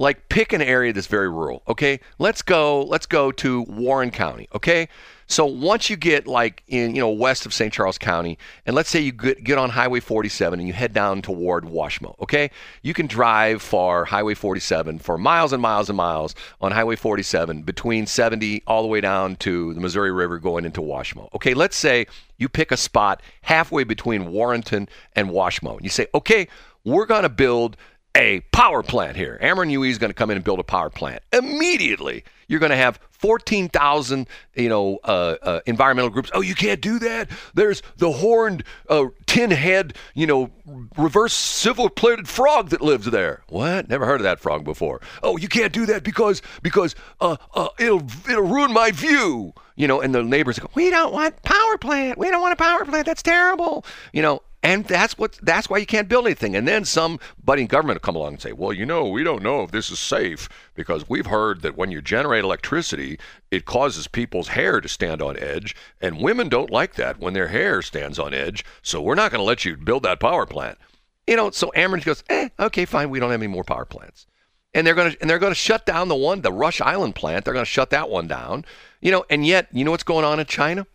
like, 0.00 0.30
pick 0.30 0.54
an 0.54 0.62
area 0.62 0.94
that's 0.94 1.06
very 1.06 1.28
rural. 1.28 1.62
Okay, 1.68 2.00
let's 2.18 2.40
go. 2.40 2.82
Let's 2.84 3.04
go 3.04 3.30
to 3.32 3.62
Warren 3.68 4.10
County. 4.10 4.48
Okay, 4.54 4.88
so 5.26 5.44
once 5.44 5.90
you 5.90 5.96
get 5.96 6.26
like 6.26 6.62
in 6.68 6.94
you 6.94 7.02
know 7.02 7.10
west 7.10 7.44
of 7.44 7.52
St. 7.52 7.70
Charles 7.70 7.98
County, 7.98 8.38
and 8.64 8.74
let's 8.74 8.88
say 8.88 8.98
you 8.98 9.12
get, 9.12 9.44
get 9.44 9.58
on 9.58 9.68
Highway 9.68 10.00
47 10.00 10.58
and 10.58 10.66
you 10.66 10.72
head 10.72 10.94
down 10.94 11.20
toward 11.20 11.64
Washmo. 11.64 12.18
Okay, 12.18 12.50
you 12.80 12.94
can 12.94 13.06
drive 13.06 13.60
for 13.60 14.06
Highway 14.06 14.32
47 14.32 15.00
for 15.00 15.18
miles 15.18 15.52
and 15.52 15.60
miles 15.60 15.90
and 15.90 15.98
miles 15.98 16.34
on 16.62 16.72
Highway 16.72 16.96
47 16.96 17.60
between 17.60 18.06
70 18.06 18.62
all 18.66 18.80
the 18.80 18.88
way 18.88 19.02
down 19.02 19.36
to 19.36 19.74
the 19.74 19.80
Missouri 19.80 20.10
River 20.10 20.38
going 20.38 20.64
into 20.64 20.80
Washmo. 20.80 21.28
Okay, 21.34 21.52
let's 21.52 21.76
say 21.76 22.06
you 22.38 22.48
pick 22.48 22.72
a 22.72 22.76
spot 22.78 23.22
halfway 23.42 23.84
between 23.84 24.32
Warrenton 24.32 24.88
and 25.14 25.28
Washmo, 25.28 25.76
and 25.76 25.84
you 25.84 25.90
say, 25.90 26.06
okay, 26.14 26.48
we're 26.84 27.04
going 27.04 27.24
to 27.24 27.28
build 27.28 27.76
a 28.16 28.40
power 28.52 28.82
plant 28.82 29.16
here. 29.16 29.38
Ameren 29.42 29.70
UE 29.70 29.84
is 29.84 29.98
going 29.98 30.10
to 30.10 30.14
come 30.14 30.30
in 30.30 30.36
and 30.36 30.44
build 30.44 30.58
a 30.58 30.64
power 30.64 30.90
plant. 30.90 31.22
Immediately, 31.32 32.24
you're 32.48 32.60
going 32.60 32.70
to 32.70 32.76
have 32.76 32.98
14,000, 33.10 34.26
you 34.54 34.68
know, 34.68 34.98
uh, 35.04 35.36
uh, 35.42 35.60
environmental 35.66 36.10
groups. 36.10 36.30
Oh, 36.34 36.40
you 36.40 36.54
can't 36.54 36.80
do 36.80 36.98
that. 37.00 37.30
There's 37.54 37.82
the 37.98 38.10
horned, 38.10 38.64
uh, 38.88 39.06
tin 39.26 39.50
head, 39.50 39.94
you 40.14 40.26
know, 40.26 40.50
reverse 40.96 41.34
silver 41.34 41.90
plated 41.90 42.28
frog 42.28 42.70
that 42.70 42.80
lives 42.80 43.06
there. 43.06 43.42
What? 43.48 43.88
Never 43.88 44.06
heard 44.06 44.20
of 44.20 44.24
that 44.24 44.40
frog 44.40 44.64
before. 44.64 45.00
Oh, 45.22 45.36
you 45.36 45.48
can't 45.48 45.72
do 45.72 45.86
that 45.86 46.02
because 46.02 46.42
because 46.62 46.94
uh, 47.20 47.36
uh, 47.54 47.68
it'll 47.78 48.02
it'll 48.28 48.42
ruin 48.42 48.72
my 48.72 48.90
view. 48.90 49.52
You 49.76 49.88
know, 49.88 50.00
and 50.00 50.14
the 50.14 50.22
neighbors 50.22 50.58
go, 50.58 50.68
we 50.74 50.90
don't 50.90 51.12
want 51.12 51.42
power 51.42 51.78
plant. 51.78 52.18
We 52.18 52.30
don't 52.30 52.42
want 52.42 52.52
a 52.52 52.56
power 52.56 52.84
plant. 52.84 53.06
That's 53.06 53.22
terrible. 53.22 53.86
You 54.12 54.20
know, 54.20 54.42
and 54.62 54.84
that's 54.84 55.16
what 55.16 55.38
that's 55.42 55.70
why 55.70 55.78
you 55.78 55.86
can't 55.86 56.08
build 56.08 56.26
anything. 56.26 56.54
And 56.54 56.68
then 56.68 56.84
somebody 56.84 57.62
in 57.62 57.68
government 57.68 57.96
will 57.96 58.06
come 58.06 58.16
along 58.16 58.34
and 58.34 58.42
say, 58.42 58.52
"Well, 58.52 58.72
you 58.72 58.84
know, 58.84 59.08
we 59.08 59.24
don't 59.24 59.42
know 59.42 59.62
if 59.62 59.70
this 59.70 59.90
is 59.90 59.98
safe 59.98 60.48
because 60.74 61.08
we've 61.08 61.26
heard 61.26 61.62
that 61.62 61.76
when 61.76 61.90
you 61.90 62.02
generate 62.02 62.44
electricity, 62.44 63.18
it 63.50 63.64
causes 63.64 64.06
people's 64.06 64.48
hair 64.48 64.80
to 64.80 64.88
stand 64.88 65.22
on 65.22 65.38
edge, 65.38 65.74
and 66.00 66.20
women 66.20 66.48
don't 66.48 66.70
like 66.70 66.94
that 66.94 67.18
when 67.18 67.32
their 67.32 67.48
hair 67.48 67.80
stands 67.80 68.18
on 68.18 68.34
edge. 68.34 68.64
So 68.82 69.00
we're 69.00 69.14
not 69.14 69.30
going 69.30 69.40
to 69.40 69.44
let 69.44 69.64
you 69.64 69.76
build 69.76 70.02
that 70.02 70.20
power 70.20 70.46
plant." 70.46 70.78
You 71.26 71.36
know, 71.36 71.50
so 71.50 71.72
Ameren 71.74 72.04
goes, 72.04 72.22
"Eh, 72.28 72.50
okay, 72.58 72.84
fine. 72.84 73.10
We 73.10 73.20
don't 73.20 73.30
have 73.30 73.40
any 73.40 73.52
more 73.52 73.64
power 73.64 73.84
plants." 73.84 74.26
and 74.74 74.86
they're 74.86 74.94
going 74.94 75.12
to 75.12 75.20
and 75.20 75.28
they're 75.28 75.38
going 75.38 75.50
to 75.50 75.56
shut 75.58 75.84
down 75.86 76.08
the 76.08 76.14
one, 76.14 76.42
the 76.42 76.52
Rush 76.52 76.80
Island 76.80 77.14
plant. 77.14 77.44
They're 77.44 77.54
going 77.54 77.64
to 77.64 77.70
shut 77.70 77.90
that 77.90 78.08
one 78.08 78.28
down. 78.28 78.64
You 79.00 79.10
know, 79.10 79.24
and 79.30 79.46
yet, 79.46 79.68
you 79.72 79.84
know 79.84 79.90
what's 79.90 80.04
going 80.04 80.24
on 80.24 80.38
in 80.38 80.46
China? 80.46 80.86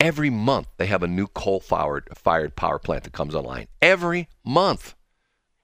Every 0.00 0.30
month 0.30 0.68
they 0.78 0.86
have 0.86 1.02
a 1.02 1.06
new 1.06 1.26
coal-fired 1.26 2.08
fired 2.14 2.56
power 2.56 2.78
plant 2.78 3.04
that 3.04 3.12
comes 3.12 3.34
online. 3.34 3.68
Every 3.82 4.28
month. 4.42 4.94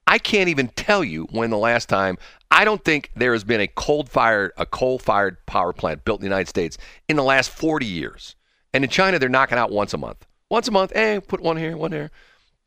I 0.07 0.19
can't 0.19 0.51
even 0.51 0.69
tell 0.69 1.03
you 1.03 1.25
when 1.31 1.49
the 1.49 1.57
last 1.57 1.89
time 1.89 2.19
I 2.51 2.67
don't 2.67 2.85
think 2.85 3.11
there 3.17 3.33
has 3.33 3.45
been 3.45 3.63
a 3.63 3.67
coal-fired 3.67 4.53
a 4.59 4.67
coal-fired 4.67 5.47
power 5.47 5.73
plant 5.73 6.05
built 6.05 6.21
in 6.21 6.25
the 6.25 6.29
United 6.29 6.49
States 6.49 6.77
in 7.09 7.17
the 7.17 7.25
last 7.25 7.51
40 7.51 7.87
years. 7.87 8.37
And 8.75 8.85
in 8.85 8.91
China 8.91 9.19
they're 9.19 9.31
knocking 9.31 9.57
out 9.57 9.73
once 9.73 9.95
a 9.95 9.99
month. 9.99 10.27
Once 10.51 10.69
a 10.69 10.71
month, 10.71 10.93
hey, 10.95 11.19
put 11.19 11.41
one 11.41 11.57
here, 11.57 11.77
one 11.77 11.91
there. 11.91 12.11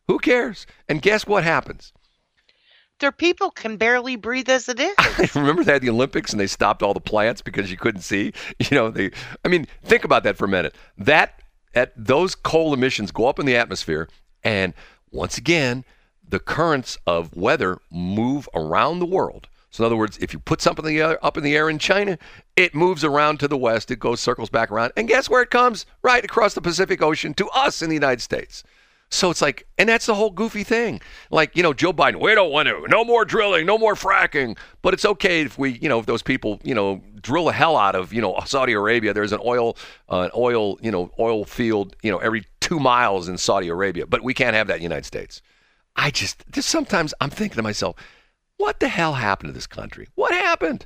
Who 0.07 0.17
cares? 0.17 0.65
And 0.89 1.03
guess 1.03 1.27
what 1.27 1.43
happens? 1.43 1.93
Their 2.99 3.11
people 3.11 3.51
can 3.51 3.77
barely 3.77 4.15
breathe 4.15 4.49
as 4.49 4.67
it 4.67 4.79
is. 4.79 5.35
Remember 5.35 5.63
they 5.63 5.73
had 5.73 5.83
the 5.83 5.89
Olympics 5.91 6.31
and 6.31 6.39
they 6.39 6.47
stopped 6.47 6.81
all 6.81 6.95
the 6.95 6.99
plants 6.99 7.41
because 7.41 7.69
you 7.69 7.77
couldn't 7.77 8.01
see. 8.01 8.33
You 8.59 8.75
know, 8.75 8.89
they. 8.89 9.11
I 9.45 9.47
mean, 9.47 9.67
think 9.83 10.03
about 10.03 10.23
that 10.23 10.35
for 10.35 10.45
a 10.45 10.49
minute. 10.49 10.75
That 10.97 11.39
at 11.73 11.93
those 11.95 12.35
coal 12.35 12.73
emissions 12.73 13.11
go 13.11 13.27
up 13.27 13.39
in 13.39 13.45
the 13.45 13.55
atmosphere, 13.55 14.07
and 14.43 14.73
once 15.11 15.37
again, 15.37 15.85
the 16.27 16.39
currents 16.39 16.97
of 17.07 17.35
weather 17.35 17.79
move 17.91 18.47
around 18.53 18.99
the 18.99 19.05
world. 19.05 19.47
So 19.71 19.83
in 19.83 19.85
other 19.85 19.97
words, 19.97 20.17
if 20.19 20.33
you 20.33 20.39
put 20.39 20.61
something 20.61 20.99
up 20.99 21.37
in 21.37 21.43
the 21.43 21.55
air 21.55 21.69
in 21.69 21.77
China, 21.77 22.17
it 22.55 22.73
moves 22.73 23.03
around 23.03 23.39
to 23.39 23.47
the 23.47 23.57
west. 23.57 23.91
It 23.91 23.99
goes 23.99 24.19
circles 24.19 24.49
back 24.49 24.71
around, 24.71 24.93
and 24.97 25.07
guess 25.07 25.29
where 25.29 25.43
it 25.43 25.51
comes? 25.51 25.85
Right 26.01 26.25
across 26.25 26.53
the 26.53 26.61
Pacific 26.61 27.01
Ocean 27.01 27.33
to 27.35 27.47
us 27.49 27.81
in 27.81 27.89
the 27.89 27.95
United 27.95 28.21
States. 28.21 28.63
So 29.11 29.31
it's 29.31 29.41
like, 29.41 29.67
and 29.79 29.89
that's 29.89 30.05
the 30.05 30.13
whole 30.13 30.29
goofy 30.29 30.63
thing. 30.63 31.01
Like, 31.31 31.55
you 31.57 31.63
know, 31.63 31.73
Joe 31.73 31.91
Biden, 31.91 32.21
we 32.21 32.35
don't 32.35 32.51
want 32.51 32.67
to, 32.67 32.85
no 32.89 33.03
more 33.03 33.25
drilling, 33.25 33.65
no 33.65 33.77
more 33.77 33.95
fracking. 33.95 34.55
But 34.83 34.93
it's 34.93 35.03
okay 35.05 35.41
if 35.41 35.57
we, 35.57 35.79
you 35.79 35.89
know, 35.89 35.99
if 35.99 36.05
those 36.05 36.21
people, 36.21 36.59
you 36.63 36.75
know, 36.75 37.01
drill 37.19 37.45
the 37.45 37.53
hell 37.53 37.75
out 37.75 37.95
of, 37.95 38.13
you 38.13 38.21
know, 38.21 38.39
Saudi 38.45 38.73
Arabia. 38.73 39.13
There's 39.13 39.31
an 39.31 39.39
oil, 39.43 39.75
uh, 40.11 40.21
an 40.21 40.31
oil, 40.35 40.77
you 40.81 40.91
know, 40.91 41.11
oil 41.17 41.43
field, 41.43 41.95
you 42.03 42.11
know, 42.11 42.19
every 42.19 42.45
two 42.59 42.79
miles 42.79 43.27
in 43.27 43.39
Saudi 43.39 43.67
Arabia. 43.67 44.05
But 44.05 44.23
we 44.23 44.35
can't 44.35 44.55
have 44.55 44.67
that 44.67 44.75
in 44.75 44.79
the 44.79 44.83
United 44.83 45.05
States. 45.05 45.41
I 45.95 46.11
just, 46.11 46.43
just 46.51 46.69
sometimes 46.69 47.13
I'm 47.19 47.31
thinking 47.31 47.55
to 47.57 47.63
myself, 47.63 47.95
what 48.57 48.79
the 48.79 48.89
hell 48.89 49.13
happened 49.13 49.49
to 49.49 49.53
this 49.53 49.67
country? 49.67 50.07
What 50.15 50.33
happened? 50.33 50.85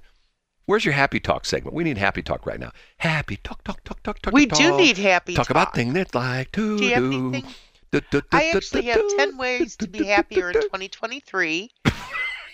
Where's 0.65 0.86
your 0.86 0.93
happy 0.93 1.19
talk 1.19 1.43
segment? 1.43 1.76
We 1.76 1.84
need 1.84 1.97
happy 1.97 2.21
talk 2.21 2.45
right 2.45 2.59
now. 2.59 2.71
Happy 2.97 3.36
talk, 3.43 3.65
talk, 3.65 3.84
talk, 3.84 4.01
talk, 4.01 4.19
talk. 4.19 4.34
We 4.34 4.45
talk. 4.45 4.57
do 4.57 4.78
need 4.78 4.97
happy 4.97 5.34
talk 5.34 5.47
Talk 5.47 5.49
about 5.49 5.76
things 5.76 5.93
that 5.95 6.15
like 6.15 6.53
to 6.53 6.78
Do 6.78 6.95
do. 6.95 7.41
I 8.32 8.50
actually 8.50 8.86
have 8.86 9.02
10 9.18 9.38
ways 9.38 9.76
to 9.78 9.88
be 9.88 10.06
happier 10.06 10.50
in 10.50 10.54
2023. 10.56 11.70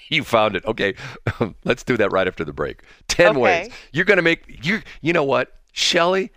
You 0.10 0.24
found 0.24 0.56
it. 0.56 0.66
Okay. 0.66 0.96
Let's 1.64 1.84
do 1.84 1.96
that 1.98 2.12
right 2.12 2.28
after 2.28 2.44
the 2.44 2.54
break. 2.54 2.82
10 3.10 3.40
ways. 3.40 3.72
You're 3.92 4.06
going 4.06 4.18
to 4.18 4.24
make 4.24 4.66
you 4.66 4.82
you 5.02 5.14
know 5.14 5.24
what? 5.24 5.54
Shelly 5.72 6.32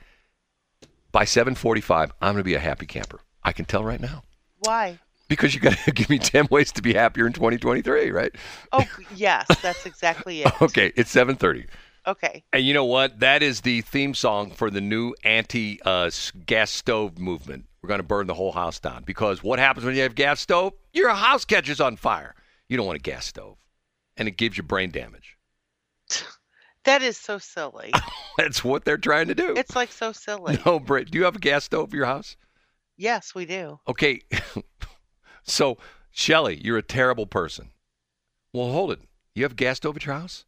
by 1.11 1.25
7:45 1.25 2.11
I'm 2.21 2.35
going 2.35 2.37
to 2.39 2.45
be 2.45 2.55
a 2.55 2.59
happy 2.61 2.87
camper. 2.87 3.21
I 3.43 3.53
can 3.53 3.65
tell 3.65 3.83
right 3.83 4.01
now. 4.01 4.23
Why? 4.61 4.99
Because 5.29 5.55
you 5.55 5.61
got 5.61 5.79
to 5.79 5.93
give 5.93 6.11
me 6.11 6.19
10 6.19 6.49
ways 6.51 6.73
to 6.73 6.83
be 6.83 6.93
happier 6.93 7.27
in 7.27 7.33
2023, 7.33 8.11
right? 8.11 8.33
Oh, 8.73 8.85
yes, 9.17 9.47
that's 9.63 9.87
exactly 9.87 10.43
it. 10.43 10.53
Okay, 10.63 10.93
it's 10.95 11.15
7:30. 11.15 11.67
Okay. 12.07 12.45
And 12.53 12.65
you 12.65 12.75
know 12.75 12.85
what? 12.85 13.21
That 13.21 13.43
is 13.43 13.61
the 13.61 13.81
theme 13.83 14.15
song 14.15 14.51
for 14.51 14.71
the 14.71 14.81
new 14.81 15.15
anti 15.25 15.81
uh, 15.85 16.11
gas 16.47 16.71
stove 16.71 17.19
movement. 17.19 17.65
We're 17.83 17.89
going 17.89 17.99
to 17.99 18.07
burn 18.07 18.29
the 18.29 18.35
whole 18.35 18.53
house 18.53 18.79
down 18.79 19.03
because 19.05 19.43
what 19.43 19.59
happens 19.59 19.85
when 19.85 19.97
you 19.97 20.03
have 20.03 20.15
gas 20.15 20.41
stove? 20.41 20.75
Your 20.93 21.11
house 21.11 21.45
catches 21.45 21.81
on 21.81 21.97
fire. 21.97 22.35
You 22.69 22.77
don't 22.77 22.87
want 22.87 22.99
a 22.99 23.03
gas 23.03 23.27
stove, 23.27 23.57
and 24.17 24.29
it 24.29 24.37
gives 24.37 24.57
you 24.57 24.63
brain 24.63 24.91
damage. 24.91 25.37
That 26.85 27.03
is 27.03 27.17
so 27.17 27.39
silly. 27.39 27.93
That's 28.39 28.65
what 28.65 28.85
they're 28.85 28.99
trying 28.99 29.29
to 29.29 29.35
do. 29.35 29.55
It's 29.57 29.77
like 29.77 29.93
so 29.93 30.11
silly. 30.13 30.59
no, 30.67 30.81
brain. 30.81 31.07
Do 31.09 31.17
you 31.17 31.25
have 31.25 31.37
a 31.37 31.39
gas 31.39 31.65
stove 31.65 31.91
for 31.91 31.97
your 31.97 32.07
house? 32.07 32.37
Yes, 32.97 33.35
we 33.35 33.45
do. 33.45 33.79
Okay. 33.87 34.23
so, 35.45 35.79
Shelly, 36.11 36.61
you're 36.63 36.79
a 36.79 36.83
terrible 36.83 37.27
person. 37.27 37.71
Well, 38.53 38.73
hold 38.73 38.91
it. 38.91 39.01
You 39.35 39.45
have 39.45 39.53
a 39.53 39.55
gas 39.55 39.77
stove 39.77 39.97
at 39.97 40.05
your 40.05 40.17
house? 40.17 40.45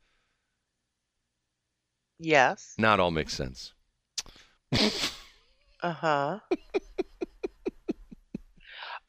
Yes. 2.19 2.75
Not 2.79 3.01
all 3.01 3.11
makes 3.11 3.35
sense. 3.35 3.73
Uh 4.73 5.93
huh. 5.93 6.39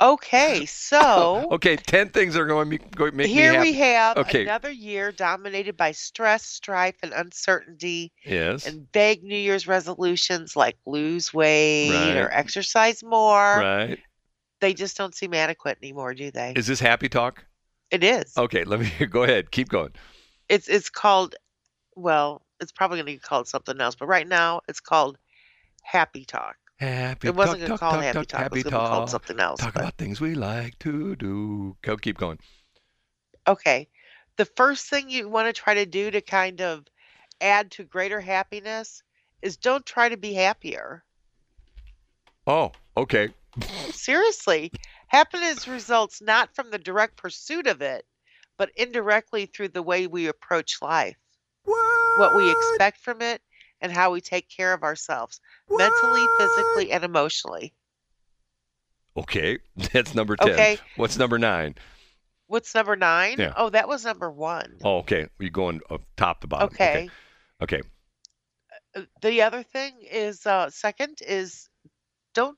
Okay, 0.02 0.62
oh, 0.62 0.66
so 0.66 1.48
Okay, 1.52 1.76
10 1.76 2.10
things 2.10 2.36
are 2.36 2.46
going 2.46 2.66
to 2.66 2.70
make, 2.72 2.96
going 2.96 3.12
to 3.12 3.18
make 3.18 3.28
me 3.28 3.34
here 3.34 3.60
we 3.62 3.74
have 3.74 4.18
Okay. 4.18 4.44
another 4.44 4.72
year 4.72 5.12
dominated 5.12 5.78
by 5.78 5.92
stress, 5.92 6.46
strife, 6.46 6.96
and 7.04 7.14
uncertainty, 7.14 8.12
yes. 8.26 8.66
and 8.66 8.88
vague 8.94 9.24
New 9.24 9.38
Year's 9.38 9.68
resolutions 9.68 10.56
like 10.56 10.78
lose 10.86 11.34
weight 11.34 12.18
or 12.18 12.30
exercise 12.32 13.04
more. 13.04 13.60
Right. 13.60 14.00
They 14.62 14.74
just 14.74 14.98
don't 14.98 15.14
seem 15.14 15.34
adequate 15.34 15.78
anymore, 15.82 16.14
do 16.14 16.32
they? 16.32 16.54
Is 16.56 16.68
this 16.68 16.80
happy 16.80 17.10
talk? 17.10 17.46
it 17.92 18.04
is. 18.04 18.36
Okay, 18.38 18.64
let 18.64 18.80
me 18.80 18.90
go 19.10 19.24
ahead. 19.24 19.52
Keep 19.52 19.70
going. 19.70 19.92
It's 20.50 20.68
it's 20.68 20.90
called. 20.90 21.36
Well, 21.96 22.42
it's 22.60 22.72
probably 22.72 22.98
going 22.98 23.06
to 23.06 23.12
be 23.14 23.20
called 23.20 23.48
something 23.48 23.80
else, 23.80 23.96
but 23.96 24.08
right 24.08 24.28
now 24.28 24.62
it's 24.68 24.80
called 24.80 25.18
Happy 25.84 26.26
Talk. 26.26 26.56
Happy 26.86 27.28
It 27.28 27.36
wasn't 27.36 27.62
talk, 27.62 27.80
talk, 27.80 27.80
call 27.80 27.92
talk, 27.92 28.04
Happy 28.04 28.26
talk, 28.26 28.40
happy 28.42 28.60
It 28.60 28.64
was 28.66 28.72
going 28.72 28.74
to 28.74 28.80
be 28.80 28.90
called 28.90 29.02
talk. 29.04 29.10
something 29.10 29.40
else. 29.40 29.60
Talk 29.60 29.74
but- 29.74 29.82
about 29.82 29.98
things 29.98 30.22
we 30.22 30.36
like 30.36 30.78
to 30.80 31.16
do. 31.16 31.78
Go, 31.82 31.98
keep 31.98 32.18
going. 32.18 32.40
Okay. 33.48 33.88
The 34.38 34.46
first 34.46 34.90
thing 34.90 35.10
you 35.10 35.30
want 35.30 35.48
to 35.48 35.54
try 35.62 35.74
to 35.76 35.86
do 35.86 36.12
to 36.12 36.22
kind 36.22 36.62
of 36.62 36.86
add 37.42 37.72
to 37.72 37.84
greater 37.84 38.20
happiness 38.20 39.02
is 39.42 39.58
don't 39.58 39.86
try 39.86 40.10
to 40.10 40.18
be 40.18 40.34
happier. 40.34 41.04
Oh, 42.48 42.72
okay. 42.98 43.30
Seriously, 43.92 44.72
happiness 45.08 45.68
results 45.68 46.22
not 46.22 46.54
from 46.56 46.72
the 46.72 46.78
direct 46.78 47.18
pursuit 47.18 47.68
of 47.68 47.82
it, 47.82 48.06
but 48.58 48.72
indirectly 48.76 49.46
through 49.46 49.70
the 49.70 49.82
way 49.82 50.08
we 50.08 50.28
approach 50.28 50.82
life, 50.82 51.16
what 51.64 52.36
we 52.36 52.52
expect 52.52 53.00
from 53.00 53.22
it, 53.22 53.42
and 53.86 53.94
how 53.94 54.10
we 54.10 54.20
take 54.20 54.50
care 54.50 54.74
of 54.74 54.82
ourselves 54.82 55.40
mentally, 55.70 56.26
physically, 56.40 56.92
and 56.92 57.04
emotionally. 57.04 57.72
Okay, 59.16 59.60
that's 59.94 60.16
number 60.16 60.36
10. 60.36 60.50
Okay. 60.50 60.80
What's 60.96 61.18
number 61.20 61.38
nine? 61.38 61.76
What's 62.48 62.74
number 62.74 62.96
nine? 62.96 63.36
Yeah. 63.38 63.54
Oh, 63.56 63.70
that 63.70 63.88
was 63.88 64.04
number 64.04 64.32
one. 64.32 64.78
Oh, 64.84 64.98
okay. 64.98 65.28
You're 65.40 65.52
going 65.52 65.82
top 66.18 66.42
to 66.42 66.48
bottom. 66.48 66.70
okay. 66.70 67.10
Okay. 67.62 67.82
Uh, 68.96 69.02
The 69.22 69.44
other 69.44 69.62
thing 69.62 69.94
is 70.02 70.48
uh, 70.48 70.72
second 70.72 71.20
is 71.28 71.70
don't 72.34 72.58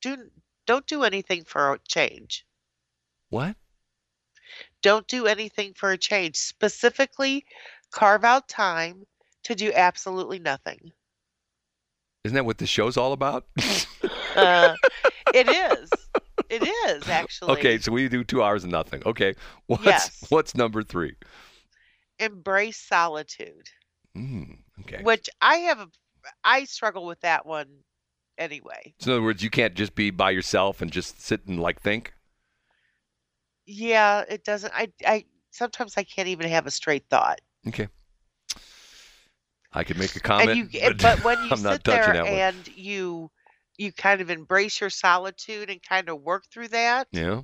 do 0.00 0.16
don't 0.66 0.86
do 0.86 1.04
anything 1.04 1.44
for 1.44 1.74
a 1.74 1.78
change. 1.86 2.46
What? 3.28 3.56
Don't 4.82 5.06
do 5.06 5.26
anything 5.26 5.74
for 5.74 5.92
a 5.92 5.98
change. 5.98 6.36
Specifically, 6.36 7.44
carve 7.92 8.24
out 8.24 8.48
time 8.48 9.04
to 9.44 9.54
do 9.54 9.72
absolutely 9.74 10.38
nothing. 10.38 10.92
Isn't 12.24 12.34
that 12.34 12.44
what 12.44 12.58
the 12.58 12.66
show's 12.66 12.96
all 12.96 13.12
about? 13.12 13.46
Uh, 14.36 14.76
it 15.34 15.48
is. 15.48 15.90
It 16.48 16.62
is 16.62 17.08
actually. 17.08 17.50
okay, 17.54 17.78
so 17.78 17.90
we 17.90 18.08
do 18.08 18.22
two 18.22 18.44
hours 18.44 18.62
of 18.62 18.70
nothing. 18.70 19.02
Okay. 19.04 19.34
What's 19.66 19.84
Yes. 19.84 20.24
what's 20.28 20.54
number 20.54 20.84
three? 20.84 21.16
Embrace 22.20 22.76
solitude, 22.78 23.68
Mm, 24.16 24.58
okay. 24.82 25.02
which 25.02 25.28
I 25.40 25.56
have. 25.56 25.80
A, 25.80 25.88
I 26.44 26.62
struggle 26.64 27.06
with 27.06 27.20
that 27.22 27.44
one 27.44 27.66
anyway. 28.38 28.94
So 29.00 29.10
in 29.10 29.16
other 29.16 29.24
words, 29.24 29.42
you 29.42 29.50
can't 29.50 29.74
just 29.74 29.96
be 29.96 30.10
by 30.10 30.30
yourself 30.30 30.80
and 30.80 30.92
just 30.92 31.20
sit 31.20 31.44
and 31.46 31.58
like 31.60 31.80
think. 31.80 32.12
Yeah, 33.66 34.24
it 34.28 34.44
doesn't. 34.44 34.72
I. 34.74 34.92
I 35.04 35.24
sometimes 35.50 35.94
I 35.96 36.04
can't 36.04 36.28
even 36.28 36.48
have 36.50 36.66
a 36.66 36.70
straight 36.70 37.06
thought. 37.10 37.40
Okay. 37.66 37.88
I 39.72 39.84
could 39.84 39.98
make 39.98 40.14
a 40.16 40.20
comment, 40.20 40.50
and 40.50 40.74
you, 40.74 40.94
but 41.00 41.22
when 41.24 41.42
you 41.44 41.56
sit 41.56 41.84
there 41.84 42.12
that 42.12 42.24
one. 42.24 42.32
and 42.32 42.68
you 42.68 43.30
you 43.78 43.92
kind 43.92 44.20
of 44.20 44.28
embrace 44.30 44.80
your 44.80 44.90
solitude 44.90 45.70
and 45.70 45.82
kind 45.82 46.08
of 46.08 46.20
work 46.20 46.44
through 46.52 46.68
that, 46.68 47.06
Yeah. 47.12 47.42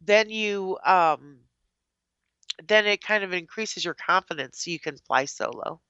then 0.00 0.30
you 0.30 0.78
um 0.84 1.40
then 2.66 2.86
it 2.86 3.02
kind 3.02 3.22
of 3.24 3.32
increases 3.32 3.84
your 3.84 3.94
confidence 3.94 4.64
so 4.64 4.70
you 4.70 4.80
can 4.80 4.96
fly 4.98 5.24
solo. 5.26 5.80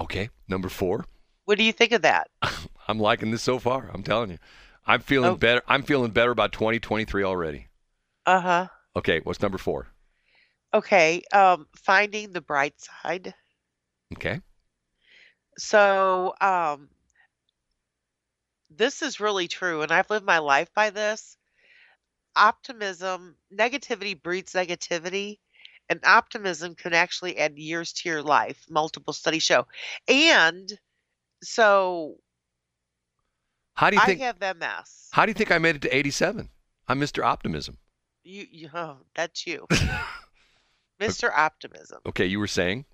Okay. 0.00 0.30
Number 0.48 0.68
four. 0.68 1.04
What 1.44 1.58
do 1.58 1.64
you 1.64 1.72
think 1.72 1.92
of 1.92 2.02
that? 2.02 2.28
I'm 2.88 2.98
liking 3.00 3.30
this 3.30 3.42
so 3.42 3.58
far. 3.58 3.90
I'm 3.92 4.02
telling 4.02 4.30
you. 4.30 4.38
I'm 4.86 5.00
feeling 5.00 5.30
Oh. 5.32 5.36
better. 5.36 5.62
I'm 5.68 5.82
feeling 5.82 6.10
better 6.10 6.30
about 6.30 6.52
2023 6.52 7.24
already. 7.24 7.68
Uh-huh. 8.26 8.68
Okay. 8.96 9.20
What's 9.24 9.42
number 9.42 9.58
four? 9.58 9.88
Okay. 10.74 11.22
Um 11.32 11.66
finding 11.76 12.32
the 12.32 12.40
bright 12.40 12.74
side. 12.80 13.34
Okay. 14.14 14.40
So, 15.58 16.34
um 16.40 16.88
this 18.70 19.02
is 19.02 19.18
really 19.18 19.48
true 19.48 19.82
and 19.82 19.90
I've 19.90 20.10
lived 20.10 20.24
my 20.26 20.38
life 20.38 20.72
by 20.74 20.90
this. 20.90 21.36
Optimism, 22.36 23.36
negativity 23.52 24.20
breeds 24.20 24.52
negativity, 24.52 25.38
and 25.88 26.00
optimism 26.04 26.74
can 26.74 26.92
actually 26.92 27.38
add 27.38 27.58
years 27.58 27.92
to 27.94 28.08
your 28.08 28.22
life. 28.22 28.64
Multiple 28.70 29.12
studies 29.12 29.42
show. 29.42 29.66
And 30.06 30.70
so 31.42 32.16
How 33.74 33.90
do 33.90 33.96
you 33.96 34.02
I 34.02 34.06
think? 34.06 34.20
have 34.20 34.38
MS. 34.40 35.08
How 35.10 35.24
do 35.26 35.30
you 35.30 35.34
think 35.34 35.50
I 35.50 35.58
made 35.58 35.76
it 35.76 35.82
to 35.82 35.96
87? 35.96 36.48
I'm 36.86 37.00
Mr. 37.00 37.24
Optimism. 37.24 37.78
You, 38.22 38.46
you 38.50 38.70
oh, 38.74 38.98
that's 39.16 39.46
you. 39.46 39.66
Mr. 41.00 41.30
Optimism. 41.34 42.00
Okay, 42.06 42.26
you 42.26 42.38
were 42.38 42.46
saying? 42.46 42.84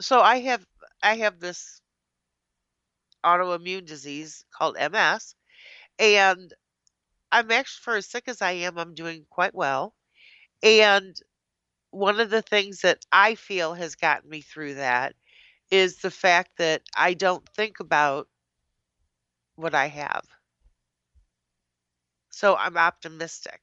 So 0.00 0.20
I 0.20 0.40
have 0.40 0.64
I 1.02 1.16
have 1.16 1.40
this 1.40 1.80
autoimmune 3.24 3.86
disease 3.86 4.44
called 4.52 4.76
MS 4.78 5.34
and 5.98 6.52
I'm 7.30 7.50
actually 7.50 7.82
for 7.82 7.96
as 7.96 8.06
sick 8.06 8.24
as 8.26 8.40
I 8.40 8.52
am, 8.52 8.78
I'm 8.78 8.94
doing 8.94 9.26
quite 9.28 9.54
well. 9.54 9.94
And 10.62 11.16
one 11.90 12.20
of 12.20 12.30
the 12.30 12.42
things 12.42 12.82
that 12.82 13.04
I 13.12 13.34
feel 13.34 13.74
has 13.74 13.94
gotten 13.94 14.30
me 14.30 14.40
through 14.40 14.74
that 14.74 15.14
is 15.70 15.98
the 15.98 16.10
fact 16.10 16.52
that 16.58 16.82
I 16.96 17.14
don't 17.14 17.46
think 17.50 17.80
about 17.80 18.28
what 19.56 19.74
I 19.74 19.86
have. 19.86 20.24
So 22.30 22.56
I'm 22.56 22.76
optimistic. 22.76 23.60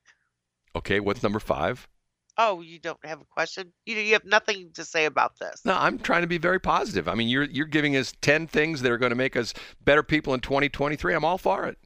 Okay, 0.76 1.00
what's 1.00 1.24
number 1.24 1.40
five? 1.40 1.88
Oh, 2.38 2.62
you 2.62 2.80
don't 2.80 3.04
have 3.06 3.22
a 3.22 3.26
question? 3.26 3.72
You 3.86 3.96
you 3.98 4.14
have 4.14 4.26
nothing 4.26 4.72
to 4.74 4.84
say 4.84 5.06
about 5.06 5.40
this. 5.40 5.62
No, 5.64 5.74
I'm 5.74 6.00
trying 6.00 6.22
to 6.22 6.28
be 6.28 6.38
very 6.38 6.60
positive. 6.60 7.08
I 7.08 7.16
mean, 7.16 7.30
you're 7.30 7.44
you're 7.44 7.66
giving 7.66 7.96
us 7.96 8.14
10 8.22 8.48
things 8.48 8.82
that 8.82 8.92
are 8.92 8.98
going 8.98 9.12
to 9.12 9.16
make 9.16 9.36
us 9.36 9.54
better 9.84 10.04
people 10.04 10.34
in 10.34 10.42
2023. 10.42 11.14
I'm 11.14 11.24
all 11.24 11.38
for 11.38 11.66
it. 11.66 11.78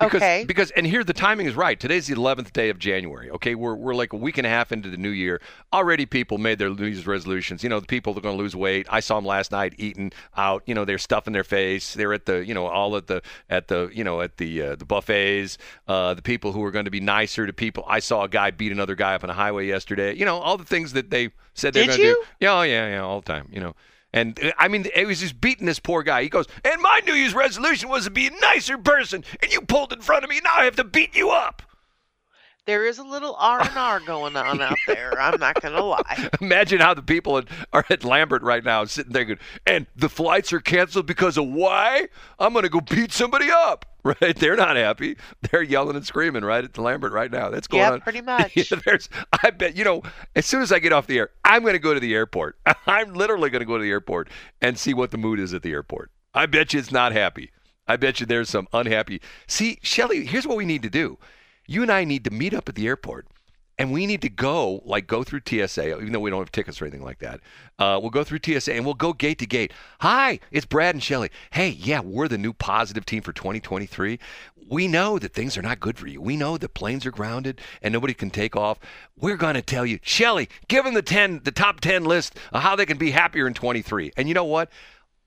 Because, 0.00 0.22
Okay. 0.22 0.44
Because 0.44 0.72
and 0.72 0.86
here 0.86 1.04
the 1.04 1.12
timing 1.12 1.46
is 1.46 1.54
right. 1.54 1.78
Today's 1.78 2.08
the 2.08 2.16
11th 2.16 2.52
day 2.52 2.68
of 2.68 2.78
January. 2.80 3.30
Okay, 3.30 3.54
we're 3.54 3.76
we're 3.76 3.94
like 3.94 4.12
a 4.12 4.16
week 4.16 4.38
and 4.38 4.46
a 4.46 4.50
half 4.50 4.72
into 4.72 4.90
the 4.90 4.96
new 4.96 5.10
year. 5.10 5.40
Already, 5.72 6.04
people 6.04 6.36
made 6.36 6.58
their 6.58 6.68
New 6.68 6.86
Year's 6.86 7.06
resolutions. 7.06 7.62
You 7.62 7.68
know, 7.68 7.78
the 7.78 7.86
people 7.86 8.12
that 8.14 8.20
are 8.20 8.22
going 8.22 8.36
to 8.36 8.42
lose 8.42 8.56
weight. 8.56 8.88
I 8.90 8.98
saw 8.98 9.16
them 9.16 9.24
last 9.24 9.52
night 9.52 9.74
eating 9.78 10.12
out. 10.36 10.64
You 10.66 10.74
know, 10.74 10.84
they're 10.84 10.98
stuffing 10.98 11.32
their 11.32 11.44
face. 11.44 11.94
They're 11.94 12.12
at 12.12 12.26
the 12.26 12.44
you 12.44 12.54
know 12.54 12.66
all 12.66 12.96
at 12.96 13.06
the 13.06 13.22
at 13.48 13.68
the 13.68 13.88
you 13.92 14.02
know 14.02 14.20
at 14.20 14.36
the 14.38 14.62
uh, 14.62 14.76
the 14.76 14.84
buffets. 14.84 15.58
Uh, 15.86 16.14
the 16.14 16.22
people 16.22 16.50
who 16.50 16.64
are 16.64 16.72
going 16.72 16.86
to 16.86 16.90
be 16.90 17.00
nicer 17.00 17.46
to 17.46 17.52
people. 17.52 17.84
I 17.86 18.00
saw 18.00 18.24
a 18.24 18.28
guy 18.28 18.50
beat 18.50 18.72
another 18.72 18.96
guy 18.96 19.14
up 19.14 19.22
on 19.22 19.30
a 19.30 19.34
highway 19.34 19.66
yesterday. 19.68 20.16
You 20.16 20.24
know, 20.24 20.38
all 20.38 20.56
the 20.56 20.64
things 20.64 20.92
that 20.94 21.10
they 21.10 21.30
said 21.54 21.72
they're 21.72 21.86
going 21.86 21.98
to 21.98 22.04
do. 22.04 22.22
Yeah, 22.40 22.58
oh, 22.58 22.62
yeah, 22.62 22.88
yeah, 22.88 23.00
all 23.02 23.20
the 23.20 23.32
time. 23.32 23.48
You 23.52 23.60
know. 23.60 23.74
And 24.14 24.38
uh, 24.42 24.52
I 24.56 24.68
mean, 24.68 24.86
it 24.94 25.06
was 25.06 25.20
just 25.20 25.40
beating 25.40 25.66
this 25.66 25.80
poor 25.80 26.04
guy. 26.04 26.22
He 26.22 26.28
goes, 26.28 26.46
and 26.64 26.80
my 26.80 27.00
New 27.04 27.14
Year's 27.14 27.34
resolution 27.34 27.88
was 27.88 28.04
to 28.04 28.10
be 28.10 28.28
a 28.28 28.30
nicer 28.30 28.78
person, 28.78 29.24
and 29.42 29.52
you 29.52 29.60
pulled 29.60 29.92
in 29.92 30.00
front 30.00 30.22
of 30.22 30.30
me. 30.30 30.40
Now 30.42 30.54
I 30.56 30.64
have 30.64 30.76
to 30.76 30.84
beat 30.84 31.16
you 31.16 31.30
up. 31.30 31.62
There 32.66 32.86
is 32.86 32.98
a 32.98 33.04
little 33.04 33.36
R 33.38 33.60
and 33.60 33.76
R 33.76 34.00
going 34.00 34.36
on 34.36 34.60
out 34.62 34.78
there. 34.86 35.20
I'm 35.20 35.38
not 35.38 35.60
gonna 35.60 35.82
lie. 35.82 36.30
Imagine 36.40 36.80
how 36.80 36.94
the 36.94 37.02
people 37.02 37.36
at, 37.36 37.44
are 37.74 37.84
at 37.90 38.04
Lambert 38.04 38.42
right 38.42 38.64
now 38.64 38.86
sitting 38.86 39.12
there 39.12 39.24
going, 39.26 39.38
and 39.66 39.86
the 39.94 40.08
flights 40.08 40.50
are 40.52 40.60
canceled 40.60 41.06
because 41.06 41.36
of 41.36 41.46
why? 41.46 42.08
I'm 42.38 42.54
going 42.54 42.62
to 42.62 42.70
go 42.70 42.80
beat 42.80 43.12
somebody 43.12 43.50
up. 43.50 43.86
Right? 44.04 44.36
They're 44.36 44.54
not 44.54 44.76
happy. 44.76 45.16
They're 45.50 45.62
yelling 45.62 45.96
and 45.96 46.04
screaming 46.06 46.44
right 46.44 46.62
at 46.62 46.74
the 46.74 46.82
Lambert 46.82 47.14
right 47.14 47.30
now. 47.30 47.48
That's 47.48 47.66
going 47.66 47.80
Yeah, 47.84 47.92
on. 47.92 48.02
pretty 48.02 48.20
much. 48.36 48.54
Yeah, 48.54 48.78
there's, 48.84 49.08
I 49.42 49.48
bet, 49.48 49.78
you 49.78 49.82
know, 49.82 50.02
as 50.36 50.44
soon 50.44 50.60
as 50.60 50.72
I 50.72 50.78
get 50.78 50.92
off 50.92 51.06
the 51.06 51.16
air, 51.16 51.30
I'm 51.42 51.62
going 51.62 51.72
to 51.72 51.78
go 51.78 51.94
to 51.94 52.00
the 52.00 52.12
airport. 52.14 52.58
I'm 52.86 53.14
literally 53.14 53.48
going 53.48 53.60
to 53.60 53.64
go 53.66 53.78
to 53.78 53.82
the 53.82 53.88
airport 53.88 54.28
and 54.60 54.78
see 54.78 54.92
what 54.92 55.10
the 55.10 55.16
mood 55.16 55.40
is 55.40 55.54
at 55.54 55.62
the 55.62 55.72
airport. 55.72 56.10
I 56.34 56.44
bet 56.44 56.74
you 56.74 56.80
it's 56.80 56.92
not 56.92 57.12
happy. 57.12 57.50
I 57.88 57.96
bet 57.96 58.20
you 58.20 58.26
there's 58.26 58.50
some 58.50 58.68
unhappy. 58.74 59.22
See, 59.46 59.78
Shelly, 59.82 60.26
here's 60.26 60.46
what 60.46 60.58
we 60.58 60.66
need 60.66 60.82
to 60.82 60.90
do. 60.90 61.16
You 61.66 61.82
and 61.82 61.90
I 61.90 62.04
need 62.04 62.24
to 62.24 62.30
meet 62.30 62.54
up 62.54 62.68
at 62.68 62.74
the 62.74 62.86
airport 62.86 63.26
and 63.78 63.92
we 63.92 64.06
need 64.06 64.22
to 64.22 64.28
go 64.28 64.82
like 64.84 65.06
go 65.06 65.24
through 65.24 65.40
TSA, 65.46 65.96
even 65.96 66.12
though 66.12 66.20
we 66.20 66.30
don't 66.30 66.40
have 66.40 66.52
tickets 66.52 66.80
or 66.80 66.84
anything 66.84 67.04
like 67.04 67.18
that. 67.18 67.40
Uh, 67.78 67.98
we'll 68.00 68.10
go 68.10 68.24
through 68.24 68.38
TSA 68.44 68.72
and 68.72 68.84
we'll 68.84 68.94
go 68.94 69.12
gate 69.12 69.38
to 69.38 69.46
gate. 69.46 69.72
Hi, 70.00 70.38
it's 70.50 70.66
Brad 70.66 70.94
and 70.94 71.02
Shelly. 71.02 71.30
Hey, 71.52 71.70
yeah, 71.70 72.00
we're 72.00 72.28
the 72.28 72.38
new 72.38 72.52
positive 72.52 73.04
team 73.04 73.22
for 73.22 73.32
2023. 73.32 74.18
We 74.68 74.88
know 74.88 75.18
that 75.18 75.34
things 75.34 75.58
are 75.58 75.62
not 75.62 75.80
good 75.80 75.98
for 75.98 76.06
you. 76.06 76.20
We 76.20 76.36
know 76.36 76.56
that 76.56 76.74
planes 76.74 77.04
are 77.04 77.10
grounded 77.10 77.60
and 77.82 77.92
nobody 77.92 78.14
can 78.14 78.30
take 78.30 78.56
off. 78.56 78.78
We're 79.18 79.36
going 79.36 79.54
to 79.54 79.62
tell 79.62 79.84
you, 79.84 79.98
Shelly, 80.02 80.48
give 80.68 80.84
them 80.84 80.94
the 80.94 81.02
10, 81.02 81.42
the 81.44 81.52
top 81.52 81.80
10 81.80 82.04
list 82.04 82.38
of 82.52 82.62
how 82.62 82.76
they 82.76 82.86
can 82.86 82.96
be 82.96 83.10
happier 83.10 83.46
in 83.46 83.54
23. 83.54 84.12
And 84.16 84.28
you 84.28 84.34
know 84.34 84.44
what? 84.44 84.70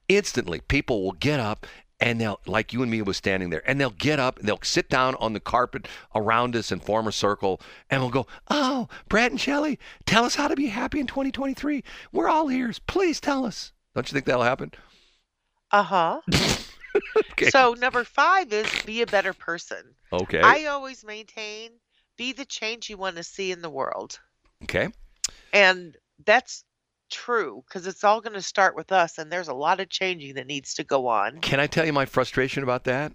Instantly, 0.07 0.61
people 0.61 1.03
will 1.03 1.11
get 1.11 1.39
up 1.39 1.67
and 1.99 2.21
they'll 2.21 2.39
like 2.45 2.73
you 2.73 2.81
and 2.81 2.91
me 2.91 3.01
was 3.01 3.17
standing 3.17 3.49
there 3.49 3.67
and 3.69 3.79
they'll 3.79 3.89
get 3.89 4.19
up 4.19 4.39
and 4.39 4.47
they'll 4.47 4.59
sit 4.61 4.89
down 4.89 5.15
on 5.15 5.33
the 5.33 5.39
carpet 5.39 5.87
around 6.15 6.55
us 6.55 6.71
and 6.71 6.83
form 6.83 7.07
a 7.07 7.11
circle 7.11 7.59
and 7.89 8.01
we'll 8.01 8.11
go 8.11 8.27
oh 8.49 8.87
brad 9.09 9.31
and 9.31 9.41
Shelley, 9.41 9.79
tell 10.05 10.23
us 10.23 10.35
how 10.35 10.47
to 10.47 10.55
be 10.55 10.67
happy 10.67 10.99
in 10.99 11.07
2023 11.07 11.83
we're 12.11 12.29
all 12.29 12.51
ears. 12.51 12.79
Please 12.79 13.19
tell 13.19 13.45
us. 13.45 13.71
Don't 13.95 14.09
you 14.09 14.13
think 14.13 14.25
that'll 14.25 14.43
happen? 14.43 14.71
Uh 15.71 15.83
huh. 15.83 16.21
okay 17.31 17.49
So 17.49 17.73
number 17.73 18.03
five 18.03 18.53
is 18.53 18.67
be 18.83 19.01
a 19.01 19.07
better 19.07 19.33
person. 19.33 19.95
okay. 20.13 20.41
I 20.41 20.65
always 20.65 21.03
maintain 21.03 21.71
be 22.17 22.33
the 22.33 22.45
change 22.45 22.89
you 22.89 22.97
want 22.97 23.15
to 23.15 23.23
see 23.23 23.51
in 23.51 23.61
the 23.61 23.69
world, 23.69 24.19
okay. 24.63 24.89
And 25.53 25.95
that's 26.25 26.63
true 27.09 27.63
because 27.67 27.87
it's 27.87 28.03
all 28.03 28.21
going 28.21 28.33
to 28.33 28.41
start 28.41 28.75
with 28.75 28.91
us, 28.91 29.17
and 29.17 29.31
there's 29.31 29.47
a 29.47 29.53
lot 29.53 29.79
of 29.79 29.89
changing 29.89 30.35
that 30.35 30.47
needs 30.47 30.73
to 30.75 30.83
go 30.83 31.07
on. 31.07 31.39
can 31.41 31.59
i 31.59 31.67
tell 31.67 31.85
you 31.85 31.93
my 31.93 32.05
frustration 32.05 32.63
about 32.63 32.83
that 32.85 33.11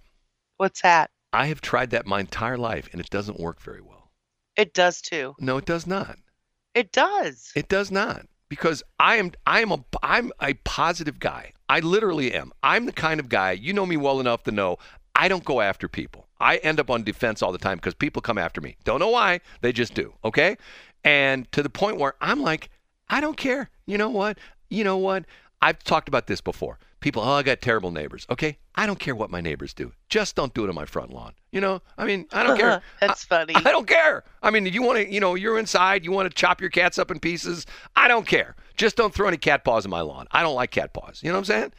What's 0.57 0.82
that? 0.82 1.11
i 1.32 1.47
have 1.47 1.61
tried 1.61 1.90
that 1.90 2.07
my 2.07 2.20
entire 2.20 2.59
life 2.59 2.88
and 2.93 3.01
it 3.01 3.11
doesn't 3.11 3.40
work 3.40 3.61
very 3.61 3.80
well 3.80 4.11
It 4.57 4.74
does 4.74 5.01
too. 5.01 5.34
no 5.38 5.57
it 5.59 5.64
does 5.64 5.86
not 5.86 6.16
It 6.74 6.93
does. 6.93 7.53
It 7.55 7.68
does 7.68 7.90
not 7.90 8.26
because 8.49 8.82
I 8.99 9.16
am 9.16 9.32
I 9.47 9.61
am 9.61 9.72
a 9.72 9.78
I'm 10.03 10.30
a 10.40 10.55
positive 10.64 11.18
guy. 11.18 11.53
I 11.68 11.80
literally 11.80 12.32
am. 12.34 12.53
I'm 12.62 12.84
the 12.86 12.93
kind 12.93 13.18
of 13.20 13.28
guy 13.30 13.53
you 13.53 13.72
know 13.72 13.86
me 13.86 13.97
well 13.97 14.20
enough 14.20 14.43
to 14.45 14.51
know 14.51 14.76
I 15.14 15.28
don't 15.28 15.45
go 15.45 15.61
after 15.61 15.88
people. 15.88 16.28
I 16.40 16.57
end 16.59 16.80
up 16.80 16.90
on 16.90 17.03
defense 17.05 17.43
all 17.43 17.53
the 17.53 17.59
time 17.59 17.76
because 17.78 17.95
people 17.95 18.20
come 18.22 18.36
after 18.38 18.61
me. 18.61 18.76
Don't 18.84 19.01
know 19.01 19.09
why, 19.11 19.40
they 19.61 19.72
just 19.72 19.95
do. 19.95 20.12
Okay, 20.24 20.57
and 21.05 21.51
to 21.53 21.62
the 21.62 21.70
point 21.70 21.99
where 21.99 22.14
I'm 22.20 22.40
like, 22.43 22.68
I 23.12 23.20
don't 23.20 23.36
care. 23.36 23.68
You 23.84 23.98
know 23.98 24.08
what? 24.08 24.38
You 24.70 24.84
know 24.84 24.96
what? 24.96 25.26
I've 25.60 25.84
talked 25.84 26.08
about 26.08 26.26
this 26.26 26.40
before. 26.40 26.78
People, 27.00 27.22
oh, 27.22 27.32
I 27.32 27.42
got 27.42 27.60
terrible 27.60 27.90
neighbors. 27.90 28.26
Okay, 28.30 28.58
I 28.74 28.86
don't 28.86 28.98
care 28.98 29.14
what 29.14 29.30
my 29.30 29.42
neighbors 29.42 29.74
do. 29.74 29.92
Just 30.08 30.34
don't 30.34 30.54
do 30.54 30.64
it 30.64 30.68
on 30.70 30.74
my 30.74 30.86
front 30.86 31.12
lawn. 31.12 31.34
You 31.50 31.60
know, 31.60 31.82
I 31.98 32.06
mean, 32.06 32.26
I 32.32 32.42
don't 32.42 32.56
care. 32.56 32.80
That's 33.00 33.22
funny. 33.24 33.54
I 33.54 33.70
don't 33.70 33.86
care. 33.86 34.24
I 34.42 34.50
mean, 34.50 34.64
you 34.64 34.82
want 34.82 34.98
to, 34.98 35.12
you 35.12 35.20
know, 35.20 35.34
you're 35.34 35.58
inside, 35.58 36.04
you 36.06 36.10
want 36.10 36.30
to 36.30 36.34
chop 36.34 36.60
your 36.60 36.70
cats 36.70 36.98
up 36.98 37.10
in 37.10 37.20
pieces. 37.20 37.66
I 37.94 38.08
don't 38.08 38.26
care. 38.26 38.56
Just 38.76 38.96
don't 38.96 39.12
throw 39.12 39.28
any 39.28 39.36
cat 39.36 39.62
paws 39.62 39.84
in 39.84 39.90
my 39.90 40.00
lawn. 40.00 40.26
I 40.30 40.42
don't 40.42 40.54
like 40.54 40.70
cat 40.70 40.94
paws. 40.94 41.20
You 41.22 41.28
know 41.28 41.34
what 41.34 41.40
I'm 41.40 41.44
saying? 41.44 41.72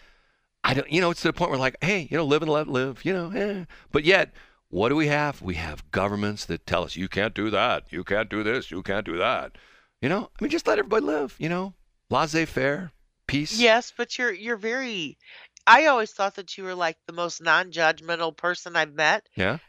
I 0.64 0.76
don't, 0.76 0.92
you 0.92 1.02
know, 1.02 1.10
it's 1.10 1.22
to 1.22 1.30
the 1.30 1.34
point 1.34 1.50
where 1.50 1.60
like, 1.60 1.78
hey, 1.82 2.08
you 2.12 2.18
know, 2.18 2.26
live 2.26 2.44
and 2.44 2.52
let 2.52 2.68
live, 2.68 3.04
you 3.04 3.14
know, 3.14 3.32
eh. 3.32 3.66
But 3.92 4.04
yet, 4.04 4.34
what 4.70 4.90
do 4.90 4.96
we 4.96 5.08
have? 5.08 5.42
We 5.42 5.56
have 5.56 5.90
governments 5.92 6.46
that 6.46 6.68
tell 6.68 6.84
us 6.84 6.96
you 6.96 7.08
can't 7.08 7.34
do 7.34 7.50
that, 7.50 7.86
you 7.90 8.04
can't 8.04 8.30
do 8.30 8.44
this, 8.44 8.70
you 8.70 8.84
can't 8.84 9.06
do 9.06 9.18
that. 9.18 9.58
You 10.04 10.10
know, 10.10 10.30
I 10.38 10.44
mean, 10.44 10.52
just 10.52 10.68
let 10.68 10.80
everybody 10.80 11.06
live. 11.06 11.34
You 11.40 11.48
know, 11.48 11.74
laissez-faire, 12.10 12.92
peace. 13.26 13.58
Yes, 13.58 13.94
but 13.96 14.18
you're 14.18 14.34
you're 14.34 14.58
very. 14.58 15.18
I 15.66 15.86
always 15.86 16.12
thought 16.12 16.36
that 16.36 16.58
you 16.58 16.66
were 16.66 16.76
like 16.76 16.98
the 17.08 17.14
most 17.14 17.42
non-judgmental 17.42 18.36
person 18.36 18.76
I've 18.76 18.94
met. 18.94 19.30
Yeah. 19.38 19.60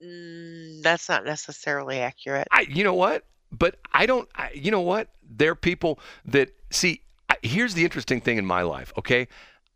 Mm, 0.00 0.82
that's 0.82 1.08
not 1.08 1.24
necessarily 1.24 1.98
accurate. 1.98 2.46
I, 2.52 2.60
you 2.70 2.84
know 2.84 2.94
what? 2.94 3.24
But 3.50 3.80
I 3.92 4.06
don't. 4.06 4.28
I, 4.36 4.52
you 4.54 4.70
know 4.70 4.82
what? 4.82 5.08
There 5.28 5.50
are 5.50 5.56
people 5.56 5.98
that 6.26 6.50
see. 6.70 7.00
I, 7.28 7.34
here's 7.42 7.74
the 7.74 7.82
interesting 7.82 8.20
thing 8.20 8.38
in 8.38 8.46
my 8.46 8.62
life. 8.62 8.92
Okay, 8.96 9.26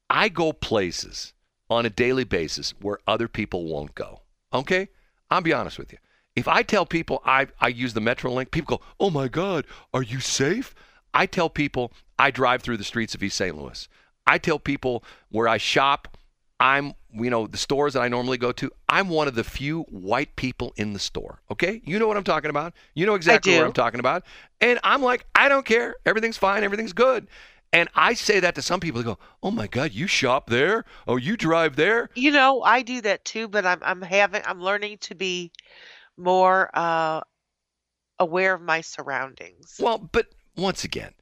I 0.09 0.29
go 0.29 0.53
places 0.53 1.33
on 1.69 1.85
a 1.85 1.91
daily 1.91 2.23
basis 2.23 2.75
where 2.81 2.99
other 3.09 3.27
people 3.27 3.65
won't 3.65 3.97
go. 3.97 4.21
Okay, 4.55 4.89
I'll 5.33 5.41
be 5.41 5.53
honest 5.53 5.81
with 5.81 5.91
you. 5.91 5.99
If 6.39 6.49
I 6.49 6.63
tell 6.63 6.87
people 6.87 7.23
I 7.25 7.49
I 7.61 7.69
use 7.69 7.95
the 7.95 8.01
MetroLink, 8.01 8.51
people 8.51 8.79
go, 8.79 8.85
"Oh 8.99 9.11
my 9.11 9.29
God, 9.29 9.67
are 9.93 10.03
you 10.03 10.21
safe?" 10.21 10.75
I 11.15 11.27
tell 11.27 11.51
people 11.51 11.93
I 12.19 12.31
drive 12.31 12.63
through 12.63 12.77
the 12.77 12.85
streets 12.85 13.15
of 13.15 13.23
East 13.23 13.37
St. 13.37 13.57
Louis. 13.57 13.89
I 14.27 14.39
tell 14.39 14.59
people 14.59 15.03
where 15.31 15.49
I 15.49 15.57
shop, 15.57 16.19
I'm, 16.61 16.93
you 17.13 17.31
know, 17.31 17.47
the 17.47 17.57
stores 17.57 17.95
that 17.95 18.01
I 18.01 18.09
normally 18.09 18.37
go 18.37 18.53
to, 18.53 18.71
I'm 18.89 19.09
one 19.09 19.27
of 19.27 19.35
the 19.35 19.45
few 19.45 19.83
white 19.85 20.37
people 20.37 20.75
in 20.77 20.93
the 20.93 20.99
store. 20.99 21.41
Okay? 21.51 21.81
You 21.85 21.99
know 21.99 22.07
what 22.07 22.17
I'm 22.17 22.25
talking 22.25 22.51
about. 22.51 22.75
You 22.95 23.07
know 23.07 23.15
exactly 23.15 23.57
what. 23.57 23.65
I'm 23.65 23.73
talking 23.73 24.01
about. 24.01 24.25
And 24.61 24.79
I'm 24.83 25.03
like, 25.03 25.25
I 25.35 25.49
don't 25.49 25.65
care. 25.65 25.97
Everything's 26.05 26.37
fine. 26.37 26.63
Everything's 26.63 26.93
good. 26.93 27.29
And 27.73 27.89
I 27.95 28.15
say 28.15 28.41
that 28.41 28.55
to 28.55 28.63
some 28.63 28.81
people. 28.81 29.01
They 29.01 29.05
go, 29.05 29.19
Oh 29.43 29.51
my 29.51 29.67
God, 29.67 29.93
you 29.93 30.07
shop 30.07 30.49
there? 30.49 30.85
Oh, 31.07 31.17
you 31.17 31.37
drive 31.37 31.77
there? 31.77 32.09
You 32.15 32.31
know, 32.31 32.63
I 32.63 32.83
do 32.83 33.01
that 33.03 33.25
too, 33.27 33.47
but 33.47 33.67
I'm 33.67 33.81
I'm 33.83 34.01
having 34.01 34.43
I'm 34.47 34.63
learning 34.63 34.99
to 34.99 35.15
be 35.15 35.53
more 36.19 36.71
uh 36.75 37.21
aware 38.19 38.55
of 38.55 38.61
my 38.61 38.81
surroundings. 38.81 39.77
Well, 39.79 39.99
but 39.99 40.27
once 40.57 40.85
again, 40.85 41.13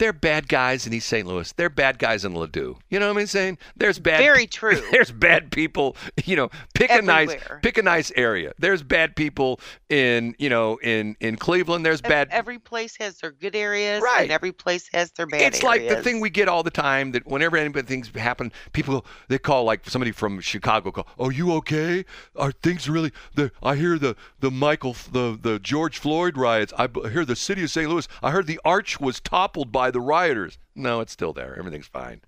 They're 0.00 0.14
bad 0.14 0.48
guys 0.48 0.86
in 0.86 0.94
East 0.94 1.08
St. 1.08 1.26
Louis. 1.26 1.52
They're 1.52 1.68
bad 1.68 1.98
guys 1.98 2.24
in 2.24 2.32
Ladue. 2.32 2.76
You 2.88 2.98
know 2.98 3.12
what 3.12 3.20
I'm 3.20 3.26
saying? 3.26 3.58
There's 3.76 3.98
bad. 3.98 4.20
Very 4.20 4.46
true. 4.46 4.80
There's 4.90 5.12
bad 5.12 5.52
people. 5.52 5.94
You 6.24 6.36
know, 6.36 6.48
pick 6.74 6.90
a 6.90 7.02
nice 7.02 7.36
pick 7.60 7.76
a 7.76 7.82
nice 7.82 8.10
area. 8.16 8.54
There's 8.58 8.82
bad 8.82 9.14
people 9.14 9.60
in 9.90 10.34
you 10.38 10.48
know 10.48 10.78
in 10.78 11.16
in 11.20 11.36
Cleveland. 11.36 11.84
There's 11.84 12.00
bad. 12.00 12.28
Every 12.30 12.58
place 12.58 12.96
has 12.96 13.18
their 13.18 13.30
good 13.30 13.54
areas, 13.54 14.02
Right. 14.02 14.22
and 14.22 14.30
every 14.32 14.52
place 14.52 14.88
has 14.94 15.10
their 15.12 15.26
bad 15.26 15.36
areas. 15.42 15.56
it's 15.56 15.62
like 15.62 15.86
the 15.86 16.02
thing 16.02 16.20
we 16.20 16.30
get 16.30 16.48
all 16.48 16.62
the 16.62 16.70
time 16.70 17.12
that 17.12 17.26
whenever 17.26 17.58
anybody 17.58 17.86
things 17.86 18.08
happen, 18.16 18.52
people 18.72 19.04
they 19.28 19.36
call 19.38 19.64
like 19.64 19.86
somebody 19.86 20.12
from 20.12 20.40
Chicago 20.40 20.92
call, 20.92 21.08
"Are 21.18 21.30
you 21.30 21.52
okay? 21.56 22.06
Are 22.36 22.52
things 22.52 22.88
really?" 22.88 23.12
The 23.34 23.52
I 23.62 23.76
hear 23.76 23.98
the 23.98 24.16
the 24.38 24.50
Michael 24.50 24.96
the 25.12 25.38
the 25.38 25.58
George 25.58 25.98
Floyd 25.98 26.38
riots. 26.38 26.72
I 26.78 26.88
hear 27.10 27.26
the 27.26 27.36
city 27.36 27.64
of 27.64 27.70
St. 27.70 27.86
Louis. 27.86 28.08
I 28.22 28.30
heard 28.30 28.46
the 28.46 28.60
arch 28.64 28.98
was 28.98 29.20
toppled 29.20 29.70
by 29.70 29.89
the 29.90 30.00
rioters. 30.00 30.58
No, 30.74 31.00
it's 31.00 31.12
still 31.12 31.32
there. 31.32 31.56
Everything's 31.58 31.86
fine. 31.86 32.20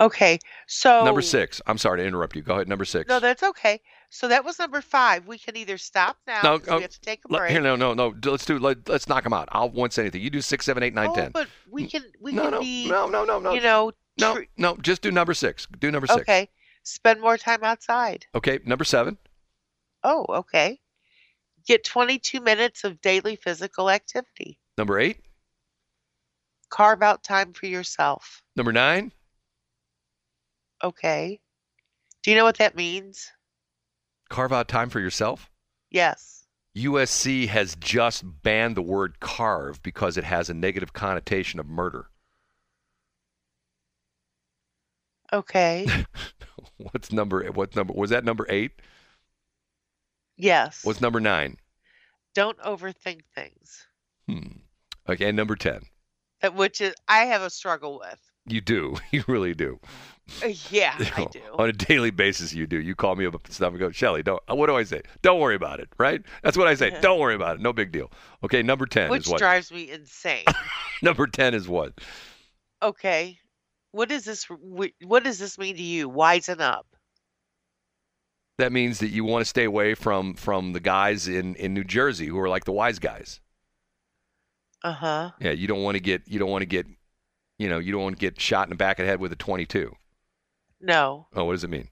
Okay, 0.00 0.38
so 0.66 1.04
Number 1.04 1.22
six. 1.22 1.60
I'm 1.66 1.78
sorry 1.78 2.00
to 2.00 2.06
interrupt 2.06 2.34
you. 2.34 2.42
Go 2.42 2.54
ahead. 2.54 2.68
Number 2.68 2.84
six. 2.84 3.08
No, 3.08 3.20
that's 3.20 3.42
okay. 3.42 3.80
So 4.10 4.28
that 4.28 4.44
was 4.44 4.58
number 4.58 4.80
five. 4.80 5.26
We 5.26 5.38
can 5.38 5.56
either 5.56 5.78
stop 5.78 6.16
now 6.26 6.42
No, 6.42 6.60
oh, 6.68 6.76
we 6.76 6.82
have 6.82 6.90
to 6.90 7.00
take 7.00 7.20
a 7.24 7.28
break. 7.28 7.50
here, 7.50 7.60
no, 7.60 7.76
no, 7.76 7.94
no. 7.94 8.12
Let's 8.24 8.44
do. 8.44 8.58
Let, 8.58 8.88
let's 8.88 9.08
knock 9.08 9.24
them 9.24 9.32
out. 9.32 9.48
I 9.52 9.64
won't 9.64 9.92
say 9.92 10.02
anything. 10.02 10.22
You 10.22 10.30
do 10.30 10.40
six, 10.40 10.66
seven, 10.66 10.82
eight, 10.82 10.92
nine, 10.92 11.10
oh, 11.10 11.14
ten. 11.14 11.30
but 11.30 11.46
we 11.70 11.86
can 11.86 12.04
we 12.20 12.32
no, 12.32 12.42
can 12.42 12.50
no, 12.52 12.60
be 12.60 12.88
no, 12.88 13.08
no, 13.08 13.24
no, 13.24 13.38
no, 13.38 13.52
you 13.54 13.60
know 13.60 13.92
no, 14.18 14.36
tr- 14.36 14.42
no. 14.56 14.76
Just 14.76 15.02
do 15.02 15.10
number 15.10 15.34
six. 15.34 15.66
Do 15.78 15.90
number 15.90 16.06
six. 16.06 16.20
okay. 16.22 16.48
Spend 16.82 17.20
more 17.20 17.38
time 17.38 17.62
outside. 17.62 18.26
Okay. 18.34 18.58
Number 18.64 18.84
seven. 18.84 19.18
Oh, 20.02 20.26
okay. 20.28 20.80
Get 21.66 21.84
22 21.84 22.40
minutes 22.40 22.82
of 22.82 23.00
daily 23.00 23.36
physical 23.36 23.88
activity. 23.88 24.58
Number 24.76 24.98
eight. 24.98 25.18
Carve 26.72 27.02
out 27.02 27.22
time 27.22 27.52
for 27.52 27.66
yourself. 27.66 28.42
Number 28.56 28.72
nine. 28.72 29.12
Okay. 30.82 31.38
Do 32.22 32.30
you 32.30 32.36
know 32.36 32.44
what 32.44 32.56
that 32.56 32.74
means? 32.74 33.30
Carve 34.30 34.54
out 34.54 34.68
time 34.68 34.88
for 34.88 34.98
yourself? 34.98 35.50
Yes. 35.90 36.46
USC 36.74 37.46
has 37.48 37.76
just 37.76 38.24
banned 38.42 38.74
the 38.74 38.82
word 38.82 39.20
carve 39.20 39.82
because 39.82 40.16
it 40.16 40.24
has 40.24 40.48
a 40.48 40.54
negative 40.54 40.94
connotation 40.94 41.60
of 41.60 41.66
murder. 41.66 42.06
Okay. 45.30 45.86
what's 46.78 47.12
number 47.12 47.44
what 47.52 47.76
number 47.76 47.92
was 47.92 48.08
that 48.08 48.24
number 48.24 48.46
8? 48.48 48.72
Yes. 50.38 50.80
What's 50.84 51.02
number 51.02 51.20
9? 51.20 51.58
Don't 52.34 52.58
overthink 52.60 53.20
things. 53.34 53.86
Hmm. 54.26 54.60
Okay, 55.06 55.28
and 55.28 55.36
number 55.36 55.54
10 55.54 55.82
which 56.54 56.80
is 56.80 56.94
I 57.08 57.26
have 57.26 57.42
a 57.42 57.50
struggle 57.50 57.98
with. 57.98 58.20
You 58.46 58.60
do. 58.60 58.96
You 59.12 59.22
really 59.28 59.54
do. 59.54 59.78
Uh, 60.42 60.48
Yeah, 60.70 60.96
You 60.98 61.06
I 61.16 61.24
do. 61.30 61.40
On 61.58 61.68
a 61.68 61.72
daily 61.72 62.10
basis, 62.10 62.52
you 62.54 62.66
do. 62.66 62.80
You 62.80 62.94
call 62.94 63.14
me 63.16 63.26
up 63.26 63.34
and 63.34 63.54
stuff 63.54 63.70
and 63.70 63.78
go, 63.78 63.90
Shelly, 63.90 64.22
don't. 64.22 64.42
What 64.48 64.66
do 64.66 64.76
I 64.76 64.84
say? 64.84 65.02
Don't 65.22 65.40
worry 65.40 65.54
about 65.54 65.80
it, 65.80 65.88
right? 65.98 66.22
That's 66.42 66.56
what 66.56 66.66
I 66.68 66.74
say. 66.74 66.96
don't 67.02 67.18
worry 67.20 67.34
about 67.34 67.56
it. 67.56 67.62
No 67.62 67.72
big 67.72 67.92
deal. 67.92 68.10
Okay, 68.42 68.62
number 68.62 68.86
ten 68.86 69.10
Which 69.10 69.26
is 69.26 69.32
what? 69.32 69.38
drives 69.38 69.70
me 69.70 69.90
insane. 69.90 70.44
Number 71.02 71.26
ten 71.26 71.54
is 71.54 71.68
what? 71.68 72.00
okay. 72.82 73.38
What 73.92 74.08
does 74.08 74.24
this 74.24 74.46
what 75.02 75.22
does 75.22 75.38
this 75.38 75.58
mean 75.58 75.76
to 75.76 75.82
you? 75.82 76.08
Wisen 76.10 76.60
up. 76.60 76.86
That 78.58 78.72
means 78.72 79.00
that 79.00 79.08
you 79.08 79.24
want 79.24 79.42
to 79.42 79.48
stay 79.48 79.64
away 79.64 79.94
from 79.94 80.34
from 80.34 80.72
the 80.72 80.80
guys 80.80 81.28
in 81.28 81.54
in 81.56 81.74
New 81.74 81.84
Jersey 81.84 82.26
who 82.26 82.38
are 82.38 82.48
like 82.48 82.64
the 82.64 82.72
wise 82.72 82.98
guys. 82.98 83.40
Uh-huh. 84.84 85.30
Yeah, 85.40 85.52
you 85.52 85.66
don't 85.68 85.82
want 85.82 85.96
to 85.96 86.00
get 86.00 86.22
you 86.26 86.38
don't 86.38 86.50
want 86.50 86.62
to 86.62 86.66
get 86.66 86.86
you 87.58 87.68
know, 87.68 87.78
you 87.78 87.92
don't 87.92 88.02
want 88.02 88.16
to 88.16 88.20
get 88.20 88.40
shot 88.40 88.66
in 88.66 88.70
the 88.70 88.76
back 88.76 88.98
of 88.98 89.04
the 89.04 89.10
head 89.10 89.20
with 89.20 89.32
a 89.32 89.36
22. 89.36 89.92
No. 90.80 91.28
Oh, 91.34 91.44
what 91.44 91.52
does 91.52 91.62
it 91.64 91.70
mean? 91.70 91.88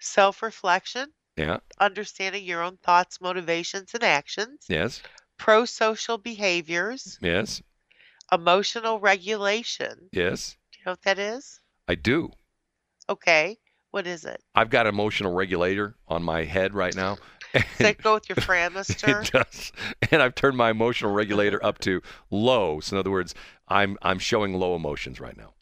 Self-reflection, 0.00 1.12
Yeah. 1.36 1.58
understanding 1.80 2.44
your 2.44 2.62
own 2.62 2.76
thoughts, 2.78 3.20
motivations, 3.20 3.94
and 3.94 4.02
actions, 4.02 4.66
Yes. 4.68 5.00
pro-social 5.38 6.18
behaviors, 6.18 7.18
Yes. 7.22 7.62
emotional 8.30 9.00
regulation. 9.00 10.10
Yes. 10.12 10.56
Do 10.72 10.78
you 10.80 10.84
know 10.86 10.92
what 10.92 11.02
that 11.02 11.18
is? 11.18 11.60
I 11.88 11.94
do. 11.94 12.32
Okay. 13.08 13.58
What 13.90 14.06
is 14.08 14.24
it? 14.24 14.42
I've 14.56 14.70
got 14.70 14.86
an 14.86 14.94
emotional 14.94 15.32
regulator 15.34 15.96
on 16.08 16.22
my 16.24 16.42
head 16.44 16.74
right 16.74 16.94
now. 16.96 17.16
Does 17.54 17.78
that 17.78 18.02
go 18.02 18.14
with 18.14 18.28
your 18.28 18.36
Framister? 18.36 19.22
It 19.24 19.32
does. 19.32 19.72
And 20.10 20.22
I've 20.22 20.34
turned 20.34 20.56
my 20.56 20.70
emotional 20.70 21.12
regulator 21.12 21.64
up 21.64 21.78
to 21.80 22.02
low. 22.30 22.80
So 22.80 22.96
in 22.96 23.00
other 23.00 23.10
words, 23.10 23.34
I'm 23.68 23.96
I'm 24.02 24.18
showing 24.18 24.54
low 24.54 24.74
emotions 24.74 25.20
right 25.20 25.36
now. 25.36 25.54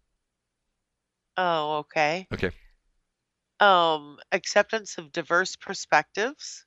Oh, 1.36 1.78
okay. 1.78 2.26
Okay. 2.32 2.50
Um, 3.60 4.18
acceptance 4.32 4.98
of 4.98 5.12
diverse 5.12 5.56
perspectives. 5.56 6.64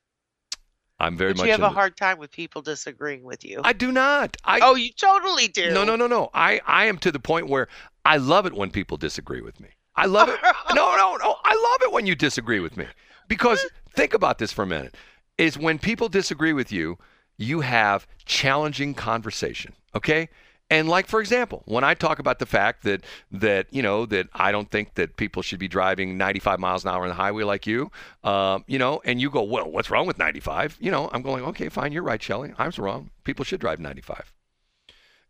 I'm 0.99 1.17
very 1.17 1.34
but 1.34 1.39
much 1.39 1.45
you 1.47 1.51
have 1.51 1.61
a 1.61 1.65
into- 1.65 1.76
hard 1.76 1.97
time 1.97 2.19
with 2.19 2.32
people 2.32 2.61
disagreeing 2.61 3.23
with 3.23 3.43
you. 3.43 3.61
I 3.63 3.73
do 3.73 3.91
not. 3.91 4.38
I 4.45 4.61
oh, 4.61 4.76
you 4.76 4.91
totally 4.93 5.47
do. 5.47 5.71
No, 5.71 5.84
no, 5.84 5.95
no, 5.95 6.07
no. 6.07 6.30
I, 6.34 6.61
I 6.65 6.86
am 6.86 6.97
to 6.99 7.11
the 7.11 7.19
point 7.19 7.49
where 7.49 7.67
I 8.05 8.17
love 8.17 8.45
it 8.45 8.53
when 8.53 8.71
people 8.71 8.95
disagree 8.95 9.41
with 9.41 9.59
me. 9.59 9.69
I 9.95 10.05
love 10.05 10.30
it. 10.30 10.39
no, 10.73 10.95
no, 10.95 11.17
no. 11.17 11.36
I 11.43 11.53
love 11.53 11.89
it 11.89 11.91
when 11.91 12.05
you 12.05 12.15
disagree 12.15 12.59
with 12.59 12.78
me. 12.78 12.86
Because 13.28 13.65
think 13.93 14.13
about 14.13 14.38
this 14.38 14.53
for 14.53 14.63
a 14.63 14.67
minute. 14.67 14.95
Is 15.38 15.57
when 15.57 15.79
people 15.79 16.09
disagree 16.09 16.53
with 16.53 16.71
you, 16.71 16.97
you 17.38 17.61
have 17.61 18.07
challenging 18.25 18.93
conversation. 18.93 19.73
Okay? 19.93 20.29
And 20.69 20.89
like 20.89 21.05
for 21.07 21.19
example, 21.19 21.61
when 21.65 21.83
I 21.83 21.93
talk 21.93 22.17
about 22.17 22.39
the 22.39 22.45
fact 22.47 22.83
that 22.83 23.03
that 23.31 23.67
you 23.71 23.83
know 23.83 24.05
that 24.07 24.27
I 24.33 24.51
don't 24.51 24.69
think 24.71 24.95
that 24.95 25.15
people 25.15 25.43
should 25.43 25.59
be 25.59 25.67
driving 25.67 26.17
95 26.17 26.59
miles 26.59 26.83
an 26.83 26.89
hour 26.89 27.03
on 27.03 27.09
the 27.09 27.13
highway 27.13 27.43
like 27.43 27.67
you, 27.67 27.91
um, 28.23 28.63
you 28.67 28.79
know, 28.79 28.99
and 29.05 29.21
you 29.21 29.29
go, 29.29 29.43
well, 29.43 29.69
what's 29.69 29.91
wrong 29.91 30.07
with 30.07 30.17
95? 30.17 30.77
You 30.79 30.89
know, 30.89 31.09
I'm 31.13 31.21
going, 31.21 31.43
okay, 31.45 31.69
fine, 31.69 31.91
you're 31.91 32.03
right, 32.03 32.21
Shelley. 32.21 32.53
I 32.57 32.65
was 32.65 32.79
wrong. 32.79 33.11
People 33.23 33.45
should 33.45 33.59
drive 33.59 33.79
95. 33.79 34.33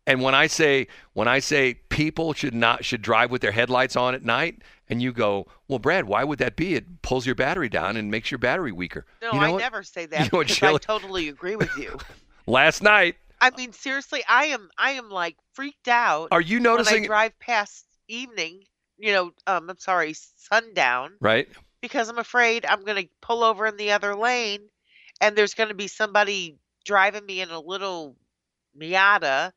And 0.07 0.21
when 0.21 0.35
I 0.35 0.47
say 0.47 0.87
when 1.13 1.27
I 1.27 1.39
say 1.39 1.75
people 1.89 2.33
should 2.33 2.53
not 2.53 2.85
should 2.85 3.01
drive 3.01 3.31
with 3.31 3.41
their 3.41 3.51
headlights 3.51 3.95
on 3.95 4.13
at 4.13 4.23
night, 4.23 4.61
and 4.89 5.01
you 5.01 5.11
go, 5.11 5.47
well, 5.67 5.79
Brad, 5.79 6.05
why 6.05 6.23
would 6.23 6.37
that 6.39 6.55
be? 6.55 6.75
It 6.75 7.01
pulls 7.01 7.25
your 7.25 7.35
battery 7.35 7.69
down 7.69 7.97
and 7.97 8.11
makes 8.11 8.29
your 8.29 8.37
battery 8.37 8.71
weaker. 8.71 9.05
No, 9.21 9.31
you 9.33 9.39
know 9.39 9.45
I 9.45 9.51
what? 9.51 9.59
never 9.59 9.81
say 9.83 10.05
that 10.07 10.31
You 10.31 10.37
know 10.37 10.43
because 10.43 10.61
I 10.61 10.77
totally 10.77 11.27
agree 11.29 11.55
with 11.55 11.75
you. 11.77 11.97
Last 12.47 12.83
night, 12.83 13.15
I 13.41 13.49
mean, 13.57 13.71
seriously, 13.73 14.23
I 14.29 14.45
am 14.45 14.69
I 14.77 14.91
am 14.91 15.09
like 15.09 15.37
freaked 15.53 15.87
out 15.87 16.27
are 16.31 16.41
you 16.41 16.61
when 16.61 16.87
I 16.87 17.05
drive 17.05 17.37
past 17.39 17.85
evening. 18.07 18.61
You 18.97 19.11
know, 19.11 19.31
um, 19.47 19.69
I'm 19.69 19.77
sorry, 19.79 20.13
sundown, 20.13 21.13
Right? 21.19 21.49
because 21.81 22.07
I'm 22.07 22.17
afraid 22.17 22.65
I'm 22.65 22.85
going 22.85 23.03
to 23.03 23.09
pull 23.21 23.43
over 23.43 23.65
in 23.65 23.75
the 23.75 23.91
other 23.91 24.15
lane, 24.15 24.61
and 25.19 25.35
there's 25.35 25.53
going 25.53 25.67
to 25.69 25.75
be 25.75 25.87
somebody 25.87 26.57
driving 26.85 27.25
me 27.25 27.41
in 27.41 27.49
a 27.49 27.59
little 27.59 28.15
Miata 28.79 29.51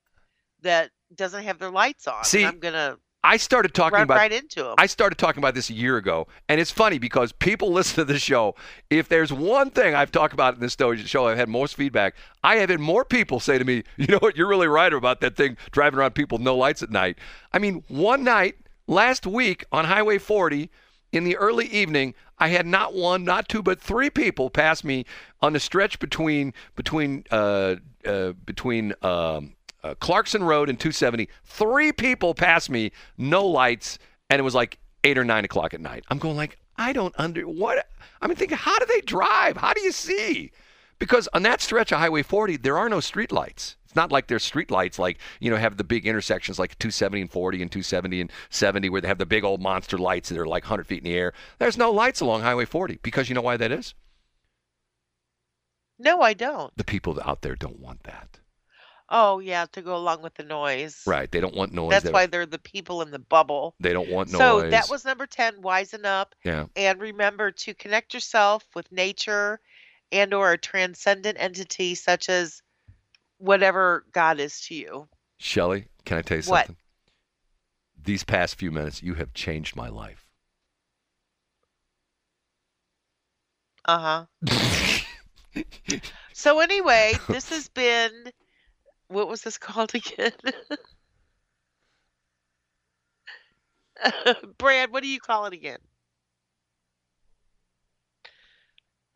that 0.63 0.91
doesn't 1.15 1.45
have 1.45 1.59
their 1.59 1.71
lights 1.71 2.07
on. 2.07 2.19
and 2.19 2.27
See, 2.27 2.45
I'm 2.45 2.59
going 2.59 2.75
to 2.75 2.99
I 3.25 3.37
started 3.37 3.75
talking 3.75 4.01
about 4.01 4.17
right 4.17 4.33
into 4.33 4.63
them. 4.63 4.75
I 4.79 4.87
started 4.87 5.19
talking 5.19 5.41
about 5.41 5.55
this 5.55 5.71
a 5.71 5.73
year 5.73 5.97
ago, 5.97 6.29
and 6.49 6.61
it's 6.61 6.71
funny 6.71 6.99
because 6.99 7.33
people 7.33 7.73
listen 7.73 7.97
to 7.97 8.05
the 8.05 8.19
show. 8.19 8.55
If 8.91 9.09
there's 9.09 9.33
one 9.33 9.71
thing 9.71 9.95
I've 9.95 10.13
talked 10.13 10.33
about 10.33 10.55
in 10.55 10.61
this 10.61 10.77
show, 10.79 10.95
show 10.97 11.27
I've 11.27 11.37
had 11.37 11.49
most 11.49 11.75
feedback. 11.75 12.15
I 12.45 12.57
have 12.57 12.71
had 12.71 12.81
more 12.81 13.05
people 13.05 13.41
say 13.41 13.59
to 13.59 13.65
me, 13.65 13.83
"You 13.97 14.07
know 14.07 14.19
what? 14.19 14.37
You're 14.37 14.49
really 14.49 14.69
right 14.69 14.93
about 14.93 15.21
that 15.21 15.37
thing 15.37 15.57
driving 15.73 15.99
around 15.99 16.15
people 16.15 16.39
with 16.39 16.45
no 16.45 16.57
lights 16.57 16.83
at 16.83 16.91
night." 16.91 17.19
I 17.53 17.59
mean, 17.59 17.83
one 17.89 18.23
night 18.23 18.57
last 18.87 19.27
week 19.27 19.65
on 19.73 19.85
Highway 19.85 20.19
40 20.19 20.71
in 21.11 21.25
the 21.25 21.37
early 21.37 21.67
evening, 21.67 22.15
I 22.39 22.49
had 22.49 22.67
not 22.67 22.95
one, 22.95 23.25
not 23.25 23.49
two, 23.49 23.63
but 23.63 23.81
three 23.81 24.11
people 24.11 24.49
pass 24.49 24.85
me 24.85 25.05
on 25.43 25.55
the 25.55 25.61
stretch 25.61 25.99
between 25.99 26.55
between 26.77 27.25
uh, 27.33 27.77
uh, 28.07 28.33
between. 28.45 28.95
Um, 29.03 29.55
uh, 29.89 29.95
Clarkson 29.97 30.45
Road 30.45 30.69
and 30.69 30.79
270. 30.79 31.29
Three 31.45 31.93
people 31.93 32.35
passed 32.35 32.71
me, 32.71 32.93
no 33.17 33.47
lights, 33.47 33.99
and 34.29 34.39
it 34.39 34.43
was 34.43 34.55
like 34.55 34.79
eight 35.05 35.19
or 35.19 35.25
nine 35.25 35.45
o'clock 35.45 35.75
at 35.75 35.81
night. 35.81 36.05
I'm 36.09 36.19
going 36.19 36.37
like, 36.37 36.59
I 36.77 36.93
don't 36.93 37.15
under 37.19 37.43
what. 37.43 37.89
I 38.21 38.27
mean, 38.27 38.37
thinking, 38.37 38.59
how 38.59 38.79
do 38.79 38.87
they 38.87 39.01
drive? 39.01 39.57
How 39.57 39.73
do 39.73 39.81
you 39.81 39.93
see? 39.93 40.53
Because 40.99 41.29
on 41.33 41.43
that 41.43 41.61
stretch 41.61 41.93
of 41.93 41.99
Highway 41.99 42.23
40, 42.23 42.57
there 42.59 42.77
are 42.77 42.89
no 42.89 43.01
street 43.01 43.33
lights. 43.33 43.77
It's 43.85 43.97
not 43.97 44.13
like 44.13 44.27
there's 44.27 44.45
street 44.45 44.71
lights 44.71 44.99
like, 44.99 45.19
you 45.41 45.51
know, 45.51 45.57
have 45.57 45.77
the 45.79 45.85
big 45.85 46.07
intersections 46.07 46.59
like 46.59 46.79
270 46.79 47.23
and 47.23 47.31
40 47.31 47.63
and 47.63 47.73
270 47.73 48.21
and 48.21 48.33
70 48.51 48.91
where 48.91 49.01
they 49.01 49.09
have 49.09 49.19
the 49.19 49.25
big 49.25 49.45
old 49.45 49.63
monster 49.63 49.97
lights 49.97 50.29
that 50.29 50.39
are 50.39 50.47
like 50.47 50.65
100 50.65 50.87
feet 50.87 50.99
in 50.99 51.05
the 51.05 51.17
air. 51.17 51.33
There's 51.59 51.79
no 51.79 51.91
lights 51.91 52.21
along 52.21 52.43
Highway 52.43 52.67
40 52.67 52.99
because 53.03 53.29
you 53.29 53.35
know 53.35 53.41
why 53.41 53.57
that 53.57 53.73
is? 53.73 53.95
no, 55.99 56.21
I 56.21 56.33
don't. 56.33 56.77
The 56.77 56.85
people 56.85 57.19
out 57.25 57.43
there 57.43 57.57
don't 57.57 57.81
want 57.81 58.05
that. 58.05 58.39
Oh 59.11 59.39
yeah, 59.39 59.67
to 59.73 59.83
go 59.83 59.97
along 59.97 60.23
with 60.23 60.35
the 60.35 60.43
noise. 60.43 61.03
Right. 61.07 61.31
They 61.31 61.41
don't 61.41 61.55
want 61.55 61.73
noise. 61.73 61.91
That's 61.91 62.05
they, 62.07 62.11
why 62.11 62.27
they're 62.27 62.47
the 62.47 62.59
people 62.59 63.01
in 63.03 63.11
the 63.11 63.19
bubble. 63.19 63.75
they 63.81 63.93
don't 63.93 64.11
want 64.11 64.31
noise. 64.31 64.39
So 64.39 64.71
that 64.71 64.91
was 64.91 65.05
number 65.05 65.27
10, 65.27 65.63
wisen 65.63 66.05
up 66.05 66.35
Yeah. 66.45 66.67
and 66.77 67.01
remember 67.01 67.51
to 67.51 67.75
connect 67.75 68.13
yourself 68.13 68.65
with 68.75 68.91
nature 68.93 69.61
and 70.13 70.35
or 70.35 70.53
a 70.53 70.59
transcendent 70.59 71.39
entity 71.41 71.95
such 71.95 72.29
as 72.29 72.63
whatever 73.39 74.05
God 74.13 74.41
is 74.41 74.61
to 74.63 74.75
you. 74.75 75.09
Shelly, 75.39 75.87
can 76.05 76.19
I 76.19 76.23
tell 76.23 76.39
you 76.39 76.43
What? 76.43 76.67
something? 76.67 76.77
these 78.01 78.25
past 78.25 78.57
few 78.57 78.71
minutes, 78.71 79.03
you 79.03 79.15
have 79.15 79.35
changed 79.35 79.77
my 79.77 79.89
life. 79.89 80.27
Uh 83.85 84.27
huh. 84.43 84.75
So 86.39 86.61
anyway, 86.61 87.15
this 87.29 87.51
has 87.51 87.69
been 87.69 88.31
what 89.09 89.29
was 89.29 89.43
this 89.43 89.59
called 89.67 89.95
again? 89.95 90.33
Brad, 94.59 94.93
what 94.93 95.03
do 95.03 95.09
you 95.09 95.21
call 95.21 95.47
it 95.47 95.53
again? 95.53 95.79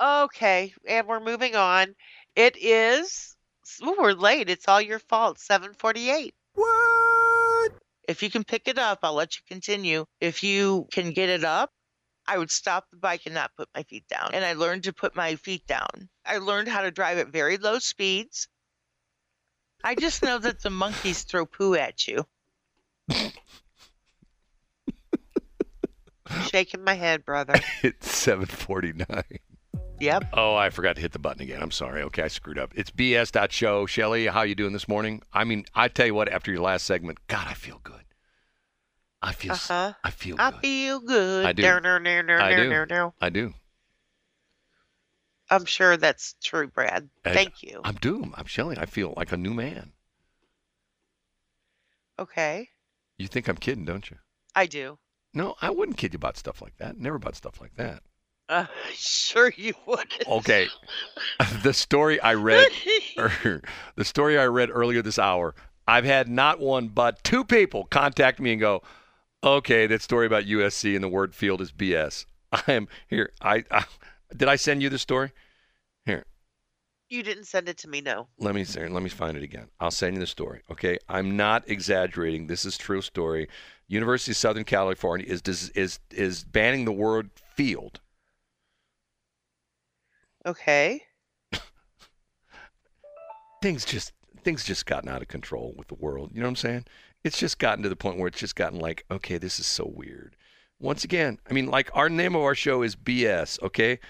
Okay, 0.00 0.74
and 0.88 1.06
we're 1.06 1.20
moving 1.20 1.54
on. 1.54 1.94
It 2.34 2.56
is 2.60 3.36
ooh, 3.82 3.96
we're 3.98 4.12
late. 4.12 4.50
It's 4.50 4.68
all 4.68 4.80
your 4.80 4.98
fault. 4.98 5.38
748. 5.38 6.34
What? 6.54 7.72
If 8.08 8.22
you 8.22 8.30
can 8.30 8.44
pick 8.44 8.68
it 8.68 8.78
up, 8.78 9.00
I'll 9.02 9.14
let 9.14 9.36
you 9.36 9.42
continue. 9.46 10.04
If 10.20 10.42
you 10.42 10.88
can 10.92 11.12
get 11.12 11.28
it 11.28 11.44
up, 11.44 11.70
I 12.26 12.38
would 12.38 12.50
stop 12.50 12.86
the 12.90 12.96
bike 12.96 13.22
and 13.26 13.34
not 13.34 13.54
put 13.56 13.68
my 13.74 13.82
feet 13.84 14.06
down. 14.08 14.30
And 14.32 14.44
I 14.44 14.52
learned 14.54 14.84
to 14.84 14.92
put 14.92 15.16
my 15.16 15.36
feet 15.36 15.66
down. 15.66 16.08
I 16.24 16.38
learned 16.38 16.68
how 16.68 16.82
to 16.82 16.90
drive 16.90 17.18
at 17.18 17.28
very 17.28 17.58
low 17.58 17.78
speeds. 17.78 18.48
I 19.84 19.94
just 19.94 20.22
know 20.22 20.38
that 20.38 20.60
the 20.62 20.70
monkeys 20.70 21.22
throw 21.24 21.44
poo 21.46 21.74
at 21.74 22.06
you. 22.06 22.24
Shaking 26.50 26.82
my 26.84 26.94
head, 26.94 27.24
brother. 27.24 27.54
It's 27.82 28.10
749. 28.14 29.22
Yep. 30.00 30.30
Oh, 30.32 30.54
I 30.56 30.70
forgot 30.70 30.96
to 30.96 31.02
hit 31.02 31.12
the 31.12 31.18
button 31.18 31.42
again. 31.42 31.62
I'm 31.62 31.70
sorry. 31.70 32.02
Okay, 32.02 32.22
I 32.22 32.28
screwed 32.28 32.58
up. 32.58 32.72
It's 32.74 32.90
bs.show. 32.90 33.86
Shelly, 33.86 34.26
how 34.26 34.42
you 34.42 34.54
doing 34.54 34.72
this 34.72 34.88
morning? 34.88 35.22
I 35.32 35.44
mean, 35.44 35.64
I 35.74 35.88
tell 35.88 36.06
you 36.06 36.14
what, 36.14 36.28
after 36.28 36.50
your 36.50 36.60
last 36.62 36.84
segment, 36.86 37.18
God, 37.28 37.46
I 37.48 37.54
feel 37.54 37.80
good. 37.82 38.02
I 39.20 39.32
feel 39.32 39.52
s- 39.52 39.70
Uh-huh. 39.70 39.92
I 40.02 40.10
feel 40.10 40.36
good. 40.36 40.42
I 40.42 40.50
good. 40.50 40.60
feel 40.60 41.00
good. 41.00 41.46
I 41.46 41.52
do. 41.52 41.62
I 41.62 42.56
do. 42.56 42.70
down, 42.70 42.88
down. 42.88 43.12
I 43.20 43.30
do. 43.30 43.54
I'm 45.52 45.66
sure 45.66 45.98
that's 45.98 46.34
true, 46.42 46.66
Brad. 46.68 47.10
I- 47.26 47.34
Thank 47.34 47.62
you. 47.62 47.82
I'm 47.84 47.96
doing. 47.96 48.32
I'm 48.36 48.46
Shelly. 48.46 48.76
I 48.78 48.86
feel 48.86 49.12
like 49.16 49.32
a 49.32 49.36
new 49.36 49.52
man. 49.52 49.92
Okay. 52.18 52.70
You 53.18 53.28
think 53.28 53.48
I'm 53.48 53.56
kidding, 53.56 53.84
don't 53.84 54.10
you? 54.10 54.16
I 54.54 54.66
do. 54.66 54.98
No, 55.34 55.54
I 55.60 55.70
wouldn't 55.70 55.98
kid 55.98 56.14
you 56.14 56.16
about 56.16 56.38
stuff 56.38 56.62
like 56.62 56.76
that. 56.78 56.98
Never 56.98 57.16
about 57.16 57.36
stuff 57.36 57.60
like 57.60 57.74
that. 57.76 58.02
Uh, 58.48 58.66
sure 58.94 59.52
you 59.54 59.74
would. 59.86 60.08
Okay. 60.26 60.68
the 61.62 61.74
story 61.74 62.18
I 62.20 62.34
read 62.34 62.68
er, 63.18 63.62
the 63.96 64.04
story 64.04 64.38
I 64.38 64.46
read 64.46 64.70
earlier 64.70 65.02
this 65.02 65.18
hour, 65.18 65.54
I've 65.86 66.04
had 66.04 66.28
not 66.28 66.60
one 66.60 66.88
but 66.88 67.22
two 67.24 67.44
people 67.44 67.84
contact 67.84 68.40
me 68.40 68.52
and 68.52 68.60
go, 68.60 68.82
"Okay, 69.44 69.86
that 69.86 70.00
story 70.00 70.26
about 70.26 70.44
USC 70.44 70.94
and 70.94 71.04
the 71.04 71.08
word 71.08 71.34
field 71.34 71.60
is 71.60 71.72
BS." 71.72 72.24
I 72.52 72.72
am 72.72 72.88
here. 73.08 73.32
I, 73.40 73.64
I 73.70 73.84
did 74.36 74.48
I 74.48 74.56
send 74.56 74.82
you 74.82 74.88
the 74.88 74.98
story? 74.98 75.32
Here, 76.04 76.24
You 77.08 77.22
didn't 77.22 77.44
send 77.44 77.68
it 77.68 77.76
to 77.78 77.88
me, 77.88 78.00
no. 78.00 78.28
let 78.38 78.54
me 78.54 78.64
say, 78.64 78.88
let 78.88 79.02
me 79.02 79.08
find 79.08 79.36
it 79.36 79.42
again. 79.42 79.68
I'll 79.80 79.90
send 79.90 80.14
you 80.14 80.20
the 80.20 80.26
story. 80.26 80.62
Okay, 80.70 80.98
I'm 81.08 81.36
not 81.36 81.68
exaggerating. 81.68 82.46
This 82.46 82.64
is 82.64 82.76
true 82.78 83.02
story. 83.02 83.48
University 83.88 84.32
of 84.32 84.36
Southern 84.36 84.64
California 84.64 85.26
is 85.28 85.42
is 85.46 85.68
is, 85.70 86.00
is 86.10 86.44
banning 86.44 86.84
the 86.84 86.92
word 86.92 87.30
field. 87.56 88.00
Okay. 90.44 91.02
things 93.62 93.84
just 93.84 94.12
things 94.42 94.64
just 94.64 94.86
gotten 94.86 95.08
out 95.08 95.22
of 95.22 95.28
control 95.28 95.72
with 95.76 95.88
the 95.88 95.94
world. 95.94 96.30
You 96.32 96.40
know 96.40 96.46
what 96.46 96.50
I'm 96.50 96.56
saying? 96.56 96.84
It's 97.22 97.38
just 97.38 97.58
gotten 97.58 97.82
to 97.84 97.88
the 97.88 97.96
point 97.96 98.18
where 98.18 98.26
it's 98.26 98.40
just 98.40 98.56
gotten 98.56 98.80
like, 98.80 99.04
okay, 99.10 99.38
this 99.38 99.60
is 99.60 99.66
so 99.66 99.84
weird. 99.94 100.34
Once 100.80 101.04
again, 101.04 101.38
I 101.48 101.52
mean, 101.52 101.66
like 101.66 101.90
our 101.94 102.08
name 102.08 102.34
of 102.34 102.42
our 102.42 102.56
show 102.56 102.82
is 102.82 102.96
BS. 102.96 103.62
Okay, 103.62 104.00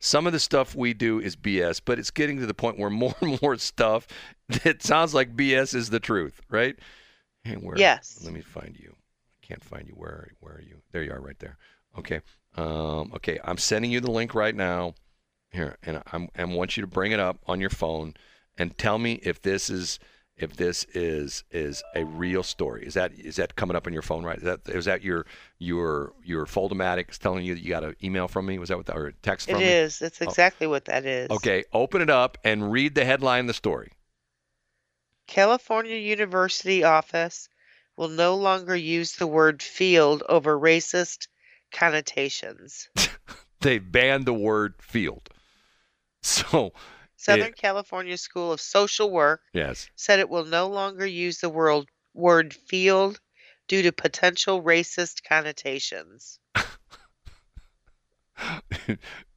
some 0.00 0.26
of 0.26 0.32
the 0.32 0.40
stuff 0.40 0.74
we 0.74 0.94
do 0.94 1.20
is 1.20 1.36
BS, 1.36 1.80
but 1.84 1.98
it's 1.98 2.10
getting 2.10 2.38
to 2.40 2.46
the 2.46 2.54
point 2.54 2.78
where 2.78 2.90
more 2.90 3.14
and 3.20 3.40
more 3.42 3.56
stuff 3.56 4.06
that 4.64 4.82
sounds 4.82 5.14
like 5.14 5.36
BS 5.36 5.74
is 5.74 5.90
the 5.90 6.00
truth, 6.00 6.40
right? 6.50 6.76
Hey, 7.44 7.54
where? 7.54 7.78
Yes. 7.78 8.20
Let 8.24 8.32
me 8.32 8.40
find 8.40 8.76
you. 8.78 8.94
I 8.94 9.46
can't 9.46 9.62
find 9.62 9.86
you. 9.86 9.94
Where 9.94 10.10
are 10.10 10.30
where 10.40 10.54
are 10.54 10.62
you? 10.62 10.82
There 10.92 11.02
you 11.02 11.12
are, 11.12 11.20
right 11.20 11.38
there. 11.38 11.56
Okay. 11.98 12.20
Um, 12.56 13.12
okay, 13.14 13.38
I'm 13.44 13.58
sending 13.58 13.92
you 13.92 14.00
the 14.00 14.10
link 14.10 14.34
right 14.34 14.54
now. 14.54 14.94
Here, 15.52 15.76
and 15.82 16.02
I'm 16.12 16.28
and 16.34 16.54
want 16.54 16.76
you 16.76 16.80
to 16.82 16.86
bring 16.86 17.12
it 17.12 17.20
up 17.20 17.38
on 17.46 17.60
your 17.60 17.70
phone 17.70 18.14
and 18.56 18.76
tell 18.76 18.98
me 18.98 19.20
if 19.22 19.42
this 19.42 19.68
is 19.68 19.98
if 20.40 20.56
this 20.56 20.84
is 20.94 21.44
is 21.50 21.82
a 21.94 22.04
real 22.04 22.42
story. 22.42 22.84
Is 22.86 22.94
that 22.94 23.12
is 23.12 23.36
that 23.36 23.56
coming 23.56 23.76
up 23.76 23.86
on 23.86 23.92
your 23.92 24.02
phone 24.02 24.24
right? 24.24 24.38
Is 24.38 24.44
that 24.44 24.60
is 24.68 24.84
that 24.86 25.02
your 25.02 25.26
your 25.58 26.12
your 26.24 26.46
Foldomatic 26.46 27.16
telling 27.18 27.44
you 27.44 27.54
that 27.54 27.62
you 27.62 27.70
got 27.70 27.84
an 27.84 27.96
email 28.02 28.28
from 28.28 28.46
me? 28.46 28.58
Was 28.58 28.68
that 28.68 28.76
what 28.76 28.86
that, 28.86 28.96
or 28.96 29.08
a 29.08 29.12
text 29.12 29.48
It 29.48 29.58
me? 29.58 29.64
is. 29.64 29.98
That's 29.98 30.20
oh. 30.22 30.24
exactly 30.24 30.66
what 30.66 30.86
that 30.86 31.04
is. 31.04 31.30
Okay, 31.30 31.64
open 31.72 32.00
it 32.00 32.10
up 32.10 32.38
and 32.44 32.72
read 32.72 32.94
the 32.94 33.04
headline 33.04 33.42
of 33.42 33.46
the 33.48 33.54
story. 33.54 33.92
California 35.26 35.96
University 35.96 36.82
office 36.82 37.48
will 37.96 38.08
no 38.08 38.34
longer 38.34 38.74
use 38.74 39.16
the 39.16 39.26
word 39.26 39.62
field 39.62 40.22
over 40.28 40.58
racist 40.58 41.28
connotations. 41.72 42.88
They 43.60 43.78
banned 43.78 44.24
the 44.24 44.34
word 44.34 44.74
field. 44.80 45.28
So 46.22 46.72
Southern 47.20 47.52
California 47.52 48.16
School 48.16 48.50
of 48.50 48.60
Social 48.60 49.10
Work 49.10 49.42
yes, 49.52 49.90
said 49.94 50.20
it 50.20 50.30
will 50.30 50.46
no 50.46 50.68
longer 50.68 51.04
use 51.04 51.38
the 51.40 51.50
word, 51.50 51.86
word 52.14 52.54
field 52.54 53.20
due 53.68 53.82
to 53.82 53.92
potential 53.92 54.62
racist 54.62 55.22
connotations. 55.28 56.38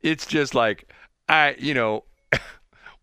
it's 0.02 0.26
just 0.26 0.56
like 0.56 0.90
I, 1.28 1.56
you 1.60 1.74
know, 1.74 2.06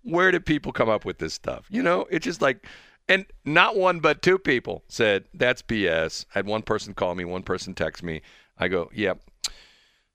where 0.02 0.30
did 0.30 0.46
people 0.46 0.72
come 0.72 0.88
up 0.88 1.04
with 1.04 1.18
this 1.18 1.34
stuff? 1.34 1.66
You 1.68 1.82
know, 1.82 2.06
it's 2.10 2.24
just 2.24 2.40
like, 2.40 2.66
and 3.06 3.26
not 3.44 3.76
one 3.76 4.00
but 4.00 4.22
two 4.22 4.38
people 4.38 4.82
said 4.88 5.24
that's 5.34 5.60
BS. 5.60 6.24
I 6.34 6.38
had 6.38 6.46
one 6.46 6.62
person 6.62 6.94
call 6.94 7.14
me, 7.14 7.26
one 7.26 7.42
person 7.42 7.74
text 7.74 8.02
me. 8.02 8.22
I 8.58 8.68
go, 8.68 8.90
yep. 8.94 9.20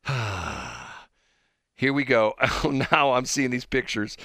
Here 1.76 1.94
we 1.94 2.04
go. 2.04 2.34
Oh, 2.64 2.72
now 2.92 3.14
I'm 3.14 3.26
seeing 3.26 3.52
these 3.52 3.66
pictures. 3.66 4.18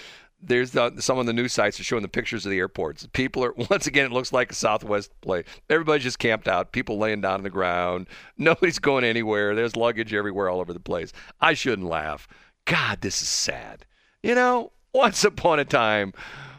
There's 0.43 0.71
the, 0.71 0.95
some 1.01 1.19
on 1.19 1.27
the 1.27 1.33
news 1.33 1.53
sites 1.53 1.79
are 1.79 1.85
showing 1.85 2.03
the 2.03 2.09
pictures 2.09 2.47
of 2.47 2.51
the 2.51 2.59
airports. 2.59 3.07
People 3.13 3.45
are 3.45 3.53
once 3.71 3.87
again. 3.87 4.07
It 4.07 4.13
looks 4.13 4.33
like 4.33 4.53
a 4.53 4.55
Southwest 4.55 5.13
plane. 5.21 5.45
Everybody's 5.69 6.03
just 6.03 6.19
camped 6.19 6.49
out. 6.49 6.73
People 6.73 6.99
laying 6.99 7.21
down 7.21 7.35
on 7.35 7.43
the 7.43 7.51
ground. 7.51 8.09
Nobody's 8.39 8.79
going 8.79 9.05
anywhere. 9.05 9.55
There's 9.55 9.77
luggage 9.77 10.15
everywhere, 10.15 10.49
all 10.49 10.61
over 10.61 10.73
the 10.73 10.81
place. 10.81 11.13
I 11.41 11.55
shouldn't 11.55 11.89
laugh. 11.89 12.27
God, 12.65 13.01
this 13.01 13.21
is 13.21 13.29
sad. 13.29 13.85
You 14.23 14.35
know, 14.35 14.73
once 14.93 15.25
upon 15.25 15.61
a 15.61 15.65
time, 15.65 16.13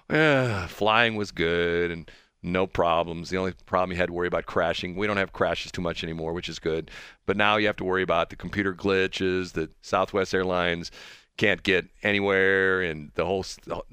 eh, 0.10 0.68
flying 0.68 1.16
was 1.16 1.32
good 1.32 1.92
and 1.92 2.10
no 2.44 2.66
problems. 2.66 3.30
The 3.30 3.38
only 3.38 3.54
problem 3.66 3.92
you 3.92 3.98
had 3.98 4.08
to 4.08 4.14
worry 4.14 4.28
about 4.28 4.46
crashing. 4.46 4.96
We 4.96 5.08
don't 5.08 5.18
have 5.18 5.34
crashes 5.34 5.72
too 5.72 5.82
much 5.82 6.04
anymore, 6.04 6.34
which 6.34 6.50
is 6.50 6.60
good. 6.60 6.90
But 7.26 7.38
now 7.38 7.58
you 7.58 7.68
have 7.68 7.76
to 7.78 7.84
worry 7.84 8.02
about 8.02 8.30
the 8.30 8.36
computer 8.36 8.74
glitches 8.74 9.54
the 9.54 9.70
Southwest 9.82 10.34
Airlines 10.34 10.92
can't 11.38 11.64
get 11.64 11.88
anywhere, 12.04 12.82
and 12.82 13.12
the 13.16 13.26
whole. 13.26 13.46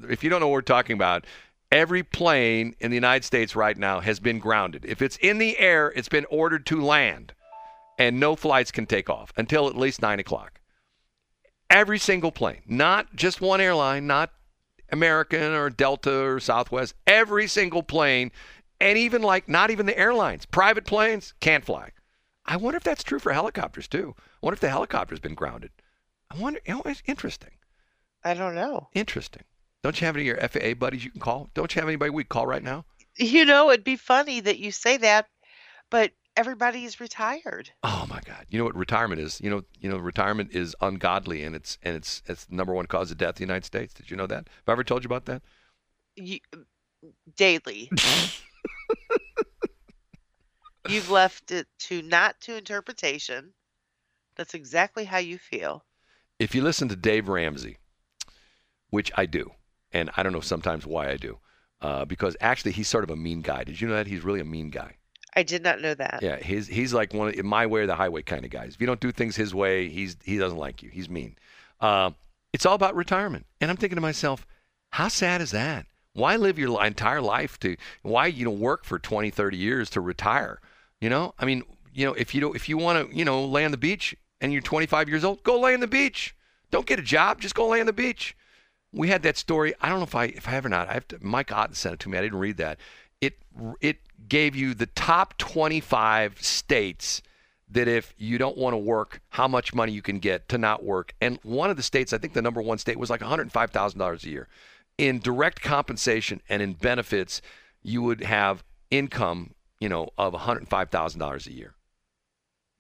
If 0.09 0.23
you 0.23 0.31
don't 0.31 0.41
know 0.41 0.49
what 0.49 0.55
we're 0.55 0.63
talking 0.63 0.95
about, 0.95 1.27
every 1.73 2.03
plane 2.03 2.75
in 2.81 2.91
the 2.91 2.97
United 2.97 3.25
States 3.25 3.57
right 3.57 3.77
now 3.77 4.01
has 4.01 4.21
been 4.21 4.39
grounded. 4.39 4.85
If 4.85 5.03
it's 5.03 5.17
in 5.19 5.39
the 5.39 5.59
air, 5.59 5.93
it's 5.97 6.09
been 6.09 6.27
ordered 6.31 6.67
to 6.67 6.81
land, 6.81 7.33
and 7.99 8.21
no 8.21 8.37
flights 8.37 8.71
can 8.71 8.87
take 8.87 9.09
off 9.09 9.33
until 9.37 9.69
at 9.69 9.77
least 9.77 10.03
nine 10.03 10.19
o'clock. 10.19 10.61
Every 11.71 11.99
single 11.99 12.33
plane, 12.33 12.63
not 12.67 13.15
just 13.15 13.41
one 13.41 13.61
airline, 13.61 14.07
not 14.07 14.31
American 14.91 15.53
or 15.53 15.69
Delta 15.69 16.25
or 16.25 16.41
Southwest, 16.41 16.95
every 17.07 17.47
single 17.47 17.83
plane, 17.83 18.33
and 18.81 18.97
even 18.97 19.23
like 19.23 19.49
not 19.49 19.71
even 19.71 19.87
the 19.87 19.99
airlines, 19.99 20.47
private 20.47 20.87
planes 20.87 21.35
can't 21.41 21.65
fly. 21.65 21.91
I 22.47 22.57
wonder 22.57 22.79
if 22.79 22.85
that's 22.85 23.05
true 23.05 23.19
for 23.19 23.33
helicopters 23.33 23.87
too. 23.87 24.15
I 24.19 24.23
wonder 24.41 24.55
if 24.55 24.61
the 24.61 24.71
helicopter's 24.71 25.21
been 25.21 25.35
grounded. 25.35 25.71
I 26.31 26.39
wonder, 26.39 26.61
you 26.67 26.75
know, 26.75 26.83
it's 26.85 27.03
interesting. 27.07 27.53
I 28.25 28.35
don't 28.35 28.55
know. 28.55 28.89
Interesting. 28.95 29.43
Don't 29.83 30.01
you 30.01 30.07
have 30.07 30.17
any 30.17 30.29
of 30.29 30.37
your 30.37 30.49
FAA 30.49 30.75
buddies 30.75 31.05
you 31.05 31.11
can 31.11 31.21
call? 31.21 31.49
Don't 31.55 31.75
you 31.75 31.81
have 31.81 31.89
anybody 31.89 32.11
we 32.11 32.25
call 32.25 32.47
right 32.47 32.63
now? 32.63 32.85
You 33.17 33.45
know, 33.45 33.71
it'd 33.71 33.85
be 33.85 33.97
funny 33.97 34.41
that 34.41 34.59
you 34.59 34.71
say 34.71 34.97
that, 34.99 35.27
but 35.91 36.13
everybody 36.37 36.85
is 36.85 37.01
retired. 37.01 37.71
Oh 37.83 38.07
my 38.09 38.21
God! 38.25 38.47
You 38.49 38.59
know 38.59 38.65
what 38.65 38.77
retirement 38.77 39.21
is? 39.21 39.41
You 39.41 39.51
know, 39.51 39.63
you 39.81 39.91
know, 39.91 39.99
retirement 39.99 40.53
is 40.53 40.77
ungodly, 40.81 41.43
and 41.43 41.57
it's 41.57 41.79
and 41.83 41.97
it's 41.97 42.23
it's 42.27 42.45
the 42.45 42.55
number 42.55 42.73
one 42.73 42.87
cause 42.87 43.11
of 43.11 43.19
death 43.19 43.31
in 43.31 43.35
the 43.37 43.43
United 43.53 43.65
States. 43.65 43.93
Did 43.95 44.11
you 44.11 44.17
know 44.17 44.27
that? 44.29 44.47
Have 44.47 44.69
I 44.69 44.73
ever 44.73 44.85
told 44.85 45.03
you 45.03 45.09
about 45.09 45.27
that? 45.27 45.43
You, 46.15 46.39
daily. 47.37 47.91
You've 50.89 51.11
left 51.11 51.51
it 51.51 51.67
to 51.81 52.03
not 52.03 52.41
to 52.43 52.57
interpretation. 52.57 53.53
That's 54.37 54.55
exactly 54.55 55.05
how 55.05 55.19
you 55.19 55.39
feel. 55.39 55.85
If 56.39 56.55
you 56.55 56.63
listen 56.63 56.89
to 56.89 56.97
Dave 56.97 57.29
Ramsey, 57.29 57.79
which 58.91 59.11
I 59.17 59.27
do, 59.27 59.51
and 59.93 60.11
I 60.17 60.23
don't 60.23 60.33
know 60.33 60.41
sometimes 60.41 60.87
why 60.87 61.11
I 61.11 61.17
do, 61.17 61.39
uh, 61.81 62.05
because 62.05 62.37
actually 62.41 62.73
he's 62.73 62.89
sort 62.89 63.05
of 63.05 63.11
a 63.11 63.17
mean 63.17 63.43
guy. 63.43 63.65
Did 63.65 63.81
you 63.81 63.89
know 63.89 63.95
that 63.95 64.07
he's 64.07 64.25
really 64.25 64.41
a 64.41 64.45
mean 64.45 64.71
guy? 64.71 64.95
I 65.37 65.43
did 65.43 65.63
not 65.63 65.81
know 65.81 65.95
that. 65.95 66.21
Yeah, 66.23 66.37
his 66.37 66.67
he's 66.67 66.93
like 66.93 67.13
one 67.15 67.29
of 67.29 67.45
my 67.45 67.67
way 67.67 67.83
or 67.83 67.87
the 67.87 67.95
highway 67.95 68.23
kind 68.23 68.45
of 68.45 68.51
guys. 68.51 68.75
If 68.75 68.81
you 68.81 68.87
don't 68.87 69.01
do 69.01 69.13
things 69.13 69.37
his 69.37 69.55
way, 69.55 69.89
he's 69.89 70.17
he 70.25 70.39
doesn't 70.39 70.59
like 70.59 70.83
you. 70.83 70.91
He's 70.91 71.09
mean. 71.09 71.37
Uh, 71.81 72.11
it's 72.53 72.67
all 72.67 72.75
about 72.75 72.97
retirement, 72.97 73.47
and 73.61 73.71
I'm 73.71 73.77
thinking 73.77 73.97
to 73.97 74.03
myself, 74.03 74.47
how 74.91 75.09
sad 75.09 75.41
is 75.41 75.51
that? 75.53 75.87
Why 76.15 76.37
live 76.37 76.59
your 76.59 76.85
entire 76.85 77.21
life 77.21 77.61
to 77.61 77.77
why 78.03 78.27
you 78.27 78.45
know 78.45 78.51
work 78.51 78.85
for 78.85 78.99
20, 78.99 79.31
30 79.31 79.57
years 79.57 79.91
to 79.91 80.01
retire? 80.01 80.61
You 81.01 81.11
know, 81.11 81.35
I 81.39 81.45
mean, 81.45 81.63
you 81.93 82.07
know, 82.07 82.15
if 82.15 82.35
you 82.35 82.41
don't, 82.41 82.57
if 82.57 82.69
you 82.69 82.79
want 82.79 83.11
to, 83.11 83.17
you 83.17 83.25
know, 83.25 83.45
lay 83.45 83.65
on 83.65 83.71
the 83.71 83.77
beach 83.77 84.17
and 84.41 84.53
you're 84.53 84.63
25 84.63 85.09
years 85.09 85.25
old, 85.25 85.43
go 85.43 85.59
lay 85.61 85.75
on 85.75 85.81
the 85.81 85.87
beach. 85.87 86.35
Don't 86.71 86.87
get 86.87 86.99
a 86.99 87.03
job, 87.03 87.41
just 87.41 87.55
go 87.55 87.69
lay 87.69 87.81
on 87.81 87.87
the 87.87 87.93
beach. 87.93 88.37
We 88.93 89.09
had 89.09 89.23
that 89.23 89.37
story. 89.37 89.75
I 89.81 89.89
don't 89.89 89.99
know 89.99 90.05
if 90.05 90.15
I 90.15 90.25
if 90.25 90.49
I 90.49 90.53
have 90.53 90.65
or 90.65 90.71
not. 90.71 90.89
I 90.89 90.95
have 90.95 91.09
to. 91.09 91.19
Mike 91.21 91.53
Otten 91.53 91.75
sent 91.75 91.95
it 91.95 92.01
to 92.01 92.09
me. 92.09 92.17
I 92.17 92.23
didn't 92.23 92.39
read 92.39 92.57
that. 92.57 92.79
It 93.21 93.39
it 93.81 93.99
gave 94.29 94.57
you 94.57 94.73
the 94.75 94.87
top 94.87 95.37
25 95.39 96.43
states 96.43 97.23
that 97.71 97.89
if 97.89 98.15
you 98.17 98.39
don't 98.39 98.57
want 98.57 98.73
to 98.73 98.79
work, 98.79 99.21
how 99.31 99.47
much 99.47 99.75
money 99.75 99.93
you 99.93 100.03
can 100.03 100.19
get 100.19 100.49
to 100.49 100.59
not 100.59 100.85
work. 100.85 101.15
And 101.21 101.39
one 101.43 101.71
of 101.71 101.77
the 101.77 101.83
states, 101.83 102.13
I 102.13 102.19
think 102.19 102.33
the 102.33 102.43
number 102.43 102.63
one 102.63 102.79
state 102.79 102.99
was 102.99 103.11
like 103.11 103.21
$105,000 103.21 104.25
a 104.25 104.29
year. 104.29 104.49
In 104.97 105.19
direct 105.19 105.61
compensation 105.61 106.41
and 106.49 106.63
in 106.63 106.73
benefits, 106.73 107.43
you 107.83 108.03
would 108.03 108.23
have 108.23 108.65
income, 108.91 109.55
you 109.81 109.89
know, 109.89 110.09
of 110.17 110.33
$105,000 110.33 111.47
a 111.47 111.53
year 111.53 111.75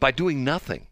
by 0.01 0.11
doing 0.11 0.43
nothing. 0.43 0.87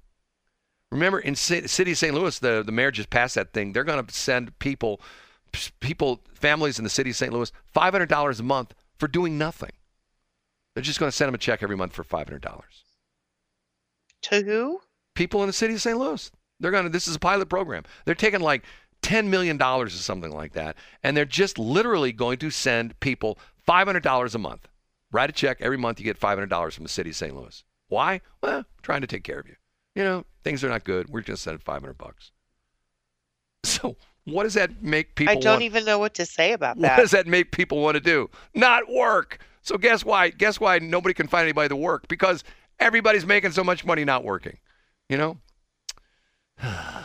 Remember, 0.93 1.19
in 1.19 1.35
C- 1.35 1.67
city 1.67 1.93
of 1.93 1.99
St. 1.99 2.15
Louis, 2.15 2.39
the, 2.39 2.63
the 2.65 2.73
mayor 2.73 2.91
just 2.91 3.11
passed 3.11 3.35
that 3.35 3.53
thing. 3.53 3.73
They're 3.73 3.85
going 3.85 4.05
to 4.05 4.15
send 4.15 4.57
people, 4.59 5.01
people, 5.81 6.21
families 6.35 6.79
in 6.79 6.85
the 6.85 6.91
city 6.91 7.11
of 7.11 7.17
St. 7.17 7.33
Louis, 7.33 7.51
$500 7.75 8.41
a 8.41 8.43
month 8.43 8.75
for 8.99 9.09
doing 9.09 9.37
nothing. 9.37 9.73
They're 10.75 10.83
just 10.83 11.01
going 11.01 11.11
to 11.11 11.17
send 11.17 11.29
them 11.29 11.35
a 11.35 11.39
check 11.39 11.63
every 11.63 11.77
month 11.77 11.93
for 11.93 12.05
$500. 12.05 12.63
To 14.23 14.43
who? 14.43 14.81
People 15.15 15.43
in 15.43 15.47
the 15.47 15.53
city 15.53 15.75
of 15.75 15.83
St. 15.83 15.99
Louis. 15.99 16.31
They're 16.61 16.71
going 16.71 16.85
to, 16.85 16.91
this 16.91 17.09
is 17.09 17.17
a 17.17 17.21
pilot 17.21 17.49
program. 17.49 17.85
They're 18.05 18.15
taking 18.15 18.41
like 18.41 18.65
$10 19.03 19.29
million 19.29 19.61
or 19.61 19.89
something 19.89 20.33
like 20.33 20.53
that, 20.53 20.77
and 21.03 21.17
they're 21.17 21.25
just 21.25 21.59
literally 21.59 22.13
going 22.13 22.39
to 22.39 22.51
send 22.51 22.99
people 23.01 23.39
$500 23.69 24.35
a 24.35 24.39
month. 24.39 24.69
Write 25.13 25.31
a 25.31 25.33
check 25.33 25.59
every 25.61 25.79
month, 25.79 26.01
you 26.01 26.05
get 26.05 26.19
$500 26.19 26.73
from 26.73 26.83
the 26.83 26.89
city 26.89 27.11
of 27.11 27.17
St. 27.17 27.35
Louis. 27.35 27.65
Why? 27.89 28.21
Well, 28.43 28.65
trying 28.83 29.03
to 29.03 29.07
take 29.07 29.25
care 29.25 29.39
of 29.39 29.47
you. 29.47 29.55
You 29.97 30.05
know, 30.05 30.24
things 30.44 30.62
are 30.62 30.68
not 30.68 30.85
good. 30.85 31.09
We're 31.09 31.23
just 31.23 31.43
sending 31.43 31.60
500 31.60 31.98
bucks. 31.98 32.31
So, 33.64 33.97
what 34.27 34.44
does 34.44 34.55
that 34.55 34.81
make 34.81 35.16
people 35.16 35.32
I 35.32 35.35
don't 35.35 35.55
want? 35.55 35.62
even 35.62 35.85
know 35.85 35.98
what 35.98 36.14
to 36.14 36.27
say 36.27 36.52
about 36.52 36.78
that. 36.78 36.97
What 36.97 37.02
does 37.02 37.10
that 37.10 37.27
make 37.27 37.51
people 37.51 37.82
want 37.82 37.97
to 37.97 38.01
do? 38.01 38.31
Not 38.55 38.89
work. 38.89 39.40
So 39.62 39.77
guess 39.77 40.05
why? 40.05 40.31
Guess 40.31 40.60
why 40.60 40.78
nobody 40.78 41.14
can 41.14 41.27
find 41.27 41.43
anybody 41.43 41.68
to 41.70 41.77
work? 41.77 42.06
Because 42.06 42.44
everybody's 42.78 43.27
making 43.27 43.51
so 43.51 43.64
much 43.64 43.85
money 43.85 44.05
not 44.05 44.23
working. 44.23 44.59
You 45.09 45.16
know? 45.16 45.39
I, 46.62 47.02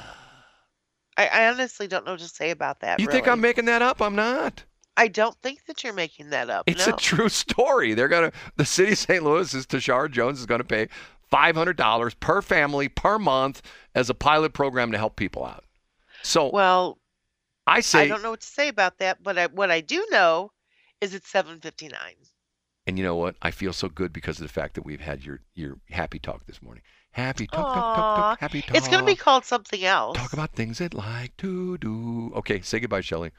I 1.18 1.48
honestly 1.48 1.88
don't 1.88 2.06
know 2.06 2.12
what 2.12 2.20
to 2.20 2.28
say 2.28 2.52
about 2.52 2.82
that. 2.82 3.00
You 3.00 3.08
think. 3.08 3.28
I'm 3.28 3.42
making 3.42 3.66
that 3.66 3.82
up? 3.82 4.04
I'm 4.04 4.16
not. 4.16 4.64
I 4.98 5.08
don't 5.08 5.36
think 5.42 5.66
that 5.66 5.84
you're 5.84 5.94
making 5.94 6.30
that 6.30 6.52
up. 6.52 6.66
It's 6.68 6.86
no. 6.86 6.94
a 6.94 6.98
true 6.98 7.30
story. 7.30 7.96
They're 7.96 8.08
gonna 8.08 8.32
the 8.58 8.66
city 8.66 8.92
of 8.92 9.00
St. 9.00 9.24
Louis 9.24 9.52
is 9.56 9.66
Tishaura 9.66 10.12
Jones 10.12 10.40
is 10.40 10.46
gonna 10.46 10.64
pay 10.64 10.90
five 11.32 11.56
hundred 11.56 11.78
dollars 11.78 12.14
per 12.14 12.42
family 12.42 12.90
per 12.90 13.18
month 13.18 13.62
as 13.96 14.10
a 14.10 14.14
pilot 14.14 14.54
program 14.54 14.92
to 14.92 14.98
help 14.98 15.16
people 15.16 15.46
out. 15.46 15.64
So 16.22 16.50
Well, 16.52 17.00
I 17.66 17.80
say 17.82 18.02
I 18.02 18.08
don't 18.08 18.22
know 18.22 18.32
what 18.32 18.42
to 18.42 18.48
say 18.48 18.68
about 18.68 19.00
that, 19.00 19.24
but 19.24 19.38
I, 19.38 19.48
what 19.48 19.72
I 19.72 19.82
do 19.82 20.06
know 20.12 20.52
is 21.00 21.14
it's 21.14 21.32
7:59. 21.32 21.92
and 22.86 22.98
you 22.98 23.04
know 23.04 23.16
what? 23.16 23.36
I 23.42 23.52
feel 23.52 23.74
so 23.74 23.90
good 23.90 24.14
because 24.14 24.38
of 24.40 24.44
the 24.44 24.54
fact 24.54 24.76
that 24.76 24.86
we've 24.86 25.02
had 25.02 25.24
your 25.24 25.40
your 25.56 25.78
happy 25.90 26.20
talk 26.20 26.46
this 26.46 26.62
morning. 26.62 26.84
Happy 27.14 27.46
talk, 27.46 27.74
talk, 27.74 27.96
talk, 27.96 28.18
talk, 28.18 28.40
happy 28.40 28.62
talk. 28.62 28.76
It's 28.78 28.88
going 28.88 29.00
to 29.02 29.06
be 29.06 29.16
called 29.16 29.44
something 29.44 29.84
else. 29.84 30.18
talk 30.18 30.32
about 30.32 30.54
things 30.54 30.78
that 30.78 30.94
like 30.94 31.36
to 31.38 31.78
do. 31.78 32.32
Okay, 32.36 32.62
say 32.62 32.80
goodbye, 32.80 33.02
Shelley. 33.02 33.32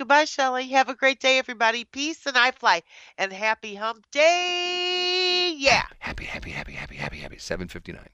Goodbye, 0.00 0.24
Shelley. 0.24 0.66
Have 0.68 0.88
a 0.88 0.94
great 0.94 1.20
day, 1.20 1.36
everybody. 1.36 1.84
Peace 1.84 2.24
and 2.24 2.34
I 2.34 2.52
fly. 2.52 2.80
And 3.18 3.30
happy 3.30 3.74
hump 3.74 4.06
day. 4.10 5.54
Yeah. 5.58 5.82
Happy, 5.98 6.24
happy, 6.24 6.52
happy, 6.52 6.72
happy, 6.72 6.94
happy, 6.94 7.18
happy. 7.18 7.36
Seven 7.36 7.68
fifty 7.68 7.92
nine. 7.92 8.08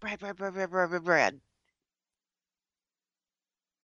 Bread, 0.00 0.18
bread, 0.18 0.34
bread, 0.34 0.54
bread, 0.54 0.70
bread, 0.70 0.90
bread, 0.90 1.04
bread. 1.04 1.40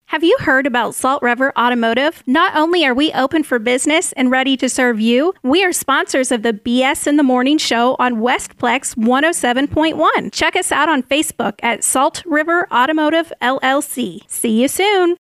Have 0.05 0.23
you 0.23 0.37
heard 0.39 0.65
about 0.65 0.95
Salt 0.95 1.21
River 1.21 1.51
Automotive? 1.57 2.23
Not 2.25 2.55
only 2.55 2.85
are 2.85 2.93
we 2.93 3.11
open 3.11 3.43
for 3.43 3.59
business 3.59 4.13
and 4.13 4.31
ready 4.31 4.55
to 4.55 4.69
serve 4.69 5.01
you, 5.01 5.33
we 5.43 5.65
are 5.65 5.73
sponsors 5.73 6.31
of 6.31 6.43
the 6.43 6.53
BS 6.53 7.07
in 7.07 7.17
the 7.17 7.23
Morning 7.23 7.57
show 7.57 7.97
on 7.99 8.21
Westplex 8.21 8.95
107.1. 8.95 10.31
Check 10.31 10.55
us 10.55 10.71
out 10.71 10.87
on 10.87 11.03
Facebook 11.03 11.55
at 11.61 11.83
Salt 11.83 12.23
River 12.25 12.67
Automotive 12.71 13.33
LLC. 13.41 14.19
See 14.29 14.61
you 14.61 14.69
soon. 14.69 15.11